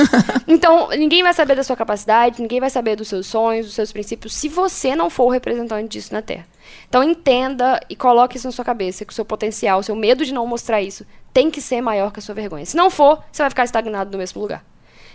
Então, 0.48 0.90
ninguém 0.90 1.22
vai 1.22 1.34
saber 1.34 1.56
da 1.56 1.64
sua 1.64 1.76
capacidade, 1.76 2.42
ninguém 2.42 2.60
vai 2.60 2.70
saber 2.70 2.96
dos 2.96 3.08
seus 3.08 3.28
sonhos, 3.28 3.68
dos 3.68 3.76
seus 3.76 3.92
princípios, 3.92 4.34
se 4.34 4.50
você 4.50 4.96
não 4.96 5.10
for 5.10 5.26
o 5.26 5.30
representante 5.30 5.90
disso 5.90 6.14
na 6.14 6.22
Terra. 6.22 6.48
Então 6.88 7.04
entenda 7.04 7.80
e 7.90 7.96
coloque 7.96 8.38
isso 8.38 8.48
na 8.48 8.52
sua 8.52 8.66
cabeça, 8.66 9.06
que 9.06 9.12
o 9.12 9.16
seu 9.16 9.26
potencial, 9.26 9.80
o 9.80 9.84
seu 9.84 9.96
medo 9.96 10.26
de 10.26 10.34
não 10.34 10.48
mostrar 10.48 10.82
isso, 10.82 11.06
tem 11.34 11.50
que 11.52 11.62
ser 11.62 11.82
maior 11.82 12.12
que 12.12 12.20
a 12.20 12.22
sua 12.22 12.36
vergonha. 12.36 12.66
Se 12.66 12.76
não 12.76 12.90
for, 12.90 13.24
você 13.32 13.44
vai 13.44 13.50
ficar 13.50 13.64
estagnado 13.64 14.12
no 14.12 14.18
mesmo 14.18 14.42
lugar. 14.42 14.64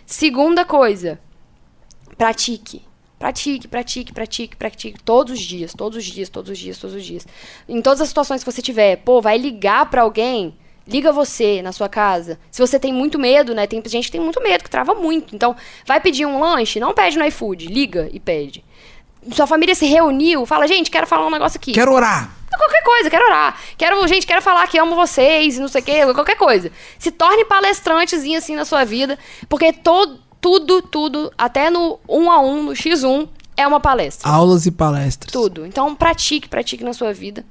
Segunda 0.05 0.64
coisa, 0.64 1.19
pratique. 2.17 2.83
Pratique, 3.19 3.67
pratique, 3.67 4.12
pratique, 4.12 4.57
pratique. 4.57 5.03
Todos 5.03 5.33
os 5.35 5.41
dias, 5.41 5.73
todos 5.73 5.97
os 5.99 6.05
dias, 6.05 6.29
todos 6.29 6.51
os 6.51 6.59
dias, 6.59 6.79
todos 6.79 6.97
os 6.97 7.05
dias. 7.05 7.27
Em 7.69 7.81
todas 7.81 8.03
as 8.03 8.09
situações 8.09 8.45
que 8.45 8.53
você 8.53 8.61
tiver, 8.61 8.97
pô, 8.97 9.23
vai 9.23 9.39
ligar 9.39 9.89
pra 9.89 10.03
alguém, 10.03 10.55
liga 10.87 11.11
você 11.11 11.62
na 11.62 11.73
sua 11.73 11.89
casa. 11.89 12.39
Se 12.51 12.61
você 12.61 12.79
tem 12.79 12.93
muito 12.93 13.19
medo, 13.19 13.55
né? 13.55 13.67
Tem 13.67 13.83
gente 13.87 14.07
que 14.07 14.12
tem 14.12 14.21
muito 14.21 14.43
medo, 14.43 14.62
que 14.62 14.71
trava 14.71 14.95
muito. 14.95 15.35
Então, 15.35 15.57
vai 15.87 15.99
pedir 15.99 16.27
um 16.27 16.39
lanche, 16.39 16.79
não 16.79 16.93
pede 16.93 17.19
no 17.19 17.25
iFood, 17.25 17.67
liga 17.67 18.09
e 18.12 18.21
pede. 18.21 18.62
Sua 19.33 19.47
família 19.47 19.75
se 19.75 19.87
reuniu, 19.87 20.45
fala, 20.45 20.69
gente, 20.69 20.91
quero 20.91 21.07
falar 21.07 21.27
um 21.27 21.31
negócio 21.31 21.57
aqui. 21.59 21.73
quero 21.73 21.93
orar. 21.93 22.37
Qualquer 22.57 22.83
coisa, 22.83 23.11
quero 23.11 23.25
orar. 23.25 23.59
Quero, 23.77 24.07
gente, 24.07 24.27
quero 24.27 24.41
falar 24.41 24.67
que 24.67 24.79
amo 24.79 24.95
vocês, 24.95 25.59
não 25.59 25.69
sei 25.69 25.81
o 25.81 25.85
quê, 25.85 26.14
qualquer 26.14 26.37
coisa. 26.37 26.71
Se 26.99 27.11
torne 27.11 27.45
palestrantezinho 27.45 28.39
assim 28.39 28.55
na 28.55 28.64
sua 28.64 28.85
vida, 28.85 29.19
porque 29.49 29.73
todo, 29.73 30.21
tudo, 30.47 30.80
tudo, 30.80 31.32
até 31.36 31.68
no 31.68 31.99
um 32.09 32.30
a 32.30 32.38
um, 32.38 32.62
no 32.62 32.72
X1, 32.72 33.28
é 33.57 33.66
uma 33.66 33.80
palestra. 33.80 34.30
Aulas 34.30 34.64
e 34.64 34.70
palestras. 34.70 35.32
Tudo. 35.32 35.66
Então, 35.66 35.92
pratique, 35.92 36.49
pratique 36.49 36.84
na 36.84 36.92
sua 36.92 37.12
vida. 37.12 37.44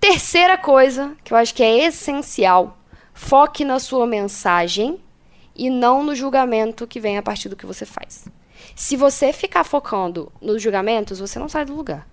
Terceira 0.00 0.58
coisa, 0.58 1.12
que 1.22 1.32
eu 1.32 1.36
acho 1.36 1.54
que 1.54 1.62
é 1.62 1.86
essencial, 1.86 2.76
foque 3.14 3.64
na 3.64 3.78
sua 3.78 4.04
mensagem 4.04 4.98
e 5.54 5.70
não 5.70 6.02
no 6.02 6.12
julgamento 6.12 6.88
que 6.88 6.98
vem 6.98 7.16
a 7.16 7.22
partir 7.22 7.48
do 7.48 7.54
que 7.54 7.64
você 7.64 7.86
faz. 7.86 8.24
Se 8.74 8.96
você 8.96 9.32
ficar 9.32 9.62
focando 9.62 10.32
nos 10.40 10.60
julgamentos, 10.60 11.20
você 11.20 11.38
não 11.38 11.48
sai 11.48 11.64
do 11.64 11.74
lugar. 11.76 12.04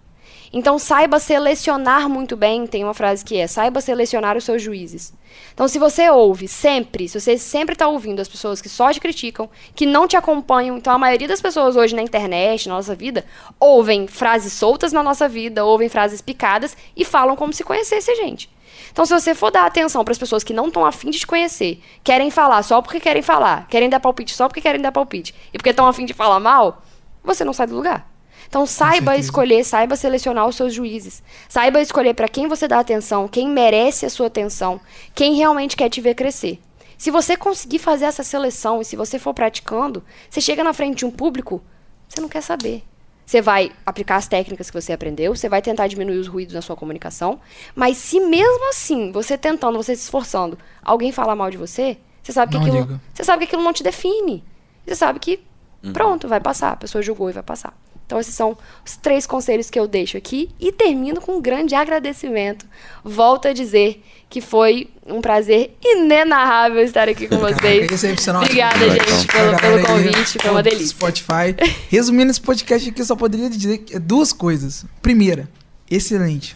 Então, 0.57 0.79
saiba 0.79 1.19
selecionar 1.19 2.07
muito 2.07 2.37
bem. 2.37 2.65
Tem 2.65 2.81
uma 2.81 2.93
frase 2.93 3.25
que 3.25 3.37
é: 3.37 3.45
saiba 3.45 3.81
selecionar 3.81 4.37
os 4.37 4.45
seus 4.45 4.61
juízes. 4.61 5.13
Então, 5.53 5.67
se 5.67 5.77
você 5.77 6.09
ouve 6.09 6.47
sempre, 6.47 7.09
se 7.09 7.19
você 7.19 7.37
sempre 7.37 7.73
está 7.73 7.89
ouvindo 7.89 8.21
as 8.21 8.29
pessoas 8.29 8.61
que 8.61 8.69
só 8.69 8.89
te 8.93 9.01
criticam, 9.01 9.49
que 9.75 9.85
não 9.85 10.07
te 10.07 10.15
acompanham, 10.15 10.77
então 10.77 10.93
a 10.93 10.97
maioria 10.97 11.27
das 11.27 11.41
pessoas 11.41 11.75
hoje 11.75 11.93
na 11.93 12.01
internet, 12.01 12.69
na 12.69 12.75
nossa 12.75 12.95
vida, 12.95 13.25
ouvem 13.59 14.07
frases 14.07 14.53
soltas 14.53 14.93
na 14.93 15.03
nossa 15.03 15.27
vida, 15.27 15.65
ouvem 15.65 15.89
frases 15.89 16.21
picadas 16.21 16.77
e 16.95 17.03
falam 17.03 17.35
como 17.35 17.51
se 17.51 17.65
conhecesse 17.65 18.09
a 18.09 18.15
gente. 18.15 18.49
Então, 18.93 19.05
se 19.05 19.13
você 19.13 19.35
for 19.35 19.51
dar 19.51 19.65
atenção 19.65 20.05
para 20.05 20.13
as 20.13 20.17
pessoas 20.17 20.41
que 20.41 20.53
não 20.53 20.67
estão 20.67 20.85
afim 20.85 21.09
de 21.09 21.19
te 21.19 21.27
conhecer, 21.27 21.81
querem 22.01 22.31
falar 22.31 22.63
só 22.63 22.81
porque 22.81 23.01
querem 23.01 23.21
falar, 23.21 23.67
querem 23.67 23.89
dar 23.89 23.99
palpite 23.99 24.33
só 24.33 24.47
porque 24.47 24.61
querem 24.61 24.81
dar 24.81 24.93
palpite, 24.93 25.35
e 25.53 25.57
porque 25.57 25.71
estão 25.71 25.85
afim 25.85 26.05
de 26.05 26.13
falar 26.13 26.39
mal, 26.39 26.81
você 27.21 27.43
não 27.43 27.51
sai 27.51 27.67
do 27.67 27.75
lugar. 27.75 28.14
Então, 28.47 28.65
saiba 28.65 29.17
escolher, 29.17 29.63
saiba 29.63 29.95
selecionar 29.95 30.47
os 30.47 30.55
seus 30.55 30.73
juízes. 30.73 31.23
Saiba 31.49 31.81
escolher 31.81 32.13
para 32.13 32.27
quem 32.27 32.47
você 32.47 32.67
dá 32.67 32.79
atenção, 32.79 33.27
quem 33.27 33.49
merece 33.49 34.05
a 34.05 34.09
sua 34.09 34.27
atenção, 34.27 34.79
quem 35.13 35.35
realmente 35.35 35.75
quer 35.75 35.89
te 35.89 36.01
ver 36.01 36.15
crescer. 36.15 36.59
Se 36.97 37.11
você 37.11 37.35
conseguir 37.35 37.79
fazer 37.79 38.05
essa 38.05 38.23
seleção 38.23 38.81
e 38.81 38.85
se 38.85 38.95
você 38.95 39.19
for 39.19 39.33
praticando, 39.33 40.03
você 40.29 40.39
chega 40.39 40.63
na 40.63 40.73
frente 40.73 40.99
de 40.99 41.05
um 41.05 41.11
público, 41.11 41.61
você 42.07 42.21
não 42.21 42.29
quer 42.29 42.41
saber. 42.41 42.83
Você 43.25 43.41
vai 43.41 43.71
aplicar 43.85 44.17
as 44.17 44.27
técnicas 44.27 44.69
que 44.69 44.79
você 44.79 44.93
aprendeu, 44.93 45.35
você 45.35 45.49
vai 45.49 45.61
tentar 45.61 45.87
diminuir 45.87 46.17
os 46.17 46.27
ruídos 46.27 46.53
na 46.53 46.61
sua 46.61 46.75
comunicação, 46.75 47.39
mas 47.75 47.97
se 47.97 48.19
mesmo 48.19 48.69
assim, 48.69 49.11
você 49.11 49.37
tentando, 49.37 49.77
você 49.77 49.95
se 49.95 50.03
esforçando, 50.03 50.57
alguém 50.83 51.11
falar 51.11 51.35
mal 51.35 51.49
de 51.49 51.57
você, 51.57 51.97
você 52.21 52.31
sabe 52.31 52.51
que 52.51 52.57
Não 52.57 52.65
aquilo, 52.65 52.81
liga. 52.81 53.01
você 53.13 53.23
sabe 53.23 53.39
que 53.39 53.49
aquilo 53.49 53.63
não 53.63 53.73
te 53.73 53.83
define. 53.83 54.43
Você 54.85 54.95
sabe 54.95 55.19
que 55.19 55.43
pronto, 55.91 56.27
vai 56.27 56.39
passar, 56.39 56.71
a 56.71 56.75
pessoa 56.75 57.01
julgou 57.01 57.29
e 57.29 57.33
vai 57.33 57.43
passar. 57.43 57.75
Então 58.05 58.19
esses 58.19 58.35
são 58.35 58.55
os 58.85 58.95
três 58.97 59.25
conselhos 59.25 59.69
que 59.69 59.79
eu 59.79 59.87
deixo 59.87 60.15
aqui 60.15 60.49
e 60.59 60.71
termino 60.71 61.19
com 61.19 61.37
um 61.37 61.41
grande 61.41 61.73
agradecimento. 61.73 62.65
Volto 63.03 63.47
a 63.47 63.53
dizer 63.53 64.03
que 64.29 64.41
foi 64.41 64.89
um 65.07 65.21
prazer 65.21 65.75
inenarrável 65.83 66.81
estar 66.83 67.09
aqui 67.09 67.27
com 67.27 67.37
vocês. 67.41 67.87
Caraca, 68.23 68.45
é. 68.45 68.45
Obrigada, 68.45 68.89
gente, 68.89 69.27
pelo, 69.27 69.57
pelo 69.57 69.85
convite, 69.85 70.37
foi 70.39 70.51
uma 70.51 70.61
delícia. 70.63 70.87
Spotify. 70.87 71.55
Resumindo 71.89 72.29
esse 72.31 72.41
podcast 72.41 72.89
aqui, 72.89 73.01
eu 73.01 73.05
só 73.05 73.15
poderia 73.15 73.49
dizer 73.49 73.79
que- 73.79 73.97
duas 73.97 74.31
coisas. 74.31 74.85
Primeira, 75.01 75.49
excelente. 75.89 76.55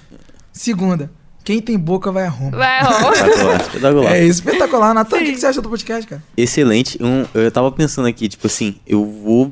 Segunda, 0.52 1.12
quem 1.44 1.62
tem 1.62 1.80
boca 1.80 2.12
vai 2.12 2.26
a 2.26 2.30
Roma. 2.30 2.58
Vai, 2.58 2.80
ó. 2.84 3.12
Espetacular, 3.12 3.62
espetacular. 3.62 4.16
É 4.16 4.24
espetacular. 4.24 4.94
Natan, 4.94 5.16
o 5.18 5.20
que, 5.20 5.32
que 5.34 5.40
você 5.40 5.48
acha 5.48 5.62
do 5.62 5.70
podcast, 5.70 6.06
cara? 6.08 6.24
Excelente. 6.38 7.02
Um, 7.02 7.26
eu 7.34 7.52
tava 7.52 7.72
pensando 7.72 8.08
aqui, 8.08 8.28
tipo 8.30 8.46
assim, 8.46 8.76
eu 8.86 9.04
vou. 9.06 9.52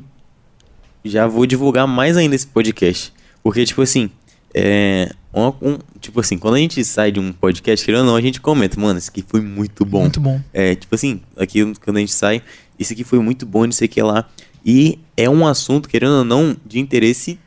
Já 1.08 1.26
vou 1.26 1.46
divulgar 1.46 1.86
mais 1.86 2.16
ainda 2.16 2.34
esse 2.34 2.46
podcast. 2.46 3.12
Porque, 3.42 3.64
tipo 3.64 3.82
assim, 3.82 4.10
é. 4.54 5.10
um- 5.34 5.52
um- 5.62 5.78
tipo 6.00 6.20
assim, 6.20 6.36
quando 6.38 6.54
a 6.54 6.58
gente 6.58 6.84
sai 6.84 7.12
de 7.12 7.20
um 7.20 7.32
podcast, 7.32 7.84
querendo 7.84 8.00
ou 8.00 8.06
não, 8.06 8.16
a 8.16 8.20
gente 8.20 8.40
comenta, 8.40 8.80
mano, 8.80 8.98
isso 8.98 9.10
aqui 9.10 9.24
foi 9.26 9.40
muito 9.40 9.84
bom. 9.84 10.00
Muito 10.02 10.20
bom. 10.20 10.40
É, 10.52 10.74
tipo 10.74 10.94
assim, 10.94 11.20
aqui 11.36 11.72
quando 11.84 11.96
a 11.98 12.00
gente 12.00 12.12
sai, 12.12 12.42
isso 12.78 12.92
aqui 12.92 13.04
foi 13.04 13.18
muito 13.20 13.44
bom, 13.46 13.64
não 13.64 13.72
sei 13.72 13.86
o 13.86 13.88
que 13.88 14.02
lá. 14.02 14.28
E 14.64 14.98
é 15.16 15.28
um 15.30 15.46
assunto, 15.46 15.88
querendo 15.88 16.18
ou 16.18 16.24
não, 16.24 16.56
de 16.66 16.78
interesse 16.80 17.38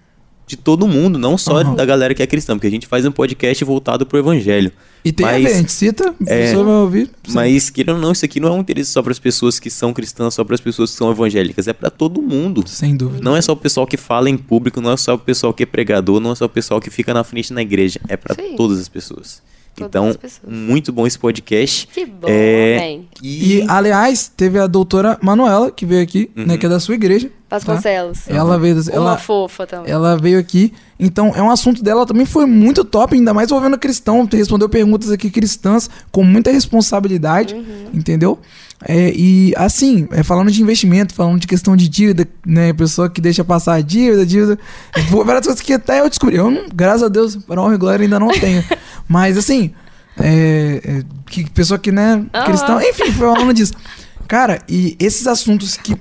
de 0.51 0.57
todo 0.57 0.87
mundo, 0.87 1.17
não 1.17 1.37
só 1.37 1.61
Aham. 1.61 1.75
da 1.75 1.85
galera 1.85 2.13
que 2.13 2.21
é 2.21 2.27
cristã, 2.27 2.55
porque 2.55 2.67
a 2.67 2.71
gente 2.71 2.85
faz 2.85 3.05
um 3.05 3.11
podcast 3.11 3.63
voltado 3.63 4.05
pro 4.05 4.19
evangelho. 4.19 4.71
E 5.03 5.11
tem 5.11 5.25
Mas- 5.25 5.35
a 5.45 5.47
ver, 5.49 5.55
a 5.55 5.57
gente 5.57 5.71
cita, 5.71 6.13
é, 6.27 6.47
você 6.47 6.55
vai 6.55 6.73
ouvir. 6.73 7.07
sim. 7.25 7.33
Mas, 7.33 7.69
querendo 7.69 7.95
ou 7.95 8.01
não, 8.01 8.11
isso 8.11 8.23
aqui 8.25 8.39
não 8.39 8.49
é 8.49 8.51
um 8.51 8.59
interesse 8.59 8.91
só 8.91 9.01
para 9.01 9.11
as 9.11 9.17
pessoas 9.19 9.59
que 9.59 9.69
são 9.69 9.93
cristãs, 9.93 10.33
só 10.33 10.43
para 10.43 10.53
as 10.53 10.61
pessoas 10.61 10.91
que 10.91 10.97
são 10.97 11.09
evangélicas, 11.09 11.67
é 11.67 11.73
para 11.73 11.89
todo 11.89 12.21
mundo. 12.21 12.63
Sem 12.67 12.95
dúvida. 12.95 13.23
Não 13.23 13.35
é 13.35 13.41
só 13.41 13.53
o 13.53 13.57
pessoal 13.57 13.87
que 13.87 13.97
fala 13.97 14.29
em 14.29 14.37
público, 14.37 14.79
não 14.81 14.91
é 14.91 14.97
só 14.97 15.15
o 15.15 15.17
pessoal 15.17 15.53
que 15.53 15.63
é 15.63 15.65
pregador, 15.65 16.19
não 16.19 16.33
é 16.33 16.35
só 16.35 16.45
o 16.45 16.49
pessoal 16.49 16.79
que 16.81 16.89
fica 16.89 17.13
na 17.13 17.23
frente 17.23 17.51
na 17.53 17.61
igreja, 17.61 17.99
é 18.07 18.15
para 18.17 18.35
todas 18.57 18.79
as 18.79 18.89
pessoas. 18.89 19.41
Todas 19.73 19.89
então, 19.89 20.13
muito 20.45 20.91
bom 20.91 21.07
esse 21.07 21.17
podcast. 21.17 21.87
Que 21.87 22.05
bom, 22.05 22.27
É, 22.27 22.75
amém. 22.77 23.07
E, 23.23 23.63
aliás, 23.69 24.27
teve 24.35 24.59
a 24.59 24.67
doutora 24.67 25.17
Manuela, 25.21 25.71
que 25.71 25.85
veio 25.85 26.03
aqui, 26.03 26.29
né, 26.35 26.57
que 26.57 26.65
é 26.65 26.69
da 26.69 26.79
sua 26.79 26.93
igreja. 26.95 27.31
Tá? 27.59 27.73
Vasconcelos. 27.73 28.27
Ela 28.27 28.57
veio, 28.57 28.75
Uma 28.75 28.91
ela, 28.91 29.17
fofa 29.17 29.67
também. 29.67 29.91
ela 29.91 30.17
veio 30.17 30.39
aqui. 30.39 30.73
Então, 30.99 31.33
é 31.35 31.41
um 31.41 31.49
assunto 31.49 31.83
dela 31.83 32.05
também 32.05 32.25
foi 32.25 32.45
muito 32.45 32.85
top, 32.85 33.15
ainda 33.15 33.33
mais 33.33 33.49
envolvendo 33.49 33.77
cristão. 33.77 34.27
Respondeu 34.31 34.69
perguntas 34.69 35.11
aqui 35.11 35.29
cristãs 35.29 35.89
com 36.11 36.23
muita 36.23 36.51
responsabilidade, 36.51 37.55
entendeu? 37.93 38.39
É, 38.83 39.11
e 39.15 39.53
assim, 39.57 40.07
é, 40.11 40.23
falando 40.23 40.51
de 40.51 40.61
investimento, 40.61 41.13
falando 41.13 41.39
de 41.39 41.45
questão 41.45 41.75
de 41.75 41.87
dívida, 41.87 42.27
né? 42.45 42.73
Pessoa 42.73 43.09
que 43.09 43.21
deixa 43.21 43.43
passar 43.43 43.75
a 43.75 43.81
dívida, 43.81 44.25
dívida. 44.25 44.57
Várias 45.09 45.45
coisas 45.45 45.61
que 45.61 45.73
até 45.73 45.99
eu 45.99 46.09
descobri. 46.09 46.35
Eu, 46.35 46.49
não, 46.49 46.65
graças 46.73 47.03
a 47.03 47.07
Deus, 47.07 47.35
para 47.35 47.61
honra 47.61 47.75
e 47.75 47.77
glória, 47.77 48.03
ainda 48.03 48.19
não 48.19 48.29
tenho. 48.29 48.63
Mas 49.07 49.37
assim, 49.37 49.71
é, 50.19 50.81
é, 50.83 51.03
que 51.27 51.49
pessoa 51.49 51.77
que, 51.77 51.91
né, 51.91 52.25
Aham. 52.33 52.45
cristão, 52.45 52.81
enfim, 52.81 53.11
foi 53.11 53.33
falando 53.33 53.53
disso. 53.53 53.73
Cara, 54.27 54.61
e 54.67 54.95
esses 54.99 55.27
assuntos 55.27 55.77
que 55.77 55.95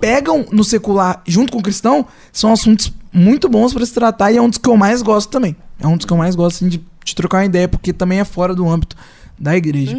pegam 0.00 0.46
no 0.50 0.64
secular 0.64 1.22
junto 1.26 1.52
com 1.52 1.58
o 1.58 1.62
cristão 1.62 2.06
são 2.32 2.52
assuntos 2.52 2.92
muito 3.12 3.48
bons 3.48 3.72
pra 3.74 3.84
se 3.84 3.92
tratar 3.92 4.32
e 4.32 4.36
é 4.36 4.42
um 4.42 4.48
dos 4.48 4.58
que 4.58 4.68
eu 4.68 4.76
mais 4.76 5.02
gosto 5.02 5.30
também. 5.30 5.54
é 5.80 5.86
um 5.86 5.96
dos 5.96 6.06
que 6.06 6.12
eu 6.12 6.16
mais 6.16 6.34
gosto 6.34 6.56
assim, 6.56 6.68
de, 6.68 6.82
de 7.04 7.14
trocar 7.14 7.38
uma 7.38 7.44
ideia, 7.44 7.68
porque 7.68 7.92
também 7.92 8.20
é 8.20 8.24
fora 8.24 8.54
do 8.54 8.68
âmbito 8.68 8.96
da 9.38 9.56
igreja. 9.56 9.96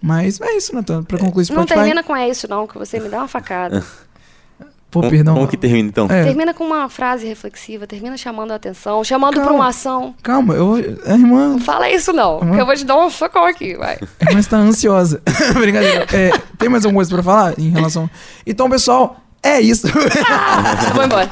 Mas 0.00 0.40
é 0.40 0.56
isso, 0.56 0.74
Natan. 0.74 1.02
Pra 1.04 1.16
concluir 1.18 1.46
Uhum. 1.48 1.56
Não 1.56 1.62
Spotify. 1.62 1.74
termina 1.80 2.02
com 2.02 2.14
é 2.16 2.28
isso, 2.28 2.48
não, 2.48 2.66
que 2.66 2.76
você 2.76 2.98
me 3.00 3.08
dá 3.08 3.18
uma 3.18 3.28
facada. 3.28 3.84
Pô, 4.90 5.00
Como- 5.00 5.10
perdão. 5.10 5.34
Como 5.36 5.48
que 5.48 5.56
termina 5.56 5.88
então? 5.88 6.04
É, 6.10 6.22
Termina 6.24 6.52
com 6.52 6.64
uma 6.64 6.86
frase 6.86 7.26
reflexiva, 7.26 7.86
termina 7.86 8.14
chamando 8.18 8.50
a 8.50 8.56
atenção, 8.56 9.02
chamando 9.02 9.34
pra 9.36 9.44
Calma. 9.44 9.58
uma 9.60 9.68
ação. 9.68 10.14
calma, 10.22 10.52
eu, 10.54 10.74
a 11.06 11.12
irmã, 11.14 11.48
Não 11.52 11.58
fala 11.60 11.88
isso, 11.90 12.12
não, 12.12 12.40
Uhum. 12.40 12.52
que 12.54 12.60
eu 12.60 12.66
vou 12.66 12.74
te 12.76 12.84
dar 12.84 12.98
um 12.98 13.08
socão 13.08 13.46
aqui, 13.46 13.74
vai. 13.74 13.98
a 14.20 14.24
irmã 14.28 14.38
está 14.38 14.58
ansiosa. 14.58 15.22
Brincadeira. 15.58 16.06
É, 16.12 16.32
tem 16.58 16.68
mais 16.68 16.84
alguma 16.84 16.98
coisa 16.98 17.10
pra 17.14 17.22
falar 17.22 17.58
em 17.58 17.70
relação. 17.70 18.10
Então, 18.46 18.68
pessoal, 18.68 19.18
é 19.42 19.60
isso. 19.60 19.86
Eu 19.88 19.92
vou 20.94 21.04
embora. 21.04 21.30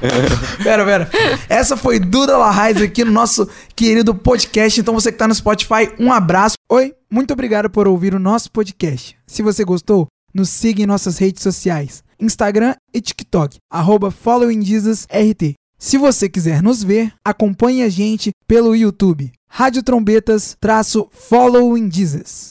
Pera, 0.62 0.84
pera. 0.84 1.10
Essa 1.48 1.76
foi 1.76 1.98
Duda 1.98 2.36
Larraz 2.36 2.80
aqui 2.80 3.04
no 3.04 3.12
nosso 3.12 3.48
querido 3.76 4.14
podcast. 4.14 4.80
Então, 4.80 4.94
você 4.94 5.12
que 5.12 5.18
tá 5.18 5.28
no 5.28 5.34
Spotify, 5.34 5.92
um 5.98 6.12
abraço. 6.12 6.54
Oi, 6.68 6.94
muito 7.10 7.32
obrigado 7.32 7.70
por 7.70 7.86
ouvir 7.86 8.14
o 8.14 8.18
nosso 8.18 8.50
podcast. 8.50 9.16
Se 9.26 9.42
você 9.42 9.64
gostou, 9.64 10.06
nos 10.34 10.48
siga 10.48 10.82
em 10.82 10.86
nossas 10.86 11.18
redes 11.18 11.42
sociais: 11.42 12.02
Instagram 12.18 12.74
e 12.92 13.00
TikTok, 13.00 13.58
arroba 13.70 14.10
followingjesusrt. 14.10 15.54
Se 15.78 15.96
você 15.96 16.28
quiser 16.28 16.62
nos 16.62 16.82
ver, 16.82 17.12
acompanhe 17.24 17.82
a 17.82 17.88
gente 17.88 18.32
pelo 18.46 18.76
YouTube. 18.76 19.32
Rádio 19.48 19.82
Trombetas 19.82 20.56
traço 20.60 21.08
Following 21.10 21.90
Jesus. 21.90 22.50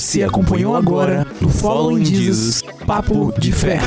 Você 0.00 0.22
acompanhou 0.22 0.74
agora 0.74 1.26
no 1.42 1.50
Following 1.50 2.06
Jesus 2.06 2.62
Papo 2.86 3.34
de 3.38 3.52
Fé. 3.52 3.78